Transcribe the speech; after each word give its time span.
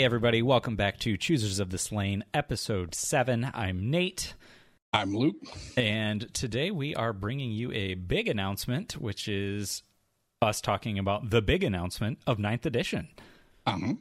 Hey, 0.00 0.06
everybody, 0.06 0.40
welcome 0.40 0.76
back 0.76 0.98
to 1.00 1.18
Choosers 1.18 1.58
of 1.58 1.68
the 1.68 1.76
Slain, 1.76 2.24
episode 2.32 2.94
7. 2.94 3.50
I'm 3.52 3.90
Nate. 3.90 4.32
I'm 4.94 5.14
Luke. 5.14 5.36
And 5.76 6.32
today 6.32 6.70
we 6.70 6.94
are 6.94 7.12
bringing 7.12 7.50
you 7.52 7.70
a 7.72 7.96
big 7.96 8.26
announcement, 8.26 8.94
which 8.94 9.28
is 9.28 9.82
us 10.40 10.62
talking 10.62 10.98
about 10.98 11.28
the 11.28 11.42
big 11.42 11.62
announcement 11.62 12.18
of 12.26 12.38
Ninth 12.38 12.64
edition. 12.64 13.08
Um, 13.66 13.98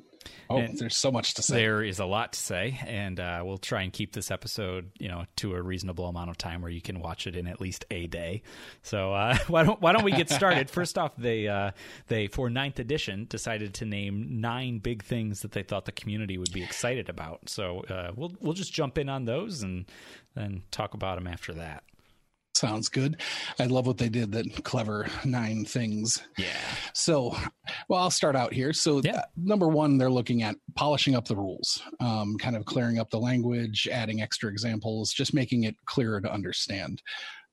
oh, 0.49 0.57
and 0.57 0.77
there's 0.77 0.97
so 0.97 1.11
much 1.11 1.33
to 1.35 1.41
say. 1.41 1.57
There 1.57 1.83
is 1.83 1.99
a 1.99 2.05
lot 2.05 2.33
to 2.33 2.39
say, 2.39 2.79
and 2.85 3.19
uh, 3.19 3.41
we'll 3.43 3.57
try 3.57 3.83
and 3.83 3.93
keep 3.93 4.13
this 4.13 4.31
episode, 4.31 4.91
you 4.99 5.07
know, 5.07 5.25
to 5.37 5.55
a 5.55 5.61
reasonable 5.61 6.07
amount 6.07 6.29
of 6.29 6.37
time 6.37 6.61
where 6.61 6.71
you 6.71 6.81
can 6.81 6.99
watch 6.99 7.27
it 7.27 7.35
in 7.35 7.47
at 7.47 7.61
least 7.61 7.85
a 7.91 8.07
day. 8.07 8.41
So 8.81 9.13
uh, 9.13 9.37
why 9.47 9.63
don't 9.63 9.81
why 9.81 9.91
don't 9.91 10.03
we 10.03 10.11
get 10.11 10.29
started? 10.29 10.69
First 10.79 10.97
off, 10.97 11.15
they 11.17 11.47
uh, 11.47 11.71
they 12.07 12.27
for 12.27 12.49
9th 12.49 12.79
edition 12.79 13.25
decided 13.29 13.73
to 13.75 13.85
name 13.85 14.41
nine 14.41 14.79
big 14.79 15.03
things 15.03 15.41
that 15.41 15.51
they 15.51 15.63
thought 15.63 15.85
the 15.85 15.91
community 15.91 16.37
would 16.37 16.51
be 16.51 16.63
excited 16.63 17.09
about. 17.09 17.49
So 17.49 17.81
uh, 17.89 18.11
we'll 18.15 18.33
we'll 18.39 18.53
just 18.53 18.73
jump 18.73 18.97
in 18.97 19.09
on 19.09 19.25
those 19.25 19.63
and 19.63 19.85
then 20.35 20.63
talk 20.71 20.93
about 20.93 21.17
them 21.17 21.27
after 21.27 21.53
that. 21.53 21.83
Sounds 22.55 22.89
good. 22.89 23.21
I 23.59 23.65
love 23.65 23.87
what 23.87 23.97
they 23.97 24.09
did. 24.09 24.31
That 24.31 24.63
clever 24.63 25.07
nine 25.23 25.63
things. 25.65 26.21
Yeah. 26.37 26.47
So, 26.93 27.35
well, 27.87 28.01
I'll 28.01 28.11
start 28.11 28.35
out 28.35 28.53
here. 28.53 28.73
So, 28.73 29.01
yeah. 29.03 29.17
uh, 29.19 29.21
number 29.37 29.67
one, 29.69 29.97
they're 29.97 30.09
looking 30.09 30.43
at 30.43 30.55
polishing 30.75 31.15
up 31.15 31.27
the 31.27 31.37
rules, 31.37 31.81
um, 31.99 32.37
kind 32.37 32.55
of 32.55 32.65
clearing 32.65 32.99
up 32.99 33.09
the 33.11 33.19
language, 33.19 33.87
adding 33.91 34.21
extra 34.21 34.49
examples, 34.49 35.13
just 35.13 35.33
making 35.33 35.63
it 35.63 35.75
clearer 35.85 36.19
to 36.21 36.31
understand. 36.31 37.01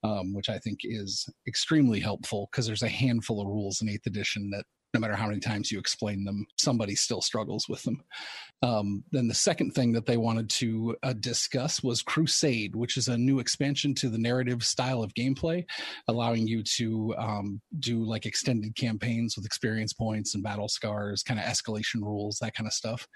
Um, 0.03 0.35
which 0.35 0.47
I 0.47 0.59
think 0.59 0.81
is 0.83 1.27
extremely 1.47 1.99
helpful 1.99 2.47
because 2.51 2.67
there's 2.67 2.83
a 2.83 2.87
handful 2.87 3.41
of 3.41 3.47
rules 3.47 3.81
in 3.81 3.89
Eighth 3.89 4.05
Edition 4.05 4.51
that 4.51 4.63
no 4.93 4.99
matter 4.99 5.15
how 5.15 5.27
many 5.27 5.39
times 5.39 5.71
you 5.71 5.79
explain 5.79 6.23
them, 6.23 6.45
somebody 6.57 6.95
still 6.95 7.21
struggles 7.21 7.67
with 7.67 7.83
them. 7.83 8.03
Um, 8.63 9.03
then 9.11 9.27
the 9.27 9.33
second 9.33 9.71
thing 9.71 9.91
that 9.93 10.05
they 10.05 10.17
wanted 10.17 10.49
to 10.51 10.95
uh, 11.03 11.13
discuss 11.13 11.83
was 11.83 12.01
Crusade, 12.01 12.75
which 12.75 12.97
is 12.97 13.07
a 13.07 13.17
new 13.17 13.39
expansion 13.39 13.93
to 13.95 14.09
the 14.09 14.17
narrative 14.17 14.63
style 14.63 15.03
of 15.03 15.13
gameplay, 15.13 15.65
allowing 16.07 16.47
you 16.47 16.63
to 16.63 17.13
um, 17.17 17.61
do 17.79 18.03
like 18.03 18.25
extended 18.25 18.75
campaigns 18.75 19.35
with 19.35 19.45
experience 19.45 19.93
points 19.93 20.35
and 20.35 20.43
battle 20.43 20.69
scars, 20.69 21.21
kind 21.21 21.39
of 21.39 21.45
escalation 21.45 22.01
rules, 22.01 22.39
that 22.39 22.55
kind 22.55 22.67
of 22.67 22.73
stuff. 22.73 23.07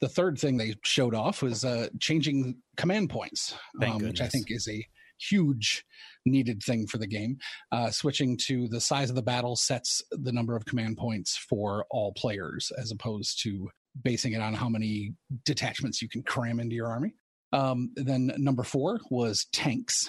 The 0.00 0.08
third 0.08 0.38
thing 0.38 0.58
they 0.58 0.74
showed 0.84 1.14
off 1.14 1.42
was 1.42 1.64
uh, 1.64 1.88
changing 1.98 2.58
command 2.76 3.08
points, 3.08 3.54
um, 3.82 3.98
which 3.98 4.20
I 4.20 4.28
think 4.28 4.50
is 4.50 4.68
a 4.68 4.86
huge 5.18 5.84
needed 6.24 6.62
thing 6.62 6.86
for 6.86 6.98
the 6.98 7.06
game. 7.06 7.38
Uh, 7.72 7.90
switching 7.90 8.36
to 8.46 8.68
the 8.68 8.80
size 8.80 9.10
of 9.10 9.16
the 9.16 9.22
battle 9.22 9.56
sets 9.56 10.02
the 10.10 10.32
number 10.32 10.56
of 10.56 10.64
command 10.64 10.96
points 10.96 11.36
for 11.36 11.86
all 11.90 12.12
players 12.12 12.72
as 12.78 12.90
opposed 12.90 13.42
to 13.42 13.68
basing 14.02 14.32
it 14.32 14.40
on 14.40 14.54
how 14.54 14.68
many 14.68 15.14
detachments 15.44 16.02
you 16.02 16.08
can 16.08 16.22
cram 16.22 16.60
into 16.60 16.74
your 16.74 16.88
army. 16.88 17.14
Um, 17.52 17.90
then 17.96 18.32
number 18.36 18.62
four 18.62 19.00
was 19.10 19.46
tanks. 19.52 20.08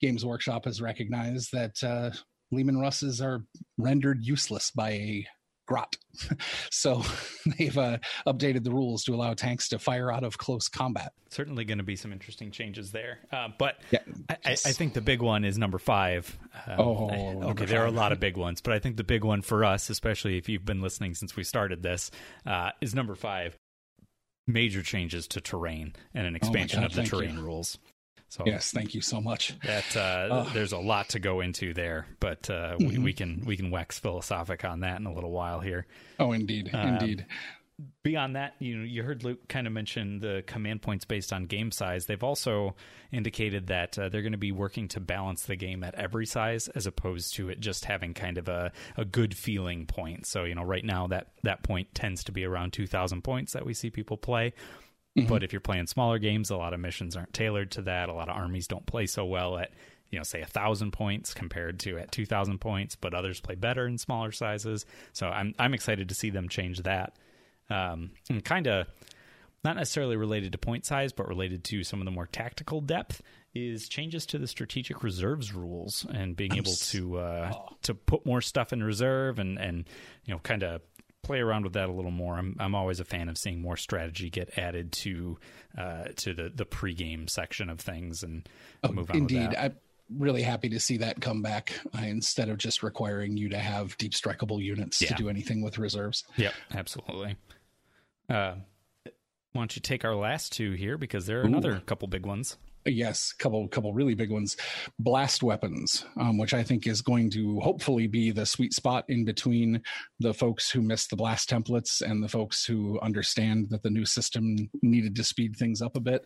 Games 0.00 0.24
Workshop 0.24 0.64
has 0.66 0.82
recognized 0.82 1.50
that 1.52 1.82
uh, 1.82 2.10
Leman 2.50 2.78
Russes 2.78 3.20
are 3.20 3.44
rendered 3.78 4.18
useless 4.22 4.70
by 4.70 4.90
a 4.90 5.26
grot. 5.68 5.96
so 6.70 7.04
they've 7.58 7.76
uh, 7.76 7.98
updated 8.26 8.64
the 8.64 8.72
rules 8.72 9.04
to 9.04 9.14
allow 9.14 9.34
tanks 9.34 9.68
to 9.68 9.78
fire 9.78 10.10
out 10.10 10.24
of 10.24 10.38
close 10.38 10.66
combat. 10.66 11.12
Certainly 11.28 11.66
going 11.66 11.78
to 11.78 11.84
be 11.84 11.94
some 11.94 12.12
interesting 12.12 12.50
changes 12.50 12.90
there. 12.90 13.18
Uh, 13.30 13.48
but 13.56 13.76
yeah, 13.90 14.00
I, 14.28 14.52
I, 14.52 14.54
think 14.54 14.94
the 14.94 15.02
big 15.02 15.20
one 15.22 15.44
is 15.44 15.58
number 15.58 15.78
five. 15.78 16.36
Um, 16.66 16.80
oh, 16.80 17.42
okay. 17.50 17.66
There 17.66 17.82
are 17.82 17.86
a 17.86 17.92
lot 17.92 18.12
of 18.12 18.18
big 18.20 18.36
ones, 18.36 18.60
but 18.60 18.72
I 18.72 18.78
think 18.78 18.96
the 18.96 19.04
big 19.04 19.22
one 19.22 19.42
for 19.42 19.64
us, 19.64 19.90
especially 19.90 20.38
if 20.38 20.48
you've 20.48 20.64
been 20.64 20.80
listening 20.80 21.14
since 21.14 21.36
we 21.36 21.44
started 21.44 21.82
this, 21.82 22.10
uh, 22.46 22.70
is 22.80 22.94
number 22.94 23.14
five. 23.14 23.56
Major 24.46 24.82
changes 24.82 25.28
to 25.28 25.42
terrain 25.42 25.92
and 26.14 26.26
an 26.26 26.32
oh 26.32 26.36
expansion 26.36 26.78
oh 26.78 26.88
God, 26.88 26.90
of 26.90 26.96
the 26.96 27.02
terrain 27.02 27.36
you. 27.36 27.42
rules. 27.42 27.78
So 28.28 28.44
yes, 28.46 28.72
thank 28.72 28.94
you 28.94 29.00
so 29.00 29.20
much. 29.20 29.58
That 29.60 29.96
uh, 29.96 30.28
oh. 30.30 30.50
there's 30.52 30.72
a 30.72 30.78
lot 30.78 31.10
to 31.10 31.18
go 31.18 31.40
into 31.40 31.72
there, 31.72 32.06
but 32.20 32.50
uh, 32.50 32.76
mm-hmm. 32.76 32.88
we, 32.88 32.98
we, 32.98 33.12
can 33.14 33.42
we 33.46 33.56
can 33.56 33.70
wax 33.70 33.98
philosophic 33.98 34.64
on 34.64 34.80
that 34.80 35.00
in 35.00 35.06
a 35.06 35.12
little 35.12 35.30
while 35.30 35.60
here. 35.60 35.86
Oh, 36.18 36.32
indeed, 36.32 36.70
um, 36.74 36.88
indeed. 36.88 37.26
Beyond 38.02 38.34
that, 38.34 38.54
you 38.58 38.76
know, 38.76 38.84
you 38.84 39.04
heard 39.04 39.22
Luke 39.22 39.46
kind 39.48 39.68
of 39.68 39.72
mention 39.72 40.18
the 40.18 40.42
command 40.46 40.82
points 40.82 41.04
based 41.04 41.32
on 41.32 41.44
game 41.44 41.70
size. 41.70 42.06
They've 42.06 42.24
also 42.24 42.74
indicated 43.12 43.68
that 43.68 43.96
uh, 43.96 44.08
they're 44.08 44.22
going 44.22 44.32
to 44.32 44.38
be 44.38 44.50
working 44.50 44.88
to 44.88 45.00
balance 45.00 45.44
the 45.44 45.54
game 45.54 45.84
at 45.84 45.94
every 45.94 46.26
size, 46.26 46.66
as 46.68 46.88
opposed 46.88 47.34
to 47.34 47.48
it 47.50 47.60
just 47.60 47.84
having 47.84 48.14
kind 48.14 48.36
of 48.36 48.48
a, 48.48 48.72
a 48.96 49.04
good 49.04 49.36
feeling 49.36 49.86
point. 49.86 50.26
So 50.26 50.42
you 50.44 50.56
know, 50.56 50.64
right 50.64 50.84
now 50.84 51.06
that 51.06 51.28
that 51.44 51.62
point 51.62 51.94
tends 51.94 52.24
to 52.24 52.32
be 52.32 52.44
around 52.44 52.72
two 52.72 52.86
thousand 52.86 53.22
points 53.22 53.52
that 53.52 53.64
we 53.64 53.72
see 53.74 53.90
people 53.90 54.16
play 54.16 54.52
Mm-hmm. 55.20 55.28
But 55.28 55.42
if 55.42 55.52
you're 55.52 55.60
playing 55.60 55.86
smaller 55.86 56.18
games, 56.18 56.50
a 56.50 56.56
lot 56.56 56.74
of 56.74 56.80
missions 56.80 57.16
aren't 57.16 57.32
tailored 57.32 57.70
to 57.72 57.82
that. 57.82 58.08
A 58.08 58.12
lot 58.12 58.28
of 58.28 58.36
armies 58.36 58.66
don't 58.66 58.86
play 58.86 59.06
so 59.06 59.24
well 59.24 59.58
at 59.58 59.70
you 60.10 60.18
know 60.18 60.22
say 60.22 60.40
a 60.40 60.46
thousand 60.46 60.92
points 60.92 61.34
compared 61.34 61.80
to 61.80 61.98
at 61.98 62.12
two 62.12 62.26
thousand 62.26 62.58
points, 62.60 62.96
but 62.96 63.14
others 63.14 63.40
play 63.40 63.54
better 63.54 63.86
in 63.86 63.98
smaller 63.98 64.32
sizes. 64.32 64.86
So 65.12 65.28
I'm 65.28 65.54
I'm 65.58 65.74
excited 65.74 66.08
to 66.08 66.14
see 66.14 66.30
them 66.30 66.48
change 66.48 66.82
that. 66.82 67.16
Um, 67.70 68.12
and 68.30 68.42
kind 68.42 68.66
of 68.66 68.86
not 69.64 69.76
necessarily 69.76 70.16
related 70.16 70.52
to 70.52 70.58
point 70.58 70.86
size, 70.86 71.12
but 71.12 71.28
related 71.28 71.64
to 71.64 71.84
some 71.84 72.00
of 72.00 72.04
the 72.04 72.10
more 72.10 72.26
tactical 72.26 72.80
depth 72.80 73.20
is 73.54 73.88
changes 73.88 74.26
to 74.26 74.38
the 74.38 74.46
strategic 74.46 75.02
reserves 75.02 75.52
rules 75.52 76.06
and 76.12 76.36
being 76.36 76.52
I'm 76.52 76.58
able 76.58 76.74
to 76.74 77.18
uh, 77.18 77.52
oh. 77.54 77.76
to 77.82 77.94
put 77.94 78.24
more 78.24 78.40
stuff 78.40 78.72
in 78.72 78.82
reserve 78.82 79.38
and 79.38 79.58
and 79.58 79.88
you 80.24 80.34
know 80.34 80.40
kind 80.40 80.62
of 80.62 80.82
play 81.22 81.40
around 81.40 81.64
with 81.64 81.74
that 81.74 81.88
a 81.88 81.92
little 81.92 82.10
more. 82.10 82.34
I'm 82.36 82.56
I'm 82.58 82.74
always 82.74 83.00
a 83.00 83.04
fan 83.04 83.28
of 83.28 83.38
seeing 83.38 83.60
more 83.60 83.76
strategy 83.76 84.30
get 84.30 84.58
added 84.58 84.92
to 84.92 85.38
uh, 85.76 86.04
to 86.16 86.34
the 86.34 86.50
the 86.54 86.66
pregame 86.66 87.28
section 87.28 87.70
of 87.70 87.80
things 87.80 88.22
and 88.22 88.48
oh, 88.82 88.92
move 88.92 89.10
on. 89.10 89.16
Indeed, 89.16 89.54
I'm 89.58 89.76
really 90.16 90.42
happy 90.42 90.68
to 90.70 90.80
see 90.80 90.98
that 90.98 91.20
come 91.20 91.42
back 91.42 91.78
uh, 91.96 92.02
instead 92.02 92.48
of 92.48 92.58
just 92.58 92.82
requiring 92.82 93.36
you 93.36 93.50
to 93.50 93.58
have 93.58 93.96
deep 93.98 94.12
strikeable 94.12 94.62
units 94.62 95.02
yeah. 95.02 95.08
to 95.08 95.14
do 95.14 95.28
anything 95.28 95.62
with 95.62 95.78
reserves. 95.78 96.24
Yep, 96.36 96.54
absolutely. 96.74 97.36
Uh, 98.28 98.54
why 99.52 99.62
don't 99.62 99.76
you 99.76 99.82
take 99.82 100.04
our 100.04 100.14
last 100.14 100.52
two 100.52 100.72
here 100.72 100.98
because 100.98 101.26
there 101.26 101.40
are 101.40 101.44
Ooh. 101.44 101.48
another 101.48 101.80
couple 101.86 102.08
big 102.08 102.26
ones 102.26 102.56
yes, 102.84 103.32
couple 103.32 103.66
couple 103.68 103.92
really 103.92 104.14
big 104.14 104.30
ones. 104.30 104.56
Blast 104.98 105.42
weapons, 105.42 106.04
um, 106.18 106.38
which 106.38 106.54
I 106.54 106.62
think 106.62 106.86
is 106.86 107.02
going 107.02 107.30
to 107.30 107.60
hopefully 107.60 108.06
be 108.06 108.30
the 108.30 108.46
sweet 108.46 108.72
spot 108.72 109.04
in 109.08 109.24
between 109.24 109.82
the 110.20 110.34
folks 110.34 110.70
who 110.70 110.82
miss 110.82 111.06
the 111.06 111.16
blast 111.16 111.50
templates 111.50 112.00
and 112.00 112.22
the 112.22 112.28
folks 112.28 112.64
who 112.64 112.98
understand 113.00 113.68
that 113.70 113.82
the 113.82 113.90
new 113.90 114.04
system 114.04 114.68
needed 114.82 115.14
to 115.16 115.24
speed 115.24 115.56
things 115.56 115.82
up 115.82 115.96
a 115.96 116.00
bit. 116.00 116.24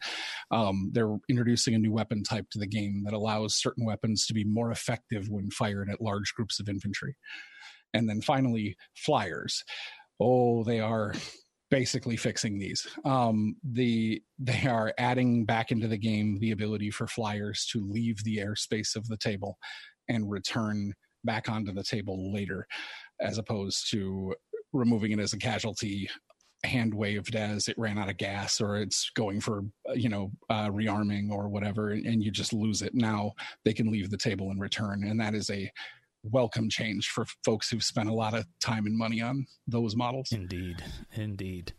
Um, 0.50 0.90
they're 0.92 1.16
introducing 1.28 1.74
a 1.74 1.78
new 1.78 1.92
weapon 1.92 2.22
type 2.22 2.48
to 2.50 2.58
the 2.58 2.66
game 2.66 3.02
that 3.04 3.14
allows 3.14 3.54
certain 3.54 3.84
weapons 3.84 4.26
to 4.26 4.34
be 4.34 4.44
more 4.44 4.70
effective 4.70 5.28
when 5.28 5.50
fired 5.50 5.90
at 5.90 6.00
large 6.00 6.34
groups 6.34 6.60
of 6.60 6.68
infantry. 6.68 7.16
And 7.94 8.08
then 8.08 8.20
finally, 8.20 8.76
flyers. 8.96 9.64
Oh, 10.20 10.64
they 10.64 10.80
are 10.80 11.14
basically 11.72 12.18
fixing 12.18 12.58
these. 12.58 12.86
Um, 13.06 13.56
the 13.64 14.22
they 14.38 14.66
are 14.68 14.92
adding 14.98 15.46
back 15.46 15.72
into 15.72 15.88
the 15.88 15.96
game 15.96 16.38
the 16.38 16.50
ability 16.50 16.90
for 16.90 17.06
flyers 17.06 17.66
to 17.72 17.90
leave 17.90 18.22
the 18.22 18.36
airspace 18.36 18.94
of 18.94 19.08
the 19.08 19.16
table 19.16 19.56
and 20.08 20.30
return 20.30 20.92
back 21.24 21.48
onto 21.48 21.72
the 21.72 21.82
table 21.82 22.30
later, 22.30 22.66
as 23.22 23.38
opposed 23.38 23.90
to 23.90 24.34
removing 24.74 25.12
it 25.12 25.18
as 25.18 25.32
a 25.32 25.38
casualty 25.38 26.08
hand 26.62 26.92
waved 26.92 27.34
as 27.34 27.68
it 27.68 27.78
ran 27.78 27.98
out 27.98 28.10
of 28.10 28.18
gas 28.18 28.60
or 28.60 28.76
it's 28.76 29.10
going 29.16 29.40
for 29.40 29.62
you 29.94 30.08
know 30.10 30.30
uh, 30.50 30.68
rearming 30.68 31.28
or 31.30 31.48
whatever 31.48 31.90
and 31.90 32.22
you 32.22 32.30
just 32.30 32.52
lose 32.52 32.82
it 32.82 32.94
now 32.94 33.32
they 33.64 33.72
can 33.72 33.90
leave 33.90 34.10
the 34.10 34.16
table 34.16 34.50
and 34.50 34.60
return 34.60 35.02
and 35.02 35.20
that 35.20 35.34
is 35.34 35.50
a 35.50 35.68
welcome 36.24 36.68
change 36.68 37.08
for 37.08 37.24
folks 37.44 37.68
who've 37.68 37.82
spent 37.82 38.08
a 38.08 38.14
lot 38.14 38.34
of 38.34 38.46
time 38.60 38.86
and 38.86 38.96
money 38.96 39.20
on 39.20 39.46
those 39.66 39.96
models. 39.96 40.30
Indeed, 40.32 40.82
indeed. 41.14 41.72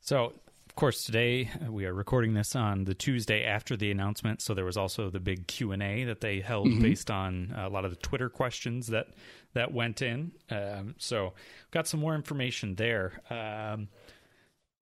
So, 0.00 0.32
of 0.66 0.74
course, 0.74 1.04
today 1.04 1.50
uh, 1.64 1.72
we 1.72 1.86
are 1.86 1.94
recording 1.94 2.34
this 2.34 2.56
on 2.56 2.84
the 2.84 2.94
Tuesday 2.94 3.44
after 3.44 3.76
the 3.76 3.90
announcement. 3.90 4.42
So 4.42 4.54
there 4.54 4.64
was 4.64 4.76
also 4.76 5.10
the 5.10 5.20
big 5.20 5.46
Q 5.46 5.72
and 5.72 5.82
A 5.82 6.04
that 6.04 6.20
they 6.20 6.40
held 6.40 6.68
mm-hmm. 6.68 6.82
based 6.82 7.10
on 7.10 7.54
a 7.56 7.68
lot 7.68 7.84
of 7.84 7.90
the 7.90 7.96
Twitter 7.96 8.28
questions 8.28 8.88
that 8.88 9.08
that 9.54 9.72
went 9.72 10.02
in. 10.02 10.32
Um, 10.50 10.94
so 10.98 11.32
got 11.70 11.86
some 11.86 12.00
more 12.00 12.14
information 12.14 12.74
there. 12.74 13.20
Um, 13.30 13.88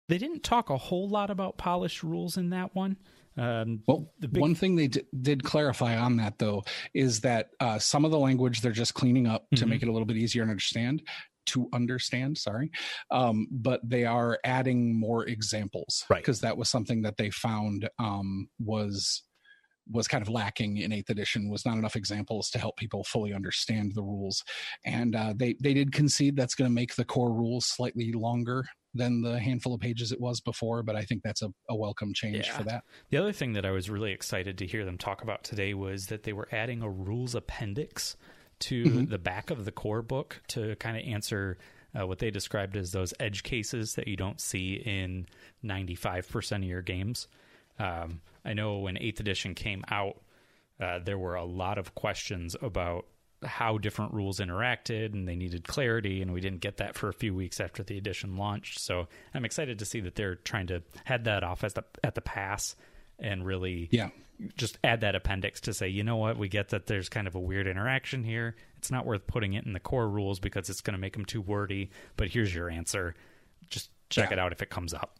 they 0.08 0.18
didn't 0.18 0.44
talk 0.44 0.70
a 0.70 0.76
whole 0.76 1.08
lot 1.08 1.30
about 1.30 1.56
polished 1.56 2.02
rules 2.02 2.36
in 2.36 2.50
that 2.50 2.74
one. 2.74 2.96
Um, 3.36 3.82
well, 3.86 4.10
big... 4.20 4.36
one 4.36 4.54
thing 4.54 4.76
they 4.76 4.88
d- 4.88 5.02
did 5.20 5.42
clarify 5.44 5.96
on 5.96 6.16
that 6.16 6.38
though 6.38 6.64
is 6.94 7.20
that 7.20 7.50
uh, 7.60 7.78
some 7.78 8.04
of 8.04 8.10
the 8.10 8.18
language 8.18 8.60
they're 8.60 8.72
just 8.72 8.94
cleaning 8.94 9.26
up 9.26 9.42
mm-hmm. 9.42 9.56
to 9.56 9.66
make 9.66 9.82
it 9.82 9.88
a 9.88 9.92
little 9.92 10.06
bit 10.06 10.16
easier 10.16 10.44
to 10.44 10.50
understand. 10.50 11.02
To 11.50 11.68
understand, 11.72 12.36
sorry, 12.38 12.72
um, 13.12 13.46
but 13.52 13.80
they 13.88 14.04
are 14.04 14.36
adding 14.42 14.98
more 14.98 15.28
examples, 15.28 16.04
right? 16.10 16.20
Because 16.20 16.40
that 16.40 16.56
was 16.56 16.68
something 16.68 17.02
that 17.02 17.18
they 17.18 17.30
found 17.30 17.88
um, 18.00 18.48
was 18.58 19.22
was 19.90 20.08
kind 20.08 20.22
of 20.22 20.28
lacking 20.28 20.78
in 20.78 20.92
eighth 20.92 21.10
edition 21.10 21.48
was 21.48 21.64
not 21.64 21.76
enough 21.76 21.96
examples 21.96 22.50
to 22.50 22.58
help 22.58 22.76
people 22.76 23.04
fully 23.04 23.32
understand 23.32 23.92
the 23.94 24.02
rules 24.02 24.42
and 24.84 25.14
uh, 25.14 25.32
they 25.36 25.54
they 25.60 25.74
did 25.74 25.92
concede 25.92 26.36
that's 26.36 26.54
going 26.54 26.68
to 26.68 26.74
make 26.74 26.94
the 26.96 27.04
core 27.04 27.32
rules 27.32 27.66
slightly 27.66 28.12
longer 28.12 28.64
than 28.94 29.20
the 29.20 29.38
handful 29.38 29.74
of 29.74 29.80
pages 29.80 30.12
it 30.12 30.20
was 30.20 30.40
before 30.40 30.82
but 30.82 30.96
i 30.96 31.02
think 31.02 31.22
that's 31.22 31.42
a, 31.42 31.48
a 31.68 31.76
welcome 31.76 32.12
change 32.14 32.46
yeah. 32.46 32.56
for 32.56 32.64
that 32.64 32.82
the 33.10 33.16
other 33.16 33.32
thing 33.32 33.52
that 33.52 33.64
i 33.64 33.70
was 33.70 33.88
really 33.88 34.12
excited 34.12 34.58
to 34.58 34.66
hear 34.66 34.84
them 34.84 34.98
talk 34.98 35.22
about 35.22 35.44
today 35.44 35.74
was 35.74 36.06
that 36.06 36.22
they 36.24 36.32
were 36.32 36.48
adding 36.50 36.82
a 36.82 36.90
rules 36.90 37.34
appendix 37.34 38.16
to 38.58 38.84
mm-hmm. 38.84 39.04
the 39.04 39.18
back 39.18 39.50
of 39.50 39.64
the 39.64 39.72
core 39.72 40.02
book 40.02 40.40
to 40.48 40.74
kind 40.76 40.96
of 40.96 41.02
answer 41.04 41.58
uh, 41.98 42.06
what 42.06 42.18
they 42.18 42.30
described 42.30 42.76
as 42.76 42.92
those 42.92 43.14
edge 43.20 43.42
cases 43.42 43.94
that 43.94 44.08
you 44.08 44.16
don't 44.16 44.40
see 44.40 44.74
in 44.74 45.26
95% 45.64 46.56
of 46.56 46.64
your 46.64 46.82
games 46.82 47.28
um, 47.78 48.20
I 48.46 48.54
know 48.54 48.78
when 48.78 48.94
8th 48.94 49.20
edition 49.20 49.54
came 49.54 49.84
out, 49.90 50.22
uh, 50.80 51.00
there 51.00 51.18
were 51.18 51.34
a 51.34 51.44
lot 51.44 51.78
of 51.78 51.94
questions 51.94 52.54
about 52.62 53.06
how 53.44 53.76
different 53.78 54.14
rules 54.14 54.38
interacted 54.40 55.12
and 55.12 55.28
they 55.28 55.36
needed 55.36 55.66
clarity 55.66 56.22
and 56.22 56.32
we 56.32 56.40
didn't 56.40 56.60
get 56.60 56.78
that 56.78 56.94
for 56.94 57.08
a 57.08 57.12
few 57.12 57.34
weeks 57.34 57.60
after 57.60 57.82
the 57.82 57.98
edition 57.98 58.36
launched. 58.36 58.78
So 58.78 59.08
i'm 59.34 59.44
excited 59.44 59.78
to 59.78 59.84
see 59.84 60.00
that 60.00 60.14
they're 60.14 60.36
trying 60.36 60.68
to 60.68 60.82
head 61.04 61.24
that 61.24 61.44
off 61.44 61.62
at 61.64 61.74
the, 61.74 61.84
at 62.02 62.14
the 62.14 62.20
pass 62.20 62.76
and 63.18 63.44
really 63.44 63.88
yeah. 63.90 64.08
just 64.56 64.78
add 64.82 65.00
that 65.02 65.14
appendix 65.14 65.60
to 65.62 65.74
say 65.74 65.88
you 65.88 66.02
know 66.02 66.16
what? 66.16 66.38
We 66.38 66.48
get 66.48 66.70
that 66.70 66.86
there's 66.86 67.08
kind 67.08 67.26
of 67.26 67.34
a 67.34 67.40
weird 67.40 67.66
interaction 67.66 68.24
here. 68.24 68.56
It's 68.78 68.90
not 68.90 69.06
worth 69.06 69.26
putting 69.26 69.52
it 69.52 69.66
in 69.66 69.72
the 69.72 69.80
core 69.80 70.08
rules 70.08 70.40
because 70.40 70.70
it's 70.70 70.80
going 70.80 70.94
to 70.94 71.00
make 71.00 71.12
them 71.12 71.24
too 71.24 71.40
wordy 71.40 71.90
but 72.16 72.28
here's 72.28 72.54
your 72.54 72.70
answer. 72.70 73.14
Just 73.68 73.90
check 74.08 74.30
yeah. 74.30 74.34
it 74.34 74.38
out 74.38 74.52
if 74.52 74.62
it 74.62 74.70
comes 74.70 74.94
up. 74.94 75.18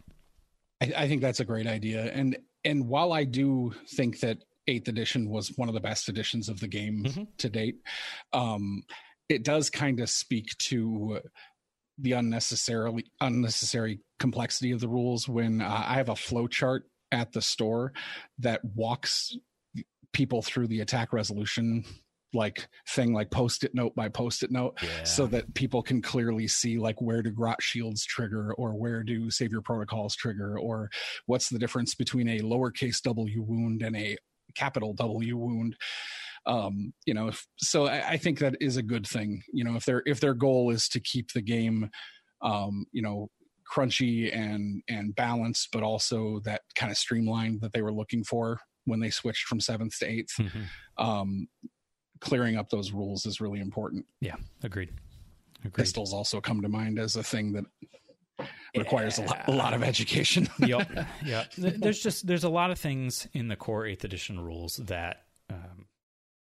I, 0.80 0.92
I 0.96 1.08
think 1.08 1.22
that's 1.22 1.40
a 1.40 1.44
great 1.44 1.66
idea. 1.66 2.04
And 2.04 2.36
and 2.66 2.88
while 2.88 3.12
I 3.12 3.24
do 3.24 3.72
think 3.88 4.20
that 4.20 4.38
eighth 4.66 4.88
edition 4.88 5.30
was 5.30 5.52
one 5.56 5.68
of 5.68 5.74
the 5.74 5.80
best 5.80 6.08
editions 6.08 6.48
of 6.48 6.58
the 6.58 6.66
game 6.66 7.04
mm-hmm. 7.04 7.22
to 7.38 7.48
date, 7.48 7.76
um, 8.32 8.82
it 9.28 9.44
does 9.44 9.70
kind 9.70 10.00
of 10.00 10.10
speak 10.10 10.48
to 10.58 11.20
the 11.98 12.12
unnecessarily 12.12 13.06
unnecessary 13.20 14.00
complexity 14.18 14.72
of 14.72 14.80
the 14.80 14.88
rules 14.88 15.28
when 15.28 15.62
uh, 15.62 15.84
I 15.86 15.94
have 15.94 16.08
a 16.08 16.16
flow 16.16 16.48
chart 16.48 16.84
at 17.12 17.32
the 17.32 17.40
store 17.40 17.92
that 18.40 18.64
walks 18.64 19.36
people 20.12 20.42
through 20.42 20.66
the 20.66 20.80
attack 20.80 21.12
resolution 21.12 21.84
like 22.36 22.68
thing 22.90 23.12
like 23.12 23.30
post-it 23.30 23.74
note 23.74 23.94
by 23.94 24.08
post-it 24.08 24.50
note 24.50 24.78
yeah. 24.82 25.04
so 25.04 25.26
that 25.26 25.52
people 25.54 25.82
can 25.82 26.00
clearly 26.00 26.46
see 26.46 26.78
like 26.78 27.00
where 27.00 27.22
do 27.22 27.30
grot 27.30 27.60
shields 27.60 28.04
trigger 28.04 28.52
or 28.54 28.74
where 28.74 29.02
do 29.02 29.30
savior 29.30 29.60
protocols 29.60 30.14
trigger 30.14 30.58
or 30.58 30.90
what's 31.26 31.48
the 31.48 31.58
difference 31.58 31.94
between 31.94 32.28
a 32.28 32.40
lowercase 32.40 33.02
w 33.02 33.42
wound 33.42 33.82
and 33.82 33.96
a 33.96 34.16
capital 34.54 34.92
w 34.94 35.36
wound 35.36 35.76
um 36.46 36.92
you 37.06 37.14
know 37.14 37.28
if, 37.28 37.46
so 37.56 37.86
I, 37.86 38.10
I 38.10 38.16
think 38.16 38.38
that 38.38 38.56
is 38.60 38.76
a 38.76 38.82
good 38.82 39.06
thing 39.06 39.42
you 39.52 39.64
know 39.64 39.74
if 39.76 39.84
their 39.84 40.02
if 40.06 40.20
their 40.20 40.34
goal 40.34 40.70
is 40.70 40.88
to 40.90 41.00
keep 41.00 41.32
the 41.32 41.42
game 41.42 41.90
um 42.42 42.86
you 42.92 43.02
know 43.02 43.28
crunchy 43.72 44.34
and 44.34 44.82
and 44.88 45.14
balanced 45.16 45.70
but 45.72 45.82
also 45.82 46.40
that 46.44 46.62
kind 46.76 46.92
of 46.92 46.98
streamlined 46.98 47.60
that 47.60 47.72
they 47.72 47.82
were 47.82 47.92
looking 47.92 48.22
for 48.22 48.60
when 48.86 49.00
they 49.00 49.10
switched 49.10 49.46
from 49.46 49.60
seventh 49.60 49.98
to 49.98 50.06
8th 50.06 50.40
mm-hmm. 50.40 51.04
um, 51.04 51.48
clearing 52.20 52.56
up 52.56 52.70
those 52.70 52.92
rules 52.92 53.26
is 53.26 53.40
really 53.40 53.60
important. 53.60 54.04
Yeah, 54.20 54.36
agreed. 54.62 54.90
agreed. 55.64 55.74
Pistols 55.74 56.12
also 56.12 56.40
come 56.40 56.62
to 56.62 56.68
mind 56.68 56.98
as 56.98 57.16
a 57.16 57.22
thing 57.22 57.52
that 57.52 57.64
requires 58.76 59.18
yeah. 59.18 59.24
a, 59.24 59.26
lot, 59.26 59.48
a 59.48 59.52
lot 59.52 59.74
of 59.74 59.82
education. 59.82 60.48
yep. 60.58 60.90
Yeah. 61.24 61.44
There's 61.56 62.02
just 62.02 62.26
there's 62.26 62.44
a 62.44 62.48
lot 62.48 62.70
of 62.70 62.78
things 62.78 63.26
in 63.32 63.48
the 63.48 63.56
core 63.56 63.86
eighth 63.86 64.04
edition 64.04 64.40
rules 64.40 64.76
that 64.76 65.24
um, 65.50 65.86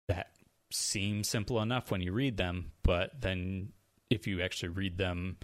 that 0.08 0.28
seem 0.72 1.24
simple 1.24 1.60
enough 1.60 1.90
when 1.90 2.00
you 2.00 2.12
read 2.12 2.36
them, 2.36 2.72
but 2.82 3.20
then 3.20 3.72
if 4.08 4.26
you 4.26 4.42
actually 4.42 4.70
read 4.70 4.98
them 4.98 5.36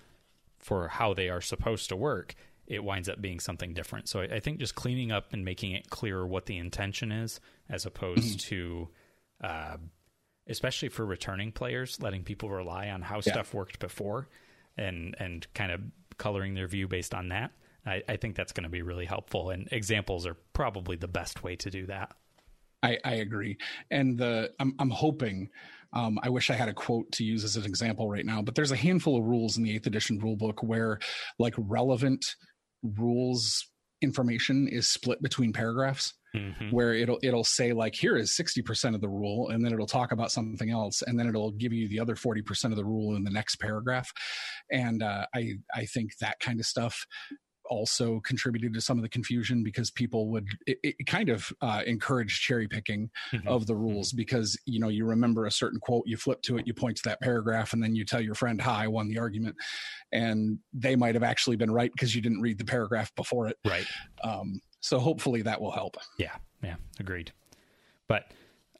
for 0.58 0.88
how 0.88 1.14
they 1.14 1.28
are 1.28 1.40
supposed 1.40 1.88
to 1.88 1.96
work, 1.96 2.34
it 2.66 2.82
winds 2.82 3.08
up 3.08 3.20
being 3.20 3.38
something 3.38 3.72
different. 3.72 4.08
So 4.08 4.20
I, 4.20 4.24
I 4.24 4.40
think 4.40 4.58
just 4.58 4.74
cleaning 4.74 5.12
up 5.12 5.32
and 5.32 5.44
making 5.44 5.72
it 5.72 5.90
clearer 5.90 6.26
what 6.26 6.46
the 6.46 6.58
intention 6.58 7.12
is, 7.12 7.40
as 7.68 7.86
opposed 7.86 8.40
mm-hmm. 8.40 8.48
to 8.48 8.88
uh, 9.42 9.76
especially 10.48 10.88
for 10.88 11.04
returning 11.04 11.52
players, 11.52 12.00
letting 12.00 12.22
people 12.22 12.50
rely 12.50 12.88
on 12.88 13.02
how 13.02 13.16
yeah. 13.16 13.32
stuff 13.32 13.54
worked 13.54 13.78
before 13.78 14.28
and 14.76 15.14
and 15.18 15.46
kind 15.54 15.72
of 15.72 15.80
coloring 16.18 16.54
their 16.54 16.68
view 16.68 16.88
based 16.88 17.14
on 17.14 17.28
that. 17.28 17.52
I, 17.84 18.02
I 18.08 18.16
think 18.16 18.36
that's 18.36 18.52
going 18.52 18.64
to 18.64 18.70
be 18.70 18.82
really 18.82 19.06
helpful, 19.06 19.50
and 19.50 19.68
examples 19.70 20.26
are 20.26 20.36
probably 20.52 20.96
the 20.96 21.08
best 21.08 21.44
way 21.44 21.56
to 21.56 21.70
do 21.70 21.86
that. 21.86 22.14
I, 22.82 22.98
I 23.04 23.14
agree, 23.14 23.58
and 23.90 24.18
the 24.18 24.52
I'm 24.58 24.74
I'm 24.78 24.90
hoping. 24.90 25.50
Um, 25.92 26.18
I 26.22 26.28
wish 26.28 26.50
I 26.50 26.54
had 26.54 26.68
a 26.68 26.74
quote 26.74 27.10
to 27.12 27.24
use 27.24 27.42
as 27.44 27.56
an 27.56 27.64
example 27.64 28.10
right 28.10 28.26
now, 28.26 28.42
but 28.42 28.54
there's 28.54 28.72
a 28.72 28.76
handful 28.76 29.16
of 29.16 29.24
rules 29.24 29.56
in 29.56 29.62
the 29.62 29.74
eighth 29.74 29.86
edition 29.86 30.20
rulebook 30.20 30.62
where, 30.62 30.98
like, 31.38 31.54
relevant 31.56 32.26
rules 32.82 33.66
information 34.02 34.68
is 34.68 34.88
split 34.88 35.22
between 35.22 35.52
paragraphs 35.52 36.12
mm-hmm. 36.34 36.70
where 36.70 36.92
it'll 36.92 37.18
it'll 37.22 37.44
say 37.44 37.72
like 37.72 37.94
here 37.94 38.16
is 38.16 38.36
60% 38.36 38.94
of 38.94 39.00
the 39.00 39.08
rule 39.08 39.48
and 39.48 39.64
then 39.64 39.72
it'll 39.72 39.86
talk 39.86 40.12
about 40.12 40.30
something 40.30 40.70
else 40.70 41.02
and 41.02 41.18
then 41.18 41.28
it'll 41.28 41.52
give 41.52 41.72
you 41.72 41.88
the 41.88 41.98
other 41.98 42.14
40% 42.14 42.64
of 42.66 42.76
the 42.76 42.84
rule 42.84 43.16
in 43.16 43.24
the 43.24 43.30
next 43.30 43.56
paragraph 43.56 44.10
and 44.70 45.02
uh, 45.02 45.26
i 45.34 45.52
i 45.74 45.84
think 45.86 46.10
that 46.20 46.38
kind 46.40 46.60
of 46.60 46.66
stuff 46.66 47.06
also 47.68 48.20
contributed 48.20 48.74
to 48.74 48.80
some 48.80 48.98
of 48.98 49.02
the 49.02 49.08
confusion 49.08 49.62
because 49.62 49.90
people 49.90 50.28
would 50.30 50.46
it, 50.66 50.78
it 50.82 51.06
kind 51.06 51.28
of 51.28 51.52
uh, 51.60 51.82
encourage 51.86 52.40
cherry 52.40 52.68
picking 52.68 53.10
mm-hmm. 53.32 53.46
of 53.48 53.66
the 53.66 53.74
rules 53.74 54.10
mm-hmm. 54.10 54.18
because 54.18 54.58
you 54.64 54.78
know 54.78 54.88
you 54.88 55.04
remember 55.04 55.46
a 55.46 55.50
certain 55.50 55.80
quote 55.80 56.04
you 56.06 56.16
flip 56.16 56.42
to 56.42 56.56
it 56.58 56.66
you 56.66 56.74
point 56.74 56.96
to 56.96 57.02
that 57.04 57.20
paragraph 57.20 57.72
and 57.72 57.82
then 57.82 57.94
you 57.94 58.04
tell 58.04 58.20
your 58.20 58.34
friend 58.34 58.60
hi 58.60 58.84
i 58.84 58.86
won 58.86 59.08
the 59.08 59.18
argument 59.18 59.54
and 60.12 60.58
they 60.72 60.96
might 60.96 61.14
have 61.14 61.24
actually 61.24 61.56
been 61.56 61.70
right 61.70 61.92
because 61.92 62.14
you 62.14 62.20
didn't 62.22 62.40
read 62.40 62.58
the 62.58 62.64
paragraph 62.64 63.14
before 63.14 63.48
it 63.48 63.56
right 63.64 63.86
um, 64.22 64.60
so 64.86 65.00
hopefully 65.00 65.42
that 65.42 65.60
will 65.60 65.72
help. 65.72 65.96
Yeah, 66.16 66.36
yeah, 66.62 66.76
agreed. 67.00 67.32
But 68.06 68.30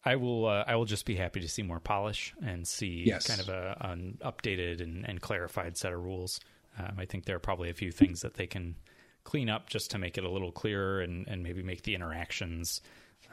I 0.04 0.14
will 0.14 0.46
uh, 0.46 0.62
I 0.64 0.76
will 0.76 0.84
just 0.84 1.04
be 1.04 1.16
happy 1.16 1.40
to 1.40 1.48
see 1.48 1.62
more 1.62 1.80
polish 1.80 2.32
and 2.40 2.66
see 2.66 3.02
yes. 3.04 3.26
kind 3.26 3.40
of 3.40 3.48
a, 3.48 3.76
an 3.80 4.18
updated 4.24 4.80
and, 4.80 5.04
and, 5.04 5.20
clarified 5.20 5.76
set 5.76 5.92
of 5.92 6.00
rules. 6.00 6.38
Um, 6.78 6.96
I 6.98 7.04
think 7.04 7.24
there 7.24 7.36
are 7.36 7.40
probably 7.40 7.70
a 7.70 7.74
few 7.74 7.90
things 7.90 8.20
that 8.20 8.34
they 8.34 8.46
can 8.46 8.76
clean 9.24 9.48
up 9.48 9.68
just 9.68 9.90
to 9.90 9.98
make 9.98 10.16
it 10.18 10.24
a 10.24 10.30
little 10.30 10.52
clearer 10.52 11.00
and, 11.00 11.26
and 11.26 11.42
maybe 11.42 11.62
make 11.62 11.82
the 11.82 11.94
interactions 11.94 12.80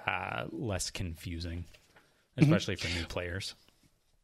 uh, 0.07 0.45
less 0.51 0.89
confusing, 0.89 1.59
mm-hmm. 1.59 2.43
especially 2.43 2.75
mm-hmm. 2.75 2.93
for 2.93 2.99
new 2.99 3.05
players. 3.05 3.55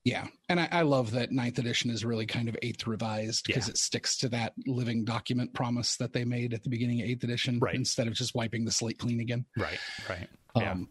Yeah, 0.06 0.28
and 0.48 0.60
I, 0.60 0.70
I, 0.72 0.82
love 0.84 1.12
that 1.12 1.32
ninth 1.32 1.60
edition 1.60 1.92
is 1.92 2.06
really 2.06 2.26
kind 2.26 2.48
of 2.48 2.58
eighth 2.62 2.88
revised 2.88 3.46
because 3.46 3.68
yeah. 3.68 3.72
it 3.72 3.78
sticks 3.78 4.18
to 4.20 4.30
that 4.30 4.54
living 4.66 5.04
document 5.04 5.54
promise 5.54 5.98
that 5.98 6.14
they 6.14 6.24
made 6.24 6.54
at 6.54 6.64
the 6.64 6.70
beginning 6.70 7.02
of 7.02 7.08
eighth 7.08 7.24
edition, 7.24 7.60
right. 7.60 7.76
instead 7.76 8.08
of 8.08 8.14
just 8.14 8.34
wiping 8.34 8.64
the 8.64 8.72
slate 8.72 8.98
clean 8.98 9.20
again. 9.20 9.46
Right, 9.58 9.78
right. 10.10 10.30
Yeah. 10.56 10.72
Um, 10.72 10.90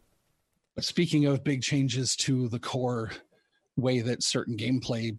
speaking 0.79 1.25
of 1.25 1.43
big 1.43 1.63
changes 1.63 2.15
to 2.17 2.49
the 2.49 2.59
core 2.59 3.11
way 3.77 4.01
that 4.01 4.23
certain 4.23 4.57
gameplay 4.57 5.19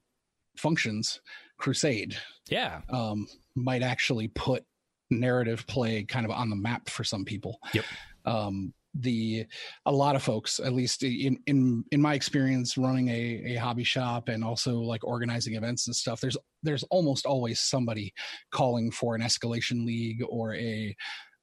functions, 0.55 1.19
Crusade, 1.59 2.17
yeah, 2.49 2.81
um, 2.89 3.27
might 3.55 3.83
actually 3.83 4.29
put 4.29 4.65
narrative 5.11 5.67
play 5.67 6.03
kind 6.03 6.25
of 6.25 6.31
on 6.31 6.49
the 6.49 6.55
map 6.55 6.89
for 6.89 7.03
some 7.03 7.25
people. 7.25 7.59
Yep. 7.73 7.85
Um, 8.25 8.73
the 8.95 9.45
a 9.85 9.91
lot 9.91 10.15
of 10.15 10.23
folks 10.23 10.59
at 10.59 10.73
least 10.73 11.03
in 11.03 11.37
in 11.45 11.83
in 11.91 12.01
my 12.01 12.15
experience 12.15 12.75
running 12.75 13.07
a, 13.09 13.53
a 13.53 13.55
hobby 13.55 13.83
shop 13.83 14.29
and 14.29 14.43
also 14.43 14.77
like 14.79 15.03
organizing 15.03 15.53
events 15.53 15.85
and 15.85 15.95
stuff 15.95 16.19
there's 16.19 16.37
there's 16.63 16.83
almost 16.85 17.27
always 17.27 17.59
somebody 17.59 18.11
calling 18.51 18.89
for 18.89 19.13
an 19.13 19.21
escalation 19.21 19.85
league 19.85 20.23
or 20.27 20.55
a 20.55 20.95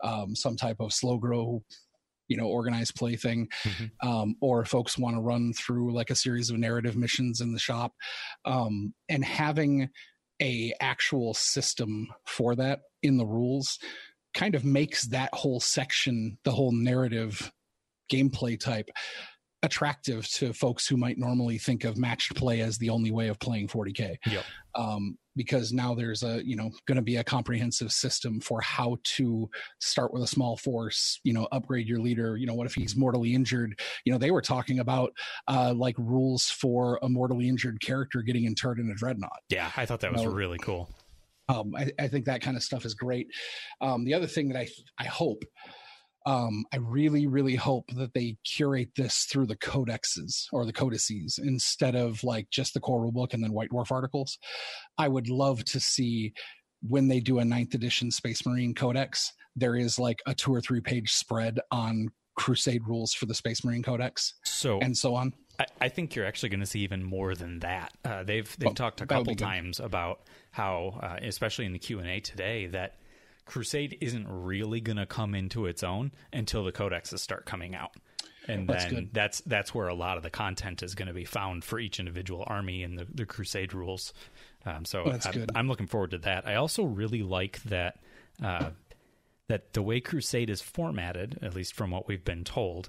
um, 0.03 0.35
some 0.35 0.57
type 0.57 0.77
of 0.81 0.93
slow 0.93 1.19
grow 1.19 1.63
you 2.29 2.37
know 2.37 2.47
organized 2.47 2.95
play 2.95 3.17
thing 3.17 3.49
mm-hmm. 3.65 4.09
um, 4.09 4.35
or 4.41 4.65
folks 4.65 4.99
want 4.99 5.17
to 5.17 5.21
run 5.21 5.53
through 5.53 5.93
like 5.93 6.11
a 6.11 6.17
series 6.17 6.51
of 6.51 6.59
narrative 6.59 6.97
missions 6.97 7.41
in 7.41 7.53
the 7.53 7.59
shop 7.59 7.93
um, 8.45 8.93
and 9.09 9.25
having 9.25 9.89
a 10.43 10.73
actual 10.81 11.35
system 11.35 12.09
for 12.27 12.55
that 12.55 12.81
in 13.03 13.17
the 13.17 13.27
rules 13.27 13.79
kind 14.37 14.55
of 14.55 14.65
makes 14.65 15.07
that 15.09 15.31
whole 15.33 15.61
section, 15.61 16.39
the 16.45 16.51
whole 16.51 16.73
narrative 16.73 17.51
gameplay 18.13 18.61
type, 18.61 18.91
attractive 19.63 20.29
to 20.29 20.53
folks 20.53 20.87
who 20.87 20.97
might 20.97 21.19
normally 21.19 21.59
think 21.59 21.85
of 21.85 21.97
matched 21.97 22.35
play 22.35 22.61
as 22.61 22.79
the 22.79 22.91
only 22.91 23.11
way 23.11 23.29
of 23.29 23.39
playing 23.39 23.69
40k. 23.69 24.17
Yep. 24.27 24.45
Um, 24.75 25.19
because 25.37 25.73
now 25.73 25.95
there's 25.95 26.23
a 26.23 26.45
you 26.47 26.57
know 26.57 26.71
going 26.87 26.97
to 26.97 27.03
be 27.03 27.17
a 27.17 27.25
comprehensive 27.25 27.93
system 27.93 28.41
for 28.41 28.61
how 28.61 28.97
to 29.05 29.49
start 29.81 30.13
with 30.13 30.23
a 30.23 30.27
small 30.27 30.57
force 30.57 31.21
you 31.23 31.33
know 31.33 31.47
upgrade 31.53 31.87
your 31.87 32.01
leader 32.01 32.37
you 32.37 32.47
know 32.47 32.55
what 32.55 32.67
if 32.67 32.75
he's 32.75 32.97
mortally 32.97 33.35
injured 33.35 33.79
you 34.05 34.13
know 34.13 34.19
they 34.19 34.31
were 34.31 34.41
talking 34.41 34.79
about 34.79 35.13
uh 35.49 35.75
like 35.77 35.95
rules 35.99 36.47
for 36.47 36.99
a 37.03 37.09
mortally 37.09 37.49
injured 37.49 37.81
character 37.81 38.23
getting 38.23 38.45
interred 38.45 38.79
in 38.79 38.91
a 38.91 38.95
dreadnought 38.95 39.43
yeah 39.51 39.71
i 39.77 39.85
thought 39.85 40.01
that 40.01 40.13
was 40.13 40.23
know, 40.23 40.31
really 40.31 40.59
cool 40.59 40.89
um, 41.49 41.77
I, 41.77 41.93
I, 41.99 42.09
think 42.09 42.25
that 42.25 42.41
kind 42.41 42.57
of 42.57 42.63
stuff 42.65 42.85
is 42.85 42.95
great. 42.95 43.29
Um, 43.81 44.05
the 44.05 44.15
other 44.15 44.27
thing 44.27 44.49
that 44.49 44.59
I 44.59 44.69
I 44.99 45.05
hope 45.05 45.45
um, 46.27 46.65
I 46.73 46.79
really, 46.79 47.29
really 47.29 47.55
hope 47.55 47.87
that 47.95 48.13
they 48.13 48.37
curate 48.45 48.91
this 48.97 49.27
through 49.31 49.47
the 49.47 49.57
codexes 49.57 50.47
or 50.53 50.67
the 50.67 50.73
codices 50.73 51.39
instead 51.43 51.95
of 51.95 52.23
like 52.25 52.51
just 52.51 52.75
the 52.75 52.81
core 52.81 53.01
rulebook 53.01 53.33
and 53.33 53.43
then 53.43 53.53
White 53.53 53.71
Dwarf 53.71 53.93
articles. 53.93 54.37
I 54.99 55.07
would 55.07 55.29
love 55.29 55.65
to 55.67 55.79
see 55.79 56.33
when 56.83 57.07
they 57.07 57.21
do 57.21 57.39
a 57.39 57.45
ninth 57.45 57.75
edition 57.75 58.11
Space 58.11 58.45
Marine 58.45 58.75
Codex, 58.75 59.33
there 59.55 59.77
is 59.77 60.01
like 60.01 60.19
a 60.27 60.35
two 60.35 60.53
or 60.53 60.61
three 60.61 60.81
page 60.81 61.13
spread 61.13 61.61
on 61.71 62.09
Crusade 62.37 62.83
rules 62.87 63.15
for 63.15 63.27
the 63.27 63.35
Space 63.35 63.65
Marine 63.65 63.83
Codex, 63.83 64.35
so 64.45 64.79
and 64.81 64.95
so 64.97 65.15
on. 65.15 65.33
I, 65.59 65.67
I 65.81 65.89
think 65.89 66.15
you're 66.15 66.27
actually 66.27 66.51
going 66.51 66.61
to 66.61 66.67
see 66.67 66.81
even 66.81 67.03
more 67.03 67.35
than 67.35 67.61
that. 67.61 67.93
Uh, 68.05 68.25
they've 68.25 68.55
they've 68.59 68.75
talked 68.75 69.01
a 69.01 69.07
couple 69.07 69.35
times 69.37 69.81
about 69.81 70.21
how, 70.51 71.01
uh, 71.03 71.17
especially 71.23 71.65
in 71.65 71.73
the 71.73 71.79
Q 71.79 71.99
and 72.01 72.09
A 72.09 72.21
today, 72.21 72.67
that 72.67 72.97
Crusade 73.47 73.97
isn't 74.01 74.27
really 74.29 74.81
going 74.81 74.97
to 74.97 75.07
come 75.07 75.35
into 75.35 75.67
its 75.67 75.83
own 75.83 76.13
until 76.33 76.65
the 76.65 76.73
codexes 76.73 77.21
start 77.21 77.47
coming 77.47 77.75
out. 77.75 77.93
And 78.49 78.69
that's 78.69 78.85
then 78.85 78.95
good. 78.95 79.15
that's 79.15 79.41
that's 79.41 79.75
where 79.75 79.89
a 79.89 79.95
lot 79.95 80.19
of 80.19 80.23
the 80.23 80.31
content 80.31 80.83
is 80.83 80.95
going 80.95 81.09
to 81.09 81.15
be 81.15 81.25
found 81.25 81.65
for 81.65 81.79
each 81.79 81.99
individual 81.99 82.45
army 82.47 82.83
and 82.83 82.99
the, 82.99 83.07
the 83.13 83.27
Crusade 83.27 83.73
rules. 83.73 84.13
Um, 84.65 84.85
so 84.85 85.05
I'm, 85.05 85.47
I'm, 85.55 85.69
looking 85.69 85.87
forward 85.87 86.13
to 86.13 86.19
that. 86.19 86.47
I 86.47 86.57
also 86.57 86.85
really 86.85 87.23
like 87.23 87.63
that 87.65 87.99
uh, 88.43 88.71
that 89.49 89.73
the 89.73 89.83
way 89.83 90.01
Crusade 90.01 90.51
is 90.51 90.61
formatted, 90.61 91.39
at 91.43 91.55
least 91.55 91.75
from 91.75 91.91
what 91.91 92.07
we've 92.07 92.25
been 92.25 92.45
told, 92.45 92.89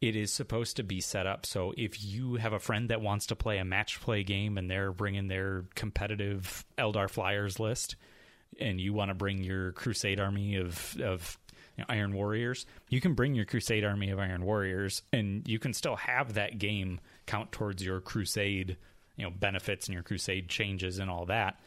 it 0.00 0.14
is 0.14 0.32
supposed 0.32 0.76
to 0.76 0.82
be 0.82 1.00
set 1.00 1.26
up 1.26 1.44
so 1.44 1.74
if 1.76 2.04
you 2.04 2.36
have 2.36 2.52
a 2.52 2.58
friend 2.58 2.88
that 2.88 3.00
wants 3.00 3.26
to 3.26 3.36
play 3.36 3.58
a 3.58 3.64
match 3.64 4.00
play 4.00 4.22
game 4.22 4.56
and 4.56 4.70
they're 4.70 4.92
bringing 4.92 5.28
their 5.28 5.64
competitive 5.74 6.64
Eldar 6.78 7.10
Flyers 7.10 7.58
list, 7.58 7.96
and 8.60 8.80
you 8.80 8.92
want 8.92 9.10
to 9.10 9.14
bring 9.14 9.42
your 9.42 9.72
Crusade 9.72 10.20
army 10.20 10.56
of 10.56 10.96
of 11.02 11.38
you 11.78 11.82
know, 11.82 11.86
Iron 11.88 12.12
Warriors, 12.12 12.66
you 12.88 13.00
can 13.00 13.14
bring 13.14 13.34
your 13.34 13.44
Crusade 13.44 13.84
army 13.84 14.10
of 14.10 14.18
Iron 14.18 14.44
Warriors, 14.44 15.02
and 15.12 15.46
you 15.46 15.60
can 15.60 15.72
still 15.72 15.94
have 15.94 16.34
that 16.34 16.58
game 16.58 16.98
count 17.26 17.52
towards 17.52 17.84
your 17.84 18.00
Crusade, 18.00 18.76
you 19.16 19.24
know, 19.24 19.30
benefits 19.30 19.86
and 19.86 19.94
your 19.94 20.02
Crusade 20.02 20.48
changes 20.48 20.98
and 20.98 21.08
all 21.08 21.26
that. 21.26 21.60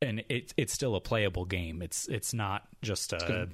And 0.00 0.24
it's 0.30 0.54
it's 0.56 0.72
still 0.72 0.96
a 0.96 1.00
playable 1.00 1.44
game. 1.44 1.82
It's 1.82 2.08
it's 2.08 2.32
not 2.32 2.62
just 2.82 3.12
a 3.12 3.48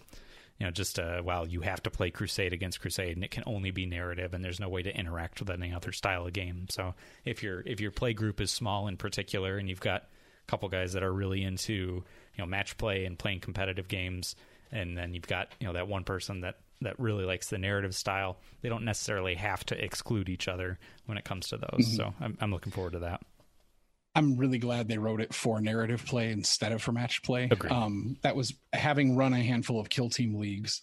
you 0.59 0.67
know 0.67 0.71
just 0.71 0.99
a 0.99 1.23
well 1.25 1.49
you 1.49 1.63
have 1.63 1.83
to 1.83 1.91
play 1.91 2.11
Crusade 2.11 2.53
against 2.53 2.81
Crusade, 2.81 3.17
and 3.17 3.25
it 3.25 3.33
can 3.33 3.45
only 3.47 3.73
be 3.73 3.87
narrative, 3.87 4.33
and 4.33 4.45
there's 4.45 4.61
no 4.61 4.69
way 4.69 4.83
to 4.83 4.97
interact 4.97 5.41
with 5.41 5.51
any 5.51 5.73
other 5.73 5.91
style 5.91 6.27
of 6.27 6.33
game. 6.33 6.67
So 6.71 6.95
if 7.25 7.43
your 7.43 7.63
if 7.67 7.81
your 7.81 7.91
play 7.91 8.13
group 8.13 8.41
is 8.41 8.53
small 8.53 8.87
in 8.87 8.97
particular, 8.97 9.59
and 9.59 9.69
you've 9.69 9.81
got 9.81 10.03
a 10.03 10.51
couple 10.51 10.69
guys 10.69 10.93
that 10.93 11.03
are 11.03 11.13
really 11.13 11.43
into 11.43 12.05
you 12.35 12.43
know 12.43 12.47
match 12.47 12.77
play 12.77 13.05
and 13.05 13.19
playing 13.19 13.41
competitive 13.41 13.89
games, 13.89 14.35
and 14.73 14.97
then 14.97 15.15
you've 15.15 15.27
got 15.27 15.49
you 15.61 15.67
know 15.67 15.73
that 15.73 15.89
one 15.89 16.05
person 16.05 16.41
that 16.43 16.57
that 16.83 16.99
really 16.99 17.25
likes 17.25 17.49
the 17.49 17.59
narrative 17.59 17.95
style. 17.95 18.39
They 18.63 18.69
don't 18.69 18.85
necessarily 18.85 19.35
have 19.35 19.65
to 19.67 19.85
exclude 19.85 20.29
each 20.29 20.49
other 20.49 20.79
when 21.07 21.19
it 21.19 21.25
comes 21.25 21.49
to 21.49 21.59
those. 21.59 21.87
Mm-hmm. 21.87 21.97
So 21.97 22.15
I'm, 22.21 22.39
I'm 22.41 22.53
looking 22.53 22.73
forward 22.73 22.95
to 22.95 23.01
that. 23.01 23.21
I'm 24.15 24.37
really 24.37 24.59
glad 24.59 24.89
they 24.89 24.99
wrote 24.99 25.21
it 25.21 25.33
for 25.33 25.61
narrative 25.61 26.05
play 26.05 26.33
instead 26.33 26.73
of 26.73 26.83
for 26.83 26.93
match 26.93 27.23
play. 27.23 27.49
Um, 27.71 28.17
that 28.23 28.35
was 28.35 28.55
having 28.73 29.15
run 29.15 29.33
a 29.35 29.43
handful 29.43 29.79
of 29.79 29.89
kill 29.89 30.11
team 30.11 30.35
leagues. 30.35 30.83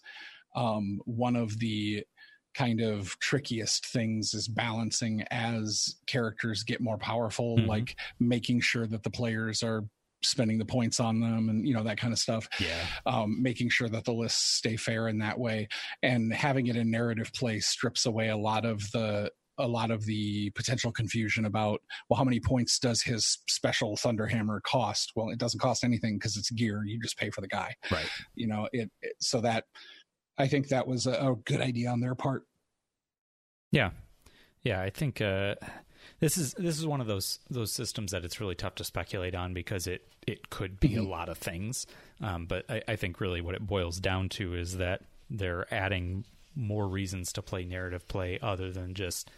Um, 0.55 1.01
one 1.05 1.35
of 1.35 1.59
the 1.59 2.05
kind 2.53 2.81
of 2.81 3.19
trickiest 3.19 3.85
things 3.85 4.33
is 4.33 4.47
balancing 4.47 5.23
as 5.29 5.95
characters 6.07 6.63
get 6.63 6.81
more 6.81 6.97
powerful, 6.97 7.57
mm-hmm. 7.57 7.67
like 7.67 7.97
making 8.19 8.61
sure 8.61 8.87
that 8.87 9.03
the 9.03 9.09
players 9.09 9.61
are 9.61 9.83
spending 10.23 10.57
the 10.57 10.65
points 10.65 10.99
on 10.99 11.19
them 11.19 11.49
and 11.49 11.67
you 11.67 11.73
know 11.73 11.83
that 11.83 11.99
kind 11.99 12.13
of 12.13 12.19
stuff 12.19 12.47
yeah. 12.59 12.85
um, 13.05 13.41
making 13.41 13.69
sure 13.69 13.89
that 13.89 14.05
the 14.05 14.13
lists 14.13 14.55
stay 14.55 14.75
fair 14.75 15.07
in 15.07 15.19
that 15.19 15.37
way. 15.37 15.67
And 16.03 16.33
having 16.33 16.67
it 16.67 16.75
in 16.75 16.89
narrative 16.89 17.31
play 17.33 17.59
strips 17.59 18.05
away 18.05 18.29
a 18.29 18.37
lot 18.37 18.65
of 18.65 18.79
the 18.91 19.31
a 19.59 19.67
lot 19.67 19.89
of 19.89 20.05
the 20.05 20.51
potential 20.51 20.91
confusion 20.91 21.45
about 21.45 21.81
well 22.09 22.17
how 22.17 22.23
many 22.23 22.39
points 22.39 22.77
does 22.77 23.01
his 23.01 23.39
special 23.47 23.95
thunderhammer 23.95 24.61
cost? 24.63 25.13
Well 25.15 25.29
it 25.29 25.39
doesn't 25.39 25.59
cost 25.59 25.83
anything 25.83 26.17
because 26.17 26.37
it's 26.37 26.51
gear. 26.51 26.83
You 26.85 26.99
just 27.01 27.17
pay 27.17 27.29
for 27.29 27.41
the 27.41 27.47
guy. 27.47 27.75
Right. 27.91 28.09
You 28.35 28.47
know 28.47 28.67
it, 28.71 28.89
it 29.01 29.13
so 29.19 29.41
that 29.41 29.65
i 30.39 30.47
think 30.47 30.67
that 30.67 30.87
was 30.87 31.07
a, 31.07 31.13
a 31.13 31.35
good 31.45 31.61
idea 31.61 31.89
on 31.89 31.99
their 31.99 32.15
part. 32.15 32.43
Yeah. 33.71 33.91
Yeah 34.63 34.81
i 34.81 34.89
think 34.89 35.21
uh 35.21 35.55
this 36.19 36.37
is 36.37 36.53
this 36.53 36.77
is 36.77 36.85
one 36.85 37.01
of 37.01 37.07
those 37.07 37.39
those 37.49 37.71
systems 37.71 38.11
that 38.11 38.25
it's 38.25 38.39
really 38.39 38.55
tough 38.55 38.75
to 38.75 38.83
speculate 38.83 39.35
on 39.35 39.53
because 39.53 39.87
it 39.87 40.07
it 40.25 40.49
could 40.49 40.79
be 40.79 40.89
mm-hmm. 40.89 41.05
a 41.05 41.09
lot 41.09 41.29
of 41.29 41.37
things. 41.37 41.85
Um, 42.21 42.45
but 42.45 42.65
I, 42.69 42.81
I 42.87 42.95
think 42.95 43.21
really 43.21 43.41
what 43.41 43.55
it 43.55 43.65
boils 43.65 43.99
down 43.99 44.29
to 44.29 44.55
is 44.55 44.77
that 44.77 45.01
they're 45.29 45.71
adding 45.73 46.25
more 46.55 46.87
reasons 46.87 47.31
to 47.33 47.41
play 47.41 47.63
narrative 47.63 48.07
play 48.07 48.39
other 48.41 48.71
than 48.71 48.95
just 48.95 49.29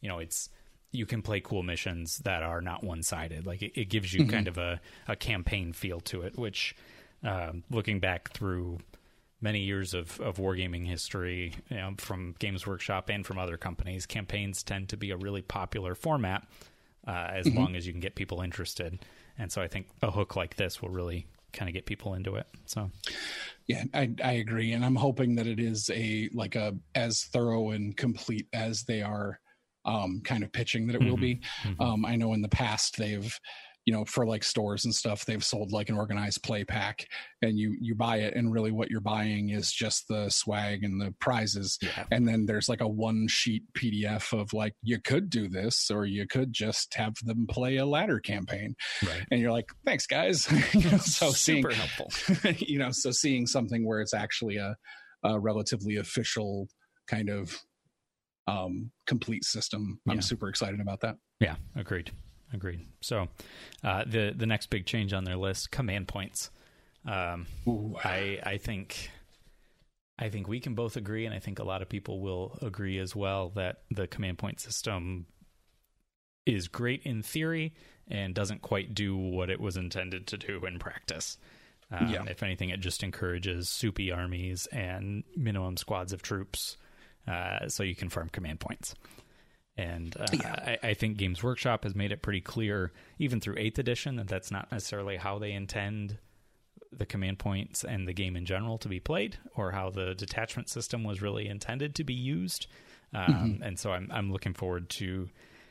you 0.00 0.08
know 0.08 0.18
it's 0.18 0.48
you 0.92 1.06
can 1.06 1.22
play 1.22 1.40
cool 1.40 1.62
missions 1.62 2.18
that 2.18 2.42
are 2.42 2.60
not 2.60 2.82
one 2.82 3.02
sided. 3.02 3.46
Like 3.46 3.62
it, 3.62 3.78
it, 3.78 3.88
gives 3.90 4.14
you 4.14 4.22
mm-hmm. 4.22 4.30
kind 4.30 4.48
of 4.48 4.56
a, 4.56 4.80
a 5.06 5.16
campaign 5.16 5.74
feel 5.74 6.00
to 6.00 6.22
it, 6.22 6.38
which 6.38 6.74
um, 7.22 7.62
looking 7.70 8.00
back 8.00 8.32
through 8.32 8.78
many 9.40 9.60
years 9.60 9.94
of, 9.94 10.20
of 10.20 10.36
wargaming 10.36 10.86
history 10.86 11.54
you 11.70 11.76
know, 11.76 11.94
from 11.98 12.34
Games 12.38 12.66
Workshop 12.66 13.08
and 13.08 13.24
from 13.24 13.38
other 13.38 13.56
companies, 13.56 14.06
campaigns 14.06 14.62
tend 14.62 14.88
to 14.88 14.96
be 14.96 15.10
a 15.10 15.16
really 15.16 15.42
popular 15.42 15.94
format 15.94 16.46
uh, 17.06 17.28
as 17.32 17.46
mm-hmm. 17.46 17.58
long 17.58 17.76
as 17.76 17.86
you 17.86 17.92
can 17.92 18.00
get 18.00 18.14
people 18.14 18.40
interested. 18.40 18.98
And 19.38 19.52
so 19.52 19.62
I 19.62 19.68
think 19.68 19.88
a 20.02 20.10
hook 20.10 20.34
like 20.34 20.56
this 20.56 20.82
will 20.82 20.90
really 20.90 21.26
kind 21.52 21.68
of 21.68 21.72
get 21.72 21.86
people 21.86 22.14
into 22.14 22.34
it. 22.34 22.46
So, 22.66 22.90
yeah, 23.66 23.84
I, 23.94 24.10
I 24.22 24.32
agree, 24.32 24.72
and 24.72 24.84
I'm 24.84 24.96
hoping 24.96 25.36
that 25.36 25.46
it 25.46 25.60
is 25.60 25.90
a 25.94 26.28
like 26.34 26.56
a 26.56 26.76
as 26.94 27.24
thorough 27.24 27.70
and 27.70 27.96
complete 27.96 28.48
as 28.52 28.82
they 28.82 29.02
are 29.02 29.40
um, 29.84 30.20
kind 30.24 30.42
of 30.42 30.52
pitching 30.52 30.86
that 30.86 30.96
it 30.96 31.00
mm-hmm. 31.00 31.10
will 31.10 31.16
be. 31.16 31.40
Mm-hmm. 31.62 31.80
Um, 31.80 32.04
I 32.04 32.16
know 32.16 32.34
in 32.34 32.42
the 32.42 32.48
past 32.48 32.96
they've 32.98 33.38
you 33.88 33.94
know 33.94 34.04
for 34.04 34.26
like 34.26 34.44
stores 34.44 34.84
and 34.84 34.94
stuff 34.94 35.24
they've 35.24 35.42
sold 35.42 35.72
like 35.72 35.88
an 35.88 35.96
organized 35.96 36.42
play 36.42 36.62
pack 36.62 37.08
and 37.40 37.58
you 37.58 37.74
you 37.80 37.94
buy 37.94 38.18
it 38.18 38.34
and 38.34 38.52
really 38.52 38.70
what 38.70 38.90
you're 38.90 39.00
buying 39.00 39.48
is 39.48 39.72
just 39.72 40.06
the 40.08 40.28
swag 40.28 40.84
and 40.84 41.00
the 41.00 41.14
prizes 41.20 41.78
yeah. 41.80 42.04
and 42.10 42.28
then 42.28 42.44
there's 42.44 42.68
like 42.68 42.82
a 42.82 42.86
one 42.86 43.26
sheet 43.26 43.62
pdf 43.72 44.38
of 44.38 44.52
like 44.52 44.74
you 44.82 45.00
could 45.00 45.30
do 45.30 45.48
this 45.48 45.90
or 45.90 46.04
you 46.04 46.26
could 46.26 46.52
just 46.52 46.92
have 46.92 47.14
them 47.24 47.46
play 47.48 47.76
a 47.76 47.86
ladder 47.86 48.20
campaign 48.20 48.76
right. 49.06 49.24
and 49.30 49.40
you're 49.40 49.52
like 49.52 49.70
thanks 49.86 50.06
guys 50.06 50.46
you 50.74 50.90
know, 50.90 50.98
so 50.98 51.30
super 51.30 51.70
seeing, 51.70 51.74
helpful 51.74 52.10
you 52.58 52.78
know 52.78 52.90
so 52.90 53.10
seeing 53.10 53.46
something 53.46 53.86
where 53.86 54.02
it's 54.02 54.12
actually 54.12 54.58
a, 54.58 54.76
a 55.24 55.40
relatively 55.40 55.96
official 55.96 56.68
kind 57.06 57.30
of 57.30 57.58
um, 58.46 58.90
complete 59.06 59.44
system. 59.44 60.00
I'm 60.08 60.22
super 60.22 60.48
excited 60.48 60.80
about 60.80 61.00
that. 61.00 61.16
Yeah, 61.38 61.56
agreed 61.76 62.12
agreed. 62.52 62.86
So, 63.00 63.28
uh, 63.84 64.04
the 64.06 64.34
the 64.36 64.46
next 64.46 64.70
big 64.70 64.86
change 64.86 65.12
on 65.12 65.24
their 65.24 65.36
list, 65.36 65.70
command 65.70 66.08
points. 66.08 66.50
Um, 67.06 67.46
I 68.04 68.40
I 68.42 68.58
think 68.58 69.10
I 70.18 70.28
think 70.28 70.48
we 70.48 70.60
can 70.60 70.74
both 70.74 70.96
agree, 70.96 71.26
and 71.26 71.34
I 71.34 71.38
think 71.38 71.58
a 71.58 71.64
lot 71.64 71.80
of 71.80 71.88
people 71.88 72.20
will 72.20 72.58
agree 72.60 72.98
as 72.98 73.14
well 73.14 73.50
that 73.50 73.82
the 73.90 74.06
command 74.06 74.38
point 74.38 74.60
system 74.60 75.26
is 76.44 76.66
great 76.66 77.02
in 77.04 77.22
theory 77.22 77.74
and 78.08 78.34
doesn't 78.34 78.62
quite 78.62 78.94
do 78.94 79.16
what 79.16 79.50
it 79.50 79.60
was 79.60 79.76
intended 79.76 80.26
to 80.26 80.38
do 80.38 80.64
in 80.64 80.78
practice. 80.78 81.36
Um, 81.90 82.08
yeah. 82.08 82.24
If 82.26 82.42
anything, 82.42 82.70
it 82.70 82.80
just 82.80 83.02
encourages 83.02 83.68
soupy 83.68 84.10
armies 84.10 84.66
and 84.72 85.24
minimum 85.36 85.76
squads 85.76 86.12
of 86.12 86.22
troops, 86.22 86.76
uh, 87.26 87.68
so 87.68 87.82
you 87.82 87.94
can 87.94 88.08
farm 88.08 88.28
command 88.30 88.60
points. 88.60 88.94
And 89.78 90.16
uh, 90.18 90.26
yeah. 90.32 90.76
I, 90.82 90.88
I, 90.88 90.94
think 90.94 91.18
Games 91.18 91.40
Workshop 91.40 91.84
has 91.84 91.94
made 91.94 92.10
it 92.10 92.20
pretty 92.20 92.40
clear, 92.40 92.92
even 93.20 93.40
through 93.40 93.54
8th 93.54 93.78
edition, 93.78 94.16
that 94.16 94.26
that's 94.26 94.50
not 94.50 94.72
necessarily 94.72 95.16
how 95.16 95.38
they 95.38 95.52
intend 95.52 96.18
the 96.90 97.06
command 97.06 97.38
points 97.38 97.84
and 97.84 98.08
the 98.08 98.12
game 98.12 98.34
in 98.34 98.44
general 98.44 98.78
to 98.78 98.88
be 98.88 98.98
played, 98.98 99.36
or 99.54 99.70
how 99.70 99.88
the 99.88 100.14
detachment 100.16 100.68
system 100.68 101.04
was 101.04 101.22
really 101.22 101.46
intended 101.46 101.94
to 101.94 102.02
be 102.02 102.14
used. 102.14 102.66
Um, 103.14 103.24
mm-hmm. 103.24 103.62
And 103.62 103.78
so 103.78 103.92
I'm, 103.92 104.10
I'm 104.12 104.32
looking 104.32 104.52
forward 104.52 104.90
to 104.90 105.28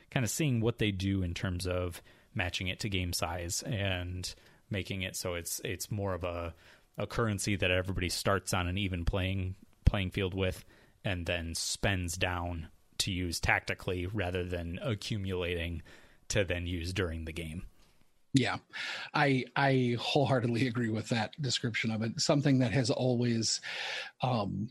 kind 0.09 0.23
of 0.23 0.29
seeing 0.29 0.61
what 0.61 0.79
they 0.79 0.91
do 0.91 1.21
in 1.21 1.33
terms 1.33 1.67
of 1.67 2.01
matching 2.33 2.67
it 2.67 2.79
to 2.81 2.89
game 2.89 3.11
size 3.11 3.61
and 3.63 4.33
making 4.69 5.01
it 5.01 5.15
so 5.15 5.33
it's 5.33 5.59
it's 5.63 5.89
more 5.89 6.13
of 6.13 6.23
a, 6.23 6.53
a 6.97 7.07
currency 7.07 7.55
that 7.55 7.71
everybody 7.71 8.09
starts 8.09 8.53
on 8.53 8.67
an 8.67 8.77
even 8.77 9.05
playing 9.05 9.55
playing 9.85 10.11
field 10.11 10.33
with 10.33 10.63
and 11.03 11.25
then 11.25 11.55
spends 11.55 12.15
down 12.17 12.67
to 12.99 13.11
use 13.11 13.39
tactically 13.39 14.05
rather 14.07 14.43
than 14.43 14.79
accumulating 14.81 15.81
to 16.29 16.43
then 16.43 16.67
use 16.67 16.93
during 16.93 17.25
the 17.25 17.33
game. 17.33 17.63
Yeah, 18.33 18.57
I 19.13 19.45
I 19.55 19.95
wholeheartedly 19.99 20.67
agree 20.67 20.89
with 20.89 21.09
that 21.09 21.31
description 21.41 21.91
of 21.91 22.01
it. 22.03 22.19
Something 22.19 22.59
that 22.59 22.71
has 22.71 22.89
always 22.89 23.61
um, 24.21 24.67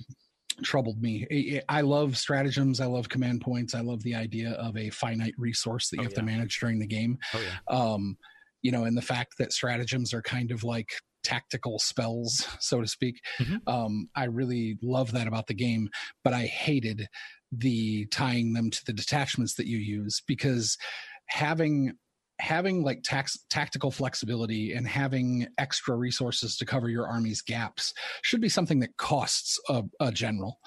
troubled 0.63 1.03
me. 1.03 1.61
I 1.69 1.81
love 1.81 2.17
stratagems. 2.17 2.81
I 2.81 2.87
love 2.87 3.09
command 3.09 3.41
points. 3.41 3.75
I 3.75 3.81
love 3.81 4.03
the 4.03 4.15
idea 4.15 4.53
of 4.53 4.77
a 4.77 4.91
finite 4.91 5.35
resource 5.39 5.89
that 5.91 5.97
you 5.97 6.03
oh, 6.03 6.05
have 6.05 6.13
yeah. 6.13 6.21
to 6.21 6.25
manage 6.25 6.61
during 6.61 6.79
the 6.79 6.87
game. 6.87 7.19
Oh, 7.35 7.41
yeah. 7.41 7.77
Um, 7.77 8.17
you 8.63 8.73
know, 8.73 8.85
and 8.85 8.97
the 8.97 9.03
fact 9.03 9.39
that 9.39 9.53
stratagems 9.53 10.13
are 10.13 10.23
kind 10.23 10.51
of 10.51 10.65
like 10.65 10.91
tactical 11.27 11.79
spells, 11.79 12.47
so 12.61 12.81
to 12.81 12.87
speak. 12.87 13.21
Mm-hmm. 13.41 13.69
Um, 13.69 14.09
I 14.15 14.25
really 14.25 14.79
love 14.83 15.13
that 15.13 15.27
about 15.27 15.49
the 15.49 15.55
game, 15.55 15.89
but 16.23 16.33
I 16.33 16.47
hated 16.47 17.09
the 17.53 18.07
tying 18.07 18.53
them 18.53 18.71
to 18.71 18.85
the 18.87 18.93
detachments 18.93 19.55
that 19.55 19.67
you 19.67 19.79
use 19.79 20.23
because 20.27 20.79
having 21.27 21.93
having 22.39 22.83
like 22.83 23.03
tax, 23.03 23.39
tactical 23.49 23.91
flexibility 23.91 24.73
and 24.73 24.87
having 24.87 25.47
extra 25.57 25.97
resources 25.97 26.55
to 26.59 26.67
cover 26.67 26.89
your 26.89 27.09
army's 27.09 27.41
gaps 27.41 27.95
should 28.23 28.43
be 28.43 28.49
something 28.49 28.81
that 28.81 28.95
costs 28.99 29.59
a, 29.71 29.83
a 30.01 30.13
general. 30.13 30.59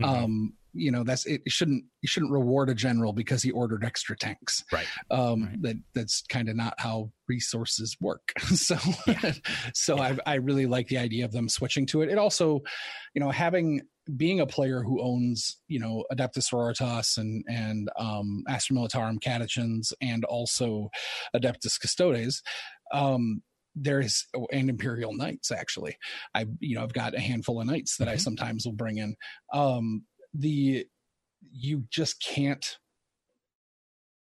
Mm-hmm. 0.00 0.24
Um, 0.24 0.52
you 0.72 0.90
know, 0.90 1.04
that's 1.04 1.26
it 1.26 1.42
shouldn't 1.48 1.84
you 2.02 2.08
shouldn't 2.08 2.32
reward 2.32 2.68
a 2.68 2.74
general 2.74 3.12
because 3.12 3.42
he 3.42 3.50
ordered 3.50 3.84
extra 3.84 4.16
tanks. 4.16 4.64
Right. 4.72 4.86
Um, 5.10 5.44
right. 5.44 5.62
That 5.62 5.76
that's 5.94 6.22
kind 6.28 6.48
of 6.48 6.56
not 6.56 6.74
how 6.78 7.10
resources 7.28 7.96
work. 8.00 8.32
so, 8.54 8.76
yeah. 9.06 9.32
so 9.74 9.96
yeah. 9.96 10.16
I 10.26 10.32
I 10.32 10.34
really 10.36 10.66
like 10.66 10.88
the 10.88 10.98
idea 10.98 11.24
of 11.24 11.32
them 11.32 11.48
switching 11.48 11.86
to 11.86 12.02
it. 12.02 12.10
It 12.10 12.18
also, 12.18 12.60
you 13.14 13.20
know, 13.20 13.30
having 13.30 13.82
being 14.16 14.40
a 14.40 14.46
player 14.46 14.82
who 14.82 15.02
owns, 15.02 15.58
you 15.68 15.78
know, 15.78 16.04
Adeptus 16.12 16.50
Sororitas 16.50 17.18
and 17.18 17.44
and 17.48 17.90
um, 17.98 18.44
Astra 18.48 18.76
Militarum 18.76 19.18
Catachans 19.20 19.92
and 20.00 20.24
also 20.24 20.90
Adeptus 21.34 21.78
Custodes, 21.80 22.42
um, 22.92 23.42
there's 23.74 24.26
oh, 24.36 24.46
and 24.52 24.70
Imperial 24.70 25.14
Knights 25.14 25.50
actually. 25.50 25.96
I 26.34 26.46
you 26.60 26.74
know 26.74 26.82
I've 26.82 26.92
got 26.92 27.14
a 27.14 27.20
handful 27.20 27.60
of 27.60 27.66
knights 27.66 27.96
that 27.96 28.04
mm-hmm. 28.04 28.14
I 28.14 28.16
sometimes 28.16 28.64
will 28.64 28.72
bring 28.72 28.98
in. 28.98 29.14
Um, 29.52 30.04
the 30.34 30.86
you 31.52 31.84
just 31.90 32.22
can't 32.22 32.78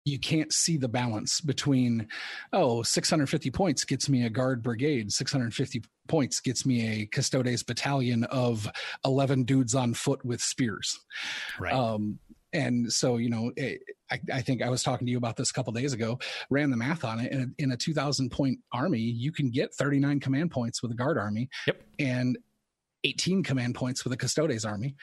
you 0.04 0.20
can't 0.20 0.52
see 0.52 0.76
the 0.76 0.88
balance 0.88 1.40
between 1.40 2.06
oh 2.52 2.82
650 2.82 3.50
points 3.50 3.84
gets 3.84 4.08
me 4.08 4.24
a 4.24 4.30
guard 4.30 4.62
brigade 4.62 5.10
650 5.10 5.82
points 6.06 6.40
gets 6.40 6.64
me 6.64 7.02
a 7.02 7.06
custodes 7.06 7.62
battalion 7.62 8.24
of 8.24 8.68
11 9.04 9.44
dudes 9.44 9.74
on 9.74 9.94
foot 9.94 10.24
with 10.24 10.40
spears. 10.40 10.98
Right. 11.58 11.72
Um, 11.72 12.18
and 12.52 12.92
so 12.92 13.16
you 13.16 13.28
know 13.28 13.52
it, 13.56 13.80
I, 14.08 14.20
I, 14.32 14.40
think 14.40 14.62
i 14.62 14.70
was 14.70 14.84
talking 14.84 15.04
to 15.04 15.10
you 15.10 15.18
about 15.18 15.36
this 15.36 15.50
a 15.50 15.52
couple 15.52 15.72
days 15.72 15.92
ago 15.92 16.20
ran 16.48 16.70
the 16.70 16.76
math 16.76 17.04
on 17.04 17.18
it 17.18 17.32
in 17.32 17.40
a, 17.40 17.62
in 17.62 17.72
a 17.72 17.76
2000 17.76 18.30
point 18.30 18.60
army 18.72 19.00
you 19.00 19.32
can 19.32 19.50
get 19.50 19.74
39 19.74 20.20
command 20.20 20.52
points 20.52 20.80
with 20.80 20.92
a 20.92 20.94
guard 20.94 21.18
army 21.18 21.48
yep. 21.66 21.82
and 21.98 22.38
18 23.02 23.42
command 23.42 23.74
points 23.74 24.04
with 24.04 24.12
a 24.12 24.16
custodes 24.16 24.64
army 24.64 24.94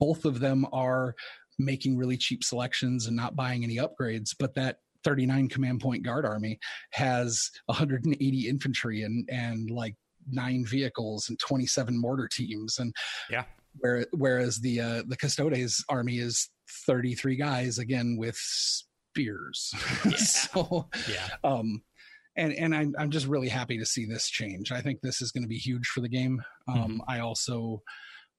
both 0.00 0.24
of 0.24 0.40
them 0.40 0.66
are 0.72 1.14
making 1.58 1.96
really 1.96 2.16
cheap 2.16 2.42
selections 2.42 3.06
and 3.06 3.14
not 3.14 3.36
buying 3.36 3.62
any 3.62 3.76
upgrades, 3.76 4.30
but 4.38 4.54
that 4.54 4.78
39 5.04 5.48
command 5.48 5.80
point 5.80 6.02
guard 6.02 6.26
army 6.26 6.58
has 6.92 7.50
180 7.66 8.48
infantry 8.48 9.02
and 9.02 9.28
and 9.30 9.70
like 9.70 9.94
nine 10.30 10.64
vehicles 10.66 11.28
and 11.28 11.38
27 11.38 11.98
mortar 11.98 12.28
teams. 12.30 12.78
And 12.78 12.92
yeah. 13.30 13.44
where, 13.78 14.06
whereas 14.12 14.58
the 14.58 14.80
uh, 14.80 15.02
the 15.06 15.16
custodes 15.16 15.84
army 15.88 16.18
is 16.18 16.50
33 16.86 17.36
guys 17.36 17.78
again 17.78 18.16
with 18.18 18.36
spears. 18.36 19.74
Yeah. 20.04 20.16
so 20.16 20.88
yeah. 21.10 21.28
um 21.44 21.82
and 22.36 22.52
and 22.52 22.74
I'm, 22.74 22.94
I'm 22.98 23.10
just 23.10 23.26
really 23.26 23.48
happy 23.48 23.78
to 23.78 23.86
see 23.86 24.06
this 24.06 24.28
change. 24.28 24.72
I 24.72 24.80
think 24.80 25.00
this 25.00 25.20
is 25.20 25.32
going 25.32 25.42
to 25.42 25.48
be 25.48 25.58
huge 25.58 25.86
for 25.88 26.00
the 26.00 26.08
game. 26.08 26.42
Um 26.68 26.76
mm-hmm. 26.76 27.00
i 27.08 27.20
also 27.20 27.82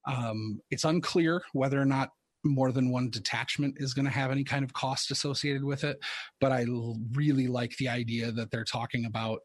um 0.08 0.60
it's 0.70 0.84
unclear 0.84 1.42
whether 1.54 1.80
or 1.80 1.86
not 1.86 2.10
more 2.44 2.72
than 2.72 2.90
one 2.92 3.10
detachment 3.10 3.76
is 3.78 3.94
going 3.94 4.06
to 4.06 4.12
have 4.12 4.32
any 4.32 4.44
kind 4.44 4.64
of 4.64 4.74
cost 4.74 5.12
associated 5.12 5.64
with 5.64 5.84
it. 5.84 5.98
But 6.40 6.52
I 6.52 6.66
really 7.14 7.48
like 7.48 7.78
the 7.78 7.90
idea 7.90 8.32
that 8.32 8.52
they're 8.52 8.64
talking 8.64 9.06
about 9.06 9.40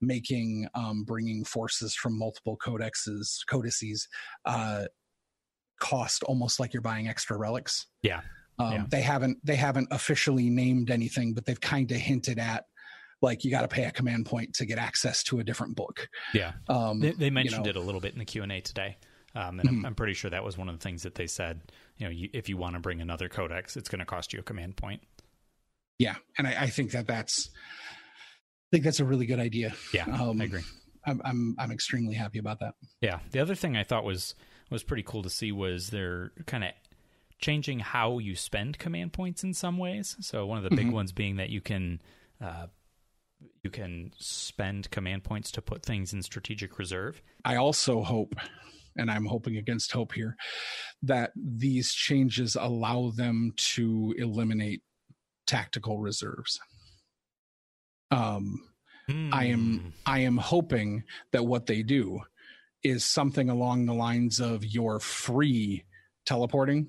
making 0.00 0.66
um, 0.74 1.04
bringing 1.04 1.44
forces 1.44 1.94
from 1.94 2.18
multiple 2.18 2.56
codexes 2.56 3.46
codices 3.46 4.08
uh, 4.46 4.86
cost 5.78 6.22
almost 6.24 6.58
like 6.58 6.72
you're 6.72 6.82
buying 6.82 7.08
extra 7.08 7.36
relics. 7.36 7.86
Yeah. 8.02 8.20
Um, 8.58 8.72
yeah. 8.72 8.84
They 8.90 9.00
haven't 9.02 9.38
they 9.44 9.56
haven't 9.56 9.88
officially 9.90 10.50
named 10.50 10.90
anything, 10.90 11.34
but 11.34 11.46
they've 11.46 11.60
kind 11.60 11.90
of 11.90 11.98
hinted 11.98 12.38
at 12.38 12.64
like 13.22 13.44
you 13.44 13.50
got 13.50 13.62
to 13.62 13.68
pay 13.68 13.84
a 13.84 13.90
command 13.90 14.26
point 14.26 14.54
to 14.54 14.64
get 14.64 14.78
access 14.78 15.22
to 15.24 15.40
a 15.40 15.44
different 15.44 15.76
book. 15.76 16.08
Yeah, 16.32 16.52
um, 16.68 17.00
they, 17.00 17.12
they, 17.12 17.30
mentioned 17.30 17.66
you 17.66 17.72
know, 17.72 17.78
it 17.78 17.82
a 17.82 17.84
little 17.84 18.00
bit 18.00 18.14
in 18.14 18.18
the 18.18 18.24
Q 18.24 18.42
and 18.42 18.52
A 18.52 18.60
today. 18.60 18.96
Um, 19.34 19.60
and 19.60 19.68
mm-hmm. 19.68 19.78
I'm, 19.80 19.86
I'm, 19.86 19.94
pretty 19.94 20.14
sure 20.14 20.30
that 20.30 20.44
was 20.44 20.58
one 20.58 20.68
of 20.68 20.76
the 20.76 20.82
things 20.82 21.04
that 21.04 21.14
they 21.14 21.26
said. 21.26 21.60
You 21.98 22.06
know, 22.06 22.10
you, 22.10 22.28
if 22.32 22.48
you 22.48 22.56
want 22.56 22.74
to 22.74 22.80
bring 22.80 23.00
another 23.00 23.28
codex, 23.28 23.76
it's 23.76 23.88
going 23.88 24.00
to 24.00 24.04
cost 24.04 24.32
you 24.32 24.40
a 24.40 24.42
command 24.42 24.76
point. 24.76 25.02
Yeah, 25.98 26.16
and 26.36 26.46
I, 26.46 26.62
I, 26.62 26.66
think 26.66 26.92
that 26.92 27.06
that's, 27.06 27.48
I 27.54 28.68
think 28.72 28.84
that's 28.84 29.00
a 29.00 29.04
really 29.04 29.26
good 29.26 29.38
idea. 29.38 29.74
Yeah, 29.92 30.04
um, 30.04 30.40
I 30.40 30.44
agree. 30.44 30.62
I'm, 31.06 31.20
I'm 31.24 31.56
I'm 31.58 31.70
extremely 31.70 32.14
happy 32.14 32.38
about 32.38 32.60
that. 32.60 32.74
Yeah, 33.00 33.20
the 33.30 33.40
other 33.40 33.54
thing 33.54 33.76
I 33.76 33.84
thought 33.84 34.04
was 34.04 34.34
was 34.70 34.82
pretty 34.82 35.02
cool 35.02 35.22
to 35.22 35.30
see 35.30 35.52
was 35.52 35.88
they're 35.88 36.32
kind 36.46 36.64
of 36.64 36.70
changing 37.38 37.80
how 37.80 38.18
you 38.18 38.36
spend 38.36 38.78
command 38.78 39.12
points 39.12 39.42
in 39.42 39.54
some 39.54 39.78
ways. 39.78 40.16
So 40.20 40.46
one 40.46 40.58
of 40.58 40.64
the 40.64 40.70
big 40.70 40.86
mm-hmm. 40.86 40.94
ones 40.94 41.12
being 41.12 41.36
that 41.36 41.50
you 41.50 41.60
can 41.60 42.00
uh, 42.40 42.66
you 43.62 43.70
can 43.70 44.12
spend 44.18 44.90
command 44.90 45.24
points 45.24 45.50
to 45.52 45.62
put 45.62 45.82
things 45.82 46.12
in 46.12 46.22
strategic 46.22 46.78
reserve. 46.78 47.22
I 47.44 47.56
also 47.56 48.02
hope 48.02 48.34
and 48.96 49.10
I'm 49.10 49.26
hoping 49.26 49.56
against 49.56 49.92
hope 49.92 50.12
here, 50.12 50.36
that 51.02 51.32
these 51.36 51.92
changes 51.92 52.56
allow 52.56 53.12
them 53.14 53.52
to 53.56 54.14
eliminate 54.18 54.82
tactical 55.46 55.98
reserves. 55.98 56.60
Um, 58.10 58.62
mm. 59.08 59.32
I 59.32 59.44
am 59.46 59.78
hmm. 59.78 59.88
I 60.06 60.20
am 60.20 60.36
hoping 60.36 61.04
that 61.32 61.46
what 61.46 61.66
they 61.66 61.82
do 61.82 62.20
is 62.82 63.04
something 63.04 63.50
along 63.50 63.86
the 63.86 63.94
lines 63.94 64.40
of 64.40 64.64
your 64.64 65.00
free 65.00 65.84
teleporting 66.24 66.88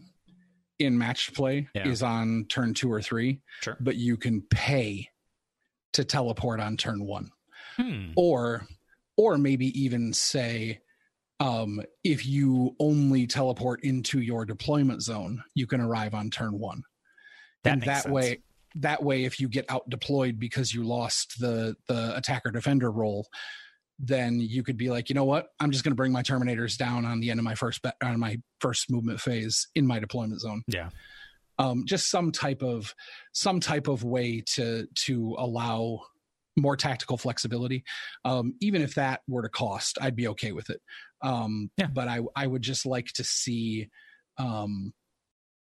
in 0.80 0.98
match 0.98 1.34
play 1.34 1.68
yeah. 1.76 1.88
is 1.88 2.02
on 2.02 2.46
turn 2.50 2.74
two 2.74 2.92
or 2.92 3.02
three, 3.02 3.40
sure. 3.62 3.78
but 3.80 3.96
you 3.98 4.18
can 4.18 4.42
pay 4.50 5.08
to 5.94 6.04
teleport 6.04 6.60
on 6.60 6.78
turn 6.78 7.06
one, 7.06 7.32
hmm. 7.78 8.12
or 8.16 8.66
or 9.18 9.38
maybe 9.38 9.68
even 9.80 10.14
say 10.14 10.80
um, 11.42 11.82
if 12.04 12.26
you 12.26 12.76
only 12.80 13.26
teleport 13.26 13.84
into 13.84 14.22
your 14.22 14.46
deployment 14.46 15.02
zone, 15.02 15.44
you 15.56 15.66
can 15.66 15.82
arrive 15.82 16.14
on 16.14 16.30
turn 16.30 16.60
one. 16.60 16.84
That 17.64 17.74
and 17.74 17.82
that 17.84 18.04
sense. 18.04 18.14
way, 18.14 18.44
that 18.76 19.02
way, 19.02 19.24
if 19.24 19.40
you 19.40 19.50
get 19.50 19.66
out 19.68 19.90
deployed 19.90 20.40
because 20.40 20.72
you 20.72 20.84
lost 20.84 21.40
the 21.40 21.76
the 21.88 22.16
attacker 22.16 22.52
defender 22.52 22.92
role, 22.92 23.26
then 23.98 24.40
you 24.40 24.62
could 24.62 24.78
be 24.78 24.92
like, 24.92 25.10
you 25.10 25.16
know 25.16 25.26
what? 25.26 25.48
I'm 25.60 25.72
just 25.72 25.84
going 25.84 25.92
to 25.92 25.96
bring 25.96 26.12
my 26.12 26.22
terminators 26.22 26.78
down 26.78 27.06
on 27.06 27.20
the 27.20 27.32
end 27.32 27.40
of 27.40 27.44
my 27.44 27.56
first 27.56 27.82
be- 27.82 27.90
on 28.04 28.20
my 28.20 28.38
first 28.60 28.92
movement 28.92 29.20
phase 29.20 29.68
in 29.74 29.88
my 29.88 30.00
deployment 30.00 30.42
zone. 30.42 30.62
Yeah. 30.68 30.90
Um, 31.58 31.86
just 31.88 32.12
some 32.12 32.32
type 32.32 32.62
of 32.62 32.94
some 33.32 33.60
type 33.60 33.88
of 33.88 34.04
way 34.04 34.44
to 34.54 34.88
to 35.06 35.36
allow 35.40 36.02
more 36.58 36.76
tactical 36.76 37.18
flexibility. 37.18 37.84
Um, 38.26 38.56
even 38.60 38.82
if 38.82 38.96
that 38.96 39.22
were 39.28 39.42
to 39.42 39.50
cost, 39.50 39.98
I'd 40.02 40.16
be 40.16 40.28
okay 40.30 40.52
with 40.52 40.70
it. 40.70 40.82
Um, 41.22 41.72
yeah. 41.78 41.88
But 41.88 42.08
I, 42.08 42.20
I 42.36 42.48
would 42.48 42.62
just 42.62 42.86
like 42.86 43.08
to 43.14 43.24
see. 43.24 43.90
Um, 44.38 44.94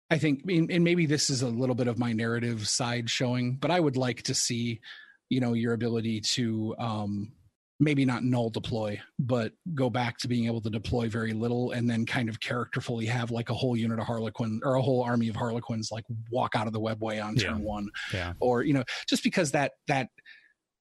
I 0.09 0.19
think, 0.19 0.45
and 0.49 0.85
maybe 0.85 1.07
this 1.07 1.31
is 1.31 1.43
a 1.43 1.49
little 1.49 1.75
bit 1.75 1.89
of 1.89 1.99
my 1.99 2.13
narrative 2.13 2.69
side 2.69 3.11
showing, 3.11 3.57
but 3.57 3.73
I 3.73 3.81
would 3.81 3.97
like 3.97 4.23
to 4.23 4.35
see, 4.35 4.81
you 5.29 5.41
know, 5.41 5.53
your 5.53 5.73
ability 5.73 6.21
to 6.21 6.77
um, 6.79 7.33
maybe 7.81 8.05
not 8.05 8.23
null 8.23 8.49
deploy, 8.49 9.01
but 9.19 9.53
go 9.75 9.91
back 9.91 10.19
to 10.19 10.29
being 10.29 10.47
able 10.47 10.61
to 10.61 10.71
deploy 10.71 11.09
very 11.09 11.33
little 11.33 11.73
and 11.73 11.91
then 11.91 12.07
kind 12.07 12.29
of 12.29 12.39
characterfully 12.39 13.07
have 13.07 13.33
like 13.33 13.51
a 13.51 13.55
whole 13.55 13.77
unit 13.77 13.99
of 13.99 14.07
Harlequin 14.07 14.61
or 14.63 14.77
a 14.77 14.83
whole 14.83 15.03
army 15.03 15.29
of 15.29 15.35
Harlequins 15.35 15.91
like 15.91 16.05
walk 16.31 16.55
out 16.55 16.69
of 16.69 16.73
the 16.73 16.81
webway 16.81 17.21
on 17.21 17.35
turn 17.35 17.59
yeah. 17.59 17.65
one. 17.65 17.89
Yeah. 18.15 18.33
Or, 18.39 18.63
you 18.63 18.75
know, 18.75 18.85
just 19.09 19.25
because 19.25 19.51
that, 19.51 19.73
that 19.89 20.11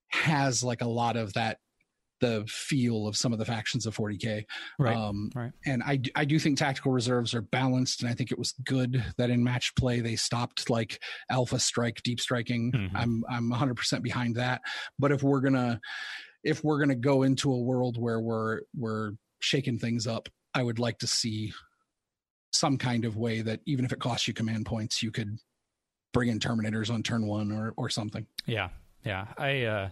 has 0.10 0.64
like 0.64 0.82
a 0.82 0.88
lot 0.88 1.18
of 1.18 1.34
that 1.34 1.58
the 2.22 2.46
feel 2.48 3.08
of 3.08 3.18
some 3.18 3.34
of 3.34 3.40
the 3.40 3.46
factions 3.46 3.86
of 3.86 3.96
40k 3.96 4.44
right, 4.80 4.96
um, 4.96 5.30
right. 5.36 5.52
and 5.66 5.84
I, 5.84 6.00
I 6.16 6.24
do 6.24 6.40
think 6.40 6.58
tactical 6.58 6.92
reserves 6.92 7.34
are 7.34 7.42
balanced 7.42 8.02
and 8.02 8.10
i 8.10 8.14
think 8.14 8.32
it 8.32 8.40
was 8.40 8.54
good 8.66 9.04
that 9.18 9.30
in 9.30 9.44
match 9.44 9.76
play 9.76 10.00
they 10.00 10.16
stopped 10.16 10.70
like 10.70 11.02
alpha 11.30 11.60
strike 11.60 12.02
deep 12.04 12.20
striking. 12.20 12.72
Mm-hmm. 12.72 12.98
i'm 12.98 13.24
i'm 13.30 13.52
100% 13.52 14.02
behind 14.02 14.36
that. 14.36 14.62
But 14.98 15.12
if 15.12 15.24
we're 15.24 15.42
gonna 15.42 15.80
if 16.44 16.64
we're 16.64 16.80
gonna 16.80 16.96
go 16.96 17.24
into 17.24 17.52
a 17.52 17.60
world 17.60 17.98
where 17.98 18.20
we're 18.20 18.62
we're 18.76 19.12
shaking 19.40 19.78
things 19.78 20.08
up 20.08 20.30
i 20.54 20.64
would 20.64 20.80
like 20.80 20.98
to 21.00 21.08
see 21.08 21.54
some 22.54 22.78
kind 22.78 23.04
of 23.04 23.18
way 23.18 23.42
that 23.42 23.60
even 23.66 23.84
if 23.84 23.92
it 23.92 24.00
costs 24.00 24.28
you 24.28 24.34
command 24.34 24.66
points 24.66 25.04
you 25.04 25.12
could 25.12 25.38
bring 26.14 26.30
in 26.30 26.40
terminators 26.40 26.90
on 26.90 27.04
turn 27.04 27.28
one 27.28 27.52
or 27.52 27.74
or 27.76 27.90
something. 27.90 28.26
Yeah 28.46 28.70
yeah, 29.06 29.28
I 29.38 29.64
uh, 29.64 29.90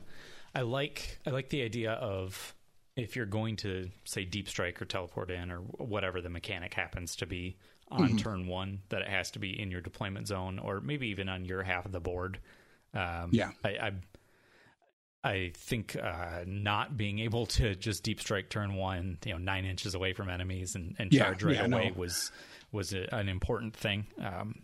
I 0.55 0.61
like 0.61 1.19
I 1.25 1.29
like 1.29 1.49
the 1.49 1.61
idea 1.61 1.93
of 1.93 2.55
if 2.95 3.15
you're 3.15 3.25
going 3.25 3.55
to 3.57 3.89
say 4.05 4.25
deep 4.25 4.49
strike 4.49 4.81
or 4.81 4.85
teleport 4.85 5.31
in 5.31 5.51
or 5.51 5.59
whatever 5.59 6.21
the 6.21 6.29
mechanic 6.29 6.73
happens 6.73 7.15
to 7.17 7.25
be 7.25 7.57
on 7.89 8.09
mm-hmm. 8.09 8.17
turn 8.17 8.47
one, 8.47 8.81
that 8.89 9.01
it 9.01 9.07
has 9.07 9.31
to 9.31 9.39
be 9.39 9.59
in 9.59 9.71
your 9.71 9.81
deployment 9.81 10.27
zone 10.27 10.59
or 10.59 10.79
maybe 10.79 11.07
even 11.07 11.29
on 11.29 11.45
your 11.45 11.63
half 11.63 11.85
of 11.85 11.91
the 11.91 11.99
board. 11.99 12.39
Um, 12.93 13.29
yeah, 13.31 13.51
I, 13.63 13.69
I 13.69 13.91
I 15.23 15.51
think 15.55 15.95
uh, 15.95 16.43
not 16.45 16.97
being 16.97 17.19
able 17.19 17.45
to 17.45 17.75
just 17.75 18.03
deep 18.03 18.19
strike 18.19 18.49
turn 18.49 18.75
one, 18.75 19.17
you 19.25 19.31
know, 19.31 19.37
nine 19.37 19.65
inches 19.65 19.95
away 19.95 20.13
from 20.13 20.29
enemies 20.29 20.75
and, 20.75 20.95
and 20.99 21.11
charge 21.11 21.41
yeah, 21.41 21.47
right 21.47 21.57
yeah, 21.57 21.75
away 21.75 21.89
no. 21.89 21.99
was 21.99 22.31
was 22.71 22.93
a, 22.93 23.07
an 23.13 23.29
important 23.29 23.75
thing. 23.75 24.07
Um, 24.19 24.63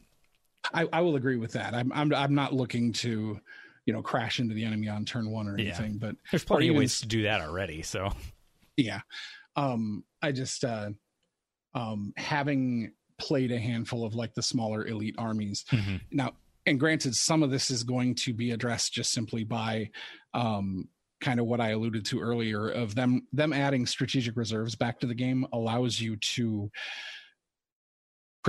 I, 0.73 0.87
I, 0.91 1.01
will 1.01 1.15
agree 1.15 1.37
with 1.37 1.53
that. 1.53 1.73
I'm, 1.73 1.91
I'm 1.93 2.13
I'm 2.13 2.35
not 2.35 2.53
looking 2.53 2.91
to, 2.93 3.39
you 3.85 3.93
know, 3.93 4.01
crash 4.01 4.39
into 4.39 4.53
the 4.53 4.65
enemy 4.65 4.87
on 4.87 5.05
turn 5.05 5.29
one 5.31 5.47
or 5.47 5.55
anything. 5.55 5.93
Yeah. 5.93 5.97
But 5.99 6.15
there's 6.31 6.43
plenty 6.43 6.69
of 6.69 6.75
ways 6.75 7.01
to 7.01 7.07
do 7.07 7.23
that 7.23 7.41
already. 7.41 7.81
So 7.81 8.11
yeah, 8.77 9.01
um, 9.55 10.03
I 10.21 10.31
just 10.31 10.63
uh, 10.63 10.89
um, 11.73 12.13
having 12.17 12.93
played 13.19 13.51
a 13.51 13.59
handful 13.59 14.05
of 14.05 14.15
like 14.15 14.33
the 14.33 14.41
smaller 14.41 14.87
elite 14.87 15.15
armies 15.17 15.65
mm-hmm. 15.71 15.97
now 16.11 16.31
and 16.65 16.79
granted 16.79 17.13
some 17.13 17.43
of 17.43 17.51
this 17.51 17.69
is 17.69 17.83
going 17.83 18.15
to 18.15 18.33
be 18.33 18.51
addressed 18.51 18.93
just 18.93 19.11
simply 19.11 19.43
by 19.43 19.89
um, 20.33 20.87
kind 21.19 21.39
of 21.39 21.45
what 21.45 21.59
i 21.59 21.71
alluded 21.71 22.05
to 22.05 22.21
earlier 22.21 22.69
of 22.69 22.95
them 22.95 23.27
them 23.33 23.51
adding 23.51 23.85
strategic 23.85 24.37
reserves 24.37 24.73
back 24.73 24.99
to 25.01 25.05
the 25.05 25.13
game 25.13 25.45
allows 25.51 25.99
you 25.99 26.15
to 26.15 26.71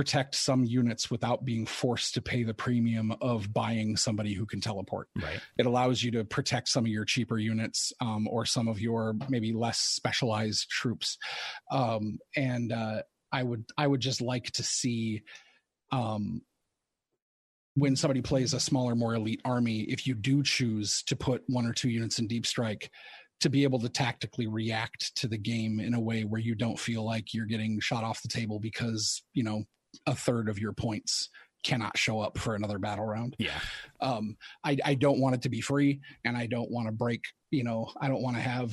protect 0.01 0.33
some 0.33 0.63
units 0.63 1.11
without 1.11 1.45
being 1.45 1.63
forced 1.63 2.15
to 2.15 2.23
pay 2.23 2.41
the 2.41 2.55
premium 2.55 3.13
of 3.21 3.53
buying 3.53 3.95
somebody 3.95 4.33
who 4.33 4.47
can 4.47 4.59
teleport. 4.59 5.07
Right. 5.15 5.39
It 5.59 5.67
allows 5.67 6.01
you 6.01 6.09
to 6.13 6.25
protect 6.25 6.69
some 6.69 6.85
of 6.85 6.91
your 6.91 7.05
cheaper 7.05 7.37
units 7.37 7.93
um, 8.01 8.27
or 8.27 8.43
some 8.47 8.67
of 8.67 8.81
your 8.81 9.13
maybe 9.29 9.53
less 9.53 9.77
specialized 9.77 10.67
troops. 10.71 11.19
Um, 11.71 12.17
and 12.35 12.73
uh, 12.73 13.03
I 13.31 13.43
would 13.43 13.63
I 13.77 13.85
would 13.85 13.99
just 13.99 14.21
like 14.21 14.45
to 14.53 14.63
see 14.63 15.21
um, 15.91 16.41
when 17.75 17.95
somebody 17.95 18.23
plays 18.23 18.55
a 18.55 18.59
smaller, 18.59 18.95
more 18.95 19.13
elite 19.13 19.41
army, 19.45 19.81
if 19.81 20.07
you 20.07 20.15
do 20.15 20.41
choose 20.41 21.03
to 21.03 21.15
put 21.15 21.43
one 21.45 21.67
or 21.67 21.73
two 21.73 21.89
units 21.89 22.17
in 22.17 22.27
deep 22.27 22.47
strike, 22.47 22.89
to 23.41 23.51
be 23.51 23.61
able 23.61 23.77
to 23.81 23.89
tactically 23.89 24.47
react 24.47 25.15
to 25.17 25.27
the 25.27 25.37
game 25.37 25.79
in 25.79 25.93
a 25.93 26.01
way 26.01 26.23
where 26.23 26.41
you 26.41 26.55
don't 26.55 26.79
feel 26.79 27.05
like 27.05 27.35
you're 27.35 27.45
getting 27.45 27.79
shot 27.79 28.03
off 28.03 28.23
the 28.23 28.27
table 28.27 28.59
because 28.59 29.21
you 29.35 29.43
know 29.43 29.63
a 30.05 30.15
third 30.15 30.49
of 30.49 30.59
your 30.59 30.73
points 30.73 31.29
cannot 31.63 31.97
show 31.97 32.19
up 32.19 32.37
for 32.37 32.55
another 32.55 32.79
battle 32.79 33.05
round. 33.05 33.35
Yeah. 33.37 33.59
Um, 33.99 34.35
I, 34.63 34.77
I 34.83 34.95
don't 34.95 35.19
want 35.19 35.35
it 35.35 35.41
to 35.43 35.49
be 35.49 35.61
free 35.61 36.01
and 36.25 36.35
I 36.35 36.47
don't 36.47 36.71
want 36.71 36.87
to 36.87 36.91
break, 36.91 37.21
you 37.51 37.63
know, 37.63 37.91
I 37.99 38.07
don't 38.07 38.23
want 38.23 38.35
to 38.37 38.41
have 38.41 38.71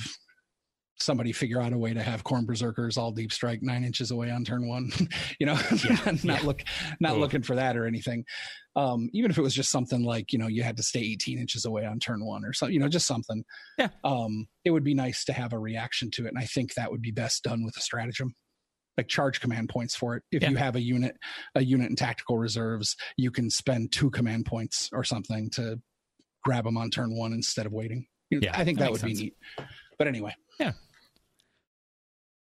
somebody 1.01 1.33
figure 1.33 1.61
out 1.61 1.73
a 1.73 1.79
way 1.79 1.95
to 1.95 2.03
have 2.03 2.25
Khorne 2.25 2.47
Berserkers 2.47 2.97
all 2.97 3.13
deep 3.13 3.33
strike 3.33 3.63
nine 3.63 3.85
inches 3.85 4.11
away 4.11 4.31
on 4.31 4.45
turn 4.45 4.67
one 4.67 4.91
you 5.39 5.47
know 5.47 5.59
yeah, 5.85 5.97
not 6.25 6.25
yeah. 6.25 6.41
look 6.43 6.63
not 7.01 7.17
Ooh. 7.17 7.21
looking 7.21 7.43
for 7.43 7.55
that 7.55 7.77
or 7.77 7.87
anything 7.87 8.25
um, 8.77 9.09
even 9.13 9.31
if 9.31 9.39
it 9.39 9.43
was 9.43 9.55
just 9.55 9.71
something 9.71 10.03
like 10.03 10.33
you 10.33 10.39
know 10.39 10.49
you 10.49 10.63
had 10.63 10.77
to 10.77 10.83
stay 10.83 11.01
18 11.01 11.39
inches 11.39 11.65
away 11.65 11.85
on 11.85 11.99
turn 11.99 12.25
one 12.25 12.45
or 12.45 12.53
something 12.53 12.75
you 12.75 12.81
know 12.81 12.89
just 12.89 13.07
something 13.07 13.45
yeah 13.79 13.89
um, 14.05 14.47
it 14.65 14.71
would 14.71 14.85
be 14.85 14.95
nice 14.95 15.25
to 15.25 15.33
have 15.33 15.53
a 15.53 15.59
reaction 15.59 16.11
to 16.11 16.27
it 16.27 16.29
and 16.31 16.39
i 16.39 16.45
think 16.45 16.75
that 16.75 16.91
would 16.91 17.03
be 17.03 17.13
best 17.13 17.45
done 17.45 17.65
with 17.65 17.77
a 17.77 17.81
stratagem 17.81 18.35
like 18.99 19.09
charge 19.09 19.41
command 19.41 19.69
points 19.71 19.97
for 19.97 20.17
it 20.17 20.23
if 20.31 20.43
yeah. 20.43 20.51
you 20.51 20.57
have 20.57 20.77
a 20.77 20.81
unit 20.81 21.17
a 21.55 21.65
unit 21.65 21.89
in 21.89 21.97
tactical 21.97 22.37
reserves 22.37 22.97
you 23.17 23.31
can 23.31 23.49
spend 23.49 23.91
two 23.93 24.11
command 24.11 24.45
points 24.45 24.91
or 24.93 25.03
something 25.03 25.49
to 25.49 25.81
grab 26.45 26.65
them 26.65 26.77
on 26.77 26.91
turn 26.91 27.17
one 27.17 27.33
instead 27.33 27.65
of 27.65 27.73
waiting 27.73 28.07
yeah, 28.31 28.51
i 28.55 28.65
think 28.65 28.79
that, 28.79 28.87
that 28.87 28.91
would 28.93 29.01
sense. 29.01 29.19
be 29.19 29.25
neat 29.25 29.37
but 29.99 30.07
anyway 30.07 30.35
yeah 30.61 30.73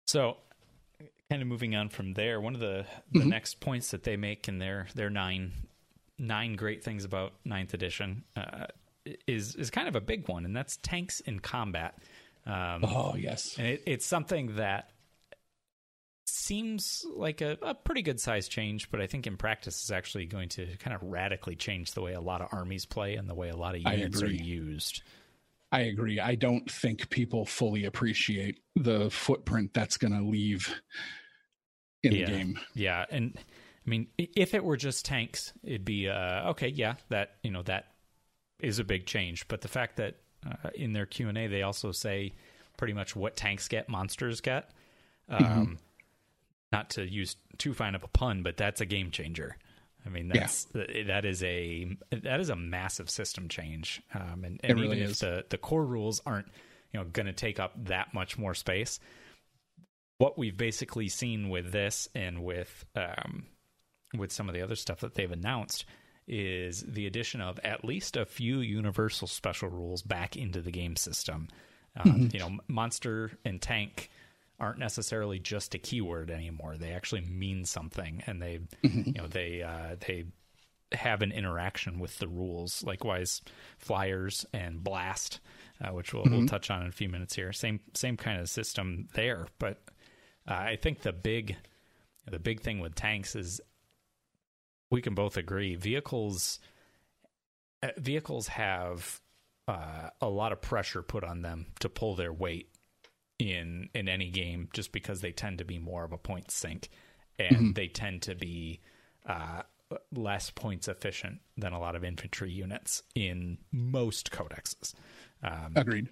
so, 0.06 0.36
kind 1.30 1.42
of 1.42 1.48
moving 1.48 1.74
on 1.74 1.88
from 1.88 2.14
there, 2.14 2.40
one 2.40 2.54
of 2.54 2.60
the 2.60 2.86
the 3.12 3.20
mm-hmm. 3.20 3.28
next 3.30 3.60
points 3.60 3.90
that 3.90 4.02
they 4.04 4.16
make 4.16 4.48
in 4.48 4.58
their 4.58 4.86
their 4.94 5.10
nine 5.10 5.52
nine 6.18 6.54
great 6.54 6.84
things 6.84 7.04
about 7.04 7.32
ninth 7.44 7.74
edition 7.74 8.24
uh, 8.36 8.66
is 9.26 9.54
is 9.56 9.70
kind 9.70 9.88
of 9.88 9.96
a 9.96 10.00
big 10.00 10.28
one, 10.28 10.44
and 10.44 10.54
that's 10.54 10.76
tanks 10.78 11.20
in 11.20 11.40
combat. 11.40 11.98
Um, 12.46 12.84
oh 12.84 13.16
yes, 13.18 13.56
and 13.58 13.66
it, 13.66 13.82
it's 13.86 14.06
something 14.06 14.56
that 14.56 14.90
seems 16.24 17.04
like 17.14 17.40
a, 17.40 17.58
a 17.62 17.74
pretty 17.74 18.02
good 18.02 18.20
size 18.20 18.48
change, 18.48 18.90
but 18.90 19.00
I 19.00 19.06
think 19.06 19.26
in 19.26 19.36
practice 19.36 19.82
is 19.84 19.90
actually 19.90 20.26
going 20.26 20.48
to 20.50 20.66
kind 20.78 20.94
of 20.94 21.02
radically 21.02 21.56
change 21.56 21.92
the 21.92 22.02
way 22.02 22.14
a 22.14 22.20
lot 22.20 22.40
of 22.40 22.48
armies 22.52 22.86
play 22.86 23.14
and 23.14 23.28
the 23.28 23.34
way 23.34 23.50
a 23.50 23.56
lot 23.56 23.74
of 23.74 23.82
units 23.82 24.22
are 24.22 24.30
used. 24.30 25.02
I 25.72 25.80
agree. 25.80 26.20
I 26.20 26.36
don't 26.36 26.70
think 26.70 27.10
people 27.10 27.44
fully 27.44 27.84
appreciate 27.84 28.60
the 28.76 29.10
footprint 29.10 29.74
that's 29.74 29.96
going 29.96 30.12
to 30.12 30.22
leave 30.22 30.72
in 32.04 32.12
yeah. 32.12 32.26
the 32.26 32.30
game. 32.30 32.60
Yeah, 32.74 33.04
and 33.10 33.36
I 33.36 33.90
mean, 33.90 34.06
if 34.16 34.54
it 34.54 34.64
were 34.64 34.76
just 34.76 35.04
tanks, 35.04 35.52
it'd 35.64 35.84
be 35.84 36.08
uh, 36.08 36.50
okay. 36.50 36.68
Yeah, 36.68 36.94
that 37.08 37.32
you 37.42 37.50
know 37.50 37.62
that 37.62 37.86
is 38.60 38.78
a 38.78 38.84
big 38.84 39.06
change. 39.06 39.48
But 39.48 39.62
the 39.62 39.68
fact 39.68 39.96
that 39.96 40.14
uh, 40.46 40.70
in 40.74 40.92
their 40.92 41.06
Q 41.06 41.28
and 41.28 41.36
A 41.36 41.48
they 41.48 41.62
also 41.62 41.90
say 41.90 42.34
pretty 42.76 42.92
much 42.92 43.16
what 43.16 43.36
tanks 43.36 43.66
get, 43.66 43.88
monsters 43.88 44.40
get. 44.40 44.70
Um, 45.28 45.44
mm-hmm. 45.44 45.74
Not 46.74 46.90
to 46.90 47.08
use 47.08 47.36
too 47.58 47.74
fine 47.74 47.94
of 47.94 48.02
a 48.02 48.08
pun, 48.08 48.42
but 48.42 48.56
that's 48.56 48.80
a 48.80 48.86
game 48.86 49.10
changer. 49.10 49.56
I 50.06 50.10
mean, 50.10 50.28
that's 50.28 50.66
yeah. 50.74 51.04
that 51.06 51.24
is 51.24 51.42
a 51.42 51.96
that 52.10 52.40
is 52.40 52.50
a 52.50 52.56
massive 52.56 53.08
system 53.08 53.48
change, 53.48 54.02
um, 54.14 54.44
and, 54.44 54.60
and 54.62 54.78
really 54.78 54.98
even 54.98 55.10
is. 55.10 55.12
if 55.12 55.18
the 55.20 55.44
the 55.50 55.58
core 55.58 55.84
rules 55.84 56.20
aren't 56.26 56.48
you 56.92 57.00
know 57.00 57.06
going 57.06 57.26
to 57.26 57.32
take 57.32 57.58
up 57.58 57.72
that 57.86 58.12
much 58.12 58.36
more 58.36 58.54
space, 58.54 59.00
what 60.18 60.36
we've 60.36 60.56
basically 60.56 61.08
seen 61.08 61.48
with 61.48 61.72
this 61.72 62.08
and 62.14 62.44
with 62.44 62.84
um, 62.94 63.46
with 64.14 64.30
some 64.30 64.48
of 64.48 64.54
the 64.54 64.62
other 64.62 64.76
stuff 64.76 65.00
that 65.00 65.14
they've 65.14 65.32
announced 65.32 65.86
is 66.26 66.82
the 66.82 67.06
addition 67.06 67.40
of 67.40 67.58
at 67.64 67.84
least 67.84 68.16
a 68.16 68.24
few 68.24 68.60
universal 68.60 69.28
special 69.28 69.68
rules 69.68 70.02
back 70.02 70.36
into 70.36 70.62
the 70.62 70.70
game 70.70 70.96
system. 70.96 71.48
Um, 71.96 72.12
mm-hmm. 72.12 72.26
You 72.32 72.40
know, 72.40 72.58
monster 72.66 73.32
and 73.44 73.60
tank 73.60 74.10
aren't 74.60 74.78
necessarily 74.78 75.38
just 75.38 75.74
a 75.74 75.78
keyword 75.78 76.30
anymore. 76.30 76.76
They 76.76 76.92
actually 76.92 77.22
mean 77.22 77.64
something, 77.64 78.22
and 78.26 78.40
they, 78.40 78.60
mm-hmm. 78.82 79.02
you 79.06 79.12
know, 79.12 79.26
they 79.26 79.62
uh, 79.62 79.96
they 80.06 80.26
have 80.92 81.22
an 81.22 81.32
interaction 81.32 81.98
with 81.98 82.18
the 82.18 82.28
rules. 82.28 82.82
Likewise, 82.84 83.42
flyers 83.78 84.46
and 84.52 84.82
blast, 84.82 85.40
uh, 85.82 85.88
which 85.92 86.14
we'll, 86.14 86.24
mm-hmm. 86.24 86.38
we'll 86.38 86.46
touch 86.46 86.70
on 86.70 86.82
in 86.82 86.88
a 86.88 86.92
few 86.92 87.08
minutes 87.08 87.34
here. 87.34 87.52
Same 87.52 87.80
same 87.94 88.16
kind 88.16 88.40
of 88.40 88.48
system 88.48 89.08
there, 89.14 89.48
but 89.58 89.82
uh, 90.48 90.54
I 90.54 90.76
think 90.80 91.02
the 91.02 91.12
big 91.12 91.56
the 92.30 92.38
big 92.38 92.60
thing 92.60 92.80
with 92.80 92.94
tanks 92.94 93.36
is 93.36 93.60
we 94.90 95.02
can 95.02 95.14
both 95.14 95.36
agree 95.36 95.74
vehicles 95.74 96.60
uh, 97.82 97.88
vehicles 97.96 98.48
have 98.48 99.20
uh, 99.66 100.10
a 100.20 100.28
lot 100.28 100.52
of 100.52 100.60
pressure 100.60 101.02
put 101.02 101.24
on 101.24 101.42
them 101.42 101.66
to 101.80 101.88
pull 101.88 102.14
their 102.14 102.32
weight 102.32 102.68
in 103.38 103.88
in 103.94 104.08
any 104.08 104.30
game 104.30 104.68
just 104.72 104.92
because 104.92 105.20
they 105.20 105.32
tend 105.32 105.58
to 105.58 105.64
be 105.64 105.78
more 105.78 106.04
of 106.04 106.12
a 106.12 106.18
point 106.18 106.50
sink 106.50 106.88
and 107.38 107.56
mm-hmm. 107.56 107.72
they 107.72 107.88
tend 107.88 108.22
to 108.22 108.34
be 108.34 108.80
uh, 109.26 109.62
less 110.12 110.50
points 110.50 110.88
efficient 110.88 111.40
than 111.56 111.72
a 111.72 111.80
lot 111.80 111.96
of 111.96 112.04
infantry 112.04 112.50
units 112.50 113.02
in 113.14 113.58
most 113.72 114.30
codexes. 114.30 114.94
Um, 115.42 115.72
Agreed. 115.76 116.08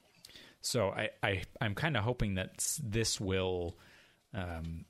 So 0.61 0.91
I, 0.91 1.11
I 1.23 1.43
I'm 1.61 1.75
kind 1.75 1.97
of 1.97 2.05
hoping 2.05 2.35
that 2.35 2.79
this 2.83 3.21
will 3.21 3.77
um, 4.35 4.85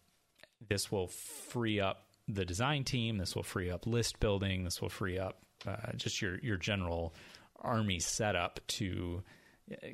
this 0.68 0.90
will 0.92 1.08
free 1.08 1.80
up 1.80 2.06
the 2.28 2.44
design 2.44 2.84
team. 2.84 3.18
This 3.18 3.34
will 3.34 3.42
free 3.42 3.70
up 3.70 3.86
list 3.86 4.20
building. 4.20 4.64
This 4.64 4.80
will 4.80 4.90
free 4.90 5.18
up 5.18 5.42
uh, 5.66 5.92
just 5.96 6.20
your 6.20 6.38
your 6.40 6.56
general 6.56 7.14
army 7.60 7.98
setup 7.98 8.60
to 8.66 9.22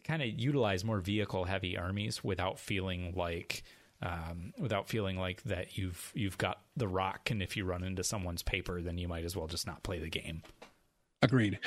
kind 0.04 0.22
of 0.22 0.28
utilize 0.28 0.84
more 0.84 1.00
vehicle 1.00 1.44
heavy 1.44 1.76
armies 1.76 2.22
without 2.24 2.58
feeling 2.58 3.12
like 3.16 3.62
um, 4.00 4.52
without 4.58 4.88
feeling 4.88 5.18
like 5.18 5.42
that 5.44 5.76
you've 5.76 6.12
you've 6.14 6.38
got 6.38 6.60
the 6.76 6.88
rock 6.88 7.30
and 7.30 7.42
if 7.42 7.56
you 7.56 7.64
run 7.64 7.82
into 7.82 8.04
someone's 8.04 8.42
paper 8.42 8.80
then 8.80 8.98
you 8.98 9.08
might 9.08 9.24
as 9.24 9.36
well 9.36 9.46
just 9.46 9.66
not 9.66 9.82
play 9.82 9.98
the 9.98 10.08
game 10.08 10.42
agreed 11.20 11.58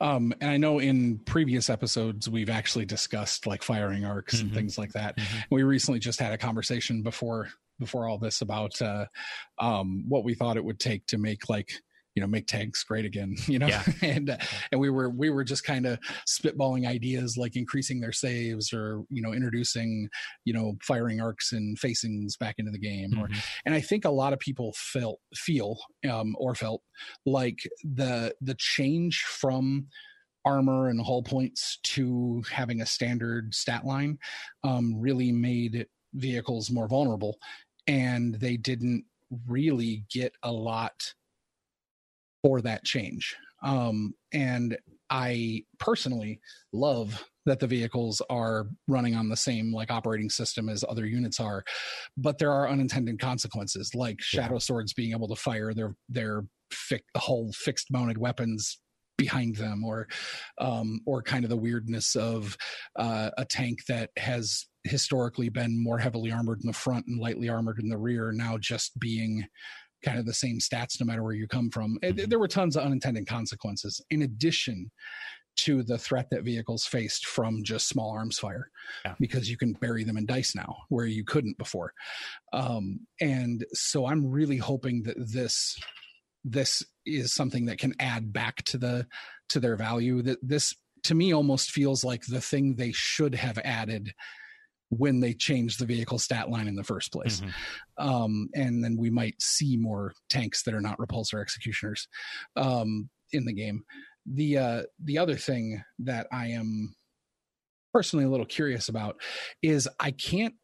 um, 0.00 0.34
and 0.40 0.50
i 0.50 0.56
know 0.56 0.80
in 0.80 1.18
previous 1.18 1.70
episodes 1.70 2.28
we've 2.28 2.50
actually 2.50 2.84
discussed 2.84 3.46
like 3.46 3.62
firing 3.62 4.04
arcs 4.04 4.36
mm-hmm. 4.36 4.46
and 4.46 4.54
things 4.54 4.76
like 4.76 4.92
that 4.92 5.16
mm-hmm. 5.16 5.38
we 5.50 5.62
recently 5.62 6.00
just 6.00 6.18
had 6.20 6.32
a 6.32 6.38
conversation 6.38 7.02
before 7.02 7.48
before 7.78 8.08
all 8.08 8.18
this 8.18 8.40
about 8.40 8.80
uh, 8.82 9.06
um, 9.58 10.04
what 10.08 10.24
we 10.24 10.34
thought 10.34 10.56
it 10.56 10.64
would 10.64 10.80
take 10.80 11.06
to 11.06 11.16
make 11.16 11.48
like 11.48 11.80
you 12.18 12.20
know 12.20 12.26
make 12.26 12.48
tanks 12.48 12.82
great 12.82 13.04
again 13.04 13.36
you 13.46 13.60
know 13.60 13.68
yeah. 13.68 13.84
and 14.02 14.30
uh, 14.30 14.36
and 14.72 14.80
we 14.80 14.90
were 14.90 15.08
we 15.08 15.30
were 15.30 15.44
just 15.44 15.62
kind 15.62 15.86
of 15.86 16.00
spitballing 16.28 16.84
ideas 16.84 17.36
like 17.36 17.54
increasing 17.54 18.00
their 18.00 18.10
saves 18.10 18.72
or 18.72 19.04
you 19.08 19.22
know 19.22 19.32
introducing 19.32 20.08
you 20.44 20.52
know 20.52 20.76
firing 20.82 21.20
arcs 21.20 21.52
and 21.52 21.78
facings 21.78 22.36
back 22.36 22.56
into 22.58 22.72
the 22.72 22.78
game 22.78 23.12
mm-hmm. 23.12 23.22
or 23.22 23.28
and 23.66 23.72
i 23.72 23.80
think 23.80 24.04
a 24.04 24.10
lot 24.10 24.32
of 24.32 24.40
people 24.40 24.74
felt 24.76 25.20
feel 25.32 25.78
um, 26.10 26.34
or 26.40 26.56
felt 26.56 26.82
like 27.24 27.58
the 27.84 28.34
the 28.40 28.56
change 28.58 29.22
from 29.22 29.86
armor 30.44 30.88
and 30.88 31.00
hull 31.00 31.22
points 31.22 31.78
to 31.84 32.42
having 32.50 32.80
a 32.80 32.86
standard 32.86 33.54
stat 33.54 33.84
line 33.84 34.18
um, 34.64 34.92
really 34.98 35.30
made 35.30 35.86
vehicles 36.14 36.68
more 36.68 36.88
vulnerable 36.88 37.38
and 37.86 38.34
they 38.34 38.56
didn't 38.56 39.04
really 39.46 40.04
get 40.10 40.32
a 40.42 40.50
lot 40.50 41.14
for 42.48 42.62
that 42.62 42.82
change. 42.82 43.36
Um, 43.62 44.14
and 44.32 44.78
I 45.10 45.64
personally 45.78 46.40
love 46.72 47.22
that 47.44 47.60
the 47.60 47.66
vehicles 47.66 48.22
are 48.30 48.68
running 48.86 49.14
on 49.14 49.28
the 49.28 49.36
same 49.36 49.70
like 49.70 49.90
operating 49.90 50.30
system 50.30 50.70
as 50.70 50.82
other 50.88 51.04
units 51.04 51.40
are, 51.40 51.62
but 52.16 52.38
there 52.38 52.52
are 52.52 52.70
unintended 52.70 53.20
consequences, 53.20 53.94
like 53.94 54.16
Shadow. 54.20 54.58
Swords 54.58 54.94
being 54.94 55.12
able 55.12 55.28
to 55.28 55.36
fire 55.36 55.74
their 55.74 55.94
their 56.08 56.44
fi- 56.72 57.02
whole 57.18 57.52
fixed 57.52 57.88
mounted 57.90 58.16
weapons 58.16 58.80
behind 59.18 59.56
them 59.56 59.84
or 59.84 60.08
um, 60.58 61.00
or 61.04 61.20
kind 61.22 61.44
of 61.44 61.50
the 61.50 61.56
weirdness 61.56 62.16
of 62.16 62.56
uh, 62.98 63.28
a 63.36 63.44
tank 63.44 63.80
that 63.88 64.08
has 64.16 64.66
historically 64.84 65.50
been 65.50 65.82
more 65.82 65.98
heavily 65.98 66.32
armored 66.32 66.60
in 66.62 66.66
the 66.66 66.72
front 66.72 67.04
and 67.08 67.20
lightly 67.20 67.50
armored 67.50 67.78
in 67.78 67.90
the 67.90 67.98
rear 67.98 68.32
now 68.32 68.56
just 68.56 68.98
being 68.98 69.44
kind 70.04 70.18
of 70.18 70.26
the 70.26 70.34
same 70.34 70.58
stats 70.58 71.00
no 71.00 71.06
matter 71.06 71.22
where 71.22 71.32
you 71.32 71.46
come 71.48 71.70
from 71.70 71.98
mm-hmm. 72.02 72.28
there 72.28 72.38
were 72.38 72.48
tons 72.48 72.76
of 72.76 72.84
unintended 72.84 73.26
consequences 73.26 74.00
in 74.10 74.22
addition 74.22 74.90
to 75.56 75.82
the 75.82 75.98
threat 75.98 76.28
that 76.30 76.44
vehicles 76.44 76.84
faced 76.84 77.26
from 77.26 77.64
just 77.64 77.88
small 77.88 78.12
arms 78.12 78.38
fire 78.38 78.70
yeah. 79.04 79.14
because 79.18 79.50
you 79.50 79.56
can 79.56 79.72
bury 79.74 80.04
them 80.04 80.16
in 80.16 80.24
dice 80.24 80.54
now 80.54 80.76
where 80.88 81.06
you 81.06 81.24
couldn't 81.24 81.58
before 81.58 81.92
um, 82.52 83.00
and 83.20 83.64
so 83.72 84.06
i'm 84.06 84.26
really 84.26 84.56
hoping 84.56 85.02
that 85.02 85.16
this 85.18 85.76
this 86.44 86.82
is 87.04 87.34
something 87.34 87.66
that 87.66 87.78
can 87.78 87.92
add 87.98 88.32
back 88.32 88.62
to 88.64 88.78
the 88.78 89.06
to 89.48 89.58
their 89.60 89.76
value 89.76 90.22
that 90.22 90.38
this 90.42 90.74
to 91.02 91.14
me 91.14 91.32
almost 91.32 91.70
feels 91.70 92.04
like 92.04 92.24
the 92.26 92.40
thing 92.40 92.74
they 92.74 92.92
should 92.92 93.34
have 93.34 93.58
added 93.64 94.12
when 94.90 95.20
they 95.20 95.34
changed 95.34 95.78
the 95.78 95.86
vehicle 95.86 96.18
stat 96.18 96.48
line 96.48 96.68
in 96.68 96.74
the 96.74 96.84
first 96.84 97.12
place 97.12 97.40
mm-hmm. 97.40 98.08
um, 98.08 98.48
and 98.54 98.82
then 98.82 98.96
we 98.98 99.10
might 99.10 99.40
see 99.40 99.76
more 99.76 100.12
tanks 100.30 100.62
that 100.62 100.74
are 100.74 100.80
not 100.80 100.98
repulsor 100.98 101.40
executioners 101.40 102.08
um, 102.56 103.08
in 103.32 103.44
the 103.44 103.52
game 103.52 103.82
the 104.26 104.58
uh, 104.58 104.82
the 105.04 105.18
other 105.18 105.36
thing 105.36 105.82
that 105.98 106.26
i 106.32 106.46
am 106.46 106.94
personally 107.92 108.24
a 108.24 108.28
little 108.28 108.46
curious 108.46 108.88
about 108.88 109.16
is 109.62 109.88
i 110.00 110.10
can't 110.10 110.54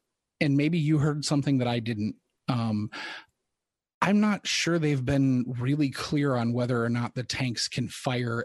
and 0.40 0.56
maybe 0.56 0.78
you 0.78 0.98
heard 0.98 1.24
something 1.24 1.58
that 1.58 1.68
i 1.68 1.78
didn't 1.78 2.14
um, 2.48 2.90
I'm 4.04 4.20
not 4.20 4.46
sure 4.46 4.78
they've 4.78 5.02
been 5.02 5.46
really 5.58 5.88
clear 5.88 6.34
on 6.34 6.52
whether 6.52 6.84
or 6.84 6.90
not 6.90 7.14
the 7.14 7.22
tanks 7.22 7.68
can 7.68 7.88
fire 7.88 8.44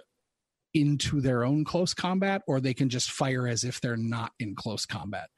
into 0.73 1.21
their 1.21 1.43
own 1.43 1.63
close 1.63 1.93
combat 1.93 2.41
or 2.47 2.59
they 2.59 2.73
can 2.73 2.89
just 2.89 3.11
fire 3.11 3.47
as 3.47 3.63
if 3.63 3.81
they're 3.81 3.97
not 3.97 4.31
in 4.39 4.55
close 4.55 4.85
combat. 4.85 5.29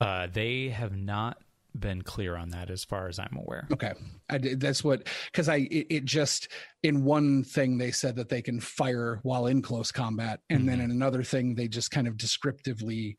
Uh, 0.00 0.28
they 0.32 0.68
have 0.68 0.96
not 0.96 1.38
been 1.78 2.02
clear 2.02 2.36
on 2.36 2.50
that 2.50 2.70
as 2.70 2.84
far 2.84 3.08
as 3.08 3.18
I'm 3.18 3.36
aware. 3.36 3.68
Okay. 3.72 3.92
I, 4.30 4.38
that's 4.38 4.82
what, 4.82 5.06
because 5.26 5.48
I, 5.48 5.56
it, 5.70 5.86
it, 5.90 6.04
just, 6.04 6.48
in 6.82 7.04
one 7.04 7.44
thing, 7.44 7.78
they 7.78 7.90
said 7.90 8.16
that 8.16 8.28
they 8.28 8.42
can 8.42 8.60
fire 8.60 9.20
while 9.22 9.46
in 9.46 9.62
close 9.62 9.92
combat. 9.92 10.40
And 10.50 10.60
mm-hmm. 10.60 10.68
then 10.68 10.80
in 10.80 10.90
another 10.90 11.22
thing, 11.22 11.54
they 11.54 11.68
just 11.68 11.90
kind 11.90 12.08
of 12.08 12.16
descriptively 12.16 13.16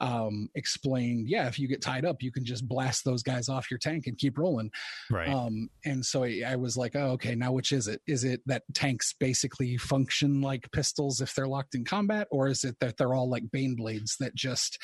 um, 0.00 0.48
explained, 0.54 1.28
yeah, 1.28 1.46
if 1.46 1.58
you 1.58 1.68
get 1.68 1.82
tied 1.82 2.04
up, 2.04 2.22
you 2.22 2.32
can 2.32 2.44
just 2.44 2.66
blast 2.68 3.04
those 3.04 3.22
guys 3.22 3.48
off 3.48 3.70
your 3.70 3.78
tank 3.78 4.06
and 4.06 4.18
keep 4.18 4.38
rolling. 4.38 4.70
Right. 5.10 5.28
Um, 5.28 5.68
and 5.84 6.04
so 6.04 6.24
I, 6.24 6.42
I 6.46 6.56
was 6.56 6.76
like, 6.76 6.96
oh, 6.96 7.12
okay, 7.12 7.34
now 7.34 7.52
which 7.52 7.72
is 7.72 7.88
it? 7.88 8.00
Is 8.06 8.24
it 8.24 8.40
that 8.46 8.62
tanks 8.74 9.14
basically 9.18 9.76
function 9.76 10.40
like 10.40 10.70
pistols 10.72 11.20
if 11.20 11.34
they're 11.34 11.48
locked 11.48 11.74
in 11.74 11.84
combat, 11.84 12.28
or 12.30 12.48
is 12.48 12.64
it 12.64 12.76
that 12.80 12.96
they're 12.96 13.14
all 13.14 13.28
like 13.28 13.44
Baneblades 13.54 14.16
that 14.18 14.34
just 14.34 14.78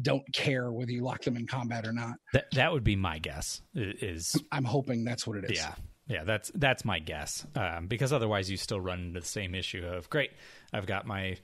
don't 0.00 0.24
care 0.32 0.72
whether 0.72 0.92
you 0.92 1.02
lock 1.02 1.22
them 1.22 1.36
in 1.36 1.46
combat 1.46 1.86
or 1.86 1.92
not? 1.92 2.14
That 2.32 2.50
that 2.52 2.72
would 2.72 2.84
be 2.84 2.96
my 2.96 3.18
guess. 3.18 3.62
Is 3.74 4.36
I'm 4.50 4.64
hoping 4.64 5.04
that's 5.04 5.26
what 5.26 5.38
it 5.38 5.50
is. 5.50 5.58
Yeah. 5.58 5.74
Yeah, 6.08 6.24
that's 6.24 6.50
that's 6.54 6.84
my 6.84 6.98
guess. 6.98 7.46
Um, 7.54 7.86
because 7.86 8.12
otherwise, 8.12 8.50
you 8.50 8.56
still 8.56 8.80
run 8.80 9.00
into 9.00 9.20
the 9.20 9.26
same 9.26 9.54
issue 9.54 9.86
of 9.86 10.10
great. 10.10 10.32
I've 10.72 10.84
got 10.84 11.06
my 11.06 11.36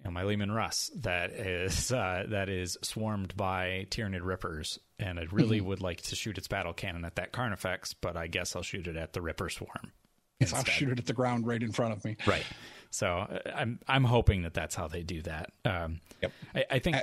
you 0.00 0.04
know, 0.04 0.12
my 0.12 0.22
Leman 0.22 0.50
Russ 0.50 0.90
that 0.96 1.30
is 1.30 1.92
uh, 1.92 2.24
that 2.28 2.48
is 2.48 2.78
swarmed 2.82 3.36
by 3.36 3.86
Tyranid 3.90 4.24
Rippers, 4.24 4.78
and 4.98 5.18
I 5.18 5.26
really 5.30 5.58
mm-hmm. 5.58 5.68
would 5.68 5.80
like 5.82 6.00
to 6.02 6.16
shoot 6.16 6.38
its 6.38 6.48
battle 6.48 6.72
cannon 6.72 7.04
at 7.04 7.16
that 7.16 7.32
Carnifex, 7.32 7.92
but 7.92 8.16
I 8.16 8.26
guess 8.26 8.56
I'll 8.56 8.62
shoot 8.62 8.86
it 8.86 8.96
at 8.96 9.12
the 9.12 9.20
Ripper 9.20 9.50
swarm. 9.50 9.92
Yes, 10.38 10.54
I'll 10.54 10.64
shoot 10.64 10.88
it 10.88 10.98
at 10.98 11.06
the 11.06 11.12
ground 11.12 11.46
right 11.46 11.62
in 11.62 11.70
front 11.70 11.92
of 11.92 12.02
me. 12.02 12.16
Right. 12.26 12.44
So 12.90 13.08
uh, 13.08 13.38
I'm 13.54 13.78
I'm 13.86 14.04
hoping 14.04 14.42
that 14.42 14.54
that's 14.54 14.74
how 14.74 14.88
they 14.88 15.02
do 15.02 15.20
that. 15.22 15.52
Um, 15.66 16.00
yep. 16.22 16.32
I, 16.54 16.64
I 16.70 16.78
think. 16.78 16.96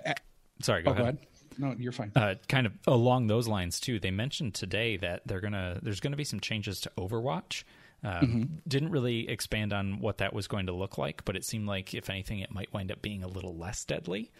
sorry, 0.61 0.81
go, 0.81 0.89
oh, 0.89 0.93
ahead. 0.93 1.03
go, 1.03 1.09
ahead. 1.09 1.27
No, 1.59 1.75
you're 1.77 1.91
fine. 1.91 2.11
Uh, 2.15 2.35
kind 2.47 2.65
of 2.65 2.73
along 2.87 3.27
those 3.27 3.47
lines 3.47 3.79
too. 3.79 3.99
They 3.99 4.11
mentioned 4.11 4.55
today 4.55 4.97
that 4.97 5.21
they're 5.25 5.41
gonna 5.41 5.79
there's 5.83 5.99
gonna 5.99 6.15
be 6.15 6.23
some 6.23 6.39
changes 6.39 6.81
to 6.81 6.91
Overwatch. 6.97 7.63
Um, 8.03 8.13
mm-hmm. 8.13 8.43
Didn't 8.67 8.91
really 8.91 9.27
expand 9.27 9.73
on 9.73 9.99
what 9.99 10.19
that 10.19 10.33
was 10.33 10.47
going 10.47 10.67
to 10.67 10.73
look 10.73 10.97
like, 10.97 11.25
but 11.25 11.35
it 11.35 11.43
seemed 11.43 11.67
like, 11.67 11.93
if 11.93 12.09
anything, 12.09 12.39
it 12.39 12.51
might 12.51 12.71
wind 12.73 12.91
up 12.91 13.01
being 13.01 13.23
a 13.23 13.27
little 13.27 13.57
less 13.57 13.83
deadly. 13.85 14.31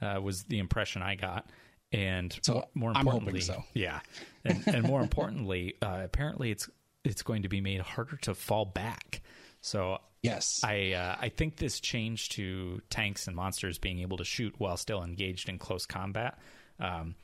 Uh, 0.00 0.18
was 0.18 0.44
the 0.44 0.58
impression 0.58 1.02
I 1.02 1.14
got. 1.14 1.50
And 1.92 2.38
so 2.42 2.68
more 2.72 2.90
importantly, 2.90 3.40
so. 3.40 3.64
yeah, 3.74 4.00
and, 4.44 4.62
and 4.66 4.82
more 4.84 5.02
importantly, 5.02 5.74
uh, 5.82 6.02
apparently 6.04 6.50
it's 6.52 6.70
it's 7.04 7.22
going 7.22 7.42
to 7.42 7.48
be 7.48 7.60
made 7.60 7.80
harder 7.80 8.16
to 8.18 8.34
fall 8.34 8.64
back. 8.64 9.22
So 9.60 9.98
yes, 10.22 10.60
I 10.62 10.92
uh, 10.92 11.16
I 11.20 11.30
think 11.30 11.56
this 11.56 11.80
change 11.80 12.28
to 12.30 12.80
tanks 12.90 13.26
and 13.26 13.34
monsters 13.34 13.78
being 13.78 14.00
able 14.00 14.18
to 14.18 14.24
shoot 14.24 14.54
while 14.58 14.76
still 14.76 15.02
engaged 15.02 15.48
in 15.48 15.58
close 15.58 15.84
combat, 15.84 16.38
um, 16.78 17.16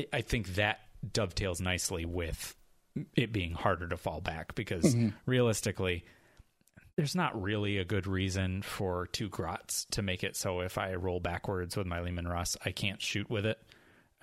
I, 0.00 0.06
I 0.14 0.20
think 0.22 0.54
that 0.54 0.80
dovetails 1.12 1.60
nicely 1.60 2.06
with 2.06 2.56
it 3.16 3.32
being 3.32 3.52
harder 3.52 3.88
to 3.88 3.96
fall 3.96 4.20
back 4.20 4.54
because 4.54 4.94
mm-hmm. 4.94 5.08
realistically, 5.26 6.04
there's 6.96 7.16
not 7.16 7.40
really 7.40 7.78
a 7.78 7.84
good 7.84 8.06
reason 8.06 8.62
for 8.62 9.08
two 9.08 9.28
grots 9.28 9.86
to 9.90 10.02
make 10.02 10.22
it 10.22 10.36
so 10.36 10.60
if 10.60 10.78
I 10.78 10.94
roll 10.94 11.18
backwards 11.18 11.76
with 11.76 11.86
my 11.86 12.00
Leman 12.00 12.28
Russ, 12.28 12.56
I 12.64 12.70
can't 12.70 13.02
shoot 13.02 13.28
with 13.28 13.46
it. 13.46 13.58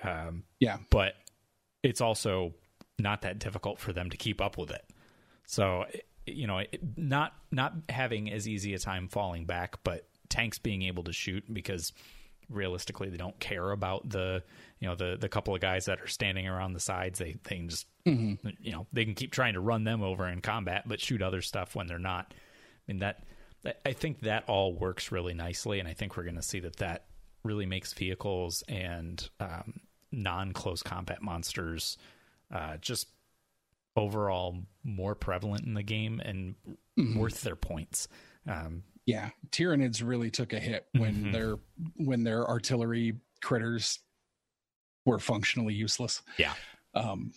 Um, 0.03 0.43
yeah, 0.60 0.77
but 0.89 1.13
it's 1.84 2.01
also 2.01 2.53
not 2.97 3.21
that 3.23 3.39
difficult 3.39 3.79
for 3.79 3.93
them 3.93 4.10
to 4.10 4.17
keep 4.17 4.41
up 4.41 4.57
with 4.57 4.71
it. 4.71 4.86
So 5.45 5.86
you 6.25 6.47
know, 6.47 6.62
not 6.95 7.34
not 7.51 7.73
having 7.89 8.31
as 8.31 8.47
easy 8.47 8.73
a 8.73 8.79
time 8.79 9.07
falling 9.07 9.45
back, 9.45 9.84
but 9.84 10.07
tanks 10.29 10.60
being 10.60 10.84
able 10.84 11.03
to 11.03 11.13
shoot 11.13 11.43
because 11.51 11.91
realistically 12.51 13.09
they 13.09 13.17
don't 13.17 13.39
care 13.39 13.71
about 13.71 14.07
the 14.09 14.43
you 14.79 14.87
know 14.87 14.95
the 14.95 15.17
the 15.19 15.29
couple 15.29 15.55
of 15.55 15.61
guys 15.61 15.85
that 15.85 16.01
are 16.01 16.07
standing 16.07 16.47
around 16.47 16.73
the 16.73 16.79
sides 16.79 17.19
they 17.19 17.37
they 17.43 17.57
can 17.57 17.69
just 17.69 17.87
mm-hmm. 18.05 18.47
you 18.59 18.71
know 18.71 18.87
they 18.91 19.05
can 19.05 19.13
keep 19.13 19.31
trying 19.31 19.53
to 19.53 19.59
run 19.59 19.83
them 19.83 20.01
over 20.01 20.27
in 20.27 20.41
combat 20.41 20.83
but 20.85 20.99
shoot 20.99 21.21
other 21.21 21.41
stuff 21.41 21.75
when 21.75 21.87
they're 21.87 21.99
not 21.99 22.33
i 22.33 22.91
mean 22.91 22.99
that 22.99 23.23
i 23.85 23.93
think 23.93 24.21
that 24.21 24.43
all 24.47 24.73
works 24.73 25.11
really 25.11 25.33
nicely 25.33 25.79
and 25.79 25.87
i 25.87 25.93
think 25.93 26.17
we're 26.17 26.23
going 26.23 26.35
to 26.35 26.41
see 26.41 26.59
that 26.59 26.77
that 26.77 27.05
really 27.43 27.65
makes 27.65 27.93
vehicles 27.93 28.63
and 28.67 29.29
um, 29.39 29.79
non-close 30.11 30.83
combat 30.83 31.21
monsters 31.21 31.97
uh, 32.53 32.77
just 32.77 33.07
overall 33.95 34.57
more 34.83 35.15
prevalent 35.15 35.65
in 35.65 35.73
the 35.73 35.83
game 35.83 36.21
and 36.23 36.55
mm-hmm. 36.97 37.19
worth 37.19 37.41
their 37.41 37.55
points 37.55 38.07
um, 38.47 38.83
yeah, 39.05 39.29
Tyranids 39.51 40.05
really 40.05 40.29
took 40.29 40.53
a 40.53 40.59
hit 40.59 40.87
when 40.93 41.15
mm-hmm. 41.15 41.31
their 41.31 41.55
when 41.97 42.23
their 42.23 42.47
artillery 42.47 43.15
critters 43.43 43.99
were 45.05 45.19
functionally 45.19 45.73
useless. 45.73 46.21
Yeah. 46.37 46.53
Um 46.93 47.31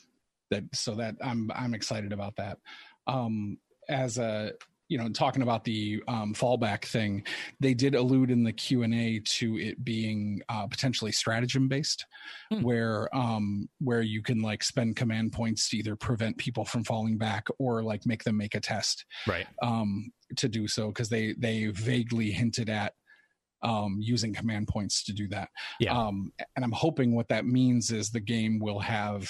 that 0.50 0.64
so 0.74 0.94
that 0.96 1.16
I'm 1.22 1.50
I'm 1.55 1.74
excited 1.74 2.12
about 2.12 2.37
that. 2.37 2.59
Um 3.07 3.59
as 3.88 4.18
a 4.18 4.53
you 4.94 5.00
know 5.00 5.09
talking 5.09 5.42
about 5.42 5.64
the 5.64 6.00
um, 6.07 6.33
fallback 6.33 6.85
thing 6.85 7.24
they 7.59 7.74
did 7.74 7.96
allude 7.96 8.30
in 8.30 8.44
the 8.44 8.52
q&a 8.52 9.18
to 9.24 9.59
it 9.59 9.85
being 9.85 10.40
uh, 10.48 10.68
potentially 10.68 11.11
stratagem 11.11 11.66
based 11.66 12.07
hmm. 12.52 12.62
where 12.62 13.09
um, 13.12 13.68
where 13.80 14.02
you 14.02 14.22
can 14.22 14.40
like 14.40 14.62
spend 14.62 14.94
command 14.94 15.33
points 15.33 15.68
to 15.68 15.78
either 15.78 15.96
prevent 15.96 16.38
people 16.38 16.64
from 16.64 16.85
falling 16.85 17.18
back 17.18 17.48
or 17.59 17.83
like 17.83 18.07
make 18.07 18.22
them 18.22 18.37
make 18.37 18.54
a 18.54 18.61
test 18.61 19.04
right 19.26 19.48
um, 19.62 20.12
to 20.37 20.48
do 20.48 20.68
so 20.68 20.87
because 20.88 21.09
they 21.09 21.35
they 21.38 21.66
vaguely 21.66 22.30
hinted 22.30 22.70
at 22.70 22.92
um, 23.64 23.96
using 24.00 24.33
command 24.33 24.68
points 24.68 25.02
to 25.02 25.12
do 25.12 25.26
that 25.26 25.48
yeah. 25.80 25.92
Um, 25.92 26.33
and 26.54 26.64
i'm 26.64 26.70
hoping 26.70 27.16
what 27.16 27.26
that 27.30 27.46
means 27.46 27.90
is 27.90 28.11
the 28.11 28.20
game 28.20 28.61
will 28.61 28.78
have 28.78 29.28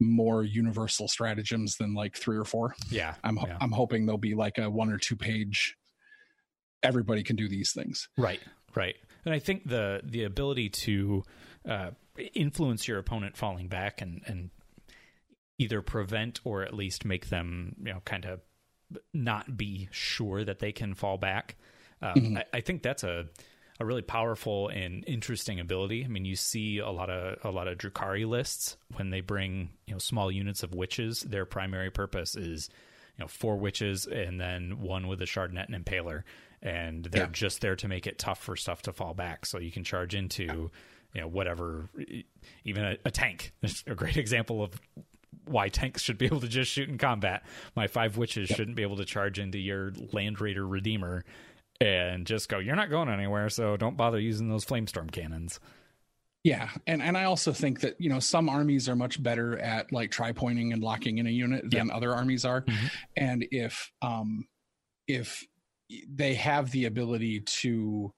more 0.00 0.44
universal 0.44 1.08
stratagems 1.08 1.76
than 1.76 1.94
like 1.94 2.16
three 2.16 2.36
or 2.36 2.44
four. 2.44 2.74
Yeah. 2.90 3.14
I'm 3.24 3.36
yeah. 3.36 3.56
I'm 3.60 3.72
hoping 3.72 4.06
there'll 4.06 4.18
be 4.18 4.34
like 4.34 4.58
a 4.58 4.68
one 4.68 4.90
or 4.90 4.98
two 4.98 5.16
page 5.16 5.76
everybody 6.82 7.22
can 7.22 7.36
do 7.36 7.48
these 7.48 7.72
things. 7.72 8.08
Right. 8.16 8.40
Right. 8.74 8.96
And 9.24 9.34
I 9.34 9.38
think 9.38 9.68
the 9.68 10.00
the 10.04 10.24
ability 10.24 10.68
to 10.70 11.24
uh, 11.68 11.90
influence 12.34 12.86
your 12.86 12.98
opponent 12.98 13.36
falling 13.36 13.68
back 13.68 14.00
and 14.00 14.22
and 14.26 14.50
either 15.58 15.80
prevent 15.82 16.40
or 16.44 16.62
at 16.62 16.74
least 16.74 17.04
make 17.04 17.28
them, 17.28 17.74
you 17.78 17.92
know, 17.92 18.02
kind 18.04 18.26
of 18.26 18.40
not 19.14 19.56
be 19.56 19.88
sure 19.90 20.44
that 20.44 20.58
they 20.58 20.70
can 20.70 20.94
fall 20.94 21.16
back. 21.16 21.56
Um, 22.02 22.14
mm-hmm. 22.14 22.36
I, 22.36 22.44
I 22.54 22.60
think 22.60 22.82
that's 22.82 23.04
a 23.04 23.26
a 23.78 23.84
really 23.84 24.02
powerful 24.02 24.68
and 24.68 25.04
interesting 25.06 25.60
ability. 25.60 26.04
I 26.04 26.08
mean, 26.08 26.24
you 26.24 26.36
see 26.36 26.78
a 26.78 26.90
lot 26.90 27.10
of 27.10 27.38
a 27.44 27.50
lot 27.50 27.68
of 27.68 27.78
Drukhari 27.78 28.26
lists 28.26 28.76
when 28.94 29.10
they 29.10 29.20
bring 29.20 29.70
you 29.86 29.94
know 29.94 29.98
small 29.98 30.30
units 30.30 30.62
of 30.62 30.70
Wyches. 30.70 31.22
Their 31.22 31.44
primary 31.44 31.90
purpose 31.90 32.36
is 32.36 32.70
you 33.16 33.24
know 33.24 33.28
four 33.28 33.56
Wyches 33.56 34.10
and 34.10 34.40
then 34.40 34.80
one 34.80 35.08
with 35.08 35.20
a 35.20 35.26
shardnet 35.26 35.72
and 35.72 35.84
impaler, 35.84 36.22
and 36.62 37.04
they're 37.04 37.24
yeah. 37.24 37.30
just 37.32 37.60
there 37.60 37.76
to 37.76 37.88
make 37.88 38.06
it 38.06 38.18
tough 38.18 38.42
for 38.42 38.56
stuff 38.56 38.82
to 38.82 38.92
fall 38.92 39.14
back. 39.14 39.46
So 39.46 39.58
you 39.58 39.70
can 39.70 39.84
charge 39.84 40.14
into, 40.14 40.44
yeah. 40.44 40.54
you 41.14 41.20
know, 41.20 41.28
whatever, 41.28 41.88
even 42.64 42.84
a, 42.84 42.96
a 43.04 43.10
tank. 43.10 43.52
There's 43.60 43.84
a 43.86 43.94
great 43.94 44.16
example 44.16 44.62
of 44.62 44.80
why 45.44 45.68
tanks 45.68 46.02
should 46.02 46.18
be 46.18 46.26
able 46.26 46.40
to 46.40 46.48
just 46.48 46.70
shoot 46.70 46.88
in 46.88 46.98
combat. 46.98 47.44
My 47.74 47.86
five 47.86 48.16
Wyches 48.16 48.48
yep. 48.48 48.56
shouldn't 48.56 48.76
be 48.76 48.82
able 48.82 48.96
to 48.96 49.04
charge 49.04 49.38
into 49.38 49.58
your 49.58 49.92
land 50.12 50.40
raider 50.40 50.66
redeemer 50.66 51.24
and 51.80 52.26
just 52.26 52.48
go, 52.48 52.58
you're 52.58 52.76
not 52.76 52.90
going 52.90 53.08
anywhere, 53.08 53.48
so 53.48 53.76
don't 53.76 53.96
bother 53.96 54.18
using 54.18 54.48
those 54.48 54.64
flamestorm 54.64 55.10
cannons. 55.10 55.60
Yeah, 56.44 56.68
and 56.86 57.02
and 57.02 57.18
I 57.18 57.24
also 57.24 57.52
think 57.52 57.80
that 57.80 58.00
you 58.00 58.08
know 58.08 58.20
some 58.20 58.48
armies 58.48 58.88
are 58.88 58.94
much 58.94 59.20
better 59.20 59.58
at 59.58 59.90
like 59.90 60.12
tri 60.12 60.30
pointing 60.30 60.72
and 60.72 60.80
locking 60.80 61.18
in 61.18 61.26
a 61.26 61.30
unit 61.30 61.68
than 61.68 61.88
yep. 61.88 61.96
other 61.96 62.14
armies 62.14 62.44
are, 62.44 62.62
mm-hmm. 62.62 62.86
and 63.16 63.48
if 63.50 63.90
um 64.00 64.46
if 65.08 65.44
they 66.08 66.34
have 66.34 66.70
the 66.70 66.84
ability 66.84 67.40
to 67.40 68.12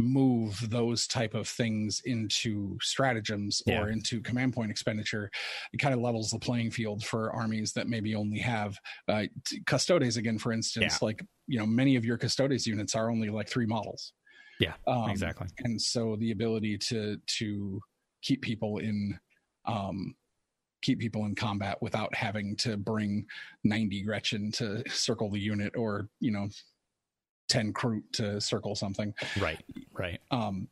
move 0.00 0.68
those 0.70 1.06
type 1.06 1.34
of 1.34 1.46
things 1.46 2.00
into 2.04 2.76
stratagems 2.80 3.62
yeah. 3.66 3.80
or 3.80 3.90
into 3.90 4.20
command 4.20 4.52
point 4.52 4.70
expenditure 4.70 5.30
it 5.72 5.78
kind 5.78 5.94
of 5.94 6.00
levels 6.00 6.30
the 6.30 6.38
playing 6.38 6.70
field 6.70 7.04
for 7.04 7.32
armies 7.32 7.72
that 7.72 7.88
maybe 7.88 8.14
only 8.14 8.38
have 8.38 8.78
uh, 9.08 9.24
custodes 9.66 10.16
again 10.16 10.38
for 10.38 10.52
instance 10.52 10.98
yeah. 11.00 11.06
like 11.06 11.24
you 11.46 11.58
know 11.58 11.66
many 11.66 11.96
of 11.96 12.04
your 12.04 12.16
custodes 12.16 12.66
units 12.66 12.94
are 12.94 13.10
only 13.10 13.28
like 13.28 13.48
three 13.48 13.66
models 13.66 14.12
yeah 14.58 14.74
um, 14.86 15.10
exactly 15.10 15.46
and 15.60 15.80
so 15.80 16.16
the 16.16 16.30
ability 16.30 16.76
to 16.76 17.16
to 17.26 17.80
keep 18.22 18.42
people 18.42 18.78
in 18.78 19.18
um 19.66 20.14
keep 20.82 20.98
people 20.98 21.26
in 21.26 21.34
combat 21.34 21.76
without 21.80 22.14
having 22.14 22.56
to 22.56 22.76
bring 22.76 23.26
90 23.64 24.02
Gretchin 24.02 24.50
to 24.52 24.82
circle 24.90 25.30
the 25.30 25.38
unit 25.38 25.74
or 25.76 26.08
you 26.20 26.30
know 26.30 26.48
10 27.50 27.72
Kroot 27.72 28.02
to 28.12 28.40
circle 28.40 28.74
something. 28.74 29.12
Right. 29.40 29.60
Right. 29.92 30.20
Um, 30.30 30.68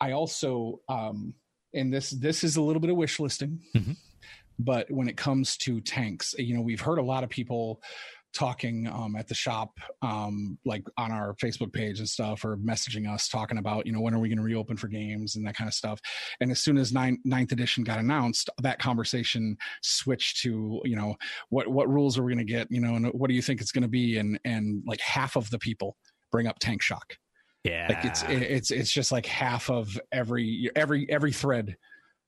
I 0.00 0.12
also, 0.12 0.80
um, 0.88 1.34
and 1.74 1.92
this, 1.92 2.10
this 2.10 2.42
is 2.42 2.56
a 2.56 2.62
little 2.62 2.80
bit 2.80 2.90
of 2.90 2.96
wish 2.96 3.20
listing, 3.20 3.60
mm-hmm. 3.74 3.92
but 4.58 4.90
when 4.90 5.08
it 5.08 5.16
comes 5.16 5.56
to 5.58 5.80
tanks, 5.80 6.34
you 6.38 6.54
know, 6.54 6.62
we've 6.62 6.80
heard 6.80 6.98
a 6.98 7.02
lot 7.02 7.22
of 7.22 7.30
people 7.30 7.80
talking 8.36 8.86
um, 8.86 9.16
at 9.16 9.26
the 9.26 9.34
shop, 9.34 9.78
um, 10.02 10.58
like 10.64 10.84
on 10.98 11.10
our 11.10 11.34
Facebook 11.42 11.72
page 11.72 11.98
and 11.98 12.08
stuff, 12.08 12.44
or 12.44 12.56
messaging 12.58 13.12
us 13.12 13.28
talking 13.28 13.58
about, 13.58 13.86
you 13.86 13.92
know, 13.92 14.00
when 14.00 14.14
are 14.14 14.18
we 14.18 14.28
going 14.28 14.38
to 14.38 14.44
reopen 14.44 14.76
for 14.76 14.88
games 14.88 15.36
and 15.36 15.46
that 15.46 15.56
kind 15.56 15.66
of 15.66 15.74
stuff. 15.74 16.00
And 16.40 16.50
as 16.50 16.62
soon 16.62 16.76
as 16.76 16.92
nine, 16.92 17.18
ninth 17.24 17.52
edition 17.52 17.82
got 17.82 17.98
announced, 17.98 18.50
that 18.62 18.78
conversation 18.78 19.56
switched 19.82 20.42
to, 20.42 20.80
you 20.84 20.96
know, 20.96 21.16
what 21.48 21.68
what 21.68 21.88
rules 21.88 22.18
are 22.18 22.22
we 22.22 22.34
going 22.34 22.46
to 22.46 22.52
get, 22.52 22.70
you 22.70 22.80
know, 22.80 22.94
and 22.94 23.06
what 23.08 23.28
do 23.28 23.34
you 23.34 23.42
think 23.42 23.60
it's 23.60 23.72
going 23.72 23.82
to 23.82 23.88
be? 23.88 24.18
And 24.18 24.38
and 24.44 24.82
like 24.86 25.00
half 25.00 25.36
of 25.36 25.48
the 25.50 25.58
people 25.58 25.96
bring 26.30 26.46
up 26.46 26.58
tank 26.58 26.82
shock. 26.82 27.14
Yeah, 27.64 27.86
like 27.88 28.04
it's 28.04 28.22
it's 28.28 28.70
it's 28.70 28.92
just 28.92 29.10
like 29.10 29.26
half 29.26 29.70
of 29.70 29.98
every 30.12 30.70
every 30.76 31.10
every 31.10 31.32
thread 31.32 31.76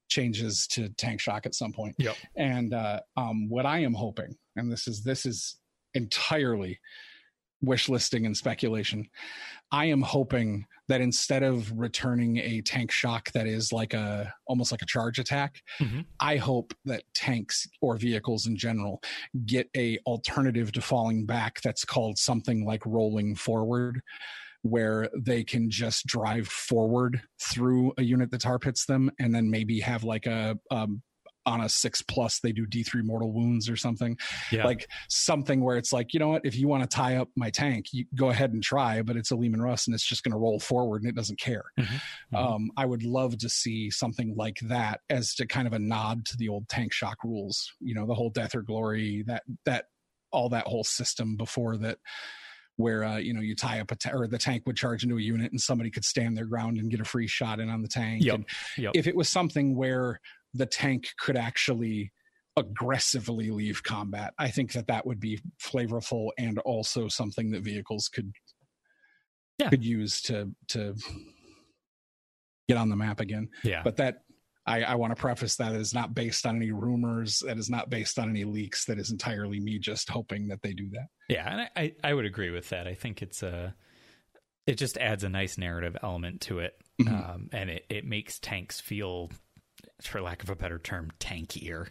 changes 0.08 0.66
to 0.68 0.88
tank 0.90 1.20
shock 1.20 1.46
at 1.46 1.54
some 1.54 1.72
point. 1.72 1.94
Yep. 1.98 2.16
And 2.36 2.74
uh, 2.74 3.00
um, 3.16 3.48
what 3.48 3.66
I 3.66 3.80
am 3.80 3.94
hoping, 3.94 4.34
and 4.56 4.72
this 4.72 4.88
is 4.88 5.02
this 5.02 5.26
is 5.26 5.56
entirely 5.94 6.78
wish 7.60 7.88
listing 7.88 8.26
and 8.26 8.36
speculation. 8.36 9.08
I 9.72 9.86
am 9.86 10.00
hoping 10.00 10.66
that 10.88 11.00
instead 11.00 11.42
of 11.42 11.70
returning 11.78 12.38
a 12.38 12.62
tank 12.62 12.90
shock 12.90 13.30
that 13.32 13.46
is 13.46 13.72
like 13.72 13.92
a 13.92 14.32
almost 14.46 14.70
like 14.70 14.80
a 14.80 14.86
charge 14.86 15.18
attack, 15.18 15.60
mm-hmm. 15.80 16.00
I 16.20 16.36
hope 16.36 16.72
that 16.86 17.02
tanks 17.14 17.68
or 17.82 17.96
vehicles 17.96 18.46
in 18.46 18.56
general 18.56 19.02
get 19.44 19.68
a 19.76 19.98
alternative 20.06 20.72
to 20.72 20.80
falling 20.80 21.26
back 21.26 21.60
that's 21.62 21.84
called 21.84 22.16
something 22.16 22.64
like 22.64 22.84
rolling 22.86 23.34
forward 23.34 24.00
where 24.62 25.08
they 25.16 25.44
can 25.44 25.70
just 25.70 26.06
drive 26.06 26.48
forward 26.48 27.20
through 27.40 27.92
a 27.98 28.02
unit 28.02 28.30
that 28.30 28.40
tar 28.40 28.58
pits 28.58 28.86
them 28.86 29.10
and 29.20 29.34
then 29.34 29.50
maybe 29.50 29.78
have 29.78 30.02
like 30.04 30.26
a 30.26 30.58
um, 30.70 31.02
on 31.48 31.62
a 31.62 31.68
six 31.68 32.02
plus 32.02 32.40
they 32.40 32.52
do 32.52 32.66
d3 32.66 33.02
mortal 33.02 33.32
wounds 33.32 33.68
or 33.68 33.76
something 33.76 34.16
yeah. 34.52 34.64
like 34.64 34.88
something 35.08 35.62
where 35.62 35.76
it's 35.76 35.92
like 35.92 36.12
you 36.12 36.20
know 36.20 36.28
what 36.28 36.44
if 36.44 36.56
you 36.56 36.68
want 36.68 36.88
to 36.88 36.96
tie 36.96 37.16
up 37.16 37.28
my 37.36 37.50
tank 37.50 37.86
you 37.92 38.04
go 38.14 38.28
ahead 38.28 38.52
and 38.52 38.62
try 38.62 39.00
but 39.02 39.16
it's 39.16 39.30
a 39.30 39.36
leman 39.36 39.62
russ 39.62 39.86
and 39.86 39.94
it's 39.94 40.06
just 40.06 40.22
going 40.22 40.32
to 40.32 40.38
roll 40.38 40.60
forward 40.60 41.02
and 41.02 41.10
it 41.10 41.16
doesn't 41.16 41.40
care 41.40 41.64
mm-hmm. 41.78 41.94
Mm-hmm. 41.94 42.36
Um, 42.36 42.70
i 42.76 42.84
would 42.84 43.02
love 43.02 43.38
to 43.38 43.48
see 43.48 43.90
something 43.90 44.34
like 44.36 44.58
that 44.64 45.00
as 45.08 45.34
to 45.36 45.46
kind 45.46 45.66
of 45.66 45.72
a 45.72 45.78
nod 45.78 46.26
to 46.26 46.36
the 46.36 46.48
old 46.48 46.68
tank 46.68 46.92
shock 46.92 47.24
rules 47.24 47.72
you 47.80 47.94
know 47.94 48.06
the 48.06 48.14
whole 48.14 48.30
death 48.30 48.54
or 48.54 48.62
glory 48.62 49.24
that 49.26 49.42
that 49.64 49.86
all 50.30 50.50
that 50.50 50.66
whole 50.66 50.84
system 50.84 51.36
before 51.36 51.78
that 51.78 51.98
where 52.78 53.02
uh, 53.02 53.16
you 53.16 53.34
know 53.34 53.40
you 53.40 53.54
tie 53.54 53.80
up 53.80 53.90
a 53.90 53.96
ta- 53.96 54.12
or 54.12 54.26
the 54.28 54.38
tank 54.38 54.62
would 54.64 54.76
charge 54.76 55.02
into 55.02 55.18
a 55.18 55.20
unit 55.20 55.50
and 55.50 55.60
somebody 55.60 55.90
could 55.90 56.04
stand 56.04 56.36
their 56.36 56.46
ground 56.46 56.78
and 56.78 56.90
get 56.90 57.00
a 57.00 57.04
free 57.04 57.26
shot 57.26 57.58
in 57.58 57.68
on 57.68 57.82
the 57.82 57.88
tank. 57.88 58.22
Yep. 58.22 58.34
And 58.34 58.44
yep. 58.76 58.92
if 58.94 59.06
it 59.06 59.16
was 59.16 59.28
something 59.28 59.76
where 59.76 60.20
the 60.54 60.66
tank 60.66 61.08
could 61.18 61.36
actually 61.36 62.12
aggressively 62.56 63.50
leave 63.50 63.82
combat. 63.82 64.34
I 64.38 64.48
think 64.48 64.72
that 64.72 64.88
that 64.88 65.06
would 65.06 65.20
be 65.20 65.40
flavorful 65.62 66.30
and 66.38 66.58
also 66.60 67.08
something 67.08 67.50
that 67.52 67.62
vehicles 67.62 68.08
could 68.08 68.32
yeah. 69.58 69.68
could 69.68 69.84
use 69.84 70.20
to 70.22 70.50
to 70.68 70.94
get 72.68 72.76
on 72.76 72.88
the 72.88 72.96
map 72.96 73.20
again. 73.20 73.48
Yeah. 73.62 73.82
But 73.82 73.96
that 73.96 74.22
I, 74.68 74.82
I 74.82 74.94
want 74.96 75.16
to 75.16 75.20
preface 75.20 75.56
that 75.56 75.72
is 75.72 75.94
not 75.94 76.14
based 76.14 76.44
on 76.44 76.56
any 76.56 76.72
rumors. 76.72 77.38
That 77.38 77.56
is 77.56 77.70
not 77.70 77.88
based 77.88 78.18
on 78.18 78.28
any 78.28 78.44
leaks. 78.44 78.84
That 78.84 78.98
is 78.98 79.10
entirely 79.10 79.60
me 79.60 79.78
just 79.78 80.10
hoping 80.10 80.48
that 80.48 80.60
they 80.60 80.74
do 80.74 80.90
that. 80.90 81.06
Yeah, 81.30 81.50
and 81.50 81.70
I, 81.74 81.94
I, 82.04 82.12
would 82.12 82.26
agree 82.26 82.50
with 82.50 82.68
that. 82.68 82.86
I 82.86 82.94
think 82.94 83.22
it's 83.22 83.42
a 83.42 83.74
it 84.66 84.74
just 84.74 84.98
adds 84.98 85.24
a 85.24 85.30
nice 85.30 85.56
narrative 85.56 85.96
element 86.02 86.42
to 86.42 86.58
it, 86.58 86.74
mm-hmm. 87.00 87.14
um, 87.14 87.48
and 87.52 87.70
it, 87.70 87.86
it 87.88 88.04
makes 88.04 88.38
tanks 88.38 88.78
feel 88.78 89.30
for 90.02 90.20
lack 90.20 90.42
of 90.42 90.50
a 90.50 90.56
better 90.56 90.78
term, 90.78 91.10
tankier. 91.18 91.88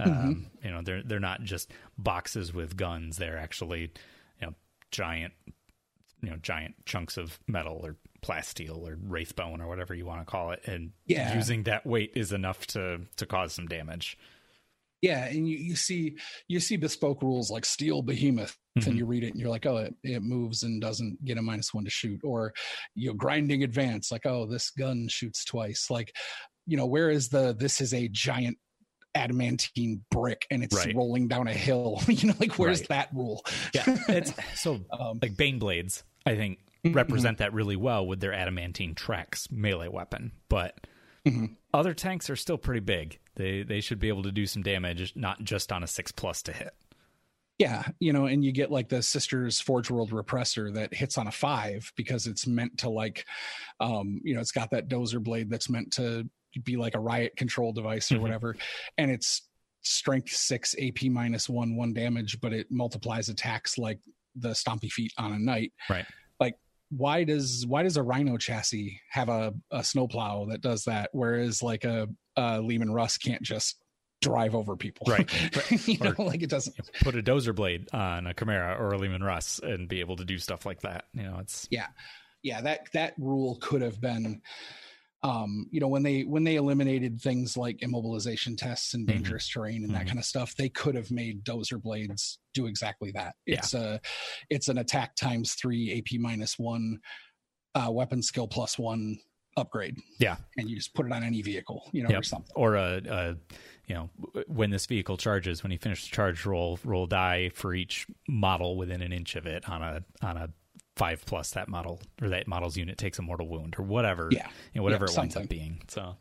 Mm-hmm. 0.00 0.10
Um, 0.10 0.46
you 0.64 0.70
know, 0.70 0.82
they're 0.82 1.02
they're 1.02 1.20
not 1.20 1.42
just 1.42 1.70
boxes 1.98 2.52
with 2.52 2.76
guns; 2.76 3.16
they're 3.16 3.38
actually, 3.38 3.92
you 4.40 4.46
know, 4.46 4.54
giant, 4.90 5.32
you 6.22 6.30
know, 6.30 6.36
giant 6.36 6.74
chunks 6.86 7.16
of 7.16 7.38
metal 7.46 7.80
or 7.84 7.96
plasteel 8.22 8.88
or 8.88 8.96
wraithbone 8.96 9.60
or 9.60 9.66
whatever 9.66 9.94
you 9.94 10.06
want 10.06 10.20
to 10.20 10.24
call 10.24 10.50
it, 10.52 10.62
and 10.66 10.92
yeah. 11.06 11.34
using 11.34 11.64
that 11.64 11.86
weight 11.86 12.12
is 12.14 12.32
enough 12.32 12.66
to 12.68 13.00
to 13.16 13.26
cause 13.26 13.52
some 13.52 13.66
damage. 13.66 14.16
Yeah, 15.02 15.24
and 15.24 15.48
you, 15.48 15.58
you 15.58 15.74
see 15.74 16.16
you 16.46 16.60
see 16.60 16.76
bespoke 16.76 17.22
rules 17.22 17.50
like 17.50 17.64
steel 17.64 18.02
behemoth, 18.02 18.56
mm-hmm. 18.78 18.88
and 18.88 18.96
you 18.96 19.04
read 19.04 19.24
it 19.24 19.32
and 19.32 19.40
you're 19.40 19.50
like, 19.50 19.66
oh, 19.66 19.78
it, 19.78 19.94
it 20.04 20.22
moves 20.22 20.62
and 20.62 20.80
doesn't 20.80 21.24
get 21.24 21.38
a 21.38 21.42
minus 21.42 21.74
one 21.74 21.84
to 21.84 21.90
shoot, 21.90 22.20
or 22.22 22.54
you 22.94 23.08
know, 23.08 23.14
grinding 23.14 23.64
advance, 23.64 24.12
like, 24.12 24.26
oh, 24.26 24.46
this 24.46 24.70
gun 24.70 25.08
shoots 25.08 25.44
twice. 25.44 25.88
Like 25.90 26.14
you 26.66 26.76
know, 26.76 26.86
where 26.86 27.10
is 27.10 27.28
the 27.28 27.54
this 27.54 27.80
is 27.80 27.92
a 27.94 28.08
giant 28.08 28.58
adamantine 29.14 30.02
brick 30.10 30.46
and 30.50 30.62
it's 30.62 30.74
right. 30.74 30.94
rolling 30.94 31.28
down 31.28 31.48
a 31.48 31.52
hill. 31.52 32.00
you 32.08 32.28
know, 32.28 32.34
like 32.40 32.58
where's 32.58 32.80
right. 32.80 32.88
that 32.88 33.08
rule? 33.12 33.44
Yeah, 33.74 33.84
it's 34.08 34.32
so 34.54 34.80
um, 34.90 35.18
like 35.22 35.34
Baneblades. 35.34 36.02
I 36.24 36.36
think 36.36 36.58
mm-hmm. 36.84 36.94
represent 36.94 37.38
that 37.38 37.52
really 37.52 37.76
well 37.76 38.06
with 38.06 38.20
their 38.20 38.32
adamantine 38.32 38.94
tracks 38.94 39.48
melee 39.50 39.88
weapon, 39.88 40.32
but. 40.48 40.86
Mm-hmm. 41.26 41.54
Other 41.72 41.94
tanks 41.94 42.28
are 42.30 42.36
still 42.36 42.58
pretty 42.58 42.80
big. 42.80 43.20
They 43.36 43.62
they 43.62 43.80
should 43.80 44.00
be 44.00 44.08
able 44.08 44.24
to 44.24 44.32
do 44.32 44.44
some 44.44 44.64
damage, 44.64 45.12
not 45.14 45.44
just 45.44 45.70
on 45.70 45.84
a 45.84 45.86
six 45.86 46.10
plus 46.10 46.42
to 46.42 46.52
hit. 46.52 46.74
Yeah, 47.58 47.84
you 48.00 48.12
know, 48.12 48.26
and 48.26 48.44
you 48.44 48.50
get 48.50 48.72
like 48.72 48.88
the 48.88 49.02
Sisters 49.02 49.60
Forge 49.60 49.88
World 49.88 50.10
Repressor 50.10 50.74
that 50.74 50.92
hits 50.92 51.16
on 51.16 51.28
a 51.28 51.30
five 51.30 51.92
because 51.94 52.26
it's 52.26 52.44
meant 52.44 52.78
to 52.78 52.90
like, 52.90 53.24
um, 53.78 54.20
you 54.24 54.34
know, 54.34 54.40
it's 54.40 54.50
got 54.50 54.72
that 54.72 54.88
dozer 54.88 55.22
blade 55.22 55.48
that's 55.48 55.70
meant 55.70 55.92
to 55.92 56.28
be 56.64 56.76
like 56.76 56.94
a 56.94 57.00
riot 57.00 57.36
control 57.36 57.72
device 57.72 58.10
or 58.10 58.14
mm-hmm. 58.14 58.22
whatever, 58.22 58.56
and 58.98 59.10
it's 59.10 59.48
strength 59.82 60.30
six, 60.30 60.74
AP 60.80 61.04
minus 61.04 61.48
one, 61.48 61.76
one 61.76 61.92
damage, 61.92 62.40
but 62.40 62.52
it 62.52 62.68
multiplies 62.70 63.28
attacks 63.28 63.78
like 63.78 63.98
the 64.36 64.50
stompy 64.50 64.90
feet 64.90 65.12
on 65.18 65.32
a 65.32 65.38
knight. 65.38 65.72
Right. 65.90 66.06
Like 66.40 66.56
why 66.90 67.24
does 67.24 67.64
why 67.66 67.82
does 67.82 67.96
a 67.96 68.02
rhino 68.02 68.36
chassis 68.36 69.00
have 69.10 69.28
a, 69.28 69.52
a 69.70 69.84
snowplow 69.84 70.46
that 70.46 70.60
does 70.60 70.84
that, 70.84 71.10
whereas 71.12 71.62
like 71.62 71.84
a, 71.84 72.08
a 72.36 72.60
Leman 72.60 72.92
Russ 72.92 73.18
can't 73.18 73.42
just 73.42 73.82
drive 74.22 74.54
over 74.54 74.76
people. 74.76 75.06
Right. 75.08 75.28
you 75.88 75.98
know, 75.98 76.14
like 76.16 76.42
it 76.42 76.50
doesn't 76.50 76.76
put 77.02 77.16
a 77.16 77.22
dozer 77.22 77.54
blade 77.54 77.88
on 77.92 78.26
a 78.26 78.34
Chimera 78.34 78.76
or 78.78 78.92
a 78.92 78.98
Leman 78.98 79.22
Russ 79.22 79.60
and 79.62 79.88
be 79.88 80.00
able 80.00 80.16
to 80.16 80.24
do 80.24 80.38
stuff 80.38 80.64
like 80.64 80.80
that. 80.82 81.06
You 81.12 81.24
know, 81.24 81.38
it's 81.40 81.66
yeah. 81.70 81.88
Yeah, 82.42 82.60
that 82.62 82.90
that 82.92 83.14
rule 83.18 83.58
could 83.60 83.82
have 83.82 84.00
been 84.00 84.42
um, 85.24 85.68
you 85.70 85.80
know, 85.80 85.88
when 85.88 86.02
they 86.02 86.22
when 86.22 86.42
they 86.42 86.56
eliminated 86.56 87.20
things 87.20 87.56
like 87.56 87.78
immobilization 87.78 88.56
tests 88.56 88.94
and 88.94 89.06
mm-hmm. 89.06 89.18
dangerous 89.18 89.48
mm-hmm. 89.48 89.60
terrain 89.60 89.76
and 89.76 89.86
mm-hmm. 89.86 89.94
that 89.94 90.06
kind 90.06 90.18
of 90.18 90.24
stuff, 90.24 90.56
they 90.56 90.68
could 90.68 90.94
have 90.94 91.10
made 91.10 91.44
dozer 91.44 91.80
blades 91.80 92.38
do 92.54 92.66
exactly 92.66 93.12
that. 93.12 93.34
It's 93.46 93.72
yeah. 93.72 93.80
a 93.80 94.00
it's 94.50 94.68
an 94.68 94.78
attack 94.78 95.14
times 95.14 95.54
three, 95.54 95.98
AP 95.98 96.18
minus 96.18 96.58
one, 96.58 96.98
uh, 97.74 97.90
weapon 97.90 98.22
skill 98.22 98.48
plus 98.48 98.78
one 98.78 99.18
upgrade. 99.56 99.96
Yeah, 100.18 100.36
and 100.56 100.68
you 100.68 100.76
just 100.76 100.94
put 100.94 101.06
it 101.06 101.12
on 101.12 101.22
any 101.22 101.40
vehicle, 101.42 101.88
you 101.92 102.02
know, 102.02 102.10
yep. 102.10 102.20
or 102.20 102.24
something, 102.24 102.52
or 102.56 102.74
a, 102.74 103.00
a 103.08 103.36
you 103.86 103.94
know 103.94 104.10
when 104.48 104.70
this 104.70 104.86
vehicle 104.86 105.18
charges, 105.18 105.62
when 105.62 105.70
you 105.70 105.78
finish 105.78 106.02
the 106.02 106.14
charge 106.14 106.44
roll, 106.44 106.80
roll 106.84 107.06
die 107.06 107.50
for 107.50 107.74
each 107.74 108.08
model 108.28 108.76
within 108.76 109.00
an 109.00 109.12
inch 109.12 109.36
of 109.36 109.46
it 109.46 109.68
on 109.68 109.82
a 109.82 110.02
on 110.20 110.36
a 110.36 110.50
five 110.96 111.24
plus 111.26 111.50
that 111.52 111.68
model 111.68 112.00
or 112.20 112.28
that 112.28 112.46
model's 112.46 112.76
unit 112.76 112.98
takes 112.98 113.18
a 113.18 113.22
mortal 113.22 113.48
wound 113.48 113.76
or 113.78 113.82
whatever. 113.82 114.28
Yeah, 114.30 114.48
you 114.72 114.80
know, 114.80 114.82
whatever 114.82 115.06
yeah, 115.08 115.12
it 115.12 115.18
winds 115.18 115.36
up 115.36 115.48
being. 115.48 115.82
So, 115.88 116.16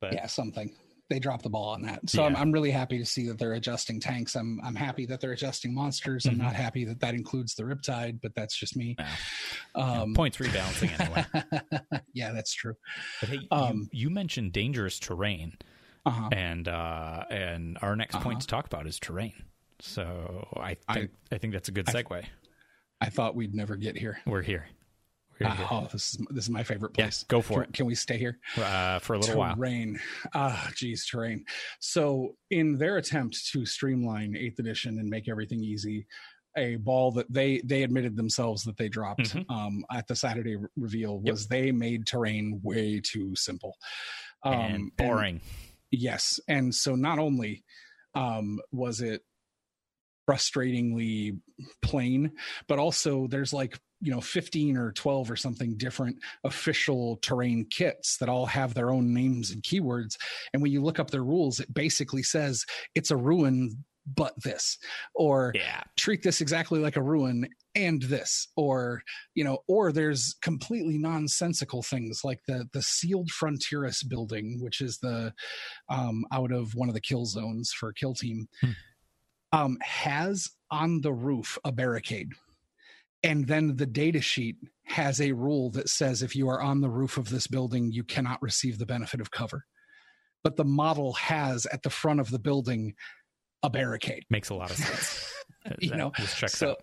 but 0.00 0.12
yeah, 0.12 0.26
something 0.26 0.72
they 1.10 1.18
dropped 1.18 1.42
the 1.42 1.50
ball 1.50 1.70
on 1.70 1.82
that. 1.82 2.08
So 2.08 2.22
yeah. 2.22 2.28
I'm, 2.28 2.36
I'm 2.36 2.52
really 2.52 2.70
happy 2.70 2.96
to 2.98 3.04
see 3.04 3.26
that 3.26 3.38
they're 3.38 3.54
adjusting 3.54 4.00
tanks. 4.00 4.36
I'm 4.36 4.60
I'm 4.64 4.76
happy 4.76 5.04
that 5.06 5.20
they're 5.20 5.32
adjusting 5.32 5.74
monsters. 5.74 6.24
I'm 6.24 6.34
mm-hmm. 6.34 6.44
not 6.44 6.54
happy 6.54 6.84
that 6.86 7.00
that 7.00 7.14
includes 7.14 7.54
the 7.56 7.64
Riptide, 7.64 8.20
but 8.22 8.34
that's 8.34 8.56
just 8.56 8.76
me. 8.76 8.96
Yeah. 8.98 9.08
Um, 9.74 10.14
points 10.14 10.38
rebalancing 10.38 10.98
anyway. 10.98 12.00
yeah, 12.14 12.32
that's 12.32 12.54
true. 12.54 12.74
But 13.20 13.28
hey, 13.28 13.40
um, 13.50 13.88
you, 13.92 14.04
you, 14.04 14.10
mentioned 14.10 14.52
dangerous 14.52 14.98
terrain, 14.98 15.58
uh-huh. 16.06 16.28
and 16.32 16.68
uh, 16.68 17.24
and 17.28 17.76
our 17.82 17.96
next 17.96 18.14
uh-huh. 18.14 18.24
point 18.24 18.40
to 18.42 18.46
talk 18.46 18.66
about 18.66 18.86
is 18.86 18.98
terrain. 18.98 19.34
So 19.80 20.48
I 20.56 20.74
think 20.92 21.10
I, 21.32 21.34
I 21.34 21.38
think 21.38 21.52
that's 21.52 21.68
a 21.68 21.72
good 21.72 21.86
segue. 21.86 22.12
I, 22.12 22.28
I 23.00 23.08
thought 23.08 23.34
we'd 23.34 23.54
never 23.54 23.76
get 23.76 23.96
here. 23.96 24.20
We're 24.26 24.42
here. 24.42 24.66
Uh, 25.42 25.56
oh, 25.70 25.88
this 25.90 26.14
is 26.14 26.26
this 26.30 26.44
is 26.44 26.50
my 26.50 26.62
favorite 26.62 26.92
place. 26.92 27.24
Yeah, 27.24 27.26
go 27.28 27.40
for 27.40 27.60
can, 27.60 27.62
it. 27.62 27.72
Can 27.72 27.86
we 27.86 27.94
stay 27.94 28.18
here 28.18 28.38
uh, 28.58 28.98
for 28.98 29.14
a 29.14 29.18
little 29.18 29.34
terrain. 29.34 29.38
while? 29.38 29.56
Terrain. 29.56 30.00
Ah, 30.34 30.70
geez, 30.76 31.06
terrain. 31.06 31.44
So, 31.80 32.36
in 32.50 32.76
their 32.76 32.98
attempt 32.98 33.50
to 33.52 33.64
streamline 33.64 34.36
Eighth 34.36 34.58
Edition 34.58 34.98
and 34.98 35.08
make 35.08 35.30
everything 35.30 35.64
easy, 35.64 36.06
a 36.56 36.76
ball 36.76 37.12
that 37.12 37.32
they 37.32 37.60
they 37.64 37.82
admitted 37.82 38.16
themselves 38.16 38.64
that 38.64 38.76
they 38.76 38.88
dropped 38.88 39.34
mm-hmm. 39.34 39.50
um, 39.50 39.84
at 39.90 40.06
the 40.08 40.14
Saturday 40.16 40.56
re- 40.56 40.68
reveal 40.76 41.20
was 41.20 41.42
yep. 41.42 41.48
they 41.48 41.72
made 41.72 42.06
terrain 42.06 42.60
way 42.62 43.00
too 43.02 43.34
simple 43.34 43.76
um, 44.42 44.54
and 44.54 44.96
boring. 44.96 45.34
And, 45.36 45.42
yes, 45.90 46.38
and 46.48 46.74
so 46.74 46.94
not 46.94 47.18
only 47.18 47.64
um, 48.14 48.58
was 48.72 49.00
it 49.00 49.22
frustratingly 50.28 51.38
plain 51.82 52.30
but 52.68 52.78
also 52.78 53.26
there's 53.26 53.52
like 53.52 53.78
you 54.00 54.10
know 54.10 54.20
15 54.20 54.76
or 54.76 54.92
12 54.92 55.30
or 55.30 55.36
something 55.36 55.76
different 55.76 56.16
official 56.44 57.18
terrain 57.22 57.66
kits 57.70 58.16
that 58.18 58.28
all 58.28 58.46
have 58.46 58.74
their 58.74 58.90
own 58.90 59.12
names 59.12 59.50
and 59.50 59.62
keywords 59.62 60.16
and 60.52 60.62
when 60.62 60.72
you 60.72 60.82
look 60.82 60.98
up 60.98 61.10
their 61.10 61.24
rules 61.24 61.60
it 61.60 61.72
basically 61.72 62.22
says 62.22 62.64
it's 62.94 63.10
a 63.10 63.16
ruin 63.16 63.84
but 64.06 64.32
this 64.42 64.78
or 65.14 65.52
yeah. 65.54 65.82
treat 65.96 66.22
this 66.22 66.40
exactly 66.40 66.80
like 66.80 66.96
a 66.96 67.02
ruin 67.02 67.46
and 67.74 68.02
this 68.02 68.48
or 68.56 69.02
you 69.34 69.44
know 69.44 69.58
or 69.68 69.92
there's 69.92 70.34
completely 70.42 70.98
nonsensical 70.98 71.82
things 71.82 72.22
like 72.24 72.40
the 72.48 72.66
the 72.72 72.82
sealed 72.82 73.28
Fronteris 73.28 74.06
building 74.08 74.58
which 74.60 74.80
is 74.80 74.98
the 74.98 75.32
um 75.88 76.24
out 76.32 76.50
of 76.50 76.74
one 76.74 76.88
of 76.88 76.94
the 76.94 77.00
kill 77.00 77.26
zones 77.26 77.72
for 77.72 77.90
a 77.90 77.94
kill 77.94 78.14
team 78.14 78.48
hmm. 78.60 78.70
um 79.52 79.78
has 79.82 80.50
on 80.70 81.00
the 81.00 81.12
roof 81.12 81.58
a 81.64 81.72
barricade 81.72 82.32
and 83.22 83.46
then 83.46 83.76
the 83.76 83.86
data 83.86 84.20
sheet 84.20 84.56
has 84.84 85.20
a 85.20 85.32
rule 85.32 85.70
that 85.70 85.88
says 85.88 86.22
if 86.22 86.34
you 86.34 86.48
are 86.48 86.60
on 86.60 86.80
the 86.80 86.88
roof 86.88 87.16
of 87.16 87.28
this 87.28 87.46
building, 87.46 87.92
you 87.92 88.02
cannot 88.02 88.40
receive 88.42 88.78
the 88.78 88.86
benefit 88.86 89.20
of 89.20 89.30
cover. 89.30 89.66
But 90.42 90.56
the 90.56 90.64
model 90.64 91.12
has 91.14 91.66
at 91.66 91.82
the 91.82 91.90
front 91.90 92.20
of 92.20 92.30
the 92.30 92.38
building 92.38 92.94
a 93.62 93.68
barricade. 93.68 94.24
Makes 94.30 94.48
a 94.48 94.54
lot 94.54 94.70
of 94.70 94.76
sense. 94.76 95.32
you 95.78 95.94
know, 95.94 96.12
so, 96.46 96.70
out. 96.70 96.82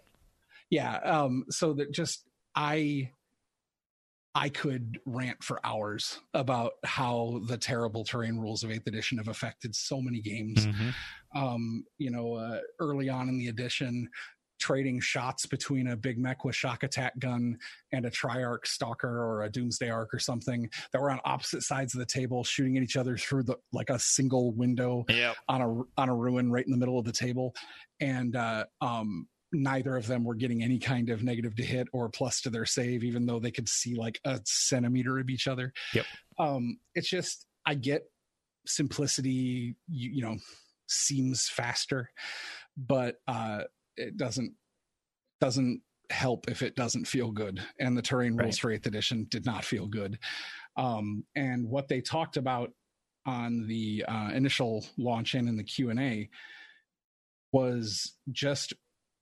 Yeah. 0.69 0.97
Um, 0.97 1.45
so 1.49 1.73
that 1.73 1.91
just 1.91 2.23
I 2.55 3.11
I 4.38 4.49
could 4.49 4.99
rant 5.07 5.43
for 5.43 5.59
hours 5.63 6.19
about 6.35 6.73
how 6.85 7.41
the 7.47 7.57
terrible 7.57 8.03
terrain 8.03 8.38
rules 8.38 8.63
of 8.63 8.69
Eighth 8.69 8.85
Edition 8.85 9.17
have 9.17 9.29
affected 9.29 9.75
so 9.75 9.99
many 9.99 10.21
games. 10.21 10.67
Mm-hmm. 10.67 10.89
Um, 11.43 11.83
you 11.97 12.11
know, 12.11 12.35
uh, 12.35 12.59
early 12.79 13.09
on 13.09 13.29
in 13.29 13.39
the 13.39 13.47
edition, 13.47 14.07
trading 14.59 14.99
shots 14.99 15.47
between 15.47 15.88
a 15.88 15.95
big 15.95 16.19
mek 16.19 16.45
with 16.45 16.55
shock 16.55 16.83
attack 16.83 17.17
gun 17.17 17.57
and 17.91 18.05
a 18.05 18.11
triarch 18.11 18.67
stalker 18.67 19.09
or 19.09 19.43
a 19.43 19.49
doomsday 19.49 19.89
ark 19.89 20.13
or 20.13 20.19
something 20.19 20.69
that 20.93 21.01
were 21.01 21.09
on 21.09 21.19
opposite 21.25 21.63
sides 21.63 21.95
of 21.95 21.99
the 21.99 22.05
table 22.05 22.43
shooting 22.43 22.77
at 22.77 22.83
each 22.83 22.95
other 22.95 23.17
through 23.17 23.41
the 23.41 23.55
like 23.73 23.89
a 23.89 23.97
single 23.97 24.51
window 24.51 25.03
yep. 25.09 25.35
on 25.49 25.61
a 25.61 25.99
on 25.99 26.09
a 26.09 26.15
ruin 26.15 26.51
right 26.51 26.65
in 26.65 26.71
the 26.71 26.77
middle 26.77 26.99
of 26.99 27.05
the 27.05 27.11
table 27.11 27.55
and 27.99 28.35
uh, 28.35 28.65
um, 28.81 29.27
neither 29.54 29.95
of 29.95 30.08
them 30.08 30.24
were 30.24 30.36
getting 30.36 30.62
any 30.64 30.80
kind 30.80 31.10
of 31.10 31.24
negative 31.24 31.56
to 31.56 31.64
hit 31.64 31.88
or 31.93 32.10
plus 32.10 32.41
to 32.41 32.50
their 32.50 32.66
save 32.66 33.04
even 33.04 33.26
though 33.26 33.39
they 33.39 33.52
could 33.52 33.70
see 33.70 33.95
like 33.95 34.20
a 34.26 34.39
centimeter 34.45 35.20
of 35.20 35.30
each 35.30 35.48
other. 35.48 35.72
Yep. 35.93 36.06
Um, 36.39 36.80
it's 36.93 37.10
just 37.10 37.45
i 37.66 37.74
get 37.74 38.04
simplicity 38.66 39.76
you, 39.89 40.10
you 40.12 40.22
know 40.22 40.38
seems 40.88 41.50
faster 41.50 42.10
but 42.78 43.16
uh 43.28 43.62
it 43.98 44.16
doesn't 44.18 44.54
doesn't 45.41 45.82
help 46.10 46.50
if 46.50 46.62
it 46.62 46.76
doesn't 46.76 47.06
feel 47.06 47.32
good. 47.32 47.62
And 47.80 47.98
the 47.98 48.02
terrain 48.02 48.36
rules 48.36 48.56
right. 48.56 48.60
for 48.60 48.72
eighth 48.72 48.88
edition 48.88 49.28
did 49.30 49.45
not 49.45 49.66
feel 49.66 49.88
good. 49.88 50.20
Um, 50.76 51.26
and 51.36 51.70
what 51.70 51.88
they 51.88 52.02
talked 52.02 52.38
about 52.38 52.72
on 53.26 53.68
the 53.68 54.06
uh, 54.08 54.30
initial 54.34 54.86
launch 54.98 55.36
in 55.36 55.48
in 55.48 55.58
the 55.58 55.64
q&a 55.64 56.30
was 57.52 58.14
just 58.32 58.74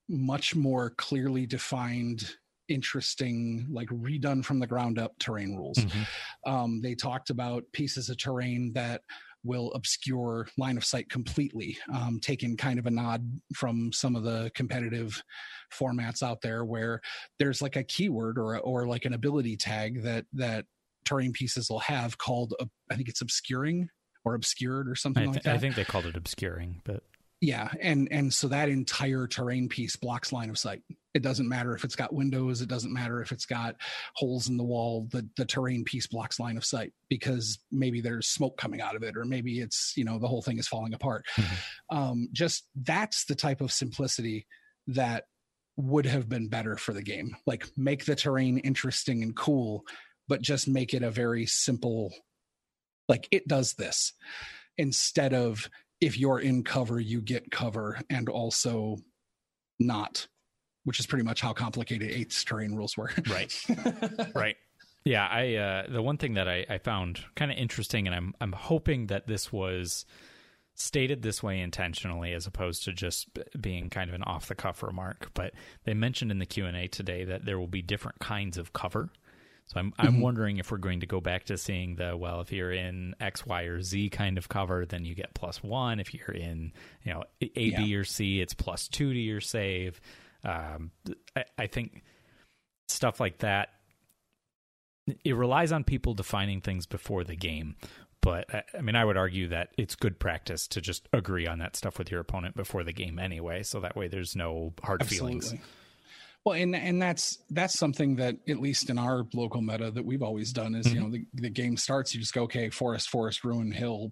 much 0.09 0.55
more 0.55 0.91
clearly 0.91 1.45
defined 1.45 2.35
interesting 2.67 3.67
like 3.71 3.87
redone 3.89 4.43
from 4.43 4.59
the 4.59 4.65
ground 4.65 4.97
up 4.97 5.13
terrain 5.19 5.55
rules 5.55 5.77
mm-hmm. 5.77 6.51
um, 6.51 6.81
they 6.81 6.95
talked 6.95 7.29
about 7.29 7.63
pieces 7.73 8.09
of 8.09 8.17
terrain 8.17 8.71
that 8.73 9.01
will 9.45 9.71
obscure 9.73 10.47
line 10.57 10.75
of 10.75 10.83
sight 10.83 11.07
completely, 11.09 11.77
um, 11.93 12.19
taking 12.21 12.57
kind 12.57 12.79
of 12.79 12.87
a 12.87 12.91
nod 12.91 13.23
from 13.53 13.93
some 13.93 14.15
of 14.15 14.23
the 14.23 14.51
competitive 14.55 15.21
formats 15.71 16.23
out 16.23 16.41
there 16.41 16.65
where 16.65 16.99
there's 17.37 17.61
like 17.61 17.75
a 17.75 17.83
keyword 17.83 18.37
or 18.37 18.57
or 18.59 18.87
like 18.87 19.05
an 19.05 19.13
ability 19.13 19.55
tag 19.55 20.01
that 20.01 20.25
that 20.33 20.65
terrain 21.05 21.31
pieces 21.31 21.69
will 21.69 21.79
have 21.79 22.17
called 22.17 22.55
uh, 22.59 22.65
I 22.91 22.95
think 22.95 23.07
it's 23.07 23.21
obscuring 23.21 23.87
or 24.25 24.33
obscured 24.33 24.89
or 24.89 24.95
something 24.95 25.23
th- 25.23 25.35
like 25.35 25.43
that. 25.43 25.55
I 25.55 25.59
think 25.59 25.75
they 25.75 25.85
called 25.85 26.07
it 26.07 26.17
obscuring, 26.17 26.81
but 26.83 27.03
yeah, 27.45 27.69
and 27.79 28.07
and 28.09 28.33
so 28.33 28.47
that 28.47 28.69
entire 28.69 29.27
terrain 29.27 29.69
piece 29.69 29.95
blocks 29.95 30.33
line 30.33 30.49
of 30.49 30.57
sight. 30.57 30.81
It 31.13 31.21
doesn't 31.21 31.47
matter 31.47 31.75
if 31.75 31.83
it's 31.83 31.95
got 31.95 32.11
windows. 32.11 32.61
It 32.61 32.67
doesn't 32.67 32.91
matter 32.91 33.21
if 33.21 33.31
it's 33.31 33.45
got 33.45 33.75
holes 34.15 34.49
in 34.49 34.57
the 34.57 34.63
wall. 34.63 35.07
The 35.11 35.29
the 35.37 35.45
terrain 35.45 35.83
piece 35.83 36.07
blocks 36.07 36.39
line 36.39 36.57
of 36.57 36.65
sight 36.65 36.91
because 37.07 37.59
maybe 37.71 38.01
there's 38.01 38.29
smoke 38.29 38.57
coming 38.57 38.81
out 38.81 38.95
of 38.95 39.03
it, 39.03 39.15
or 39.15 39.25
maybe 39.25 39.59
it's 39.59 39.93
you 39.95 40.03
know 40.03 40.17
the 40.17 40.27
whole 40.27 40.41
thing 40.41 40.57
is 40.57 40.67
falling 40.67 40.95
apart. 40.95 41.23
Mm-hmm. 41.35 41.95
Um, 41.95 42.29
just 42.33 42.67
that's 42.81 43.25
the 43.25 43.35
type 43.35 43.61
of 43.61 43.71
simplicity 43.71 44.47
that 44.87 45.25
would 45.77 46.07
have 46.07 46.27
been 46.27 46.49
better 46.49 46.77
for 46.77 46.93
the 46.93 47.03
game. 47.03 47.35
Like 47.45 47.67
make 47.77 48.05
the 48.05 48.15
terrain 48.15 48.57
interesting 48.57 49.21
and 49.21 49.35
cool, 49.35 49.83
but 50.27 50.41
just 50.41 50.67
make 50.67 50.95
it 50.95 51.03
a 51.03 51.11
very 51.11 51.45
simple. 51.45 52.11
Like 53.07 53.27
it 53.29 53.47
does 53.47 53.73
this 53.73 54.13
instead 54.77 55.33
of 55.33 55.69
if 56.05 56.19
you're 56.19 56.39
in 56.39 56.63
cover, 56.63 56.99
you 56.99 57.19
get 57.19 57.49
cover 57.49 57.99
and 58.11 58.29
also 58.29 58.97
not, 59.79 60.27
which 60.83 60.99
is 60.99 61.07
pretty 61.07 61.25
much 61.25 61.41
how 61.41 61.51
complicated 61.51 62.11
eighth 62.11 62.45
terrain 62.45 62.75
rules 62.75 62.95
were. 62.95 63.09
right. 63.29 63.65
right. 64.35 64.55
Yeah, 65.03 65.27
I 65.27 65.55
uh, 65.55 65.87
the 65.91 66.03
one 66.03 66.17
thing 66.17 66.35
that 66.35 66.47
I, 66.47 66.63
I 66.69 66.77
found 66.77 67.21
kind 67.35 67.51
of 67.51 67.57
interesting, 67.57 68.05
and 68.05 68.15
I'm 68.15 68.33
I'm 68.39 68.51
hoping 68.51 69.07
that 69.07 69.27
this 69.27 69.51
was 69.51 70.05
stated 70.75 71.23
this 71.23 71.41
way 71.41 71.59
intentionally 71.59 72.33
as 72.33 72.45
opposed 72.45 72.83
to 72.83 72.93
just 72.93 73.27
being 73.59 73.89
kind 73.89 74.09
of 74.09 74.13
an 74.13 74.23
off 74.23 74.47
the 74.47 74.55
cuff 74.55 74.83
remark. 74.83 75.31
But 75.33 75.53
they 75.85 75.95
mentioned 75.95 76.31
in 76.31 76.37
the 76.37 76.45
Q 76.45 76.65
and 76.65 76.77
A 76.77 76.87
today 76.87 77.23
that 77.23 77.45
there 77.45 77.57
will 77.57 77.67
be 77.67 77.81
different 77.81 78.19
kinds 78.19 78.57
of 78.57 78.73
cover 78.73 79.09
so 79.67 79.79
I'm 79.79 79.93
I'm 79.97 80.13
mm-hmm. 80.13 80.21
wondering 80.21 80.57
if 80.57 80.71
we're 80.71 80.77
going 80.77 80.99
to 80.99 81.07
go 81.07 81.19
back 81.19 81.45
to 81.45 81.57
seeing 81.57 81.95
the 81.95 82.15
well, 82.15 82.41
if 82.41 82.51
you're 82.51 82.71
in 82.71 83.15
X, 83.19 83.45
Y, 83.45 83.63
or 83.63 83.81
Z 83.81 84.09
kind 84.09 84.37
of 84.37 84.47
cover, 84.47 84.85
then 84.85 85.05
you 85.05 85.15
get 85.15 85.33
plus 85.33 85.63
one. 85.63 85.99
If 85.99 86.13
you're 86.13 86.35
in 86.35 86.71
you 87.03 87.13
know 87.13 87.23
A, 87.41 87.49
yeah. 87.55 87.81
B, 87.81 87.95
or 87.95 88.03
C, 88.03 88.41
it's 88.41 88.53
plus 88.53 88.87
two 88.87 89.11
to 89.11 89.19
your 89.19 89.41
save. 89.41 89.99
Um, 90.43 90.91
I, 91.35 91.45
I 91.57 91.67
think 91.67 92.03
stuff 92.87 93.19
like 93.19 93.39
that. 93.39 93.69
It 95.23 95.35
relies 95.35 95.71
on 95.71 95.83
people 95.83 96.15
defining 96.15 96.61
things 96.61 96.87
before 96.87 97.23
the 97.23 97.35
game, 97.35 97.75
but 98.21 98.47
I 98.75 98.81
mean, 98.81 98.95
I 98.95 99.05
would 99.05 99.17
argue 99.17 99.47
that 99.49 99.69
it's 99.77 99.95
good 99.95 100.19
practice 100.19 100.67
to 100.69 100.81
just 100.81 101.07
agree 101.13 101.45
on 101.45 101.59
that 101.59 101.75
stuff 101.75 101.99
with 101.99 102.09
your 102.09 102.19
opponent 102.19 102.55
before 102.55 102.83
the 102.83 102.93
game 102.93 103.19
anyway, 103.19 103.61
so 103.61 103.79
that 103.81 103.95
way 103.95 104.07
there's 104.07 104.35
no 104.35 104.73
hard 104.83 105.01
Absolutely. 105.01 105.41
feelings. 105.41 105.63
Well, 106.45 106.53
and 106.53 106.75
and 106.75 107.01
that's 107.01 107.39
that's 107.49 107.77
something 107.77 108.15
that 108.17 108.37
at 108.47 108.59
least 108.59 108.91
in 108.91 108.99
our 108.99 109.25
local 109.33 109.61
meta 109.61 109.89
that 109.89 110.05
we've 110.05 110.21
always 110.21 110.53
done 110.53 110.75
is 110.75 110.85
mm-hmm. 110.85 110.95
you 110.95 111.01
know 111.01 111.09
the, 111.09 111.25
the 111.33 111.49
game 111.49 111.75
starts 111.75 112.13
you 112.13 112.19
just 112.19 112.35
go 112.35 112.43
okay 112.43 112.69
forest 112.69 113.09
forest 113.09 113.43
ruin 113.43 113.71
hill 113.71 114.11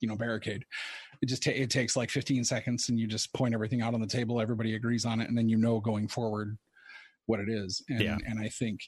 you 0.00 0.08
know 0.08 0.14
barricade. 0.14 0.64
It 1.20 1.28
just 1.28 1.42
ta- 1.42 1.50
it 1.50 1.70
takes 1.70 1.96
like 1.96 2.10
15 2.10 2.44
seconds 2.44 2.88
and 2.88 3.00
you 3.00 3.08
just 3.08 3.32
point 3.32 3.52
everything 3.52 3.82
out 3.82 3.94
on 3.94 4.00
the 4.00 4.06
table 4.06 4.40
everybody 4.40 4.74
agrees 4.74 5.04
on 5.04 5.20
it 5.20 5.28
and 5.28 5.36
then 5.36 5.48
you 5.48 5.56
know 5.56 5.80
going 5.80 6.06
forward 6.06 6.56
what 7.26 7.40
it 7.40 7.48
is. 7.48 7.82
And 7.88 8.00
yeah. 8.00 8.18
and 8.26 8.38
i 8.38 8.48
think 8.48 8.82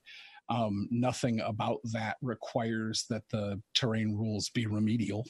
um, 0.51 0.89
nothing 0.91 1.41
about 1.41 1.81
that 1.93 2.17
requires 2.23 3.05
that 3.11 3.23
the 3.31 3.61
terrain 3.75 4.17
rules 4.17 4.49
be 4.49 4.67
remedial. 4.67 5.27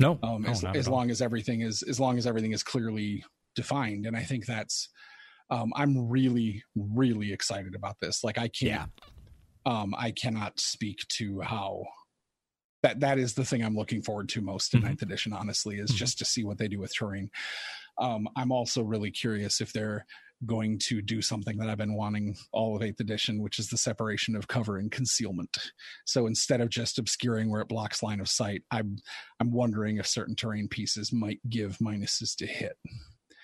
No, 0.00 0.18
um, 0.22 0.42
no 0.42 0.50
as, 0.50 0.64
as 0.64 0.88
long 0.88 1.10
as 1.10 1.20
everything 1.20 1.60
is 1.60 1.82
as 1.82 1.98
long 1.98 2.16
as 2.16 2.26
everything 2.28 2.52
is 2.52 2.62
clearly 2.62 3.24
defined. 3.56 4.06
And 4.06 4.16
i 4.16 4.22
think 4.22 4.46
that's 4.46 4.88
Um, 5.50 5.72
I'm 5.76 6.08
really, 6.08 6.62
really 6.74 7.32
excited 7.32 7.74
about 7.74 7.96
this. 8.00 8.24
Like 8.24 8.38
I 8.38 8.48
can't, 8.48 8.90
yeah. 9.66 9.80
um, 9.80 9.94
I 9.96 10.10
cannot 10.10 10.58
speak 10.60 11.06
to 11.18 11.40
how 11.40 11.84
that 12.82 13.00
that 13.00 13.18
is 13.18 13.34
the 13.34 13.44
thing 13.44 13.62
I'm 13.62 13.76
looking 13.76 14.02
forward 14.02 14.28
to 14.30 14.40
most 14.40 14.74
in 14.74 14.80
mm-hmm. 14.80 14.88
ninth 14.88 15.02
edition. 15.02 15.32
Honestly, 15.32 15.78
is 15.78 15.90
mm-hmm. 15.90 15.98
just 15.98 16.18
to 16.18 16.24
see 16.24 16.44
what 16.44 16.58
they 16.58 16.68
do 16.68 16.80
with 16.80 16.94
terrain. 16.94 17.30
Um, 17.98 18.28
I'm 18.36 18.52
also 18.52 18.82
really 18.82 19.10
curious 19.10 19.60
if 19.60 19.72
they're 19.72 20.06
going 20.44 20.78
to 20.78 21.00
do 21.00 21.22
something 21.22 21.56
that 21.56 21.68
I've 21.68 21.78
been 21.78 21.94
wanting 21.94 22.36
all 22.52 22.74
of 22.74 22.82
eighth 22.82 23.00
edition, 23.00 23.40
which 23.40 23.58
is 23.58 23.68
the 23.68 23.76
separation 23.76 24.34
of 24.34 24.48
cover 24.48 24.78
and 24.78 24.90
concealment. 24.90 25.56
So 26.04 26.26
instead 26.26 26.60
of 26.60 26.68
just 26.68 26.98
obscuring 26.98 27.50
where 27.50 27.60
it 27.60 27.68
blocks 27.68 28.02
line 28.02 28.20
of 28.20 28.28
sight, 28.28 28.62
I'm 28.70 28.96
I'm 29.40 29.52
wondering 29.52 29.98
if 29.98 30.06
certain 30.06 30.34
terrain 30.34 30.68
pieces 30.68 31.12
might 31.12 31.38
give 31.48 31.78
minuses 31.78 32.34
to 32.36 32.46
hit. 32.46 32.76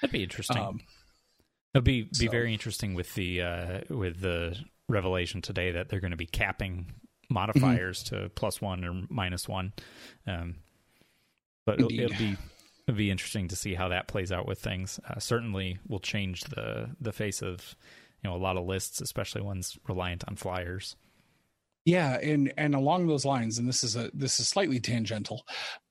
That'd 0.01 0.13
be 0.13 0.23
interesting. 0.23 0.59
Um, 0.59 0.81
It'd 1.75 1.85
be 1.85 2.03
be 2.03 2.27
so. 2.27 2.31
very 2.31 2.53
interesting 2.53 2.95
with 2.95 3.15
the 3.15 3.43
uh, 3.43 3.81
with 3.91 4.21
the 4.21 4.57
revelation 4.89 5.43
today 5.43 5.73
that 5.73 5.89
they're 5.89 6.01
going 6.01 6.13
to 6.13 6.17
be 6.17 6.27
capping 6.27 6.87
modifiers 7.31 8.05
mm-hmm. 8.05 8.25
to 8.25 8.29
plus 8.31 8.61
one 8.61 8.85
or 8.85 9.03
minus 9.09 9.47
one. 9.47 9.73
Um, 10.27 10.57
but 11.67 11.79
it'll, 11.79 11.93
it'll, 11.93 12.19
be 12.19 12.37
it'll 12.87 12.97
be 12.97 13.11
interesting 13.11 13.49
to 13.49 13.57
see 13.57 13.75
how 13.75 13.89
that 13.89 14.09
plays 14.09 14.33
out 14.33 14.47
with 14.47 14.59
things. 14.59 14.99
Uh, 15.07 15.19
certainly, 15.19 15.79
will 15.87 16.01
change 16.01 16.45
the 16.45 16.91
the 17.01 17.13
face 17.13 17.43
of 17.43 17.77
you 18.23 18.31
know 18.31 18.37
a 18.37 18.39
lot 18.39 18.57
of 18.57 18.65
lists, 18.65 19.01
especially 19.01 19.43
ones 19.43 19.79
reliant 19.87 20.25
on 20.27 20.37
flyers. 20.37 20.97
Yeah, 21.85 22.19
and 22.19 22.53
and 22.57 22.75
along 22.75 23.07
those 23.07 23.25
lines, 23.25 23.59
and 23.59 23.69
this 23.69 23.85
is 23.85 23.97
a 23.97 24.11
this 24.15 24.41
is 24.41 24.49
slightly 24.49 24.81
tangential, 24.81 25.43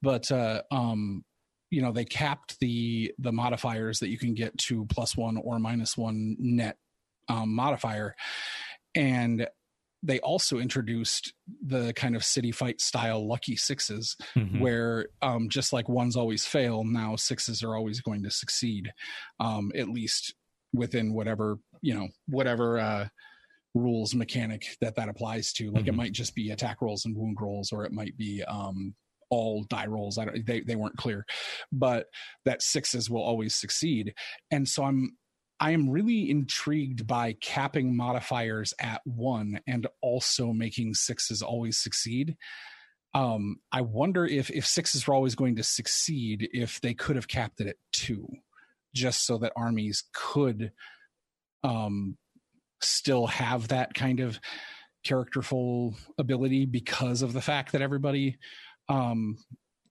but 0.02 0.32
uh, 0.32 0.64
um, 0.72 1.24
you 1.70 1.82
know 1.82 1.92
they 1.92 2.06
capped 2.06 2.60
the 2.60 3.14
the 3.20 3.32
modifiers 3.32 4.00
that 4.00 4.10
you 4.10 4.18
can 4.18 4.34
get 4.34 4.58
to 4.58 4.86
plus 4.86 5.18
one 5.18 5.38
or 5.38 5.60
minus 5.60 5.98
one 5.98 6.36
net 6.40 6.78
um, 7.30 7.54
modifier, 7.54 8.16
and 8.96 9.48
they 10.04 10.20
also 10.20 10.60
introduced 10.60 11.34
the 11.66 11.92
kind 11.94 12.16
of 12.16 12.24
city 12.24 12.52
fight 12.52 12.80
style 12.80 13.28
lucky 13.28 13.56
sixes 13.56 14.16
mm-hmm. 14.36 14.60
where 14.60 15.08
um, 15.22 15.50
just 15.50 15.74
like 15.74 15.90
ones 15.90 16.16
always 16.16 16.46
fail 16.46 16.84
now 16.84 17.16
sixes 17.16 17.64
are 17.64 17.76
always 17.76 18.00
going 18.02 18.24
to 18.24 18.32
succeed 18.32 18.92
um, 19.40 19.72
at 19.76 19.90
least 19.90 20.36
within 20.74 21.14
whatever 21.14 21.58
you 21.82 21.94
know 21.94 22.08
whatever 22.28 22.80
uh, 22.80 23.08
rules 23.74 24.14
mechanic 24.14 24.78
that 24.82 24.96
that 24.96 25.10
applies 25.10 25.52
to 25.52 25.72
like 25.72 25.82
mm-hmm. 25.82 25.90
it 25.90 25.96
might 25.96 26.12
just 26.12 26.36
be 26.36 26.52
attack 26.52 26.82
rolls 26.82 27.06
and 27.06 27.16
wound 27.16 27.38
rolls 27.42 27.72
or 27.72 27.84
it 27.86 27.92
might 27.92 28.16
be 28.18 28.44
um, 28.44 28.94
all 29.30 29.64
die 29.64 29.88
rolls 29.88 30.18
I 30.18 30.26
don't, 30.26 30.46
they, 30.46 30.62
they 30.62 30.76
weren't 30.76 30.98
clear 30.98 31.26
but 31.72 32.08
that 32.46 32.62
sixes 32.62 33.10
will 33.10 33.24
always 33.24 33.56
succeed 33.56 34.14
and 34.52 34.68
so 34.68 34.84
i'm 34.84 35.12
I 35.60 35.72
am 35.72 35.90
really 35.90 36.30
intrigued 36.30 37.08
by 37.08 37.34
capping 37.42 37.96
modifiers 37.96 38.74
at 38.80 39.02
one 39.06 39.60
and 39.66 39.88
also 40.02 40.54
making 40.54 40.94
sixes 40.94 41.42
always 41.42 41.80
succeed. 41.80 42.36
Um, 43.14 43.58
I 43.72 43.82
wonder 43.82 44.26
if 44.26 44.52
if 44.52 44.68
sixes 44.68 45.08
were 45.08 45.16
always 45.16 45.34
going 45.34 45.56
to 45.56 45.64
succeed, 45.64 46.50
if 46.54 46.80
they 46.82 46.94
could 46.94 47.16
have 47.16 47.28
capped 47.28 47.60
it 47.60 47.68
at 47.68 47.78
two, 47.92 48.28
just 48.94 49.26
so 49.26 49.40
that 49.40 49.54
armies 49.56 50.04
could 50.14 50.72
um, 51.64 52.18
still 52.82 53.26
have 53.26 53.70
that 53.70 53.94
kind 53.96 54.20
of 54.20 54.40
characterful 55.04 55.96
ability 56.20 56.66
because 56.66 57.22
of 57.22 57.34
the 57.34 57.42
fact 57.42 57.72
that 57.72 57.82
everybody 57.82 58.38
um, 58.90 59.38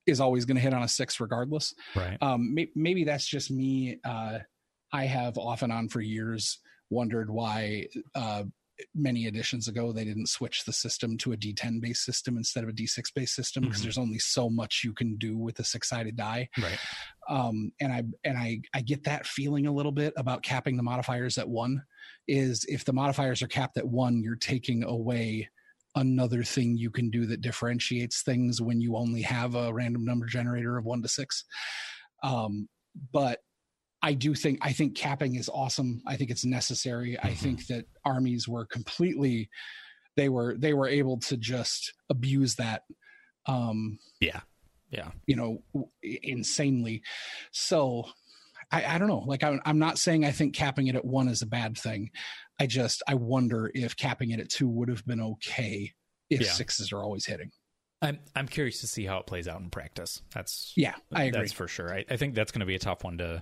is 0.05 0.21
always 0.21 0.45
going 0.45 0.55
to 0.55 0.61
hit 0.61 0.73
on 0.73 0.83
a 0.83 0.87
six 0.87 1.19
regardless. 1.19 1.73
Right. 1.95 2.17
Um, 2.21 2.53
may- 2.53 2.71
maybe 2.75 3.03
that's 3.03 3.27
just 3.27 3.51
me. 3.51 3.99
Uh, 4.03 4.39
I 4.93 5.05
have 5.05 5.37
off 5.37 5.61
and 5.61 5.73
on 5.73 5.89
for 5.89 6.01
years 6.01 6.59
wondered 6.89 7.29
why 7.29 7.87
uh, 8.15 8.43
many 8.93 9.25
editions 9.27 9.67
ago 9.67 9.91
they 9.91 10.05
didn't 10.05 10.29
switch 10.29 10.63
the 10.63 10.73
system 10.73 11.17
to 11.17 11.33
a 11.33 11.37
D10 11.37 11.81
based 11.81 12.03
system 12.03 12.37
instead 12.37 12.63
of 12.63 12.69
a 12.69 12.73
D6 12.73 13.13
based 13.13 13.35
system 13.35 13.63
because 13.63 13.77
mm-hmm. 13.77 13.83
there's 13.85 13.97
only 13.97 14.19
so 14.19 14.49
much 14.49 14.81
you 14.83 14.93
can 14.93 15.17
do 15.17 15.37
with 15.37 15.59
a 15.59 15.63
six 15.63 15.89
sided 15.89 16.15
die. 16.15 16.49
Right. 16.57 16.77
Um, 17.29 17.71
and 17.81 17.91
I 17.91 18.03
and 18.23 18.37
I 18.37 18.61
I 18.73 18.81
get 18.81 19.03
that 19.03 19.25
feeling 19.25 19.67
a 19.67 19.71
little 19.71 19.91
bit 19.91 20.13
about 20.15 20.43
capping 20.43 20.77
the 20.77 20.83
modifiers 20.83 21.37
at 21.37 21.49
one. 21.49 21.83
Is 22.27 22.65
if 22.69 22.85
the 22.85 22.93
modifiers 22.93 23.41
are 23.41 23.47
capped 23.47 23.77
at 23.77 23.87
one, 23.87 24.21
you're 24.21 24.35
taking 24.35 24.83
away 24.83 25.49
another 25.97 26.43
thing 26.43 26.77
you 26.77 26.89
can 26.89 27.09
do 27.09 27.25
that 27.25 27.41
differentiates 27.41 28.21
things 28.21 28.61
when 28.61 28.79
you 28.79 28.95
only 28.95 29.21
have 29.21 29.55
a 29.55 29.73
random 29.73 30.05
number 30.05 30.25
generator 30.25 30.77
of 30.77 30.85
one 30.85 31.01
to 31.01 31.07
six. 31.07 31.43
Um, 32.23 32.69
but 33.11 33.39
I 34.01 34.13
do 34.13 34.33
think 34.33 34.59
I 34.61 34.71
think 34.71 34.95
capping 34.95 35.35
is 35.35 35.49
awesome. 35.49 36.01
I 36.07 36.15
think 36.15 36.31
it's 36.31 36.45
necessary. 36.45 37.11
Mm-hmm. 37.13 37.27
I 37.27 37.33
think 37.33 37.67
that 37.67 37.85
armies 38.05 38.47
were 38.47 38.65
completely 38.65 39.49
they 40.17 40.27
were 40.27 40.55
they 40.57 40.73
were 40.73 40.87
able 40.87 41.17
to 41.19 41.37
just 41.37 41.93
abuse 42.09 42.55
that 42.55 42.81
um 43.45 43.97
yeah 44.19 44.41
yeah 44.89 45.11
you 45.27 45.35
know 45.35 45.63
insanely 46.01 47.01
so 47.51 48.03
I, 48.71 48.95
I 48.95 48.97
don't 48.97 49.07
know 49.07 49.23
like 49.25 49.43
I'm, 49.43 49.61
I'm 49.63 49.79
not 49.79 49.97
saying 49.97 50.25
i 50.25 50.31
think 50.31 50.53
capping 50.53 50.87
it 50.87 50.95
at 50.95 51.05
one 51.05 51.29
is 51.29 51.41
a 51.41 51.47
bad 51.47 51.77
thing 51.77 52.09
i 52.59 52.65
just 52.65 53.03
i 53.07 53.13
wonder 53.13 53.71
if 53.73 53.95
capping 53.95 54.31
it 54.31 54.39
at 54.39 54.49
two 54.49 54.67
would 54.67 54.89
have 54.89 55.05
been 55.05 55.21
okay 55.21 55.93
if 56.29 56.41
yeah. 56.41 56.51
sixes 56.51 56.91
are 56.91 57.03
always 57.03 57.25
hitting 57.25 57.51
I'm 58.01 58.19
I'm 58.35 58.47
curious 58.47 58.81
to 58.81 58.87
see 58.87 59.05
how 59.05 59.17
it 59.17 59.25
plays 59.25 59.47
out 59.47 59.59
in 59.59 59.69
practice. 59.69 60.21
That's 60.33 60.71
yeah, 60.75 60.93
I 61.11 61.23
agree. 61.23 61.41
That's 61.41 61.51
for 61.51 61.67
sure. 61.67 61.91
I, 61.91 62.05
I 62.09 62.17
think 62.17 62.35
that's 62.35 62.51
going 62.51 62.59
to 62.59 62.67
be 62.67 62.75
a 62.75 62.79
tough 62.79 63.03
one 63.03 63.17
to 63.17 63.41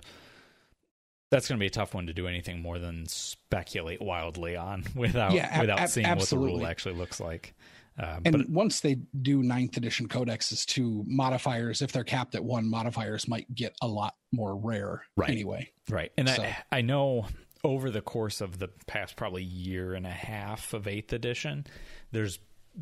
that's 1.30 1.48
going 1.48 1.58
to 1.58 1.60
be 1.60 1.66
a 1.66 1.70
tough 1.70 1.94
one 1.94 2.06
to 2.06 2.12
do 2.12 2.26
anything 2.26 2.62
more 2.62 2.78
than 2.78 3.06
speculate 3.06 4.00
wildly 4.00 4.56
on 4.56 4.84
without 4.94 5.32
yeah, 5.32 5.60
without 5.60 5.80
ab- 5.80 5.88
seeing 5.90 6.06
absolutely. 6.06 6.52
what 6.52 6.54
the 6.54 6.58
rule 6.60 6.70
actually 6.70 6.94
looks 6.94 7.20
like. 7.20 7.54
Uh, 7.98 8.20
and 8.26 8.36
but, 8.36 8.48
once 8.50 8.80
they 8.80 8.96
do 9.22 9.42
ninth 9.42 9.76
edition 9.78 10.06
codexes 10.06 10.66
to 10.66 11.02
modifiers, 11.06 11.80
if 11.80 11.92
they're 11.92 12.04
capped 12.04 12.34
at 12.34 12.44
one, 12.44 12.68
modifiers 12.68 13.26
might 13.26 13.52
get 13.54 13.74
a 13.80 13.88
lot 13.88 14.14
more 14.32 14.54
rare 14.54 15.02
right. 15.16 15.30
anyway. 15.30 15.70
Right. 15.88 16.12
And 16.18 16.28
so. 16.28 16.42
I, 16.42 16.56
I 16.70 16.80
know 16.82 17.26
over 17.66 17.90
the 17.90 18.00
course 18.00 18.40
of 18.40 18.58
the 18.58 18.68
past 18.86 19.16
probably 19.16 19.42
year 19.42 19.94
and 19.94 20.06
a 20.06 20.10
half 20.10 20.72
of 20.72 20.86
eighth 20.86 21.12
edition, 21.12 21.66
there's 22.12 22.38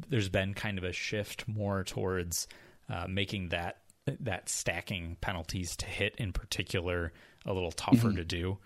there's 0.09 0.29
been 0.29 0.55
kind 0.55 0.77
of 0.77 0.85
a 0.85 0.93
shift 0.93 1.49
more 1.49 1.85
towards 1.85 2.47
uh, 2.91 3.07
making 3.09 3.49
that 3.49 3.79
that 4.21 4.49
stacking 4.49 5.17
penalties 5.21 5.77
to 5.77 5.87
hit 5.87 6.15
in 6.17 6.33
particular 6.33 7.13
a 7.47 7.53
little 7.53 7.73
tougher 7.73 8.09
mm-hmm. 8.09 8.17
to 8.17 8.25
do. 8.25 8.59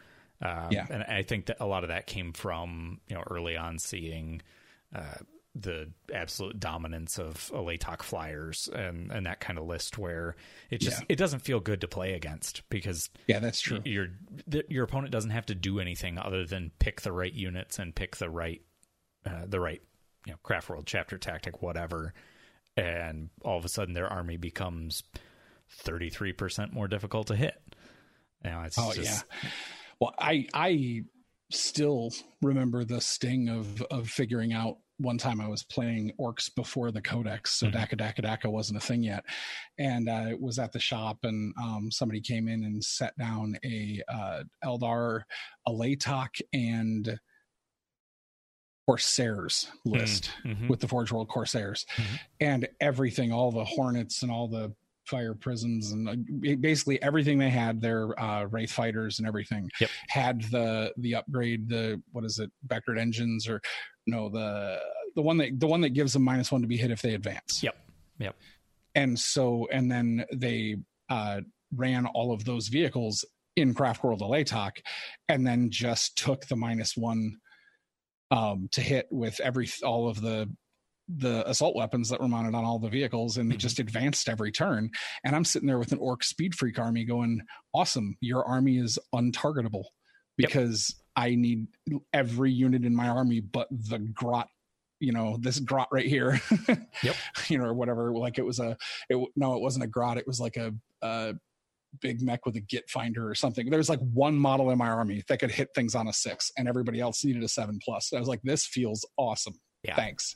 Um, 0.43 0.69
yeah. 0.71 0.87
And 0.91 1.05
I 1.05 1.23
think 1.23 1.47
that 1.47 1.59
a 1.61 1.67
lot 1.67 1.85
of 1.85 1.89
that 1.89 2.07
came 2.07 2.33
from, 2.33 3.01
you 3.09 3.15
know, 3.15 3.23
early 3.31 3.57
on 3.57 3.79
seeing 3.79 4.43
uh, 4.95 5.15
the 5.61 5.91
absolute 6.15 6.61
dominance 6.61 7.19
of 7.19 7.35
Alaitoc 7.55 8.03
flyers 8.03 8.69
and, 8.73 9.11
and 9.11 9.27
that 9.27 9.41
kind 9.41 9.59
of 9.59 9.67
list 9.67 9.99
where 9.99 10.37
it 10.71 10.81
just, 10.81 11.01
yeah. 11.01 11.07
it 11.09 11.17
doesn't 11.17 11.41
feel 11.41 11.61
good 11.61 11.81
to 11.81 11.89
play 11.89 12.15
against 12.15 12.69
because 12.69 13.11
yeah, 13.27 13.39
that's 13.39 13.61
true. 13.61 13.81
Your, 13.85 14.09
your 14.69 14.85
opponent 14.85 15.13
doesn't 15.13 15.31
have 15.31 15.47
to 15.47 15.55
do 15.55 15.81
anything 15.81 16.19
other 16.19 16.45
than 16.45 16.71
pick 16.79 17.01
the 17.03 17.13
right 17.13 17.33
units 17.33 17.79
and 17.79 17.95
pick 17.95 18.17
the 18.17 18.31
right, 18.31 18.63
uh, 19.27 19.47
the 19.47 19.61
right, 19.61 19.83
you 20.27 20.33
know, 20.33 20.39
craft 20.43 20.69
world 20.69 20.87
chapter 20.87 21.19
tactic, 21.19 21.63
whatever. 21.63 22.15
And 22.77 23.31
all 23.43 23.59
of 23.59 23.65
a 23.65 23.69
sudden 23.69 23.95
their 23.95 24.13
army 24.13 24.37
becomes 24.37 25.03
33% 25.85 26.73
more 26.73 26.89
difficult 26.89 27.29
to 27.29 27.37
hit. 27.37 27.61
You 28.45 28.51
know, 28.51 28.65
oh 28.79 28.93
just... 28.93 28.99
yeah. 28.99 29.51
Well, 30.01 30.15
I 30.19 30.47
I 30.55 31.03
still 31.51 32.13
remember 32.43 32.85
the 32.85 33.01
sting 33.01 33.49
of 33.49 33.83
of 33.83 34.09
figuring 34.09 34.53
out 34.53 34.79
one 34.99 35.19
time 35.19 35.41
I 35.41 35.49
was 35.49 35.63
playing 35.63 36.13
orcs 36.21 36.55
before 36.55 36.91
the 36.91 37.01
codex, 37.01 37.55
so 37.55 37.67
mm-hmm. 37.67 37.77
Daka 37.77 37.97
Dakka 37.97 38.25
Dakka 38.25 38.51
wasn't 38.51 38.83
a 38.83 38.87
thing 38.87 39.03
yet, 39.03 39.25
and 39.79 40.09
uh, 40.09 40.27
it 40.29 40.41
was 40.41 40.59
at 40.59 40.73
the 40.73 40.79
shop, 40.79 41.19
and 41.23 41.55
um, 41.61 41.91
somebody 41.91 42.21
came 42.21 42.49
in 42.49 42.65
and 42.65 42.83
set 42.83 43.17
down 43.19 43.57
a 43.65 44.03
uh, 44.13 44.43
Eldar, 44.65 45.23
Alaitoc, 45.67 46.41
and 46.53 47.19
Corsairs 48.89 49.71
list 49.85 50.33
mm-hmm. 50.45 50.69
with 50.69 50.81
the 50.81 50.89
Forge 50.89 51.13
World 51.13 51.29
Corsairs, 51.29 51.87
mm-hmm. 51.97 52.17
and 52.41 52.69
everything, 52.81 53.33
all 53.33 53.53
the 53.53 53.65
Hornets 53.65 54.23
and 54.23 54.33
all 54.33 54.49
the 54.49 54.73
fire 55.09 55.35
prisms 55.35 55.93
and 55.93 56.09
uh, 56.09 56.55
basically 56.61 57.01
everything 57.03 57.39
they 57.39 57.49
had 57.49 57.81
their 57.81 58.19
uh, 58.21 58.45
wraith 58.45 58.71
fighters 58.71 59.19
and 59.19 59.27
everything 59.27 59.69
yep. 59.81 59.89
had 60.09 60.43
the 60.51 60.93
the 60.99 61.15
upgrade 61.15 61.69
the 61.69 62.01
what 62.13 62.25
is 62.25 62.39
it 62.39 62.51
Vectored 62.67 62.99
engines 62.99 63.49
or 63.49 63.61
no 64.09 64.29
the 64.29 64.81
the 65.15 65.23
one 65.23 65.37
that 65.39 65.61
the 65.61 65.67
one 65.67 65.83
that 65.83 65.91
gives 65.91 66.13
them 66.13 66.23
minus 66.23 66.51
one 66.51 66.63
to 66.63 66.69
be 66.69 66.77
hit 66.77 66.91
if 66.91 67.03
they 67.03 67.15
advance. 67.15 67.63
Yep. 67.63 67.77
Yep. 68.19 68.37
And 68.95 69.19
so 69.19 69.69
and 69.71 69.91
then 69.91 70.25
they 70.33 70.77
uh, 71.09 71.43
ran 71.75 72.07
all 72.07 72.33
of 72.33 72.45
those 72.45 72.69
vehicles 72.69 73.25
in 73.57 73.75
craft 73.75 74.03
world 74.03 74.21
Alaitoc 74.21 74.79
and 75.29 75.47
then 75.47 75.71
just 75.71 76.17
took 76.17 76.47
the 76.47 76.57
minus 76.57 76.97
one 76.97 77.37
um, 78.31 78.69
to 78.73 78.81
hit 78.81 79.07
with 79.11 79.41
every 79.41 79.69
all 79.83 80.09
of 80.09 80.21
the 80.21 80.49
the 81.09 81.49
assault 81.49 81.75
weapons 81.75 82.11
that 82.11 82.21
were 82.21 82.29
mounted 82.29 82.55
on 82.55 82.67
all 82.67 82.79
the 82.79 82.91
vehicles 82.91 83.39
and 83.39 83.51
they 83.51 83.55
mm-hmm. 83.55 83.61
just 83.61 83.79
advanced 83.79 84.29
every 84.29 84.53
turn. 84.53 84.91
And 85.25 85.35
i'm 85.35 85.45
sitting 85.45 85.67
there 85.67 85.79
with 85.79 85.93
an 85.93 85.99
orc 85.99 86.23
speed 86.23 86.55
freak 86.55 86.79
army 86.79 87.05
going 87.05 87.41
awesome. 87.75 88.17
Your 88.21 88.45
army 88.45 88.79
is 88.79 88.99
untargetable 89.15 89.85
because 90.37 90.95
yep. 90.97 91.05
I 91.17 91.35
need 91.35 91.67
every 92.13 92.53
unit 92.53 92.85
in 92.85 92.95
my 92.95 93.09
army 93.09 93.41
but 93.41 93.69
the 93.71 93.99
grot 93.99 94.49
you 95.01 95.13
know 95.13 95.37
this 95.41 95.61
grot 95.61 95.89
right 95.93 96.07
here. 96.07 96.41
Yep. 97.05 97.15
You 97.49 97.59
know 97.59 97.65
or 97.67 97.75
whatever 97.75 98.13
like 98.13 98.39
it 98.39 98.45
was 98.45 98.59
a 98.59 98.77
it 99.09 99.17
no 99.37 99.55
it 99.55 99.61
wasn't 99.63 99.85
a 99.85 99.89
grot 99.89 100.19
it 100.19 100.27
was 100.27 100.41
like 100.41 100.57
a, 100.57 100.75
a 101.03 101.35
big 102.01 102.21
mek 102.21 102.45
with 102.45 102.57
a 102.57 102.61
git 102.61 102.91
finder 102.91 103.29
or 103.29 103.35
something. 103.35 103.71
There's 103.71 103.89
like 103.89 104.01
one 104.01 104.37
model 104.37 104.71
in 104.71 104.79
my 104.79 104.89
army 104.89 105.23
that 105.29 105.39
could 105.39 105.53
hit 105.53 105.69
things 105.75 105.95
on 105.95 106.09
a 106.09 106.13
six 106.13 106.51
and 106.59 106.67
everybody 106.67 107.01
else 107.01 107.25
needed 107.25 107.45
a 107.45 107.49
seven 107.49 107.79
plus. 107.83 108.13
I 108.13 108.19
was 108.19 108.29
like 108.29 108.43
this 108.43 108.67
feels 108.67 109.07
awesome. 109.17 109.55
Yeah. 109.85 109.95
thanks. 109.95 110.35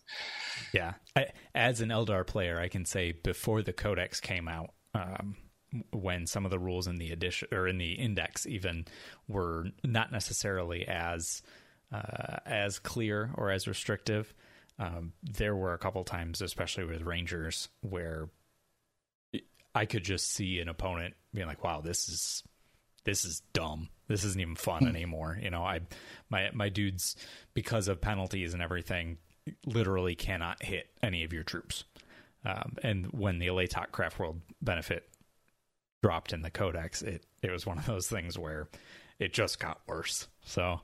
Yeah. 0.72 0.94
I, 1.16 1.26
as 1.54 1.80
an 1.80 1.88
eldar 1.88 2.24
player 2.24 2.60
i 2.60 2.68
can 2.68 2.84
say 2.84 3.12
before 3.12 3.62
the 3.62 3.72
codex 3.72 4.20
came 4.20 4.46
out 4.46 4.70
um, 4.94 5.36
when 5.92 6.26
some 6.26 6.44
of 6.44 6.50
the 6.50 6.58
rules 6.58 6.86
in 6.86 6.96
the 6.96 7.12
edition 7.12 7.48
or 7.52 7.66
in 7.66 7.78
the 7.78 7.92
index 7.92 8.46
even 8.46 8.84
were 9.28 9.66
not 9.84 10.12
necessarily 10.12 10.86
as 10.86 11.42
uh, 11.92 12.38
as 12.46 12.78
clear 12.78 13.30
or 13.36 13.50
as 13.50 13.66
restrictive 13.66 14.34
um, 14.78 15.12
there 15.22 15.54
were 15.54 15.74
a 15.74 15.78
couple 15.78 16.02
times, 16.04 16.40
especially 16.40 16.84
with 16.84 17.02
Rangers, 17.02 17.68
where 17.80 18.28
I 19.74 19.86
could 19.86 20.04
just 20.04 20.32
see 20.32 20.58
an 20.58 20.68
opponent 20.68 21.14
being 21.32 21.46
like, 21.46 21.62
"Wow, 21.62 21.80
this 21.80 22.08
is 22.08 22.42
this 23.04 23.24
is 23.24 23.42
dumb. 23.52 23.88
This 24.08 24.24
isn't 24.24 24.40
even 24.40 24.56
fun 24.56 24.82
hmm. 24.82 24.88
anymore." 24.88 25.38
You 25.40 25.50
know, 25.50 25.62
I 25.62 25.80
my 26.30 26.50
my 26.52 26.68
dudes 26.68 27.16
because 27.54 27.88
of 27.88 28.00
penalties 28.00 28.54
and 28.54 28.62
everything 28.62 29.18
literally 29.66 30.14
cannot 30.14 30.62
hit 30.62 30.88
any 31.02 31.24
of 31.24 31.32
your 31.32 31.44
troops. 31.44 31.84
Um, 32.44 32.76
and 32.82 33.06
when 33.12 33.38
the 33.38 33.48
Alaitoc 33.48 33.92
Craft 33.92 34.18
World 34.18 34.40
benefit 34.60 35.08
dropped 36.02 36.32
in 36.32 36.42
the 36.42 36.50
Codex, 36.50 37.02
it 37.02 37.24
it 37.42 37.50
was 37.50 37.66
one 37.66 37.78
of 37.78 37.86
those 37.86 38.08
things 38.08 38.38
where 38.38 38.68
it 39.18 39.32
just 39.32 39.58
got 39.58 39.80
worse. 39.86 40.28
So 40.44 40.80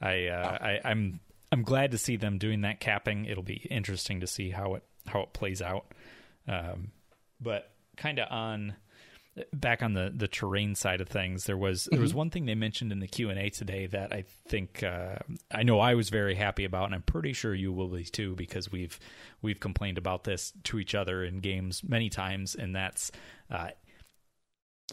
I, 0.00 0.26
uh, 0.26 0.58
I 0.60 0.80
I'm 0.84 1.20
I'm 1.52 1.62
glad 1.62 1.90
to 1.90 1.98
see 1.98 2.16
them 2.16 2.38
doing 2.38 2.62
that 2.62 2.80
capping. 2.80 3.24
It'll 3.24 3.42
be 3.42 3.66
interesting 3.70 4.20
to 4.20 4.26
see 4.26 4.50
how 4.50 4.74
it 4.74 4.84
how 5.06 5.20
it 5.20 5.32
plays 5.32 5.60
out. 5.60 5.92
Um, 6.48 6.92
but 7.40 7.70
kind 7.96 8.18
of 8.18 8.30
on 8.30 8.76
back 9.52 9.82
on 9.82 9.94
the 9.94 10.12
the 10.14 10.28
terrain 10.28 10.74
side 10.74 11.00
of 11.00 11.08
things, 11.08 11.44
there 11.44 11.56
was 11.56 11.88
there 11.90 12.00
was 12.00 12.10
mm-hmm. 12.10 12.18
one 12.18 12.30
thing 12.30 12.46
they 12.46 12.54
mentioned 12.54 12.92
in 12.92 13.00
the 13.00 13.08
Q 13.08 13.30
and 13.30 13.38
A 13.38 13.50
today 13.50 13.86
that 13.86 14.12
I 14.12 14.24
think 14.46 14.82
uh, 14.82 15.16
I 15.50 15.62
know 15.62 15.80
I 15.80 15.94
was 15.94 16.10
very 16.10 16.34
happy 16.34 16.64
about, 16.64 16.86
and 16.86 16.94
I'm 16.94 17.02
pretty 17.02 17.32
sure 17.32 17.54
you 17.54 17.72
will 17.72 17.88
be 17.88 18.04
too 18.04 18.34
because 18.36 18.70
we've 18.70 18.98
we've 19.42 19.60
complained 19.60 19.98
about 19.98 20.24
this 20.24 20.52
to 20.64 20.78
each 20.78 20.94
other 20.94 21.24
in 21.24 21.40
games 21.40 21.82
many 21.82 22.08
times, 22.08 22.54
and 22.54 22.74
that's. 22.74 23.10
Uh, 23.50 23.70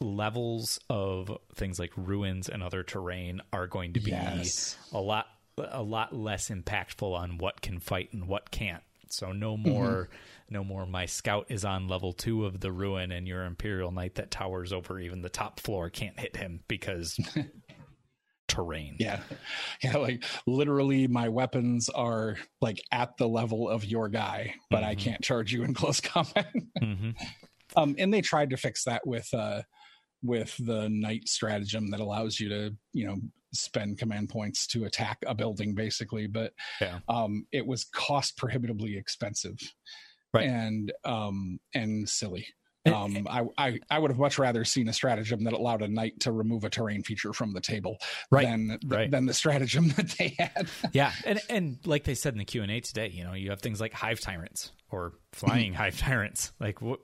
levels 0.02 0.80
of 0.90 1.32
things 1.56 1.80
like 1.80 1.92
ruins 1.96 2.50
and 2.50 2.64
other 2.64 2.84
terrain 2.84 3.42
are 3.52 3.68
going 3.68 3.94
to 3.94 4.00
be 4.00 4.12
yes. 4.12 4.78
a 4.94 5.00
lot 5.00 5.28
a 5.58 5.82
lot 5.82 6.16
less 6.16 6.50
impactful 6.50 7.12
on 7.16 7.38
what 7.40 7.62
can 7.62 7.80
fight 7.80 8.14
and 8.14 8.28
what 8.28 8.52
can't. 8.52 8.84
So 9.10 9.32
no 9.32 9.56
mm-hmm. 9.56 9.70
more 9.70 9.88
mm-hmm. 9.88 10.54
no 10.54 10.64
more 10.64 10.86
my 10.86 11.06
scout 11.06 11.48
is 11.50 11.66
on 11.66 11.88
level 11.88 12.14
2 12.14 12.46
of 12.46 12.60
the 12.60 12.72
ruin 12.72 13.12
and 13.12 13.28
your 13.28 13.44
imperial 13.46 13.92
knight 13.92 14.16
that 14.16 14.32
towers 14.32 14.72
over 14.72 15.00
even 15.00 15.22
the 15.22 15.30
top 15.30 15.60
floor 15.60 15.90
can't 15.90 16.20
hit 16.20 16.36
him 16.36 16.62
because 16.68 17.18
terrain. 18.48 18.96
Yeah. 19.00 19.22
Yeah, 19.84 19.98
like 19.98 20.24
literally 20.46 21.08
my 21.08 21.30
weapons 21.30 21.90
are 21.90 22.38
like 22.62 22.82
at 22.92 23.18
the 23.18 23.28
level 23.28 23.70
of 23.70 23.86
your 23.86 24.10
guy, 24.10 24.56
but 24.70 24.78
mm-hmm. 24.78 24.90
I 24.90 24.96
can't 24.96 25.22
charge 25.22 25.52
you 25.52 25.64
in 25.64 25.74
close 25.74 26.00
combat. 26.02 26.54
mm-hmm. 26.82 27.12
Um 27.76 27.96
and 27.98 28.14
they 28.14 28.22
tried 28.22 28.52
to 28.52 28.58
fix 28.58 28.86
that 28.86 29.06
with 29.06 29.34
uh 29.34 29.64
with 30.24 30.56
the 30.66 30.90
knight 30.90 31.28
stratagem 31.28 31.90
that 31.92 32.00
allows 32.00 32.40
you 32.40 32.50
to 32.50 32.76
you 32.94 33.06
know 33.06 33.16
spend 33.54 33.98
command 33.98 34.30
points 34.30 34.68
to 34.68 34.86
attack 34.86 35.18
a 35.26 35.34
building 35.34 35.74
basically 35.74 36.28
but 36.28 36.54
yeah. 36.82 37.00
um, 37.08 37.46
it 37.52 37.66
was 37.66 37.86
cost 37.86 38.38
prohibitively 38.38 38.98
expensive 38.98 39.58
right. 40.34 40.48
and 40.48 40.92
um, 41.06 41.60
and 41.74 42.08
silly 42.08 42.46
um, 42.94 43.28
I, 43.30 43.44
I, 43.58 43.80
I 43.90 44.00
would 44.00 44.12
have 44.12 44.20
much 44.20 44.40
rather 44.40 44.64
seen 44.64 44.88
a 44.88 44.94
stratagem 44.94 45.44
that 45.44 45.54
allowed 45.54 45.82
a 45.82 45.88
knight 45.88 46.20
to 46.22 46.32
remove 46.32 46.64
a 46.64 46.70
terrain 46.70 47.04
feature 47.04 47.34
from 47.34 47.54
the 47.54 47.62
table 47.62 47.98
right. 48.32 48.46
than 48.46 48.80
right. 48.86 49.10
than 49.10 49.26
the 49.26 49.34
stratagem 49.34 49.90
that 49.98 50.10
they 50.18 50.36
had. 50.38 50.68
yeah, 50.94 51.12
and 51.26 51.40
and 51.50 51.80
like 51.86 52.04
they 52.04 52.16
said 52.16 52.34
in 52.34 52.40
the 52.40 52.46
Q 52.46 52.64
and 52.64 52.72
A 52.72 52.80
today, 52.80 53.10
you 53.14 53.24
know, 53.24 53.34
you 53.34 53.50
have 53.50 53.62
things 53.62 53.82
like 53.82 53.94
hive 53.94 54.20
tyrants 54.20 54.72
or 54.90 55.14
flying 55.32 55.74
hive 55.74 55.98
tyrants. 55.98 56.52
Like 56.60 56.82
what 56.82 57.00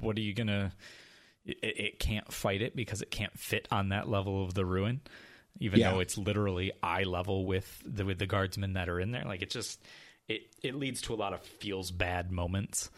what 0.00 0.16
are 0.16 0.22
you 0.22 0.34
gonna? 0.34 0.72
It, 1.48 1.58
it, 1.62 1.98
can't 1.98 2.30
fight 2.30 2.60
it 2.60 2.76
because 2.76 3.00
it 3.00 3.10
can't 3.10 3.36
fit 3.38 3.66
on 3.70 3.88
that 3.88 4.08
level 4.08 4.44
of 4.44 4.54
the 4.54 4.66
ruin 4.66 5.00
even 5.60 5.80
yeah. 5.80 5.92
though 5.92 6.00
it's 6.00 6.16
literally 6.16 6.72
eye 6.82 7.02
level 7.02 7.46
with 7.46 7.82
the 7.84 8.04
with 8.04 8.18
the 8.18 8.26
guardsmen 8.26 8.74
that 8.74 8.88
are 8.88 9.00
in 9.00 9.10
there. 9.10 9.24
Like 9.24 9.42
it 9.42 9.50
just 9.50 9.82
it 10.28 10.42
it 10.62 10.74
leads 10.74 11.00
to 11.02 11.14
a 11.14 11.16
lot 11.16 11.32
of 11.32 11.42
feels 11.42 11.90
bad 11.90 12.30
moments, 12.30 12.90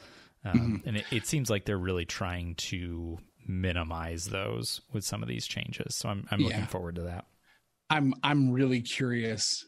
um, 0.45 0.55
mm-hmm. 0.55 0.89
and 0.89 0.97
it, 0.99 1.05
it 1.11 1.27
seems 1.27 1.51
like 1.51 1.65
they're 1.65 1.79
really 1.79 2.05
trying 2.05 2.55
to 2.57 3.19
minimize 3.47 4.27
those 4.27 4.81
with 4.93 5.05
some 5.05 5.23
of 5.23 5.29
these 5.29 5.47
changes. 5.47 5.97
So 5.97 6.09
I'm 6.09 6.27
I'm 6.31 6.41
looking 6.41 6.67
forward 6.67 6.97
to 6.97 7.03
that. 7.03 7.27
I'm 7.89 8.15
I'm 8.23 8.53
really 8.53 8.83
curious 8.83 9.67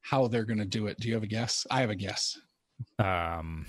how 0.00 0.26
they're 0.26 0.44
going 0.44 0.58
to 0.58 0.64
do 0.64 0.88
it. 0.88 0.98
Do 0.98 1.08
you 1.08 1.14
have 1.14 1.22
a 1.22 1.28
guess? 1.28 1.66
I 1.70 1.80
have 1.80 1.90
a 1.90 1.94
guess. 1.94 2.36
Um, 2.98 3.66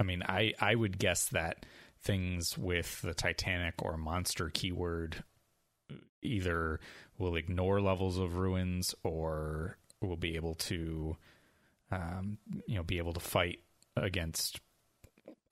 I 0.00 0.02
mean, 0.02 0.22
I 0.26 0.54
I 0.60 0.74
would 0.74 0.98
guess 0.98 1.28
that 1.30 1.66
things 2.04 2.56
with 2.58 3.00
the 3.02 3.14
Titanic 3.14 3.82
or 3.82 3.96
monster 3.96 4.50
keyword 4.50 5.24
either 6.22 6.80
will 7.18 7.36
ignore 7.36 7.80
levels 7.80 8.18
of 8.18 8.36
ruins 8.36 8.94
or 9.02 9.76
will 10.00 10.16
be 10.16 10.36
able 10.36 10.54
to 10.54 11.16
um, 11.90 12.38
you 12.66 12.76
know 12.76 12.82
be 12.82 12.98
able 12.98 13.12
to 13.12 13.20
fight 13.20 13.60
against 13.96 14.60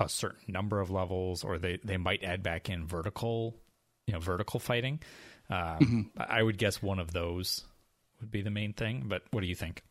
a 0.00 0.08
certain 0.08 0.52
number 0.52 0.80
of 0.80 0.90
levels 0.90 1.44
or 1.44 1.58
they 1.58 1.78
they 1.84 1.96
might 1.96 2.24
add 2.24 2.42
back 2.42 2.68
in 2.68 2.86
vertical 2.86 3.56
you 4.06 4.14
know 4.14 4.20
vertical 4.20 4.58
fighting 4.58 5.00
um, 5.50 5.78
mm-hmm. 5.78 6.00
i 6.16 6.42
would 6.42 6.58
guess 6.58 6.82
one 6.82 6.98
of 6.98 7.12
those 7.12 7.64
would 8.20 8.30
be 8.30 8.42
the 8.42 8.50
main 8.50 8.72
thing 8.72 9.04
but 9.06 9.22
what 9.30 9.40
do 9.40 9.46
you 9.46 9.54
think 9.54 9.82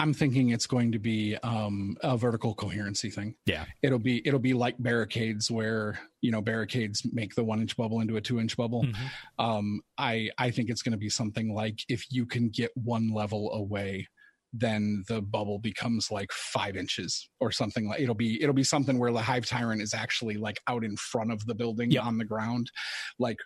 I'm 0.00 0.14
thinking 0.14 0.48
it's 0.48 0.66
going 0.66 0.92
to 0.92 0.98
be 0.98 1.36
um, 1.42 1.94
a 2.02 2.16
vertical 2.16 2.54
coherency 2.54 3.10
thing. 3.10 3.34
Yeah, 3.44 3.66
it'll 3.82 3.98
be 3.98 4.26
it'll 4.26 4.40
be 4.40 4.54
like 4.54 4.76
barricades, 4.78 5.50
where 5.50 6.00
you 6.22 6.30
know 6.30 6.40
barricades 6.40 7.02
make 7.12 7.34
the 7.34 7.44
one 7.44 7.60
inch 7.60 7.76
bubble 7.76 8.00
into 8.00 8.16
a 8.16 8.20
two 8.20 8.40
inch 8.40 8.56
bubble. 8.56 8.84
Mm-hmm. 8.84 9.44
Um, 9.44 9.80
I 9.98 10.30
I 10.38 10.50
think 10.50 10.70
it's 10.70 10.80
going 10.80 10.92
to 10.92 10.98
be 10.98 11.10
something 11.10 11.54
like 11.54 11.80
if 11.88 12.06
you 12.10 12.24
can 12.24 12.48
get 12.48 12.70
one 12.74 13.12
level 13.12 13.52
away, 13.52 14.08
then 14.54 15.04
the 15.06 15.20
bubble 15.20 15.58
becomes 15.58 16.10
like 16.10 16.32
five 16.32 16.76
inches 16.76 17.28
or 17.38 17.52
something 17.52 17.86
like 17.86 18.00
it'll 18.00 18.14
be 18.14 18.42
it'll 18.42 18.54
be 18.54 18.64
something 18.64 18.98
where 18.98 19.12
the 19.12 19.20
hive 19.20 19.44
tyrant 19.44 19.82
is 19.82 19.92
actually 19.92 20.38
like 20.38 20.60
out 20.66 20.82
in 20.82 20.96
front 20.96 21.30
of 21.30 21.44
the 21.44 21.54
building 21.54 21.90
yep. 21.90 22.06
on 22.06 22.16
the 22.16 22.24
ground, 22.24 22.70
like 23.18 23.36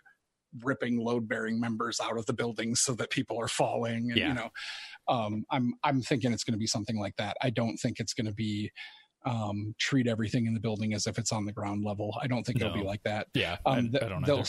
ripping 0.63 0.97
load 0.97 1.27
bearing 1.27 1.59
members 1.59 1.99
out 1.99 2.17
of 2.17 2.25
the 2.25 2.33
building 2.33 2.75
so 2.75 2.93
that 2.93 3.09
people 3.09 3.39
are 3.39 3.47
falling 3.47 4.11
and 4.11 4.17
yeah. 4.17 4.27
you 4.29 4.33
know 4.33 4.49
um, 5.07 5.43
i'm 5.51 5.73
i'm 5.83 6.01
thinking 6.01 6.31
it's 6.31 6.43
going 6.43 6.53
to 6.53 6.59
be 6.59 6.67
something 6.67 6.97
like 6.99 7.15
that. 7.17 7.37
I 7.41 7.49
don't 7.49 7.77
think 7.77 7.99
it's 7.99 8.13
going 8.13 8.27
to 8.27 8.33
be 8.33 8.71
um, 9.25 9.73
treat 9.79 10.07
everything 10.07 10.45
in 10.45 10.53
the 10.53 10.59
building 10.59 10.93
as 10.93 11.07
if 11.07 11.17
it's 11.17 11.31
on 11.31 11.45
the 11.45 11.51
ground 11.51 11.83
level. 11.83 12.15
I 12.21 12.27
don't 12.27 12.45
think 12.45 12.59
no. 12.59 12.67
it'll 12.67 12.77
be 12.77 12.85
like 12.85 13.01
that. 13.03 13.27
Yeah 13.33 13.57
um, 13.65 13.91
I, 14.01 14.05
I 14.05 14.09
don't 14.09 14.25
they'll 14.25 14.45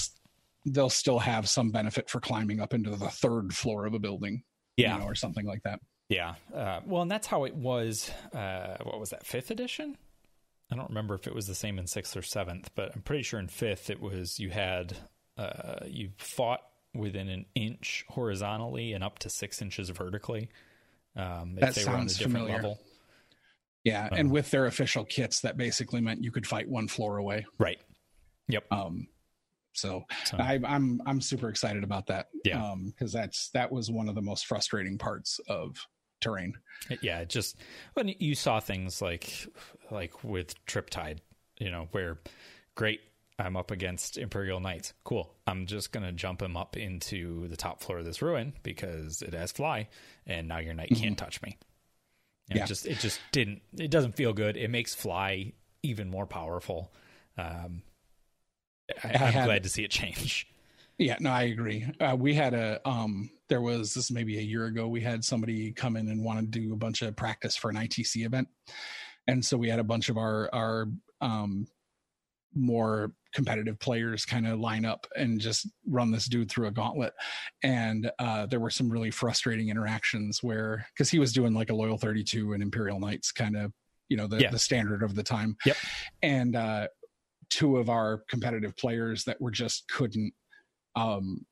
they'll 0.66 0.90
still 0.90 1.18
have 1.18 1.48
some 1.48 1.70
benefit 1.70 2.10
for 2.10 2.20
climbing 2.20 2.60
up 2.60 2.74
into 2.74 2.90
the 2.90 3.08
third 3.08 3.54
floor 3.54 3.86
of 3.86 3.94
a 3.94 3.98
building 3.98 4.42
yeah. 4.76 4.94
you 4.94 5.00
know, 5.00 5.06
or 5.06 5.14
something 5.14 5.46
like 5.46 5.62
that. 5.64 5.80
Yeah 6.08 6.34
uh, 6.54 6.80
well 6.84 7.02
and 7.02 7.10
that's 7.10 7.26
how 7.26 7.44
it 7.44 7.54
was 7.54 8.10
uh, 8.34 8.76
what 8.82 9.00
was 9.00 9.10
that 9.10 9.26
fifth 9.26 9.50
edition? 9.50 9.96
I 10.70 10.74
don't 10.74 10.88
remember 10.88 11.14
if 11.14 11.26
it 11.26 11.34
was 11.34 11.46
the 11.46 11.54
same 11.54 11.78
in 11.78 11.86
sixth 11.86 12.16
or 12.16 12.22
seventh, 12.22 12.70
but 12.74 12.90
I'm 12.94 13.02
pretty 13.02 13.22
sure 13.22 13.38
in 13.38 13.48
fifth 13.48 13.88
it 13.88 14.00
was 14.00 14.40
you 14.40 14.50
had 14.50 14.96
uh, 15.36 15.84
you 15.86 16.10
fought 16.18 16.60
within 16.94 17.28
an 17.28 17.44
inch 17.54 18.04
horizontally 18.08 18.92
and 18.92 19.04
up 19.04 19.18
to 19.20 19.28
six 19.28 19.60
inches 19.60 19.90
vertically. 19.90 20.48
Um, 21.14 21.56
that 21.60 21.74
sounds 21.74 22.18
familiar. 22.18 22.54
Level. 22.54 22.80
Yeah, 23.84 24.08
um, 24.10 24.18
and 24.18 24.30
with 24.30 24.50
their 24.50 24.66
official 24.66 25.04
kits, 25.04 25.40
that 25.40 25.56
basically 25.56 26.00
meant 26.00 26.22
you 26.22 26.32
could 26.32 26.46
fight 26.46 26.68
one 26.68 26.88
floor 26.88 27.18
away. 27.18 27.46
Right. 27.58 27.78
Yep. 28.48 28.64
Um, 28.70 29.08
so, 29.72 30.04
so 30.24 30.38
I, 30.38 30.54
am 30.54 30.64
I'm, 30.64 31.02
I'm 31.06 31.20
super 31.20 31.48
excited 31.48 31.84
about 31.84 32.06
that. 32.06 32.28
Yeah. 32.44 32.74
Because 32.84 33.14
um, 33.14 33.20
that's 33.20 33.50
that 33.50 33.70
was 33.70 33.90
one 33.90 34.08
of 34.08 34.14
the 34.14 34.22
most 34.22 34.46
frustrating 34.46 34.98
parts 34.98 35.38
of 35.48 35.86
terrain. 36.20 36.54
Yeah, 37.00 37.24
just 37.24 37.56
when 37.94 38.12
you 38.18 38.34
saw 38.34 38.60
things 38.60 39.00
like 39.00 39.46
like 39.90 40.24
with 40.24 40.54
Triptide, 40.66 41.18
you 41.58 41.70
know, 41.70 41.88
where 41.92 42.18
great 42.74 43.00
I'm 43.38 43.56
up 43.56 43.70
against 43.70 44.16
Imperial 44.16 44.60
Knights. 44.60 44.94
Cool. 45.04 45.34
I'm 45.46 45.66
just 45.66 45.92
gonna 45.92 46.12
jump 46.12 46.40
him 46.40 46.56
up 46.56 46.76
into 46.76 47.48
the 47.48 47.56
top 47.56 47.82
floor 47.82 47.98
of 47.98 48.04
this 48.04 48.22
ruin 48.22 48.54
because 48.62 49.22
it 49.22 49.34
has 49.34 49.52
fly, 49.52 49.88
and 50.26 50.48
now 50.48 50.58
your 50.58 50.74
knight 50.74 50.90
mm-hmm. 50.90 51.02
can't 51.02 51.18
touch 51.18 51.42
me. 51.42 51.58
And 52.48 52.58
yeah. 52.58 52.64
It 52.64 52.66
just 52.66 52.86
it 52.86 52.98
just 52.98 53.20
didn't. 53.32 53.62
It 53.78 53.90
doesn't 53.90 54.16
feel 54.16 54.32
good. 54.32 54.56
It 54.56 54.70
makes 54.70 54.94
fly 54.94 55.52
even 55.82 56.08
more 56.08 56.26
powerful. 56.26 56.92
Um, 57.36 57.82
I, 59.02 59.12
am 59.12 59.44
glad 59.44 59.62
to 59.64 59.68
see 59.68 59.84
it 59.84 59.90
change. 59.90 60.46
Yeah, 60.98 61.16
no, 61.20 61.30
I 61.30 61.42
agree. 61.42 61.86
Uh, 62.00 62.16
we 62.18 62.34
had 62.34 62.54
a 62.54 62.80
um, 62.88 63.30
there 63.48 63.60
was 63.60 63.92
this 63.92 64.10
maybe 64.10 64.38
a 64.38 64.42
year 64.42 64.64
ago. 64.64 64.88
We 64.88 65.02
had 65.02 65.24
somebody 65.24 65.72
come 65.72 65.96
in 65.96 66.08
and 66.08 66.24
want 66.24 66.40
to 66.40 66.46
do 66.46 66.72
a 66.72 66.76
bunch 66.76 67.02
of 67.02 67.14
practice 67.16 67.54
for 67.56 67.68
an 67.68 67.76
ITC 67.76 68.24
event, 68.24 68.48
and 69.26 69.44
so 69.44 69.58
we 69.58 69.68
had 69.68 69.78
a 69.78 69.84
bunch 69.84 70.08
of 70.08 70.16
our 70.16 70.48
our 70.54 70.86
um, 71.20 71.66
more 72.54 73.12
competitive 73.36 73.78
players 73.78 74.24
kind 74.24 74.46
of 74.46 74.58
line 74.58 74.86
up 74.86 75.06
and 75.14 75.38
just 75.38 75.68
run 75.86 76.10
this 76.10 76.24
dude 76.24 76.50
through 76.50 76.68
a 76.68 76.70
gauntlet. 76.70 77.12
And 77.62 78.10
uh, 78.18 78.46
there 78.46 78.60
were 78.60 78.70
some 78.70 78.88
really 78.88 79.10
frustrating 79.10 79.68
interactions 79.68 80.42
where 80.42 80.86
because 80.94 81.10
he 81.10 81.18
was 81.18 81.34
doing 81.34 81.52
like 81.52 81.68
a 81.68 81.74
loyal 81.74 81.98
32 81.98 82.54
and 82.54 82.62
Imperial 82.62 82.98
Knights 82.98 83.32
kind 83.32 83.54
of 83.54 83.74
you 84.08 84.16
know 84.16 84.26
the 84.26 84.40
yeah. 84.40 84.50
the 84.50 84.58
standard 84.58 85.02
of 85.02 85.14
the 85.14 85.22
time. 85.22 85.54
Yep. 85.66 85.76
And 86.22 86.56
uh, 86.56 86.88
two 87.50 87.76
of 87.76 87.90
our 87.90 88.22
competitive 88.26 88.74
players 88.74 89.24
that 89.24 89.38
were 89.38 89.50
just 89.50 89.86
couldn't 89.90 90.32
um, 90.94 91.44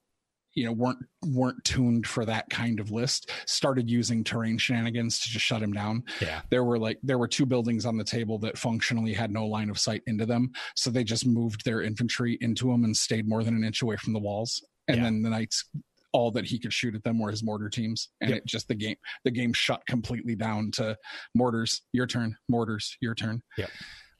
you 0.54 0.64
know 0.64 0.72
weren't 0.72 0.98
weren't 1.26 1.62
tuned 1.64 2.06
for 2.06 2.24
that 2.24 2.48
kind 2.50 2.80
of 2.80 2.90
list 2.90 3.30
started 3.46 3.90
using 3.90 4.22
terrain 4.22 4.58
shenanigans 4.58 5.18
to 5.20 5.28
just 5.28 5.44
shut 5.44 5.62
him 5.62 5.72
down. 5.72 6.02
Yeah. 6.20 6.42
There 6.50 6.64
were 6.64 6.78
like 6.78 6.98
there 7.02 7.18
were 7.18 7.28
two 7.28 7.46
buildings 7.46 7.86
on 7.86 7.96
the 7.96 8.04
table 8.04 8.38
that 8.38 8.58
functionally 8.58 9.12
had 9.12 9.30
no 9.30 9.46
line 9.46 9.70
of 9.70 9.78
sight 9.78 10.02
into 10.06 10.26
them 10.26 10.52
so 10.74 10.90
they 10.90 11.04
just 11.04 11.26
moved 11.26 11.64
their 11.64 11.82
infantry 11.82 12.38
into 12.40 12.68
them 12.70 12.84
and 12.84 12.96
stayed 12.96 13.28
more 13.28 13.42
than 13.42 13.54
an 13.54 13.64
inch 13.64 13.82
away 13.82 13.96
from 13.96 14.12
the 14.12 14.18
walls. 14.18 14.64
And 14.88 14.98
yeah. 14.98 15.04
then 15.04 15.22
the 15.22 15.30
knights 15.30 15.64
all 16.12 16.30
that 16.30 16.44
he 16.44 16.58
could 16.58 16.72
shoot 16.72 16.94
at 16.94 17.02
them 17.02 17.18
were 17.18 17.30
his 17.30 17.42
mortar 17.42 17.68
teams. 17.68 18.10
And 18.20 18.30
yep. 18.30 18.38
it 18.38 18.46
just 18.46 18.68
the 18.68 18.74
game 18.74 18.96
the 19.24 19.30
game 19.30 19.52
shut 19.52 19.84
completely 19.86 20.36
down 20.36 20.70
to 20.72 20.96
mortars 21.34 21.82
your 21.92 22.06
turn 22.06 22.36
mortars 22.48 22.96
your 23.00 23.14
turn. 23.14 23.42
Yeah 23.58 23.66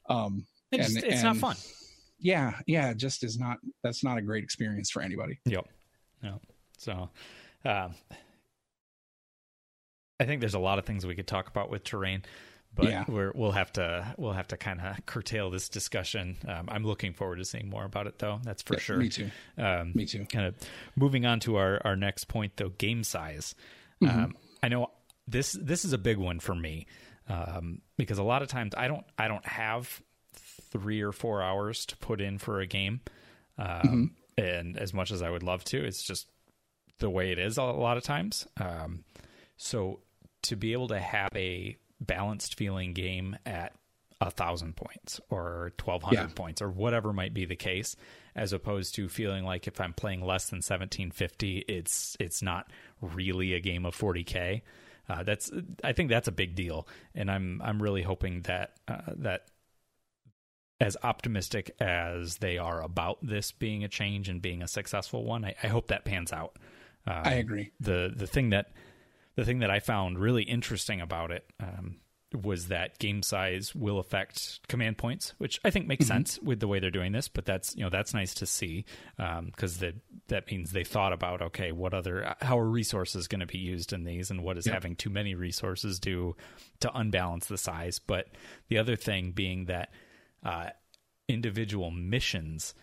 um 0.09 0.45
it's, 0.71 0.95
and, 0.95 1.03
it's 1.03 1.15
and, 1.15 1.23
not 1.23 1.37
fun. 1.37 1.55
Yeah 2.19 2.59
yeah 2.67 2.89
it 2.89 2.97
just 2.97 3.23
is 3.23 3.39
not 3.39 3.57
that's 3.83 4.03
not 4.03 4.17
a 4.17 4.21
great 4.21 4.43
experience 4.43 4.89
for 4.89 5.01
anybody. 5.01 5.39
Yep 5.45 5.67
no. 6.25 6.41
So, 6.77 7.09
uh, 7.63 7.89
I 10.19 10.25
think 10.25 10.39
there's 10.39 10.53
a 10.53 10.59
lot 10.59 10.79
of 10.79 10.85
things 10.85 11.05
we 11.05 11.15
could 11.15 11.27
talk 11.27 11.47
about 11.47 11.69
with 11.69 11.83
terrain, 11.83 12.23
but 12.73 12.85
yeah. 12.85 13.03
we 13.07 13.29
will 13.33 13.51
have 13.51 13.71
to 13.73 14.13
we'll 14.17 14.33
have 14.33 14.47
to 14.49 14.57
kind 14.57 14.79
of 14.79 15.05
curtail 15.05 15.49
this 15.49 15.69
discussion. 15.69 16.37
Um, 16.47 16.67
I'm 16.69 16.83
looking 16.85 17.13
forward 17.13 17.37
to 17.37 17.45
seeing 17.45 17.69
more 17.69 17.85
about 17.85 18.07
it, 18.07 18.19
though. 18.19 18.39
That's 18.43 18.61
for 18.61 18.75
yeah, 18.75 18.79
sure. 18.79 18.97
Me 18.97 19.09
too. 19.09 19.29
Um, 19.57 19.91
me 19.93 20.05
too. 20.05 20.25
Kind 20.25 20.47
of 20.47 20.55
moving 20.95 21.25
on 21.25 21.39
to 21.41 21.57
our 21.57 21.81
our 21.83 21.95
next 21.95 22.25
point, 22.25 22.53
though, 22.57 22.69
game 22.69 23.03
size. 23.03 23.55
Mm-hmm. 24.01 24.19
Um, 24.19 24.37
I 24.63 24.69
know 24.69 24.91
this 25.27 25.53
this 25.53 25.85
is 25.85 25.93
a 25.93 25.97
big 25.97 26.17
one 26.17 26.39
for 26.39 26.55
me 26.55 26.87
um, 27.29 27.81
because 27.97 28.17
a 28.17 28.23
lot 28.23 28.41
of 28.41 28.47
times 28.47 28.73
I 28.77 28.87
don't 28.87 29.05
I 29.17 29.27
don't 29.27 29.45
have 29.45 30.01
three 30.33 31.01
or 31.01 31.11
four 31.11 31.41
hours 31.41 31.85
to 31.87 31.97
put 31.97 32.21
in 32.21 32.37
for 32.37 32.59
a 32.61 32.67
game. 32.67 33.01
Um, 33.57 33.67
mm-hmm 33.67 34.05
and 34.37 34.77
as 34.77 34.93
much 34.93 35.11
as 35.11 35.21
I 35.21 35.29
would 35.29 35.43
love 35.43 35.63
to, 35.65 35.83
it's 35.83 36.03
just 36.03 36.27
the 36.99 37.09
way 37.09 37.31
it 37.31 37.39
is 37.39 37.57
a 37.57 37.63
lot 37.63 37.97
of 37.97 38.03
times. 38.03 38.47
Um, 38.57 39.03
so 39.57 40.01
to 40.43 40.55
be 40.55 40.73
able 40.73 40.87
to 40.89 40.99
have 40.99 41.31
a 41.35 41.77
balanced 41.99 42.57
feeling 42.57 42.93
game 42.93 43.37
at 43.45 43.73
a 44.21 44.31
thousand 44.31 44.75
points 44.75 45.19
or 45.29 45.73
twelve 45.77 46.03
hundred 46.03 46.29
yeah. 46.29 46.35
points 46.35 46.61
or 46.61 46.69
whatever 46.69 47.11
might 47.11 47.33
be 47.33 47.45
the 47.45 47.55
case, 47.55 47.95
as 48.35 48.53
opposed 48.53 48.95
to 48.95 49.09
feeling 49.09 49.43
like 49.43 49.67
if 49.67 49.81
I'm 49.81 49.93
playing 49.93 50.21
less 50.21 50.49
than 50.49 50.61
seventeen 50.61 51.11
fifty, 51.11 51.59
it's 51.67 52.15
it's 52.19 52.41
not 52.41 52.71
really 53.01 53.53
a 53.53 53.59
game 53.59 53.85
of 53.85 53.93
forty 53.93 54.23
k. 54.23 54.63
Uh, 55.07 55.23
that's 55.23 55.51
I 55.83 55.93
think 55.93 56.09
that's 56.09 56.27
a 56.27 56.31
big 56.31 56.55
deal, 56.55 56.87
and 57.13 57.29
I'm 57.29 57.61
I'm 57.63 57.81
really 57.81 58.01
hoping 58.01 58.41
that 58.43 58.71
uh, 58.87 59.01
that 59.17 59.47
as 60.79 60.97
optimistic 61.03 61.71
as 61.79 62.37
they 62.37 62.57
are 62.57 62.81
about 62.81 63.17
this 63.21 63.51
being 63.51 63.83
a 63.83 63.87
change 63.87 64.27
and 64.27 64.41
being 64.41 64.61
a 64.61 64.67
successful 64.67 65.23
one, 65.23 65.45
I, 65.45 65.55
I 65.63 65.67
hope 65.67 65.87
that 65.87 66.05
pans 66.05 66.33
out. 66.33 66.57
Um, 67.07 67.21
I 67.23 67.33
agree. 67.35 67.71
the 67.79 68.13
The 68.15 68.27
thing 68.27 68.49
that 68.49 68.71
the 69.35 69.45
thing 69.45 69.59
that 69.59 69.69
I 69.69 69.79
found 69.79 70.17
really 70.17 70.43
interesting 70.43 71.01
about 71.01 71.31
it 71.31 71.45
um, 71.59 71.97
was 72.33 72.67
that 72.67 72.99
game 72.99 73.21
size 73.21 73.75
will 73.75 73.99
affect 73.99 74.67
command 74.67 74.97
points, 74.97 75.33
which 75.37 75.59
I 75.63 75.69
think 75.69 75.87
makes 75.87 76.05
mm-hmm. 76.05 76.15
sense 76.15 76.39
with 76.39 76.59
the 76.59 76.67
way 76.67 76.79
they're 76.79 76.91
doing 76.91 77.11
this. 77.11 77.27
But 77.27 77.45
that's 77.45 77.75
you 77.75 77.83
know 77.83 77.89
that's 77.89 78.13
nice 78.13 78.33
to 78.35 78.45
see 78.45 78.85
because 79.17 79.75
um, 79.75 79.79
that 79.79 79.95
that 80.27 80.51
means 80.51 80.71
they 80.71 80.83
thought 80.83 81.13
about 81.13 81.41
okay, 81.41 81.71
what 81.71 81.93
other 81.93 82.35
how 82.41 82.59
are 82.59 82.67
resources 82.67 83.27
going 83.27 83.41
to 83.41 83.45
be 83.45 83.59
used 83.59 83.93
in 83.93 84.03
these, 84.03 84.31
and 84.31 84.43
what 84.43 84.57
is 84.57 84.65
having 84.65 84.95
too 84.95 85.09
many 85.09 85.35
resources 85.35 85.99
do 85.99 86.35
to 86.81 86.91
unbalance 86.97 87.47
the 87.47 87.57
size. 87.57 87.99
But 87.99 88.27
the 88.67 88.77
other 88.77 88.95
thing 88.95 89.31
being 89.31 89.65
that 89.65 89.89
uh, 90.45 90.69
individual 91.27 91.91
missions 91.91 92.73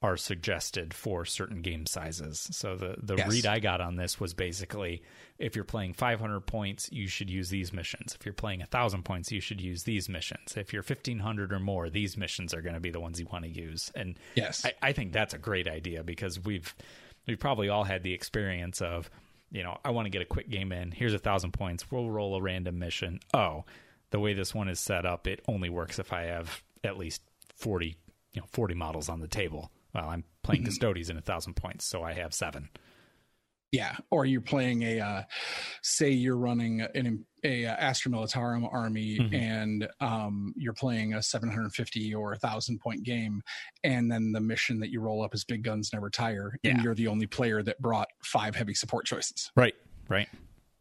are 0.00 0.16
suggested 0.16 0.94
for 0.94 1.24
certain 1.24 1.60
game 1.60 1.84
sizes. 1.84 2.48
So 2.52 2.76
the 2.76 2.94
the 3.02 3.16
yes. 3.16 3.28
read 3.28 3.46
I 3.46 3.58
got 3.58 3.80
on 3.80 3.96
this 3.96 4.20
was 4.20 4.32
basically 4.32 5.02
if 5.38 5.56
you're 5.56 5.64
playing 5.64 5.94
500 5.94 6.40
points, 6.42 6.88
you 6.92 7.08
should 7.08 7.28
use 7.28 7.50
these 7.50 7.72
missions. 7.72 8.14
If 8.14 8.24
you're 8.24 8.32
playing 8.32 8.60
1000 8.60 9.04
points, 9.04 9.32
you 9.32 9.40
should 9.40 9.60
use 9.60 9.82
these 9.82 10.08
missions. 10.08 10.56
If 10.56 10.72
you're 10.72 10.82
1500 10.82 11.52
or 11.52 11.58
more, 11.58 11.90
these 11.90 12.16
missions 12.16 12.54
are 12.54 12.62
going 12.62 12.74
to 12.74 12.80
be 12.80 12.90
the 12.90 13.00
ones 13.00 13.18
you 13.18 13.26
want 13.30 13.44
to 13.44 13.50
use. 13.50 13.90
And 13.94 14.18
yes. 14.36 14.64
I, 14.64 14.72
I 14.80 14.92
think 14.92 15.12
that's 15.12 15.34
a 15.34 15.38
great 15.38 15.66
idea 15.66 16.04
because 16.04 16.38
we've 16.44 16.72
we've 17.26 17.40
probably 17.40 17.68
all 17.68 17.84
had 17.84 18.04
the 18.04 18.14
experience 18.14 18.80
of, 18.80 19.10
you 19.50 19.64
know, 19.64 19.78
I 19.84 19.90
want 19.90 20.06
to 20.06 20.10
get 20.10 20.22
a 20.22 20.26
quick 20.26 20.48
game 20.48 20.70
in. 20.70 20.92
Here's 20.92 21.14
a 21.14 21.18
thousand 21.18 21.52
points. 21.52 21.90
We'll 21.90 22.10
roll 22.10 22.36
a 22.36 22.42
random 22.42 22.78
mission. 22.78 23.18
Oh, 23.34 23.64
the 24.10 24.20
way 24.20 24.32
this 24.32 24.54
one 24.54 24.68
is 24.68 24.78
set 24.78 25.04
up, 25.04 25.26
it 25.26 25.42
only 25.48 25.68
works 25.68 25.98
if 25.98 26.12
I 26.12 26.22
have 26.22 26.62
at 26.84 26.96
least 26.96 27.22
40, 27.56 27.96
you 28.32 28.40
know, 28.40 28.46
40 28.52 28.74
models 28.74 29.08
on 29.08 29.20
the 29.20 29.28
table. 29.28 29.70
Well, 29.94 30.08
I'm 30.08 30.24
playing 30.42 30.62
mm-hmm. 30.62 30.68
custodes 30.68 31.10
in 31.10 31.16
a 31.16 31.22
thousand 31.22 31.54
points, 31.54 31.84
so 31.84 32.02
I 32.02 32.12
have 32.14 32.34
seven. 32.34 32.68
Yeah, 33.70 33.96
or 34.10 34.24
you're 34.24 34.40
playing 34.40 34.82
a, 34.82 35.00
uh, 35.00 35.22
say 35.82 36.08
you're 36.10 36.38
running 36.38 36.80
an 36.80 37.26
a, 37.44 37.64
a 37.64 37.68
Astra 37.68 38.10
Militarum 38.10 38.66
army, 38.72 39.18
mm-hmm. 39.18 39.34
and 39.34 39.88
um, 40.00 40.54
you're 40.56 40.72
playing 40.72 41.12
a 41.12 41.22
750 41.22 42.14
or 42.14 42.32
a 42.32 42.38
thousand 42.38 42.80
point 42.80 43.02
game, 43.02 43.42
and 43.84 44.10
then 44.10 44.32
the 44.32 44.40
mission 44.40 44.80
that 44.80 44.88
you 44.88 45.00
roll 45.00 45.22
up 45.22 45.34
is 45.34 45.44
Big 45.44 45.64
Guns 45.64 45.90
Never 45.92 46.08
Tire, 46.08 46.58
yeah. 46.62 46.70
and 46.70 46.82
you're 46.82 46.94
the 46.94 47.08
only 47.08 47.26
player 47.26 47.62
that 47.62 47.78
brought 47.80 48.08
five 48.22 48.56
heavy 48.56 48.74
support 48.74 49.04
choices. 49.04 49.50
Right, 49.54 49.74
right 50.08 50.28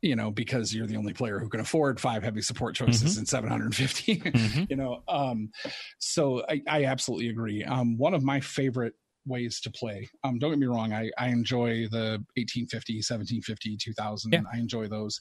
you 0.08 0.16
know, 0.16 0.32
because 0.32 0.74
you're 0.74 0.88
the 0.88 0.98
only 0.98 1.14
player 1.14 1.40
who 1.40 1.50
can 1.50 1.60
afford 1.60 2.00
five 2.00 2.24
heavy 2.24 2.42
support 2.42 2.76
choices 2.76 3.12
mm-hmm. 3.12 3.20
and 3.20 3.28
750, 3.28 4.16
mm-hmm. 4.20 4.64
you 4.70 4.76
know. 4.76 5.04
Um, 5.08 5.52
so 6.00 6.44
I, 6.48 6.62
I 6.68 6.86
absolutely 6.86 7.30
agree. 7.30 7.64
Um, 7.64 7.98
one 7.98 8.14
of 8.14 8.24
my 8.24 8.40
favorite 8.40 8.94
ways 9.28 9.60
to 9.62 9.70
play. 9.70 10.10
Um, 10.24 10.40
don't 10.40 10.52
get 10.52 10.60
me 10.60 10.68
wrong, 10.68 10.94
I, 10.94 11.12
I 11.18 11.28
enjoy 11.28 11.88
the 11.92 12.24
1850, 12.36 12.96
1750, 12.98 13.78
2000. 13.78 14.32
Yeah. 14.32 14.42
I 14.52 14.58
enjoy 14.58 14.88
those. 14.88 15.20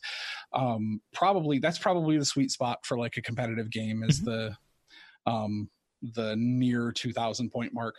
Um, 0.52 1.00
probably 1.12 1.58
that's 1.58 1.78
probably 1.78 2.16
the 2.16 2.24
sweet 2.24 2.50
spot 2.50 2.86
for 2.86 2.98
like 2.98 3.16
a 3.16 3.22
competitive 3.22 3.70
game 3.70 4.02
is 4.04 4.20
mm-hmm. 4.20 4.30
the 4.30 4.56
um 5.30 5.68
the 6.02 6.34
near 6.36 6.92
2000 6.92 7.50
point 7.50 7.72
mark. 7.72 7.96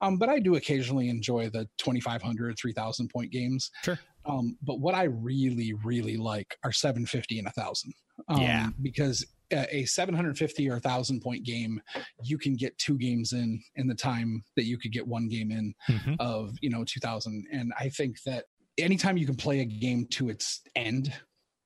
Um, 0.00 0.16
but 0.16 0.28
I 0.28 0.38
do 0.38 0.56
occasionally 0.56 1.08
enjoy 1.08 1.50
the 1.50 1.68
2500, 1.78 2.58
3000 2.58 3.08
point 3.08 3.30
games. 3.30 3.70
Sure. 3.84 3.98
Um, 4.26 4.56
but 4.62 4.80
what 4.80 4.94
I 4.94 5.04
really, 5.04 5.72
really 5.84 6.16
like 6.16 6.56
are 6.64 6.72
750 6.72 7.38
and 7.38 7.46
1000. 7.46 7.92
Um, 8.28 8.40
yeah. 8.40 8.68
Because 8.82 9.26
a 9.52 9.84
750 9.84 10.68
or 10.68 10.74
1000 10.74 11.20
point 11.20 11.44
game, 11.44 11.80
you 12.22 12.38
can 12.38 12.54
get 12.54 12.76
two 12.78 12.96
games 12.98 13.32
in 13.32 13.60
in 13.76 13.88
the 13.88 13.94
time 13.94 14.44
that 14.56 14.64
you 14.64 14.78
could 14.78 14.92
get 14.92 15.06
one 15.06 15.28
game 15.28 15.50
in 15.50 15.74
mm-hmm. 15.88 16.14
of, 16.20 16.54
you 16.60 16.70
know, 16.70 16.84
2000. 16.84 17.46
And 17.52 17.72
I 17.78 17.88
think 17.88 18.22
that 18.26 18.44
anytime 18.78 19.16
you 19.16 19.26
can 19.26 19.36
play 19.36 19.60
a 19.60 19.64
game 19.64 20.06
to 20.10 20.28
its 20.28 20.60
end, 20.76 21.12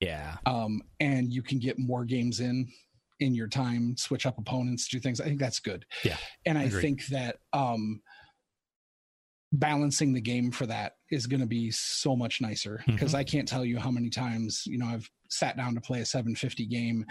yeah. 0.00 0.36
Um, 0.44 0.82
and 1.00 1.32
you 1.32 1.42
can 1.42 1.58
get 1.58 1.78
more 1.78 2.04
games 2.04 2.40
in 2.40 2.68
in 3.20 3.34
your 3.34 3.48
time, 3.48 3.96
switch 3.96 4.26
up 4.26 4.38
opponents, 4.38 4.88
do 4.88 4.98
things. 4.98 5.20
I 5.20 5.24
think 5.24 5.40
that's 5.40 5.60
good. 5.60 5.84
Yeah. 6.04 6.16
And 6.46 6.58
I 6.58 6.64
Agreed. 6.64 6.80
think 6.82 7.06
that 7.06 7.36
um, 7.52 8.00
balancing 9.52 10.12
the 10.12 10.20
game 10.20 10.50
for 10.50 10.66
that 10.66 10.94
is 11.10 11.26
going 11.26 11.40
to 11.40 11.46
be 11.46 11.70
so 11.70 12.16
much 12.16 12.40
nicer 12.40 12.82
because 12.86 13.10
mm-hmm. 13.10 13.18
I 13.18 13.24
can't 13.24 13.48
tell 13.48 13.64
you 13.64 13.78
how 13.78 13.90
many 13.90 14.10
times, 14.10 14.64
you 14.66 14.78
know, 14.78 14.86
I've 14.86 15.08
sat 15.30 15.56
down 15.56 15.74
to 15.74 15.80
play 15.80 16.00
a 16.00 16.06
750 16.06 16.66
game 16.66 17.04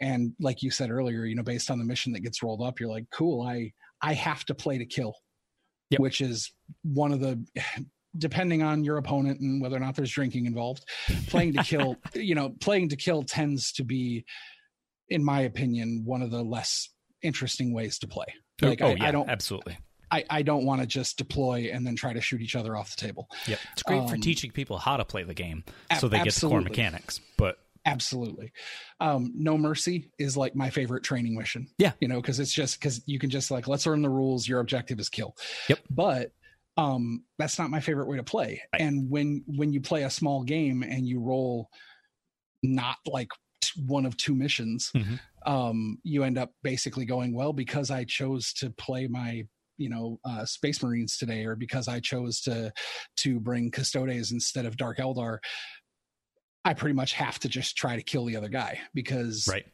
and 0.00 0.32
like 0.40 0.62
you 0.62 0.70
said 0.70 0.90
earlier, 0.90 1.24
you 1.24 1.34
know, 1.34 1.42
based 1.42 1.70
on 1.70 1.78
the 1.78 1.84
mission 1.84 2.12
that 2.12 2.20
gets 2.20 2.42
rolled 2.42 2.62
up, 2.62 2.80
you're 2.80 2.90
like, 2.90 3.06
cool, 3.10 3.42
I 3.42 3.72
I 4.02 4.12
have 4.12 4.44
to 4.46 4.54
play 4.54 4.78
to 4.78 4.86
kill. 4.86 5.14
Yep. 5.90 6.00
Which 6.00 6.20
is 6.20 6.52
one 6.82 7.12
of 7.12 7.20
the 7.20 7.42
depending 8.18 8.62
on 8.62 8.82
your 8.82 8.96
opponent 8.96 9.40
and 9.40 9.60
whether 9.60 9.76
or 9.76 9.80
not 9.80 9.94
there's 9.94 10.10
drinking 10.10 10.46
involved, 10.46 10.84
playing 11.26 11.52
to 11.52 11.62
kill, 11.62 11.96
you 12.14 12.34
know, 12.34 12.54
playing 12.60 12.88
to 12.88 12.96
kill 12.96 13.22
tends 13.22 13.72
to 13.72 13.84
be 13.84 14.24
in 15.08 15.24
my 15.24 15.40
opinion 15.42 16.02
one 16.04 16.22
of 16.22 16.30
the 16.30 16.42
less 16.42 16.88
interesting 17.22 17.72
ways 17.72 17.98
to 18.00 18.06
play. 18.06 18.26
Oh, 18.62 18.68
like 18.68 18.82
oh, 18.82 18.88
I, 18.88 18.94
yeah, 18.94 19.08
I 19.08 19.10
don't 19.10 19.28
absolutely 19.28 19.78
I, 20.10 20.24
I 20.30 20.42
don't 20.42 20.64
want 20.64 20.80
to 20.80 20.86
just 20.86 21.18
deploy 21.18 21.70
and 21.72 21.86
then 21.86 21.96
try 21.96 22.12
to 22.12 22.20
shoot 22.20 22.40
each 22.40 22.56
other 22.56 22.76
off 22.76 22.94
the 22.94 23.00
table. 23.00 23.28
Yep. 23.46 23.58
It's 23.72 23.82
great 23.82 24.00
um, 24.00 24.08
for 24.08 24.16
teaching 24.16 24.50
people 24.50 24.78
how 24.78 24.96
to 24.96 25.04
play 25.04 25.24
the 25.24 25.34
game 25.34 25.64
so 25.98 26.08
they 26.08 26.22
get 26.22 26.34
the 26.34 26.48
core 26.48 26.60
mechanics. 26.60 27.20
But 27.36 27.58
absolutely. 27.84 28.52
Um, 29.00 29.32
no 29.34 29.58
mercy 29.58 30.10
is 30.18 30.36
like 30.36 30.54
my 30.54 30.70
favorite 30.70 31.02
training 31.02 31.36
mission. 31.36 31.68
Yeah. 31.78 31.92
You 32.00 32.08
know, 32.08 32.20
because 32.20 32.38
it's 32.38 32.52
just 32.52 32.78
because 32.78 33.02
you 33.06 33.18
can 33.18 33.30
just 33.30 33.50
like, 33.50 33.66
let's 33.66 33.86
learn 33.86 34.02
the 34.02 34.08
rules. 34.08 34.46
Your 34.46 34.60
objective 34.60 35.00
is 35.00 35.08
kill. 35.08 35.36
Yep. 35.68 35.80
But 35.90 36.32
um, 36.76 37.24
that's 37.38 37.58
not 37.58 37.70
my 37.70 37.80
favorite 37.80 38.06
way 38.06 38.16
to 38.16 38.22
play. 38.22 38.62
Right. 38.72 38.82
And 38.82 39.10
when 39.10 39.44
when 39.46 39.72
you 39.72 39.80
play 39.80 40.04
a 40.04 40.10
small 40.10 40.44
game 40.44 40.82
and 40.82 41.06
you 41.06 41.20
roll 41.20 41.70
not 42.62 42.98
like 43.06 43.30
one 43.86 44.06
of 44.06 44.16
two 44.16 44.34
missions, 44.34 44.90
mm-hmm. 44.94 45.16
um, 45.50 45.98
you 46.02 46.24
end 46.24 46.38
up 46.38 46.52
basically 46.62 47.04
going, 47.04 47.34
well, 47.34 47.52
because 47.52 47.90
I 47.90 48.04
chose 48.04 48.52
to 48.54 48.70
play 48.70 49.06
my 49.06 49.44
you 49.78 49.88
know 49.88 50.18
uh, 50.24 50.44
space 50.44 50.82
marines 50.82 51.16
today 51.16 51.44
or 51.44 51.54
because 51.54 51.88
i 51.88 52.00
chose 52.00 52.40
to 52.40 52.72
to 53.16 53.38
bring 53.38 53.70
custodes 53.70 54.32
instead 54.32 54.66
of 54.66 54.76
dark 54.76 54.98
eldar 54.98 55.38
i 56.64 56.74
pretty 56.74 56.94
much 56.94 57.12
have 57.12 57.38
to 57.38 57.48
just 57.48 57.76
try 57.76 57.96
to 57.96 58.02
kill 58.02 58.24
the 58.24 58.36
other 58.36 58.48
guy 58.48 58.80
because 58.94 59.48
right. 59.48 59.66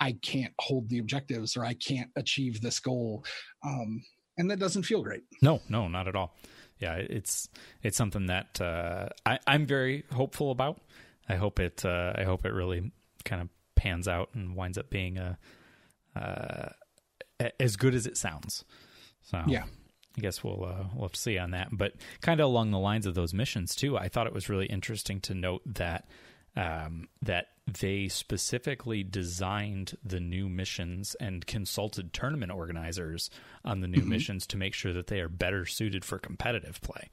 I 0.00 0.12
can't 0.22 0.52
hold 0.58 0.88
the 0.88 0.98
objectives 0.98 1.56
or 1.56 1.64
i 1.64 1.74
can't 1.74 2.10
achieve 2.16 2.60
this 2.60 2.80
goal. 2.80 3.24
Um, 3.64 4.02
and 4.36 4.50
that 4.50 4.58
doesn't 4.58 4.82
feel 4.82 5.02
great. 5.02 5.22
No 5.40 5.60
no 5.68 5.88
not 5.88 6.08
at 6.08 6.16
all. 6.16 6.34
Yeah 6.78 6.94
it's 6.94 7.48
it's 7.82 7.96
something 7.96 8.26
that 8.26 8.60
uh, 8.60 9.08
I, 9.24 9.38
i'm 9.46 9.66
very 9.66 10.04
hopeful 10.12 10.50
about. 10.50 10.80
I 11.28 11.36
hope 11.36 11.60
it 11.60 11.84
uh, 11.84 12.12
i 12.16 12.24
hope 12.24 12.44
it 12.44 12.52
really 12.52 12.92
kind 13.24 13.42
of 13.42 13.48
pans 13.74 14.08
out 14.08 14.30
and 14.34 14.56
winds 14.56 14.78
up 14.78 14.90
being 14.90 15.18
a 15.18 15.38
uh, 16.16 16.68
as 17.58 17.76
good 17.76 17.94
as 17.94 18.06
it 18.06 18.16
sounds 18.16 18.64
so 19.24 19.42
yeah, 19.46 19.64
I 20.16 20.20
guess 20.20 20.44
we'll 20.44 20.64
uh, 20.64 20.84
we'll 20.94 21.06
have 21.06 21.12
to 21.12 21.20
see 21.20 21.38
on 21.38 21.50
that. 21.52 21.68
But 21.72 21.94
kind 22.20 22.40
of 22.40 22.46
along 22.46 22.70
the 22.70 22.78
lines 22.78 23.06
of 23.06 23.14
those 23.14 23.34
missions 23.34 23.74
too, 23.74 23.96
I 23.96 24.08
thought 24.08 24.26
it 24.26 24.32
was 24.32 24.48
really 24.48 24.66
interesting 24.66 25.20
to 25.22 25.34
note 25.34 25.62
that 25.66 26.08
um, 26.56 27.08
that 27.22 27.48
they 27.66 28.08
specifically 28.08 29.02
designed 29.02 29.96
the 30.04 30.20
new 30.20 30.48
missions 30.48 31.16
and 31.18 31.46
consulted 31.46 32.12
tournament 32.12 32.52
organizers 32.52 33.30
on 33.64 33.80
the 33.80 33.88
new 33.88 34.00
mm-hmm. 34.00 34.10
missions 34.10 34.46
to 34.48 34.58
make 34.58 34.74
sure 34.74 34.92
that 34.92 35.06
they 35.06 35.20
are 35.20 35.28
better 35.28 35.64
suited 35.64 36.04
for 36.04 36.18
competitive 36.18 36.80
play. 36.82 37.10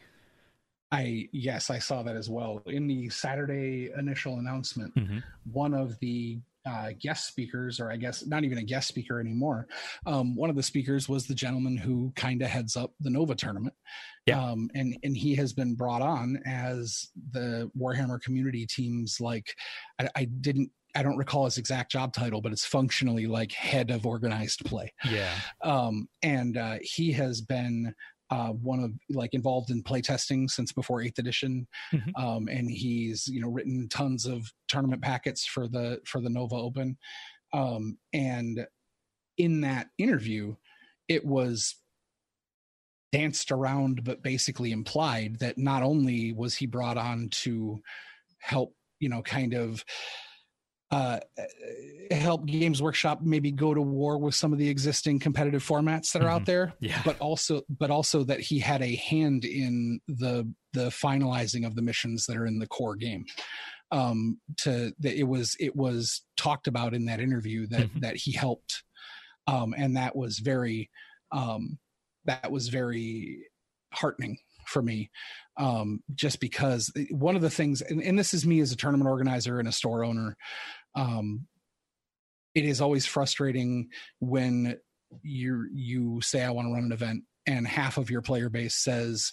I 0.92 1.30
yes, 1.32 1.70
I 1.70 1.80
saw 1.80 2.04
that 2.04 2.16
as 2.16 2.30
well 2.30 2.62
in 2.66 2.88
the 2.88 3.10
Saturday 3.10 3.92
initial 3.98 4.40
announcement. 4.40 4.96
Mm-hmm. 4.96 5.20
One 5.52 5.74
of 5.74 5.98
the 6.00 6.40
uh, 6.66 6.90
guest 7.00 7.28
speakers, 7.28 7.80
or 7.80 7.92
I 7.92 7.96
guess 7.96 8.26
not 8.26 8.44
even 8.44 8.58
a 8.58 8.64
guest 8.64 8.88
speaker 8.88 9.20
anymore. 9.20 9.68
Um, 10.06 10.36
one 10.36 10.50
of 10.50 10.56
the 10.56 10.64
speakers 10.64 11.10
was 11.10 11.26
the 11.26 11.34
gentleman 11.34 11.78
who 11.78 12.12
kind 12.16 12.42
of 12.42 12.50
heads 12.50 12.76
up 12.76 12.94
the 13.00 13.10
Nova 13.10 13.36
tournament. 13.36 13.74
Yeah. 14.28 14.44
Um, 14.44 14.70
and, 14.76 14.96
and 15.04 15.18
he 15.18 15.34
has 15.36 15.54
been 15.54 15.74
brought 15.74 16.04
on 16.04 16.40
as 16.46 17.10
the 17.32 17.72
Warhammer 17.76 18.22
community 18.22 18.68
teams. 18.68 19.20
Like, 19.20 19.56
I, 20.00 20.10
I 20.16 20.26
didn't 20.26 20.70
I 20.94 21.04
don't 21.04 21.18
recall 21.18 21.46
his 21.46 21.58
exact 21.58 21.92
job 21.92 22.14
title, 22.14 22.42
but 22.42 22.52
it's 22.52 22.66
functionally 22.66 23.26
like 23.26 23.54
head 23.54 23.92
of 23.92 24.06
organized 24.06 24.66
play. 24.66 24.94
Yeah. 25.10 25.34
Um, 25.62 26.10
and 26.22 26.58
uh, 26.58 26.80
he 26.82 27.14
has 27.14 27.40
been 27.40 27.96
uh, 28.32 28.48
one 28.48 28.80
of 28.80 28.92
like 29.10 29.34
involved 29.34 29.70
in 29.70 29.84
playtesting 29.84 30.50
since 30.50 30.72
before 30.72 31.02
eighth 31.02 31.20
edition, 31.20 31.68
mm-hmm. 31.94 32.16
um, 32.16 32.48
and 32.48 32.72
he's 32.72 33.28
you 33.28 33.42
know 33.42 33.50
written 33.50 33.88
tons 33.90 34.26
of 34.26 34.52
tournament 34.70 35.02
packets 35.02 35.46
for 35.46 35.68
the 35.68 36.00
for 36.06 36.22
the 36.22 36.30
Nova 36.30 36.56
Open, 36.56 36.98
um, 37.54 37.98
and 38.14 38.66
in 39.38 39.62
that 39.62 39.88
interview, 39.98 40.56
it 41.10 41.26
was 41.26 41.76
danced 43.12 43.52
around 43.52 44.06
but 44.06 44.24
basically 44.24 44.72
implied 44.72 45.38
that 45.40 45.58
not 45.58 45.84
only 45.84 46.32
was 46.32 46.56
he 46.56 46.66
brought 46.66 46.98
on 46.98 47.28
to 47.30 47.82
help 48.40 48.74
you 49.02 49.10
know 49.10 49.22
kind 49.22 49.54
of 49.54 49.84
uh, 50.92 51.20
help 52.12 52.46
Games 52.46 52.82
Workshop 52.82 53.22
maybe 53.22 53.52
go 53.52 53.74
to 53.74 53.82
war 53.82 54.18
with 54.18 54.36
some 54.36 54.52
of 54.52 54.60
the 54.60 54.70
existing 54.70 55.20
competitive 55.20 55.66
formats 55.66 56.12
that 56.12 56.22
are 56.22 56.26
mm-hmm. 56.26 56.36
out 56.36 56.46
there. 56.46 56.74
Yeah. 56.80 57.02
But 57.06 57.18
also, 57.20 57.62
but 57.70 57.90
also 57.90 58.24
that 58.26 58.42
he 58.42 58.60
had 58.60 58.82
a 58.82 58.96
hand 58.96 59.46
in 59.46 60.02
the 60.08 60.52
the 60.74 60.88
finalizing 60.88 61.66
of 61.66 61.76
the 61.76 61.82
missions 61.82 62.26
that 62.26 62.38
are 62.38 62.46
in 62.46 62.60
the 62.60 62.68
core 62.68 62.96
game. 62.96 63.26
Um, 63.94 64.40
to 64.60 64.94
that 65.00 65.18
it 65.18 65.28
was 65.28 65.56
it 65.60 65.76
was 65.76 66.24
talked 66.38 66.68
about 66.68 66.94
in 66.94 67.06
that 67.06 67.20
interview 67.20 67.68
that 67.68 67.88
mm-hmm. 67.88 68.00
that 68.00 68.16
he 68.18 68.32
helped, 68.32 68.84
um, 69.48 69.74
and 69.78 69.96
that 69.98 70.16
was 70.16 70.40
very 70.40 70.90
um, 71.32 71.78
that 72.26 72.52
was 72.52 72.68
very 72.70 73.46
heartening 73.94 74.38
for 74.66 74.82
me 74.82 75.10
um, 75.58 76.02
just 76.16 76.40
because 76.40 76.92
one 77.12 77.36
of 77.36 77.42
the 77.42 77.50
things 77.50 77.82
and, 77.82 78.02
and, 78.02 78.18
this 78.18 78.34
is 78.34 78.46
me 78.46 78.62
as 78.62 78.72
a 78.72 78.76
tournament 78.76 79.10
organizer 79.10 79.60
and 79.60 79.68
a 79.68 79.72
store 79.72 80.04
owner 80.04 80.36
um, 80.96 81.48
it 82.56 82.66
is 82.66 82.82
always 82.82 83.06
frustrating 83.06 83.90
when 84.20 84.78
you 85.24 85.68
you 85.74 86.22
say 86.22 86.44
I 86.44 86.52
want 86.52 86.68
to 86.68 86.74
run 86.74 86.86
an 86.86 86.92
event 86.92 87.24
and 87.48 87.68
half 87.68 87.98
of 87.98 88.10
your 88.10 88.22
player 88.22 88.50
base 88.50 88.76
says 88.76 89.32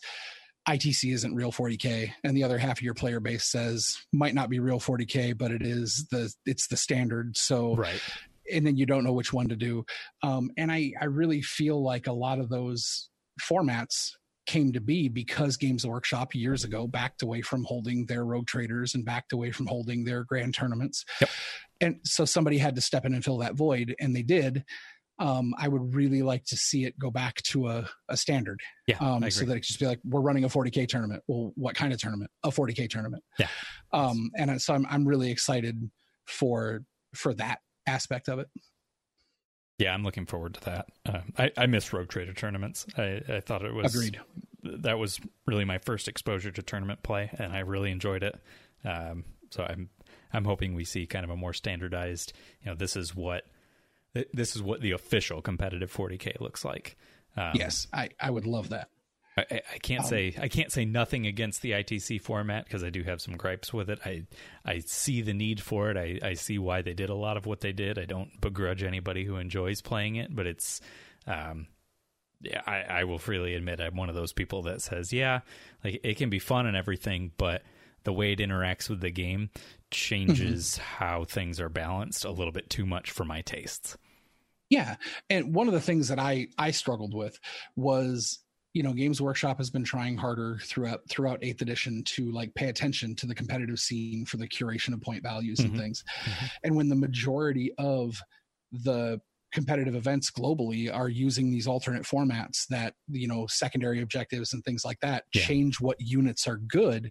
ITC 0.69 1.13
isn't 1.15 1.35
real 1.35 1.53
40k 1.53 2.13
and 2.25 2.37
the 2.37 2.45
other 2.45 2.59
half 2.59 2.79
of 2.79 2.83
your 2.83 2.95
player 2.95 3.21
base 3.21 3.51
says 3.51 3.97
might 4.13 4.35
not 4.35 4.51
be 4.51 4.61
real 4.61 4.81
40k 4.81 5.37
but 5.37 5.51
it 5.51 5.63
is 5.63 6.07
the 6.11 6.33
it's 6.47 6.67
the 6.69 6.77
standard. 6.77 7.37
So 7.37 7.77
right. 7.77 8.01
and 8.53 8.67
then 8.67 8.77
you 8.77 8.87
don't 8.87 9.05
know 9.05 9.13
which 9.13 9.33
one 9.33 9.49
to 9.49 9.57
do. 9.57 9.85
Um, 10.23 10.51
and 10.57 10.71
I 10.71 10.93
I 11.01 11.07
really 11.07 11.43
feel 11.43 11.83
like 11.83 12.07
a 12.07 12.13
lot 12.13 12.39
of 12.39 12.49
those 12.49 13.09
formats 13.41 14.11
came 14.49 14.73
to 14.73 14.81
be 14.81 15.09
because 15.09 15.57
Games 15.57 15.87
Workshop 15.87 16.35
years 16.35 16.65
ago 16.65 16.89
backed 16.89 17.23
away 17.23 17.43
from 17.43 17.63
holding 17.65 18.07
their 18.07 18.25
rogue 18.25 18.47
traders 18.47 18.95
and 18.95 19.05
backed 19.05 19.33
away 19.33 19.53
from 19.53 19.67
holding 19.67 20.05
their 20.05 20.25
grand 20.25 20.55
tournaments. 20.55 21.05
Yep. 21.21 21.31
And 21.81 22.01
so 22.03 22.25
somebody 22.25 22.59
had 22.59 22.75
to 22.75 22.81
step 22.81 23.05
in 23.05 23.15
and 23.15 23.25
fill 23.25 23.39
that 23.39 23.55
void, 23.55 23.95
and 24.01 24.17
they 24.17 24.23
did. 24.23 24.65
Um, 25.21 25.53
I 25.59 25.69
would 25.69 25.95
really 25.95 26.23
like 26.23 26.45
to 26.47 26.57
see 26.57 26.85
it 26.85 26.99
go 26.99 27.11
back 27.11 27.43
to 27.43 27.69
a, 27.69 27.89
a 28.09 28.17
standard. 28.17 28.61
Yeah. 28.87 28.99
Um, 29.01 29.29
so 29.31 29.45
that 29.45 29.57
it 29.57 29.65
just 29.65 29.79
be 29.79 29.87
like, 29.87 30.01
we're 30.05 30.21
running 30.21 30.45
a 30.45 30.49
40K 30.49 30.89
tournament. 30.89 31.23
Well, 31.27 31.53
what 31.57 31.75
kind 31.75 31.93
of 31.93 32.01
tournament? 32.01 32.31
A 32.45 32.51
40K 32.51 32.89
tournament. 32.89 33.23
Yeah. 33.39 33.49
Um, 33.93 34.31
and 34.37 34.61
so 34.63 34.75
I'm, 34.75 34.87
I'm 34.89 35.07
really 35.07 35.31
excited 35.31 35.91
for, 36.27 36.85
for 37.15 37.35
that 37.35 37.59
aspect 37.87 38.29
of 38.29 38.39
it. 38.39 38.49
Yeah, 39.79 39.95
I'm 39.95 40.03
looking 40.03 40.27
forward 40.27 40.55
to 40.55 40.61
that. 40.63 40.89
Uh, 41.07 41.21
I, 41.39 41.53
I 41.57 41.67
miss 41.67 41.93
Rogue 41.93 42.09
Trader 42.09 42.35
tournaments. 42.35 42.85
I, 42.97 43.23
I 43.29 43.41
thought 43.41 43.65
it 43.65 43.73
was 43.73 43.95
agreed. 43.95 44.21
That 44.65 44.99
was 44.99 45.21
really 45.47 45.65
my 45.65 45.79
first 45.79 46.09
exposure 46.09 46.51
to 46.51 46.63
tournament 46.63 47.03
play, 47.05 47.31
and 47.39 47.53
I 47.53 47.61
really 47.61 47.93
enjoyed 47.93 48.25
it. 48.25 48.37
Um, 48.85 49.25
so 49.51 49.63
I'm 49.63 49.89
I'm 50.33 50.45
hoping 50.45 50.75
we 50.75 50.85
see 50.85 51.07
kind 51.07 51.25
of 51.25 51.31
a 51.31 51.37
more 51.37 51.53
standardized. 51.53 52.33
You 52.63 52.71
know, 52.73 52.77
this 52.77 52.97
is 52.97 53.15
what 53.15 53.45
this 54.33 54.57
is 54.57 54.63
what 54.63 54.81
the 54.81 54.93
official 54.93 55.41
competitive 55.43 55.93
40k 55.95 56.41
looks 56.41 56.65
like. 56.65 56.97
Um, 57.37 57.53
yes, 57.55 57.87
I 57.93 58.11
I 58.21 58.31
would 58.31 58.47
love 58.47 58.71
that. 58.71 58.89
I, 59.39 59.61
I 59.75 59.79
can't 59.79 60.05
um, 60.05 60.09
say 60.09 60.35
I 60.41 60.49
can't 60.49 60.73
say 60.73 60.85
nothing 60.85 61.27
against 61.27 61.63
the 61.63 61.73
ITC 61.73 62.21
format 62.21 62.65
because 62.65 62.85
I 62.85 62.91
do 62.91 63.03
have 63.03 63.21
some 63.21 63.37
gripes 63.37 63.73
with 63.73 63.91
it. 63.91 63.99
I 64.05 64.25
I 64.65 64.81
see 64.81 65.23
the 65.23 65.35
need 65.35 65.61
for 65.61 65.91
it. 65.91 65.97
I, 65.97 66.27
I 66.27 66.35
see 66.35 66.59
why 66.59 66.83
they 66.83 66.95
did 66.95 67.11
a 67.11 67.15
lot 67.15 67.37
of 67.37 67.47
what 67.47 67.61
they 67.61 67.73
did. 67.73 67.99
I 67.99 68.05
don't 68.05 68.41
begrudge 68.41 68.83
anybody 68.83 69.25
who 69.25 69.37
enjoys 69.37 69.81
playing 69.81 70.17
it, 70.17 70.35
but 70.35 70.47
it's 70.47 70.81
um 71.27 71.67
yeah, 72.41 72.63
I, 72.67 72.83
I 73.01 73.05
will 73.05 73.19
freely 73.19 73.55
admit 73.55 73.81
I'm 73.81 73.97
one 73.97 74.09
of 74.09 74.15
those 74.15 74.33
people 74.33 74.63
that 74.63 74.81
says, 74.81 75.13
yeah, 75.13 75.41
like 75.83 76.01
it 76.05 76.17
can 76.17 76.31
be 76.31 76.39
fun 76.39 76.67
and 76.67 76.77
everything, 76.77 77.33
but 77.37 77.63
the 78.05 78.13
way 78.13 78.33
it 78.33 78.39
interacts 78.39 78.89
with 78.89 79.01
the 79.01 79.11
game 79.11 79.51
changes 79.91 80.73
mm-hmm. 80.75 81.05
how 81.05 81.25
things 81.25 81.61
are 81.61 81.69
balanced 81.69 82.25
a 82.25 82.31
little 82.31 82.53
bit 82.53 82.71
too 82.71 82.87
much 82.87 83.11
for 83.11 83.25
my 83.25 83.41
tastes. 83.43 83.97
Yeah, 84.71 84.97
and 85.31 85.55
one 85.55 85.67
of 85.67 85.75
the 85.75 85.81
things 85.81 86.09
that 86.09 86.19
I 86.19 86.49
I 86.59 86.71
struggled 86.73 87.15
with 87.15 87.39
was 87.75 88.39
you 88.75 88.83
know 88.83 88.93
games 88.93 89.21
workshop 89.21 89.59
has 89.59 89.71
been 89.71 89.85
trying 89.85 90.17
harder 90.17 90.59
throughout 90.63 91.01
throughout 91.09 91.39
eighth 91.43 91.63
edition 91.63 92.03
to 92.05 92.31
like 92.33 92.55
pay 92.55 92.69
attention 92.69 93.15
to 93.15 93.27
the 93.27 93.35
competitive 93.35 93.79
scene 93.79 94.25
for 94.25 94.37
the 94.37 94.49
curation 94.49 94.93
of 94.93 95.01
point 95.01 95.23
values 95.23 95.59
mm-hmm. 95.59 95.73
and 95.73 95.81
things 95.81 96.05
mm-hmm. 96.25 96.47
and 96.65 96.77
when 96.77 96.89
the 96.89 96.95
majority 96.95 97.73
of 97.79 98.21
the 98.71 99.21
competitive 99.53 99.95
events 99.95 100.31
globally 100.31 100.95
are 100.95 101.09
using 101.09 101.51
these 101.51 101.67
alternate 101.67 102.03
formats 102.03 102.67
that 102.69 102.95
you 103.09 103.27
know 103.27 103.47
secondary 103.47 104.03
objectives 104.03 104.53
and 104.53 104.63
things 104.65 104.85
like 104.85 105.01
that 105.01 105.25
yeah. 105.35 105.43
change 105.43 105.81
what 105.81 105.97
units 105.99 106.47
are 106.47 106.59
good 106.59 107.11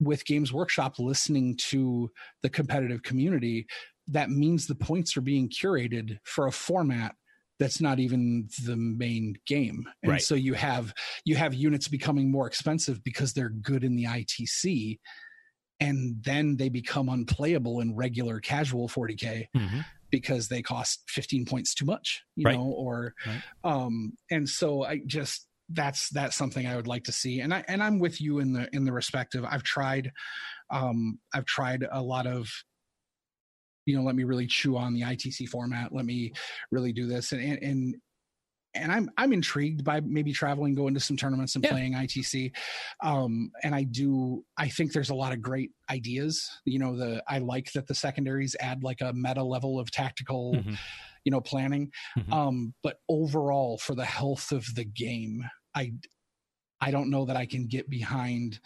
with 0.00 0.24
games 0.24 0.52
workshop 0.52 0.98
listening 0.98 1.56
to 1.56 2.10
the 2.42 2.48
competitive 2.48 3.02
community 3.02 3.66
that 4.08 4.30
means 4.30 4.66
the 4.66 4.74
points 4.74 5.16
are 5.16 5.22
being 5.22 5.48
curated 5.48 6.18
for 6.24 6.46
a 6.46 6.52
format 6.52 7.14
that's 7.58 7.80
not 7.80 7.98
even 7.98 8.48
the 8.64 8.76
main 8.76 9.34
game 9.46 9.86
and 10.02 10.12
right. 10.12 10.22
so 10.22 10.34
you 10.34 10.54
have 10.54 10.92
you 11.24 11.36
have 11.36 11.54
units 11.54 11.88
becoming 11.88 12.30
more 12.30 12.46
expensive 12.46 13.02
because 13.04 13.32
they're 13.32 13.50
good 13.50 13.84
in 13.84 13.96
the 13.96 14.04
itc 14.04 14.98
and 15.80 16.16
then 16.22 16.56
they 16.56 16.68
become 16.68 17.08
unplayable 17.08 17.80
in 17.80 17.94
regular 17.94 18.40
casual 18.40 18.88
40k 18.88 19.46
mm-hmm. 19.54 19.80
because 20.10 20.48
they 20.48 20.62
cost 20.62 21.02
15 21.08 21.44
points 21.44 21.74
too 21.74 21.84
much 21.84 22.22
you 22.36 22.44
right. 22.44 22.56
know 22.56 22.64
or 22.64 23.14
right. 23.26 23.42
um 23.64 24.12
and 24.30 24.48
so 24.48 24.84
i 24.84 25.00
just 25.06 25.46
that's 25.70 26.08
that's 26.10 26.36
something 26.36 26.66
i 26.66 26.76
would 26.76 26.86
like 26.86 27.04
to 27.04 27.12
see 27.12 27.40
and 27.40 27.52
i 27.52 27.64
and 27.68 27.82
i'm 27.82 27.98
with 27.98 28.20
you 28.20 28.38
in 28.38 28.52
the 28.52 28.68
in 28.72 28.84
the 28.84 28.92
respective 28.92 29.44
i've 29.48 29.64
tried 29.64 30.12
um 30.70 31.18
i've 31.34 31.44
tried 31.44 31.84
a 31.90 32.00
lot 32.00 32.26
of 32.26 32.48
you 33.86 33.96
know 33.96 34.02
let 34.02 34.14
me 34.14 34.24
really 34.24 34.46
chew 34.46 34.76
on 34.76 34.92
the 34.92 35.00
itc 35.02 35.48
format 35.48 35.94
let 35.94 36.04
me 36.04 36.32
really 36.70 36.92
do 36.92 37.06
this 37.06 37.32
and 37.32 37.62
and 37.62 37.96
and 38.76 38.92
I'm 38.92 39.10
I'm 39.16 39.32
intrigued 39.32 39.84
by 39.84 40.00
maybe 40.00 40.32
traveling, 40.32 40.74
going 40.74 40.94
to 40.94 41.00
some 41.00 41.16
tournaments 41.16 41.54
and 41.54 41.64
yeah. 41.64 41.70
playing 41.70 41.94
ITC. 41.94 42.52
Um, 43.02 43.50
and 43.62 43.74
I 43.74 43.84
do 43.84 44.44
I 44.56 44.68
think 44.68 44.92
there's 44.92 45.10
a 45.10 45.14
lot 45.14 45.32
of 45.32 45.42
great 45.42 45.70
ideas. 45.90 46.48
You 46.64 46.78
know, 46.78 46.96
the 46.96 47.22
I 47.28 47.38
like 47.38 47.72
that 47.72 47.86
the 47.86 47.94
secondaries 47.94 48.56
add 48.60 48.84
like 48.84 49.00
a 49.00 49.12
meta 49.12 49.42
level 49.42 49.80
of 49.80 49.90
tactical, 49.90 50.54
mm-hmm. 50.54 50.74
you 51.24 51.32
know, 51.32 51.40
planning. 51.40 51.90
Mm-hmm. 52.18 52.32
Um, 52.32 52.74
but 52.82 52.98
overall, 53.08 53.78
for 53.78 53.94
the 53.94 54.04
health 54.04 54.52
of 54.52 54.66
the 54.74 54.84
game, 54.84 55.44
I 55.74 55.92
I 56.80 56.90
don't 56.90 57.10
know 57.10 57.24
that 57.24 57.36
I 57.36 57.46
can 57.46 57.66
get 57.66 57.88
behind 57.88 58.60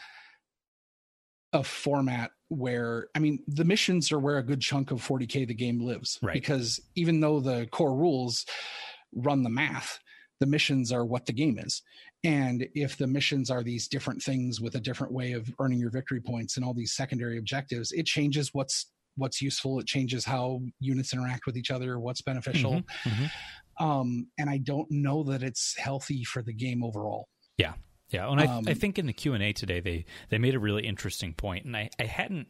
a 1.53 1.65
format 1.65 2.31
where 2.49 3.09
I 3.15 3.19
mean 3.19 3.41
the 3.47 3.65
missions 3.65 4.13
are 4.13 4.19
where 4.19 4.39
a 4.39 4.43
good 4.43 4.61
chunk 4.61 4.91
of 4.91 5.07
40k 5.07 5.47
the 5.47 5.55
game 5.55 5.81
lives. 5.81 6.19
Right. 6.23 6.35
Because 6.35 6.81
even 6.95 7.21
though 7.21 7.41
the 7.41 7.67
core 7.71 7.95
rules 7.95 8.45
run 9.15 9.43
the 9.43 9.51
math, 9.51 9.99
the 10.41 10.47
missions 10.47 10.93
are 10.93 11.05
what 11.05 11.27
the 11.27 11.33
game 11.33 11.59
is. 11.59 11.83
And 12.23 12.67
if 12.75 12.97
the 12.99 13.07
missions 13.07 13.51
are 13.51 13.63
these 13.63 13.89
different 13.89 14.23
things 14.23 14.61
with 14.61 14.75
a 14.75 14.81
different 14.81 15.13
way 15.13 15.33
of 15.33 15.53
earning 15.59 15.79
your 15.79 15.91
victory 15.91 16.21
points 16.21 16.57
and 16.57 16.65
all 16.65 16.75
these 16.75 16.93
secondary 16.93 17.39
objectives, 17.39 17.93
it 17.93 18.07
changes 18.07 18.51
what's 18.53 18.87
what's 19.17 19.43
useful. 19.43 19.79
It 19.81 19.87
changes 19.87 20.25
how 20.25 20.61
units 20.81 21.13
interact 21.13 21.47
with 21.47 21.57
each 21.57 21.71
other, 21.71 21.99
what's 21.99 22.23
beneficial. 22.23 22.73
Mm-hmm, 22.73 23.09
mm-hmm. 23.11 23.85
Um, 23.85 24.29
and 24.39 24.51
I 24.51 24.59
don't 24.59 24.91
know 24.91 25.23
that 25.25 25.43
it's 25.43 25.77
healthy 25.77 26.25
for 26.25 26.43
the 26.43 26.53
game 26.53 26.85
overall. 26.85 27.29
Yeah, 27.57 27.75
yeah, 28.11 28.31
and 28.31 28.41
I, 28.41 28.47
um, 28.47 28.65
I 28.67 28.75
think 28.75 28.99
in 28.99 29.07
the 29.07 29.13
Q 29.13 29.35
and 29.35 29.43
A 29.43 29.53
today 29.53 29.81
they 29.81 30.05
they 30.29 30.39
made 30.39 30.55
a 30.55 30.59
really 30.59 30.87
interesting 30.87 31.33
point, 31.33 31.65
and 31.65 31.77
I 31.77 31.91
I 31.99 32.05
hadn't. 32.05 32.49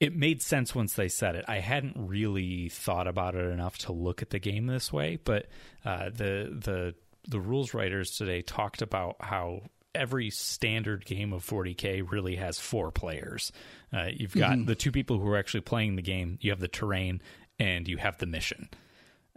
It 0.00 0.14
made 0.14 0.40
sense 0.42 0.76
once 0.76 0.94
they 0.94 1.08
said 1.08 1.34
it. 1.34 1.44
I 1.48 1.58
hadn't 1.58 1.96
really 1.96 2.68
thought 2.68 3.08
about 3.08 3.34
it 3.34 3.50
enough 3.50 3.78
to 3.78 3.92
look 3.92 4.22
at 4.22 4.30
the 4.30 4.38
game 4.38 4.66
this 4.66 4.92
way, 4.92 5.18
but 5.22 5.46
uh, 5.84 6.10
the 6.10 6.56
the 6.56 6.94
the 7.26 7.40
rules 7.40 7.74
writers 7.74 8.12
today 8.12 8.42
talked 8.42 8.80
about 8.80 9.16
how 9.20 9.62
every 9.94 10.30
standard 10.30 11.04
game 11.04 11.32
of 11.32 11.44
40k 11.44 12.08
really 12.10 12.36
has 12.36 12.60
four 12.60 12.92
players. 12.92 13.50
Uh, 13.92 14.06
you've 14.12 14.34
got 14.34 14.52
mm-hmm. 14.52 14.66
the 14.66 14.76
two 14.76 14.92
people 14.92 15.18
who 15.18 15.28
are 15.28 15.36
actually 15.36 15.62
playing 15.62 15.96
the 15.96 16.02
game. 16.02 16.38
You 16.40 16.50
have 16.52 16.60
the 16.60 16.68
terrain, 16.68 17.20
and 17.58 17.88
you 17.88 17.96
have 17.96 18.18
the 18.18 18.26
mission. 18.26 18.68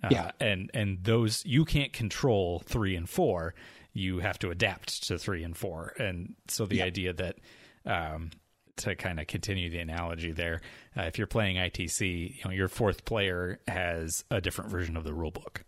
Uh, 0.04 0.10
yeah, 0.12 0.32
and 0.40 0.70
and 0.74 1.04
those 1.04 1.44
you 1.46 1.66
can't 1.66 1.94
control 1.94 2.60
three 2.66 2.96
and 2.96 3.10
four 3.10 3.54
you 3.94 4.20
have 4.20 4.40
to 4.40 4.50
adapt 4.50 5.08
to 5.08 5.18
three 5.18 5.44
and 5.44 5.56
four. 5.56 5.94
And 6.00 6.36
so 6.48 6.66
the 6.66 6.82
idea 6.82 7.14
that, 7.14 7.38
um, 7.86 8.32
to 8.78 8.96
kind 8.96 9.20
of 9.20 9.28
continue 9.28 9.70
the 9.70 9.80
analogy 9.80 10.32
there, 10.32 10.62
uh, 10.98 11.04
if 11.04 11.18
you're 11.18 11.28
playing 11.28 11.58
ITC, 11.58 12.38
you 12.38 12.42
know, 12.46 12.52
your 12.52 12.68
fourth 12.68 13.06
player 13.06 13.60
has 13.68 14.24
a 14.32 14.42
different 14.42 14.72
version 14.72 14.98
of 14.98 15.04
the 15.04 15.14
rule 15.14 15.32
book. 15.32 15.64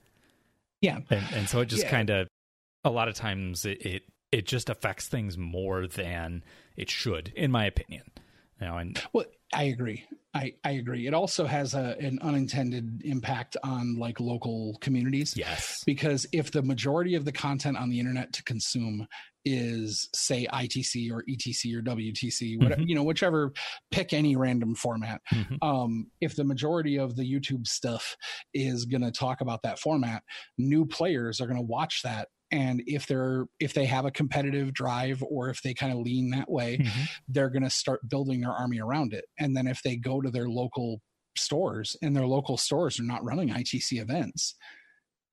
Yeah. 0.82 1.00
And, 1.10 1.26
and 1.34 1.50
so 1.50 1.60
it 1.60 1.66
just 1.66 1.84
yeah. 1.84 1.92
kind 1.92 2.10
of, 2.10 2.28
a 2.84 2.90
lot 2.90 3.08
of 3.08 3.16
times 3.16 3.66
it, 3.66 3.86
it, 3.86 4.04
it 4.32 4.46
just 4.48 4.70
affects 4.70 5.08
things 5.08 5.38
more 5.38 5.88
than 5.88 6.44
it 6.76 6.90
should, 6.90 7.32
in 7.36 7.52
my 7.52 7.66
opinion. 7.66 8.04
You 8.60 8.68
know, 8.68 8.78
and 8.78 9.02
well, 9.14 9.26
I 9.54 9.64
agree. 9.64 10.06
I, 10.36 10.54
I 10.64 10.72
agree. 10.72 11.06
It 11.06 11.14
also 11.14 11.46
has 11.46 11.76
a, 11.76 11.96
an 12.00 12.18
unintended 12.22 13.04
impact 13.06 13.56
on 13.64 13.96
like 13.98 14.20
local 14.20 14.78
communities. 14.82 15.36
Yes. 15.38 15.84
Because 15.86 16.26
if 16.34 16.52
the 16.52 16.64
majority 16.64 17.14
of 17.14 17.24
the 17.24 17.32
content 17.32 17.78
on 17.78 17.90
the 17.90 18.00
internet 18.00 18.34
to 18.34 18.44
consume 18.44 19.08
is 19.46 20.10
say 20.16 20.48
ITC 20.52 21.12
or 21.12 21.24
ETC 21.30 21.76
or 21.76 21.82
WTC, 21.82 22.58
whatever, 22.62 22.82
mm-hmm. 22.82 22.90
you 22.90 22.96
know, 22.96 23.04
whichever, 23.04 23.52
pick 23.92 24.14
any 24.14 24.36
random 24.36 24.74
format. 24.74 25.22
Mm-hmm. 25.32 25.56
Um, 25.62 26.08
if 26.22 26.36
the 26.36 26.46
majority 26.46 26.98
of 26.98 27.16
the 27.16 27.24
YouTube 27.24 27.68
stuff 27.68 28.16
is 28.54 28.86
going 28.86 29.02
to 29.02 29.12
talk 29.12 29.42
about 29.42 29.62
that 29.64 29.80
format, 29.80 30.24
new 30.58 30.86
players 30.86 31.42
are 31.42 31.46
going 31.46 31.60
to 31.60 31.64
watch 31.64 32.02
that 32.04 32.30
and 32.54 32.84
if 32.86 33.08
they're 33.08 33.48
if 33.60 33.74
they 33.74 33.86
have 33.86 34.06
a 34.06 34.12
competitive 34.12 34.74
drive 34.74 35.24
or 35.28 35.50
if 35.50 35.62
they 35.64 35.74
kind 35.74 35.92
of 35.92 35.98
lean 35.98 36.30
that 36.30 36.50
way 36.50 36.78
mm-hmm. 36.78 37.04
they're 37.28 37.50
going 37.50 37.64
to 37.64 37.70
start 37.70 38.08
building 38.08 38.42
their 38.42 38.52
army 38.52 38.80
around 38.80 39.12
it. 39.12 39.26
And 39.40 39.58
then 39.58 39.68
if 39.68 39.82
they 39.82 39.96
go 39.96 40.22
to 40.22 40.30
their 40.30 40.48
local 40.48 41.02
stores 41.36 41.98
and 42.02 42.16
their 42.16 42.28
local 42.28 42.58
stores 42.58 43.00
are 43.00 43.04
not 43.04 43.24
running 43.24 43.50
itc 43.50 43.92
events 43.92 44.56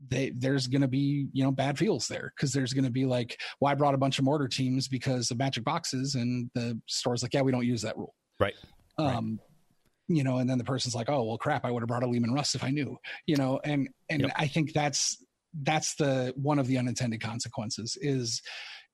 they, 0.08 0.32
there's 0.34 0.66
going 0.66 0.80
to 0.80 0.88
be 0.88 1.26
you 1.34 1.44
know 1.44 1.52
bad 1.52 1.78
feels 1.78 2.08
there. 2.08 2.32
Because 2.34 2.54
there's 2.54 2.72
going 2.72 2.86
to 2.86 2.90
be 2.90 3.04
like 3.04 3.38
well 3.60 3.70
i 3.70 3.74
brought 3.74 3.94
a 3.94 3.98
bunch 3.98 4.18
of 4.18 4.24
mortar 4.24 4.48
teams 4.48 4.88
because 4.88 5.30
of 5.30 5.36
magic 5.38 5.62
boxes 5.62 6.14
and 6.14 6.50
the 6.54 6.80
store's 6.86 7.22
like 7.22 7.34
yeah 7.34 7.42
we 7.42 7.52
don't 7.52 7.66
use 7.66 7.82
that 7.82 7.98
rule. 7.98 8.14
Right. 8.40 8.54
Um 8.98 9.06
right 9.06 9.46
you 10.12 10.24
know 10.24 10.38
and 10.38 10.50
then 10.50 10.58
the 10.58 10.64
person's 10.64 10.92
like 10.92 11.08
oh 11.08 11.22
well 11.22 11.38
crap 11.38 11.64
i 11.64 11.70
would 11.70 11.82
have 11.82 11.86
brought 11.86 12.02
a 12.02 12.06
leman 12.08 12.32
russ 12.32 12.56
if 12.56 12.64
i 12.64 12.68
knew 12.68 12.96
you 13.26 13.36
know 13.36 13.60
and 13.62 13.88
and 14.08 14.22
yep. 14.22 14.32
i 14.34 14.44
think 14.44 14.72
that's 14.72 15.24
that's 15.62 15.94
the 15.96 16.32
one 16.36 16.58
of 16.58 16.66
the 16.66 16.78
unintended 16.78 17.20
consequences 17.20 17.96
is 18.00 18.42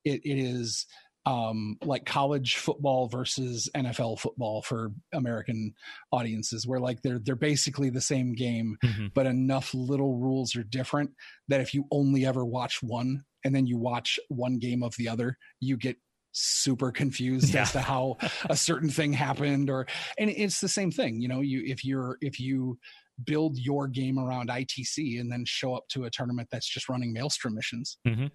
it, 0.04 0.20
it 0.24 0.38
is 0.38 0.86
um, 1.26 1.76
like 1.82 2.06
college 2.06 2.56
football 2.56 3.08
versus 3.08 3.68
NFL 3.76 4.20
football 4.20 4.62
for 4.62 4.92
American 5.12 5.74
audiences, 6.12 6.66
where 6.66 6.78
like 6.78 7.02
they're 7.02 7.18
they're 7.18 7.34
basically 7.34 7.90
the 7.90 8.00
same 8.00 8.32
game, 8.32 8.76
mm-hmm. 8.82 9.06
but 9.12 9.26
enough 9.26 9.74
little 9.74 10.18
rules 10.18 10.54
are 10.54 10.62
different 10.62 11.10
that 11.48 11.60
if 11.60 11.74
you 11.74 11.84
only 11.90 12.24
ever 12.24 12.44
watch 12.44 12.80
one 12.80 13.24
and 13.44 13.54
then 13.54 13.66
you 13.66 13.76
watch 13.76 14.20
one 14.28 14.58
game 14.58 14.84
of 14.84 14.94
the 14.96 15.08
other, 15.08 15.36
you 15.60 15.76
get 15.76 15.96
super 16.30 16.92
confused 16.92 17.54
yeah. 17.54 17.62
as 17.62 17.72
to 17.72 17.80
how 17.80 18.16
a 18.50 18.56
certain 18.56 18.90
thing 18.90 19.12
happened 19.12 19.70
or 19.70 19.86
and 20.18 20.28
it's 20.28 20.60
the 20.60 20.68
same 20.68 20.90
thing 20.90 21.18
you 21.18 21.28
know 21.28 21.40
you 21.40 21.62
if 21.64 21.82
you're 21.82 22.18
if 22.20 22.38
you 22.38 22.78
build 23.24 23.58
your 23.58 23.88
game 23.88 24.18
around 24.18 24.48
ITC 24.48 25.20
and 25.20 25.30
then 25.30 25.44
show 25.46 25.74
up 25.74 25.88
to 25.88 26.04
a 26.04 26.10
tournament 26.10 26.48
that's 26.50 26.68
just 26.68 26.88
running 26.88 27.12
Maelstrom 27.12 27.54
missions. 27.54 27.98
Mm-hmm. 28.06 28.26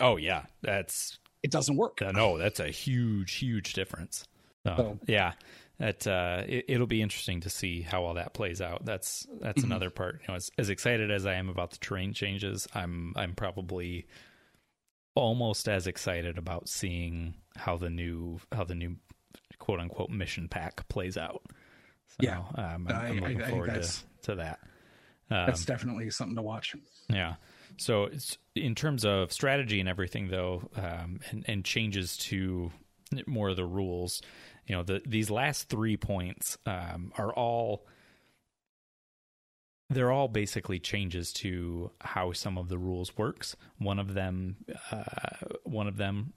Oh 0.00 0.16
yeah, 0.16 0.44
that's 0.62 1.18
it 1.42 1.50
doesn't 1.50 1.76
work. 1.76 2.00
Uh, 2.00 2.12
no, 2.12 2.38
that's 2.38 2.60
a 2.60 2.68
huge, 2.68 3.34
huge 3.34 3.72
difference. 3.72 4.26
So, 4.64 4.74
so 4.76 4.98
yeah, 5.06 5.32
that 5.78 6.06
uh, 6.06 6.44
it, 6.46 6.78
will 6.78 6.86
be 6.86 7.02
interesting 7.02 7.40
to 7.40 7.50
see 7.50 7.82
how 7.82 8.04
all 8.04 8.14
that 8.14 8.32
plays 8.32 8.60
out. 8.60 8.84
That's 8.84 9.26
that's 9.40 9.62
mm-hmm. 9.62 9.72
another 9.72 9.90
part. 9.90 10.20
You 10.22 10.28
know, 10.28 10.34
as, 10.36 10.50
as 10.56 10.70
excited 10.70 11.10
as 11.10 11.26
I 11.26 11.34
am 11.34 11.48
about 11.48 11.72
the 11.72 11.78
terrain 11.78 12.12
changes, 12.12 12.68
I'm 12.74 13.12
I'm 13.16 13.34
probably 13.34 14.06
almost 15.14 15.68
as 15.68 15.86
excited 15.86 16.38
about 16.38 16.68
seeing 16.68 17.34
how 17.56 17.76
the 17.76 17.90
new 17.90 18.38
how 18.52 18.64
the 18.64 18.76
new 18.76 18.96
quote 19.58 19.80
unquote 19.80 20.10
mission 20.10 20.48
pack 20.48 20.88
plays 20.88 21.16
out. 21.16 21.42
So, 22.08 22.16
yeah, 22.20 22.38
um, 22.54 22.86
I'm, 22.88 22.96
I'm, 22.96 23.20
looking 23.20 23.42
I, 23.42 23.46
I, 23.46 23.50
forward 23.50 23.74
to 23.74 23.88
to 24.22 24.36
that. 24.36 24.60
Um, 25.30 25.46
that's 25.46 25.64
definitely 25.64 26.10
something 26.10 26.36
to 26.36 26.42
watch. 26.42 26.74
Yeah. 27.08 27.34
So 27.78 28.10
in 28.54 28.74
terms 28.74 29.04
of 29.04 29.32
strategy 29.32 29.80
and 29.80 29.88
everything, 29.88 30.28
though, 30.28 30.68
um, 30.76 31.20
and, 31.30 31.44
and, 31.48 31.64
changes 31.64 32.16
to 32.18 32.70
more 33.26 33.48
of 33.48 33.56
the 33.56 33.64
rules, 33.64 34.20
you 34.66 34.76
know, 34.76 34.82
the, 34.82 35.00
these 35.06 35.30
last 35.30 35.68
three 35.68 35.96
points 35.96 36.58
um, 36.66 37.12
are 37.16 37.32
all 37.32 37.86
they're 39.92 40.10
all 40.10 40.28
basically 40.28 40.78
changes 40.78 41.32
to 41.32 41.90
how 42.00 42.32
some 42.32 42.56
of 42.56 42.68
the 42.68 42.78
rules 42.78 43.16
works. 43.16 43.56
One 43.78 43.98
of 43.98 44.14
them, 44.14 44.56
uh, 44.90 45.02
one 45.64 45.86
of 45.86 45.98
them, 45.98 46.32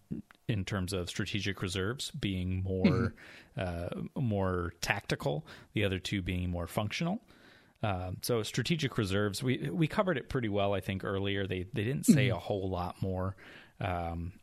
in 0.47 0.65
terms 0.65 0.93
of 0.93 1.09
strategic 1.09 1.61
reserves, 1.61 2.11
being 2.11 2.63
more 2.63 3.13
mm-hmm. 3.57 4.07
uh, 4.17 4.21
more 4.21 4.73
tactical. 4.81 5.45
The 5.73 5.85
other 5.85 5.99
two 5.99 6.21
being 6.21 6.49
more 6.49 6.67
functional. 6.67 7.21
Um, 7.85 8.17
so 8.23 8.41
strategic 8.41 8.97
reserves, 8.97 9.43
we 9.43 9.69
we 9.71 9.87
covered 9.87 10.17
it 10.17 10.27
pretty 10.27 10.49
well, 10.49 10.73
I 10.73 10.79
think 10.79 11.03
earlier. 11.03 11.45
They 11.45 11.67
they 11.71 11.83
didn't 11.83 12.07
say 12.07 12.27
mm-hmm. 12.27 12.37
a 12.37 12.39
whole 12.39 12.67
lot 12.67 12.99
more. 12.99 13.35
Um, 13.79 14.33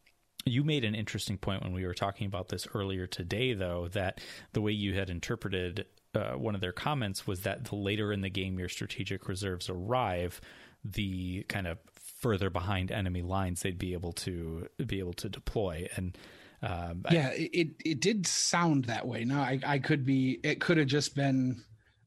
you 0.44 0.62
made 0.62 0.84
an 0.84 0.94
interesting 0.94 1.38
point 1.38 1.62
when 1.62 1.72
we 1.72 1.84
were 1.84 1.94
talking 1.94 2.26
about 2.26 2.48
this 2.48 2.68
earlier 2.72 3.06
today, 3.06 3.52
though, 3.54 3.88
that 3.92 4.20
the 4.52 4.60
way 4.60 4.70
you 4.70 4.94
had 4.94 5.10
interpreted 5.10 5.86
uh, 6.14 6.32
one 6.32 6.54
of 6.54 6.60
their 6.60 6.72
comments 6.72 7.26
was 7.26 7.40
that 7.40 7.64
the 7.64 7.74
later 7.74 8.12
in 8.12 8.20
the 8.20 8.30
game 8.30 8.60
your 8.60 8.68
strategic 8.68 9.28
reserves 9.28 9.68
arrive, 9.68 10.40
the 10.84 11.42
kind 11.48 11.66
of 11.66 11.78
further 12.20 12.48
behind 12.48 12.92
enemy 12.92 13.22
lines 13.22 13.62
they'd 13.62 13.78
be 13.78 13.92
able 13.92 14.12
to 14.12 14.68
be 14.86 15.00
able 15.00 15.14
to 15.14 15.28
deploy 15.28 15.88
and. 15.96 16.16
Um, 16.64 17.04
yeah, 17.10 17.30
I, 17.32 17.50
it 17.52 17.68
it 17.84 18.00
did 18.00 18.24
sound 18.24 18.84
that 18.84 19.04
way. 19.04 19.24
Now 19.24 19.40
I, 19.40 19.58
I 19.66 19.78
could 19.80 20.06
be. 20.06 20.38
It 20.44 20.60
could 20.60 20.76
have 20.76 20.86
just 20.86 21.16
been 21.16 21.64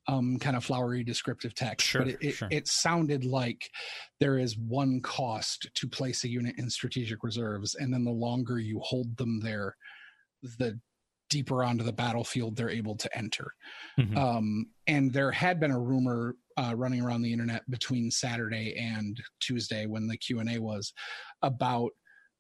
um, 0.08 0.38
kind 0.40 0.56
of 0.56 0.64
flowery 0.64 1.04
descriptive 1.04 1.56
text, 1.56 1.88
sure, 1.88 2.02
but 2.02 2.12
it, 2.12 2.18
it, 2.22 2.32
sure. 2.32 2.48
it, 2.52 2.68
sounded 2.68 3.26
like 3.26 3.70
there 4.20 4.38
is 4.38 4.58
one 4.58 5.02
cost 5.02 5.68
to 5.74 5.88
place 5.88 6.24
a 6.24 6.30
unit 6.30 6.56
in 6.58 6.70
strategic 6.70 7.24
reserves, 7.24 7.76
and 7.76 7.94
then 7.94 8.04
the 8.04 8.12
longer 8.12 8.60
you 8.60 8.80
hold 8.80 9.18
them 9.18 9.40
there, 9.40 9.76
the 10.58 10.80
deeper 11.30 11.64
onto 11.64 11.84
the 11.84 11.92
battlefield 11.92 12.56
they're 12.56 12.70
able 12.70 12.96
to 12.96 13.18
enter. 13.18 13.52
Mm-hmm. 14.00 14.18
Um, 14.18 14.68
and 14.88 15.12
there 15.12 15.32
had 15.32 15.60
been 15.60 15.72
a 15.72 15.80
rumor 15.80 16.36
uh, 16.58 16.74
running 16.76 17.02
around 17.02 17.24
the 17.24 17.34
internet 17.34 17.70
between 17.70 18.12
Saturday 18.12 18.76
and 18.78 19.20
Tuesday 19.40 19.86
when 19.88 20.08
the 20.08 20.18
Q 20.18 20.40
and 20.40 20.50
A 20.50 20.60
was 20.60 20.94
about 21.42 21.92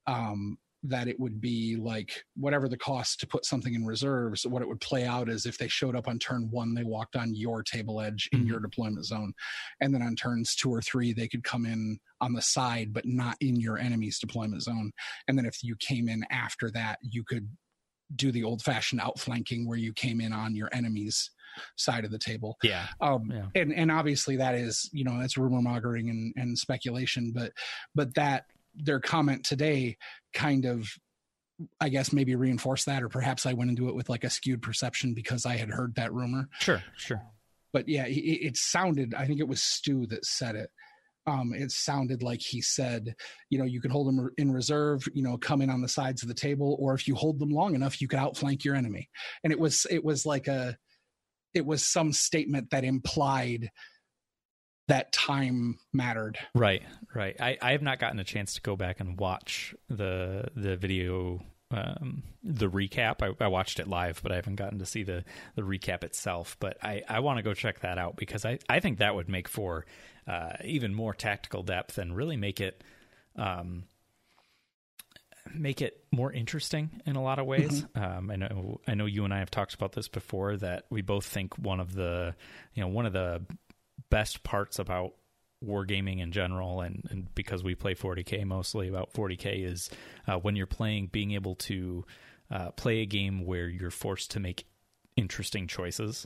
um, 0.07 0.57
that 0.89 1.07
it 1.07 1.19
would 1.19 1.41
be 1.41 1.75
like 1.75 2.23
whatever 2.35 2.67
the 2.67 2.77
cost 2.77 3.19
to 3.19 3.27
put 3.27 3.45
something 3.45 3.73
in 3.73 3.85
reserves, 3.85 4.45
what 4.45 4.61
it 4.61 4.67
would 4.67 4.81
play 4.81 5.05
out 5.05 5.29
is 5.29 5.45
if 5.45 5.57
they 5.57 5.67
showed 5.67 5.95
up 5.95 6.07
on 6.07 6.19
turn 6.19 6.47
one, 6.51 6.73
they 6.73 6.83
walked 6.83 7.15
on 7.15 7.33
your 7.33 7.63
table 7.63 8.01
edge 8.01 8.29
in 8.31 8.39
mm-hmm. 8.39 8.49
your 8.49 8.59
deployment 8.59 9.05
zone. 9.05 9.33
And 9.81 9.93
then 9.93 10.01
on 10.01 10.15
turns 10.15 10.55
two 10.55 10.69
or 10.69 10.81
three, 10.81 11.13
they 11.13 11.27
could 11.27 11.43
come 11.43 11.65
in 11.65 11.99
on 12.21 12.33
the 12.33 12.41
side, 12.41 12.93
but 12.93 13.05
not 13.05 13.37
in 13.41 13.59
your 13.59 13.77
enemy's 13.77 14.19
deployment 14.19 14.63
zone. 14.63 14.91
And 15.27 15.37
then 15.37 15.45
if 15.45 15.63
you 15.63 15.75
came 15.79 16.09
in 16.09 16.25
after 16.29 16.69
that, 16.71 16.99
you 17.01 17.23
could 17.23 17.49
do 18.15 18.31
the 18.31 18.43
old 18.43 18.61
fashioned 18.61 19.01
outflanking 19.01 19.67
where 19.67 19.77
you 19.77 19.93
came 19.93 20.21
in 20.21 20.31
on 20.31 20.55
your 20.55 20.69
enemy's 20.71 21.31
side 21.77 22.05
of 22.05 22.11
the 22.11 22.19
table. 22.19 22.57
Yeah. 22.61 22.87
Um, 23.01 23.31
yeah. 23.33 23.45
and, 23.55 23.73
and 23.73 23.91
obviously 23.91 24.35
that 24.37 24.55
is, 24.55 24.89
you 24.93 25.03
know, 25.03 25.19
that's 25.19 25.37
rumor 25.37 25.61
mongering 25.61 26.09
and, 26.09 26.33
and 26.35 26.57
speculation, 26.57 27.31
but, 27.33 27.53
but 27.95 28.13
that 28.15 28.45
their 28.75 28.99
comment 28.99 29.43
today 29.43 29.97
kind 30.33 30.65
of 30.65 30.89
I 31.79 31.89
guess 31.89 32.11
maybe 32.11 32.35
reinforce 32.35 32.83
that, 32.85 33.01
or 33.01 33.09
perhaps 33.09 33.45
I 33.45 33.53
went 33.53 33.69
into 33.69 33.87
it 33.87 33.95
with 33.95 34.09
like 34.09 34.25
a 34.25 34.29
skewed 34.29 34.61
perception 34.61 35.13
because 35.13 35.45
I 35.45 35.55
had 35.55 35.69
heard 35.69 35.95
that 35.95 36.13
rumor. 36.13 36.49
Sure, 36.59 36.83
sure. 36.97 37.21
But 37.71 37.87
yeah, 37.87 38.05
it, 38.07 38.11
it 38.19 38.57
sounded. 38.57 39.13
I 39.13 39.25
think 39.25 39.39
it 39.39 39.47
was 39.47 39.61
Stu 39.61 40.05
that 40.07 40.25
said 40.25 40.55
it. 40.55 40.69
Um, 41.27 41.53
it 41.55 41.71
sounded 41.71 42.21
like 42.21 42.41
he 42.41 42.61
said, 42.61 43.15
you 43.49 43.57
know, 43.57 43.65
you 43.65 43.81
could 43.81 43.91
hold 43.91 44.07
them 44.07 44.29
in 44.37 44.51
reserve, 44.51 45.07
you 45.13 45.23
know, 45.23 45.37
come 45.37 45.61
in 45.61 45.69
on 45.69 45.81
the 45.81 45.87
sides 45.87 46.21
of 46.21 46.27
the 46.27 46.35
table, 46.35 46.77
or 46.79 46.93
if 46.93 47.07
you 47.07 47.15
hold 47.15 47.39
them 47.39 47.49
long 47.49 47.73
enough, 47.73 47.99
you 47.99 48.07
could 48.07 48.19
outflank 48.19 48.63
your 48.63 48.75
enemy. 48.75 49.09
And 49.43 49.51
it 49.51 49.59
was, 49.59 49.87
it 49.89 50.03
was 50.03 50.25
like 50.25 50.47
a, 50.47 50.77
it 51.53 51.65
was 51.65 51.87
some 51.87 52.13
statement 52.13 52.69
that 52.69 52.83
implied 52.83 53.71
that 54.87 55.11
time 55.11 55.79
mattered. 55.93 56.37
Right, 56.53 56.83
right. 57.13 57.35
I, 57.39 57.57
I 57.61 57.71
have 57.71 57.81
not 57.81 57.99
gotten 57.99 58.19
a 58.19 58.23
chance 58.23 58.53
to 58.55 58.61
go 58.61 58.75
back 58.75 58.99
and 58.99 59.19
watch 59.19 59.75
the 59.89 60.45
the 60.55 60.75
video 60.75 61.41
um, 61.71 62.23
the 62.43 62.69
recap. 62.69 63.21
I, 63.21 63.43
I, 63.43 63.47
watched 63.47 63.79
it 63.79 63.87
live, 63.87 64.21
but 64.21 64.31
I 64.31 64.35
haven't 64.35 64.55
gotten 64.55 64.79
to 64.79 64.85
see 64.85 65.03
the 65.03 65.23
the 65.55 65.63
recap 65.63 66.03
itself. 66.03 66.57
But 66.59 66.77
I, 66.83 67.01
I 67.09 67.19
want 67.19 67.37
to 67.37 67.43
go 67.43 67.53
check 67.53 67.79
that 67.79 67.97
out 67.97 68.15
because 68.15 68.45
I, 68.45 68.59
I 68.69 68.79
think 68.79 68.99
that 68.99 69.15
would 69.15 69.27
make 69.27 69.47
for 69.47 69.85
uh, 70.27 70.53
even 70.63 70.93
more 70.93 71.13
tactical 71.13 71.63
depth 71.63 71.97
and 71.97 72.15
really 72.15 72.37
make 72.37 72.61
it 72.61 72.83
um, 73.35 73.85
make 75.53 75.81
it 75.81 76.03
more 76.11 76.31
interesting 76.31 77.01
in 77.05 77.15
a 77.15 77.23
lot 77.23 77.39
of 77.39 77.45
ways. 77.45 77.83
Mm-hmm. 77.83 78.03
Um, 78.03 78.31
I 78.31 78.35
know 78.35 78.81
I 78.87 78.93
know 78.93 79.05
you 79.05 79.25
and 79.25 79.33
I 79.33 79.39
have 79.39 79.51
talked 79.51 79.73
about 79.73 79.93
this 79.93 80.07
before 80.07 80.57
that 80.57 80.85
we 80.89 81.01
both 81.01 81.25
think 81.25 81.57
one 81.57 81.79
of 81.79 81.93
the 81.93 82.35
you 82.73 82.81
know 82.81 82.89
one 82.89 83.05
of 83.05 83.13
the 83.13 83.41
best 84.15 84.43
parts 84.43 84.79
about 84.79 85.11
wargaming 85.61 86.21
in 86.21 86.31
general 86.31 86.79
and, 86.79 87.03
and 87.09 87.35
because 87.35 87.65
we 87.65 87.75
play 87.75 87.93
40k 87.93 88.45
mostly 88.45 88.87
about 88.87 89.11
40k 89.11 89.65
is 89.65 89.89
uh, 90.25 90.37
when 90.37 90.55
you're 90.55 90.67
playing 90.67 91.07
being 91.07 91.33
able 91.33 91.55
to 91.55 92.05
uh, 92.49 92.71
play 92.71 93.01
a 93.01 93.05
game 93.05 93.45
where 93.45 93.67
you're 93.67 93.91
forced 93.91 94.31
to 94.31 94.39
make 94.39 94.65
interesting 95.17 95.67
choices 95.67 96.25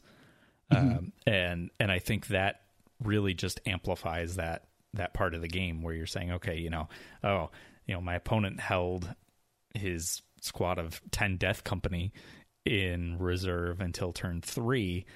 mm-hmm. 0.72 0.98
um, 0.98 1.14
and 1.26 1.72
and 1.80 1.92
I 1.92 1.98
think 1.98 2.28
that 2.28 2.62
really 3.04 3.34
just 3.34 3.60
amplifies 3.66 4.36
that 4.36 4.66
that 4.94 5.16
part 5.16 5.34
of 5.34 5.42
the 5.42 5.48
game 5.48 5.82
where 5.82 5.96
you're 5.96 6.06
saying 6.06 6.34
okay 6.34 6.60
you 6.60 6.70
know 6.70 6.90
oh 7.24 7.50
you 7.88 7.96
know 7.96 8.02
my 8.02 8.14
opponent 8.14 8.60
held 8.60 9.12
his 9.74 10.22
squad 10.42 10.78
of 10.78 11.02
10 11.10 11.38
death 11.38 11.64
company 11.64 12.14
in 12.66 13.18
reserve 13.18 13.82
until 13.82 14.14
turn 14.14 14.42
3 14.42 15.08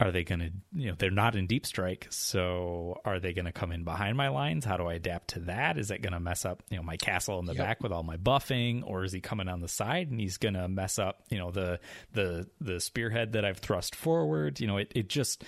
are 0.00 0.10
they 0.10 0.24
going 0.24 0.40
to 0.40 0.50
you 0.74 0.88
know 0.88 0.96
they're 0.98 1.10
not 1.10 1.36
in 1.36 1.46
deep 1.46 1.64
strike 1.64 2.08
so 2.10 3.00
are 3.04 3.20
they 3.20 3.32
going 3.32 3.44
to 3.44 3.52
come 3.52 3.72
in 3.72 3.84
behind 3.84 4.16
my 4.16 4.28
lines? 4.28 4.64
How 4.64 4.76
do 4.76 4.86
i 4.86 4.94
adapt 4.94 5.28
to 5.30 5.40
that? 5.40 5.78
Is 5.78 5.90
it 5.90 6.02
going 6.02 6.12
to 6.12 6.20
mess 6.20 6.44
up 6.44 6.62
you 6.70 6.76
know 6.76 6.82
my 6.82 6.96
castle 6.96 7.38
in 7.38 7.46
the 7.46 7.54
yep. 7.54 7.64
back 7.64 7.82
with 7.82 7.92
all 7.92 8.02
my 8.02 8.16
buffing 8.16 8.82
or 8.84 9.04
is 9.04 9.12
he 9.12 9.20
coming 9.20 9.48
on 9.48 9.60
the 9.60 9.68
side 9.68 10.10
and 10.10 10.20
he's 10.20 10.38
going 10.38 10.54
to 10.54 10.68
mess 10.68 10.98
up 10.98 11.22
you 11.30 11.38
know 11.38 11.50
the 11.50 11.80
the 12.12 12.48
the 12.60 12.80
spearhead 12.80 13.32
that 13.32 13.44
i've 13.44 13.58
thrust 13.58 13.94
forward? 13.94 14.60
You 14.60 14.66
know 14.66 14.78
it, 14.78 14.92
it 14.94 15.08
just 15.08 15.44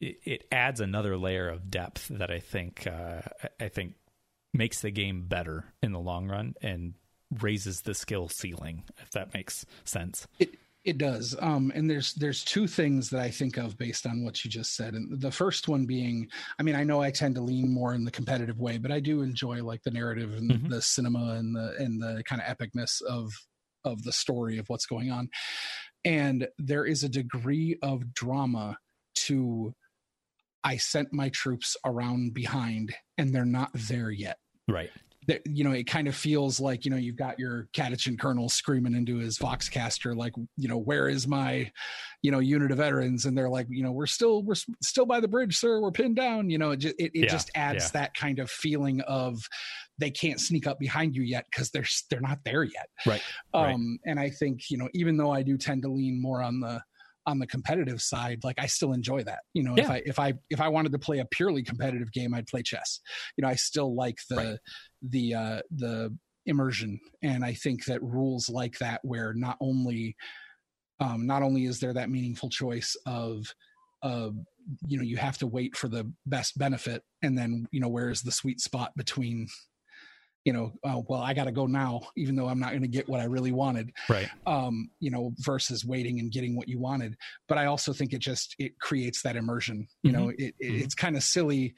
it, 0.00 0.18
it 0.24 0.44
adds 0.50 0.80
another 0.80 1.16
layer 1.16 1.48
of 1.48 1.70
depth 1.70 2.08
that 2.08 2.30
i 2.30 2.38
think 2.38 2.86
uh, 2.86 3.20
i 3.60 3.68
think 3.68 3.94
makes 4.52 4.80
the 4.80 4.90
game 4.90 5.26
better 5.26 5.64
in 5.82 5.92
the 5.92 5.98
long 5.98 6.28
run 6.28 6.54
and 6.62 6.94
raises 7.40 7.82
the 7.82 7.94
skill 7.94 8.28
ceiling 8.28 8.84
if 9.02 9.10
that 9.10 9.34
makes 9.34 9.66
sense. 9.84 10.26
It, 10.38 10.54
it 10.84 10.98
does. 10.98 11.34
Um, 11.40 11.72
and 11.74 11.88
there's 11.88 12.12
there's 12.14 12.44
two 12.44 12.66
things 12.66 13.08
that 13.10 13.20
I 13.20 13.30
think 13.30 13.56
of 13.56 13.78
based 13.78 14.06
on 14.06 14.22
what 14.22 14.44
you 14.44 14.50
just 14.50 14.76
said. 14.76 14.94
And 14.94 15.20
the 15.20 15.30
first 15.30 15.66
one 15.66 15.86
being, 15.86 16.28
I 16.58 16.62
mean, 16.62 16.74
I 16.74 16.84
know 16.84 17.00
I 17.00 17.10
tend 17.10 17.36
to 17.36 17.40
lean 17.40 17.72
more 17.72 17.94
in 17.94 18.04
the 18.04 18.10
competitive 18.10 18.58
way, 18.58 18.76
but 18.76 18.92
I 18.92 19.00
do 19.00 19.22
enjoy 19.22 19.62
like 19.62 19.82
the 19.82 19.90
narrative 19.90 20.34
and 20.34 20.50
mm-hmm. 20.50 20.68
the 20.68 20.82
cinema 20.82 21.34
and 21.38 21.56
the 21.56 21.74
and 21.78 22.02
the 22.02 22.22
kind 22.24 22.42
of 22.42 22.56
epicness 22.56 23.00
of 23.02 23.32
of 23.84 24.02
the 24.02 24.12
story 24.12 24.58
of 24.58 24.68
what's 24.68 24.86
going 24.86 25.10
on. 25.10 25.30
And 26.04 26.48
there 26.58 26.84
is 26.84 27.02
a 27.02 27.08
degree 27.08 27.78
of 27.82 28.12
drama 28.12 28.76
to 29.14 29.74
I 30.62 30.76
sent 30.76 31.12
my 31.12 31.30
troops 31.30 31.76
around 31.84 32.34
behind 32.34 32.94
and 33.16 33.34
they're 33.34 33.46
not 33.46 33.70
there 33.74 34.10
yet. 34.10 34.36
Right 34.68 34.90
that 35.26 35.42
you 35.46 35.64
know 35.64 35.72
it 35.72 35.86
kind 35.86 36.08
of 36.08 36.14
feels 36.14 36.60
like 36.60 36.84
you 36.84 36.90
know 36.90 36.96
you've 36.96 37.16
got 37.16 37.38
your 37.38 37.68
Catachan 37.72 38.18
colonel 38.18 38.48
screaming 38.48 38.94
into 38.94 39.16
his 39.16 39.38
voxcaster 39.38 40.16
like 40.16 40.34
you 40.56 40.68
know 40.68 40.78
where 40.78 41.08
is 41.08 41.26
my 41.26 41.70
you 42.22 42.30
know 42.30 42.38
unit 42.38 42.70
of 42.70 42.78
veterans 42.78 43.24
and 43.24 43.36
they're 43.36 43.48
like 43.48 43.66
you 43.70 43.82
know 43.82 43.92
we're 43.92 44.06
still 44.06 44.42
we're 44.42 44.54
still 44.82 45.06
by 45.06 45.20
the 45.20 45.28
bridge 45.28 45.56
sir 45.56 45.80
we're 45.80 45.90
pinned 45.90 46.16
down 46.16 46.50
you 46.50 46.58
know 46.58 46.72
it 46.72 46.78
just, 46.78 46.94
it, 46.98 47.10
it 47.14 47.24
yeah, 47.24 47.26
just 47.26 47.50
adds 47.54 47.84
yeah. 47.84 48.00
that 48.00 48.14
kind 48.14 48.38
of 48.38 48.50
feeling 48.50 49.00
of 49.02 49.38
they 49.98 50.10
can't 50.10 50.40
sneak 50.40 50.66
up 50.66 50.78
behind 50.78 51.14
you 51.14 51.22
yet 51.22 51.44
because 51.50 51.70
they're 51.70 51.86
they're 52.10 52.20
not 52.20 52.38
there 52.44 52.64
yet 52.64 52.88
right 53.06 53.22
um 53.52 53.62
right. 53.62 54.10
and 54.10 54.20
i 54.20 54.28
think 54.28 54.70
you 54.70 54.76
know 54.76 54.88
even 54.94 55.16
though 55.16 55.30
i 55.30 55.42
do 55.42 55.56
tend 55.56 55.82
to 55.82 55.88
lean 55.88 56.20
more 56.20 56.42
on 56.42 56.60
the 56.60 56.80
on 57.26 57.38
the 57.38 57.46
competitive 57.46 58.00
side 58.00 58.40
like 58.44 58.56
i 58.58 58.66
still 58.66 58.92
enjoy 58.92 59.22
that 59.22 59.40
you 59.54 59.62
know 59.62 59.74
yeah. 59.76 59.84
if 59.84 59.90
i 59.90 60.02
if 60.04 60.18
i 60.18 60.32
if 60.50 60.60
i 60.60 60.68
wanted 60.68 60.92
to 60.92 60.98
play 60.98 61.18
a 61.18 61.24
purely 61.26 61.62
competitive 61.62 62.12
game 62.12 62.34
i'd 62.34 62.46
play 62.46 62.62
chess 62.62 63.00
you 63.36 63.42
know 63.42 63.48
i 63.48 63.54
still 63.54 63.94
like 63.94 64.18
the 64.28 64.36
right. 64.36 64.58
the 65.02 65.34
uh 65.34 65.60
the 65.76 66.14
immersion 66.46 66.98
and 67.22 67.44
i 67.44 67.52
think 67.52 67.84
that 67.86 68.02
rules 68.02 68.50
like 68.50 68.78
that 68.78 69.00
where 69.02 69.32
not 69.34 69.56
only 69.60 70.14
um 71.00 71.26
not 71.26 71.42
only 71.42 71.64
is 71.64 71.80
there 71.80 71.94
that 71.94 72.10
meaningful 72.10 72.50
choice 72.50 72.96
of 73.06 73.46
uh 74.02 74.30
you 74.86 74.96
know 74.96 75.02
you 75.02 75.16
have 75.16 75.38
to 75.38 75.46
wait 75.46 75.76
for 75.76 75.88
the 75.88 76.10
best 76.26 76.58
benefit 76.58 77.02
and 77.22 77.36
then 77.36 77.66
you 77.70 77.80
know 77.80 77.88
where 77.88 78.10
is 78.10 78.22
the 78.22 78.32
sweet 78.32 78.60
spot 78.60 78.92
between 78.96 79.46
you 80.44 80.52
know, 80.52 80.72
uh, 80.84 81.00
well, 81.08 81.20
I 81.20 81.32
got 81.32 81.44
to 81.44 81.52
go 81.52 81.66
now, 81.66 82.02
even 82.16 82.36
though 82.36 82.48
I'm 82.48 82.60
not 82.60 82.70
going 82.70 82.82
to 82.82 82.88
get 82.88 83.08
what 83.08 83.20
I 83.20 83.24
really 83.24 83.52
wanted. 83.52 83.92
Right. 84.08 84.28
Um, 84.46 84.90
you 85.00 85.10
know, 85.10 85.32
versus 85.38 85.84
waiting 85.84 86.20
and 86.20 86.30
getting 86.30 86.54
what 86.56 86.68
you 86.68 86.78
wanted. 86.78 87.16
But 87.48 87.58
I 87.58 87.66
also 87.66 87.92
think 87.92 88.12
it 88.12 88.18
just 88.18 88.54
it 88.58 88.78
creates 88.78 89.22
that 89.22 89.36
immersion. 89.36 89.88
You 90.02 90.12
mm-hmm. 90.12 90.20
know, 90.20 90.28
it, 90.28 90.38
it, 90.38 90.54
mm-hmm. 90.62 90.82
it's 90.82 90.94
kind 90.94 91.16
of 91.16 91.22
silly 91.22 91.74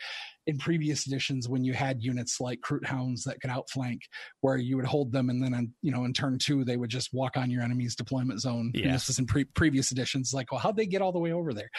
in 0.47 0.59
previous 0.59 1.07
editions 1.07 1.49
when 1.49 1.65
you 1.65 1.73
had 1.73 2.03
units 2.03 2.41
like 2.41 2.61
Kroot-Hounds 2.61 3.25
that 3.25 3.41
could 3.41 3.51
outflank, 3.51 4.03
where 4.41 4.57
you 4.57 4.77
would 4.77 4.87
hold 4.87 5.13
them 5.13 5.29
and 5.29 5.43
then 5.43 5.55
on 5.55 5.73
you 5.83 5.91
know 5.91 6.05
in 6.05 6.13
turn 6.13 6.39
two 6.39 6.65
they 6.65 6.77
would 6.77 6.91
just 6.91 7.11
walk 7.13 7.37
on 7.37 7.51
your 7.51 7.63
enemy's 7.63 7.97
deployment 7.97 8.41
zone. 8.41 8.71
Yeah. 8.75 8.87
And 8.87 8.95
this 8.95 9.09
was 9.09 9.19
in 9.19 9.27
pre- 9.27 9.45
previous 9.45 9.91
editions. 9.91 10.33
Like, 10.33 10.53
well, 10.53 10.61
how'd 10.61 10.77
they 10.77 10.87
get 10.87 11.03
all 11.03 11.13
the 11.13 11.19
way 11.19 11.33
over 11.33 11.53
there? 11.53 11.71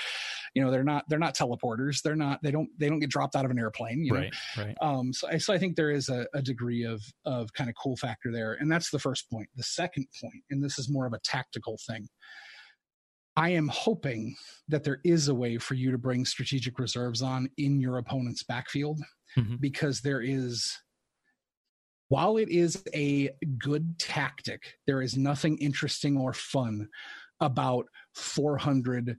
You 0.54 0.64
know, 0.64 0.72
they're 0.72 0.84
not 0.84 1.06
they're 1.08 1.20
not 1.20 1.36
teleporters. 1.36 2.02
They're 2.02 2.16
not 2.16 2.40
they 2.44 2.52
don't 2.52 2.70
they 2.78 2.90
don't 2.90 3.00
get 3.00 3.10
dropped 3.10 3.36
out 3.36 3.46
of 3.46 3.52
an 3.52 3.60
airplane. 3.60 4.04
You 4.04 4.14
know? 4.14 4.20
Right. 4.20 4.34
Right. 4.58 4.78
Um. 4.82 5.14
So 5.14 5.28
I 5.30 5.38
so 5.38 5.54
I 5.54 5.58
think 5.58 5.76
there 5.76 5.92
is 5.92 6.10
a, 6.10 6.28
a 6.34 6.42
degree 6.42 6.84
of 6.84 7.02
of 7.26 7.54
kind 7.54 7.70
of 7.70 7.76
cool 7.82 7.96
factor 7.96 8.32
there, 8.32 8.54
and 8.54 8.72
that's 8.72 8.92
the 8.92 9.00
first 9.00 9.30
point. 9.30 9.48
The 9.56 9.64
second 9.64 10.08
point, 10.22 10.44
and 10.50 10.64
this 10.64 10.78
is 10.78 10.90
more 10.90 11.06
of 11.06 11.14
a 11.14 11.20
tactical 11.20 11.78
thing 11.88 12.08
I 13.38 13.50
am 13.50 13.68
hoping 13.68 14.36
that 14.68 14.84
there 14.84 15.00
is 15.06 15.28
a 15.28 15.36
way 15.36 15.60
for 15.60 15.76
you 15.76 15.92
to 15.92 15.98
bring 16.00 16.26
strategic 16.26 16.80
reserves 16.80 17.22
on 17.22 17.50
in 17.58 17.80
your 17.80 18.00
opponent's 18.00 18.42
backfield 18.42 19.00
mm-hmm. 19.38 19.58
because 19.58 20.02
there 20.02 20.22
is 20.22 20.76
while 22.10 22.38
it 22.38 22.50
is 22.50 22.84
a 22.96 23.30
good 23.60 24.00
tactic, 24.00 24.78
there 24.88 25.02
is 25.02 25.18
nothing 25.18 25.58
interesting 25.60 26.18
or 26.18 26.34
fun 26.34 26.88
about 27.40 27.86
400 28.16 29.18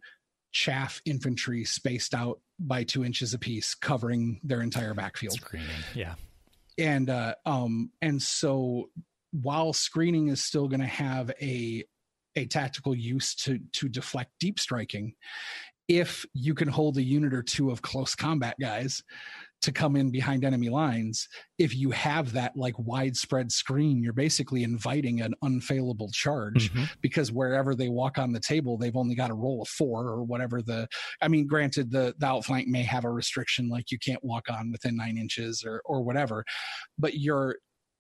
chaff 0.51 1.01
infantry 1.05 1.65
spaced 1.65 2.13
out 2.15 2.41
by 2.59 2.83
two 2.83 3.05
inches 3.05 3.35
apiece, 3.35 3.75
covering 3.75 4.41
their 4.43 4.63
entire 4.63 4.95
backfield. 4.95 5.35
Screaming, 5.35 5.69
yeah. 5.95 6.15
And 6.77 7.09
uh, 7.11 7.35
um, 7.47 7.91
and 8.03 8.21
so 8.21 8.89
while 9.31 9.73
screening 9.73 10.29
is 10.29 10.43
still 10.43 10.67
going 10.67 10.81
to 10.81 10.87
have 10.87 11.31
a 11.41 11.85
a 12.39 12.47
tactical 12.47 12.95
use 12.95 13.35
to 13.35 13.59
to 13.73 13.89
deflect 13.89 14.31
deep 14.41 14.59
striking 14.59 15.13
if 15.89 16.27
you 16.35 16.55
can 16.55 16.69
hold 16.69 16.99
a 16.99 17.03
unit 17.03 17.33
or 17.33 17.43
two 17.43 17.71
of 17.71 17.81
close 17.81 18.15
combat 18.15 18.55
guys 18.61 19.03
to 19.61 19.73
come 19.73 19.97
in 19.97 20.11
behind 20.11 20.45
enemy 20.45 20.69
lines 20.69 21.27
if 21.59 21.75
you 21.75 21.91
have 21.91 22.33
that 22.33 22.57
like 22.57 22.79
widespread 22.79 23.51
screen 23.51 24.03
you're 24.03 24.13
basically 24.13 24.63
inviting 24.63 25.21
an 25.21 25.35
unfailable 25.43 26.11
charge 26.13 26.71
mm-hmm. 26.71 26.85
because 27.01 27.33
wherever 27.33 27.75
they 27.75 27.89
walk 27.89 28.19
on 28.19 28.33
the 28.33 28.41
table 28.41 28.79
they've 28.79 28.97
only 28.97 29.17
got 29.17 29.31
a 29.31 29.35
roll 29.35 29.63
of 29.63 29.69
four 29.69 30.07
or 30.07 30.23
whatever 30.23 30.63
the 30.63 30.87
i 31.23 31.29
mean 31.29 31.47
granted 31.47 31.91
the, 31.91 32.15
the 32.19 32.27
outflank 32.27 32.69
may 32.69 32.83
have 32.83 33.05
a 33.05 33.11
restriction 33.11 33.69
like 33.69 33.91
you 33.91 33.99
can't 33.99 34.23
walk 34.23 34.49
on 34.49 34.71
within 34.71 34.97
nine 34.97 35.19
inches 35.19 35.65
or 35.67 35.83
or 35.85 36.03
whatever 36.03 36.45
but 36.99 37.15
you're 37.15 37.57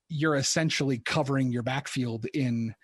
you're 0.08 0.36
essentially 0.36 0.98
covering 0.98 1.50
your 1.50 1.62
backfield 1.62 2.26
in 2.34 2.74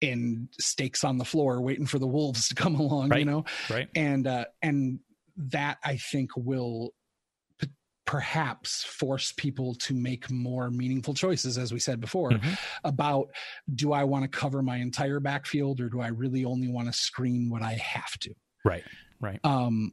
in 0.00 0.48
stakes 0.58 1.04
on 1.04 1.18
the 1.18 1.24
floor 1.24 1.60
waiting 1.60 1.86
for 1.86 1.98
the 1.98 2.06
wolves 2.06 2.48
to 2.48 2.54
come 2.54 2.74
along 2.80 3.08
right. 3.08 3.20
you 3.20 3.24
know 3.24 3.44
right 3.70 3.88
and 3.94 4.26
uh 4.26 4.44
and 4.62 4.98
that 5.36 5.78
i 5.84 5.96
think 5.96 6.30
will 6.36 6.92
p- 7.58 7.68
perhaps 8.04 8.84
force 8.84 9.32
people 9.32 9.74
to 9.74 9.94
make 9.94 10.30
more 10.30 10.70
meaningful 10.70 11.14
choices 11.14 11.58
as 11.58 11.72
we 11.72 11.78
said 11.78 12.00
before 12.00 12.30
mm-hmm. 12.30 12.54
about 12.84 13.28
do 13.74 13.92
i 13.92 14.04
want 14.04 14.22
to 14.22 14.28
cover 14.28 14.62
my 14.62 14.76
entire 14.76 15.20
backfield 15.20 15.80
or 15.80 15.88
do 15.88 16.00
i 16.00 16.08
really 16.08 16.44
only 16.44 16.68
want 16.68 16.86
to 16.86 16.92
screen 16.92 17.48
what 17.48 17.62
i 17.62 17.72
have 17.72 18.18
to 18.18 18.32
right 18.64 18.84
right 19.20 19.40
um 19.44 19.92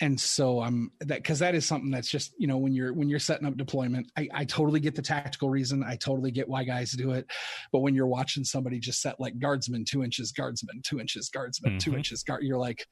and 0.00 0.18
so 0.20 0.60
i'm 0.60 0.90
that 1.00 1.22
because 1.22 1.38
that 1.38 1.54
is 1.54 1.64
something 1.64 1.90
that's 1.90 2.10
just 2.10 2.32
you 2.36 2.46
know 2.46 2.56
when 2.56 2.72
you're 2.72 2.92
when 2.92 3.08
you're 3.08 3.18
setting 3.18 3.46
up 3.46 3.56
deployment 3.56 4.10
I, 4.16 4.28
I 4.34 4.44
totally 4.44 4.80
get 4.80 4.94
the 4.94 5.02
tactical 5.02 5.48
reason 5.48 5.84
i 5.84 5.96
totally 5.96 6.30
get 6.30 6.48
why 6.48 6.64
guys 6.64 6.92
do 6.92 7.12
it 7.12 7.26
but 7.72 7.80
when 7.80 7.94
you're 7.94 8.06
watching 8.06 8.44
somebody 8.44 8.80
just 8.80 9.00
set 9.00 9.20
like 9.20 9.38
guardsman 9.38 9.84
two 9.84 10.02
inches 10.02 10.32
guardsman 10.32 10.82
two 10.82 11.00
inches 11.00 11.28
guardsman 11.28 11.72
mm-hmm. 11.72 11.78
two 11.78 11.96
inches 11.96 12.22
guard 12.22 12.42
you're 12.42 12.58
like 12.58 12.86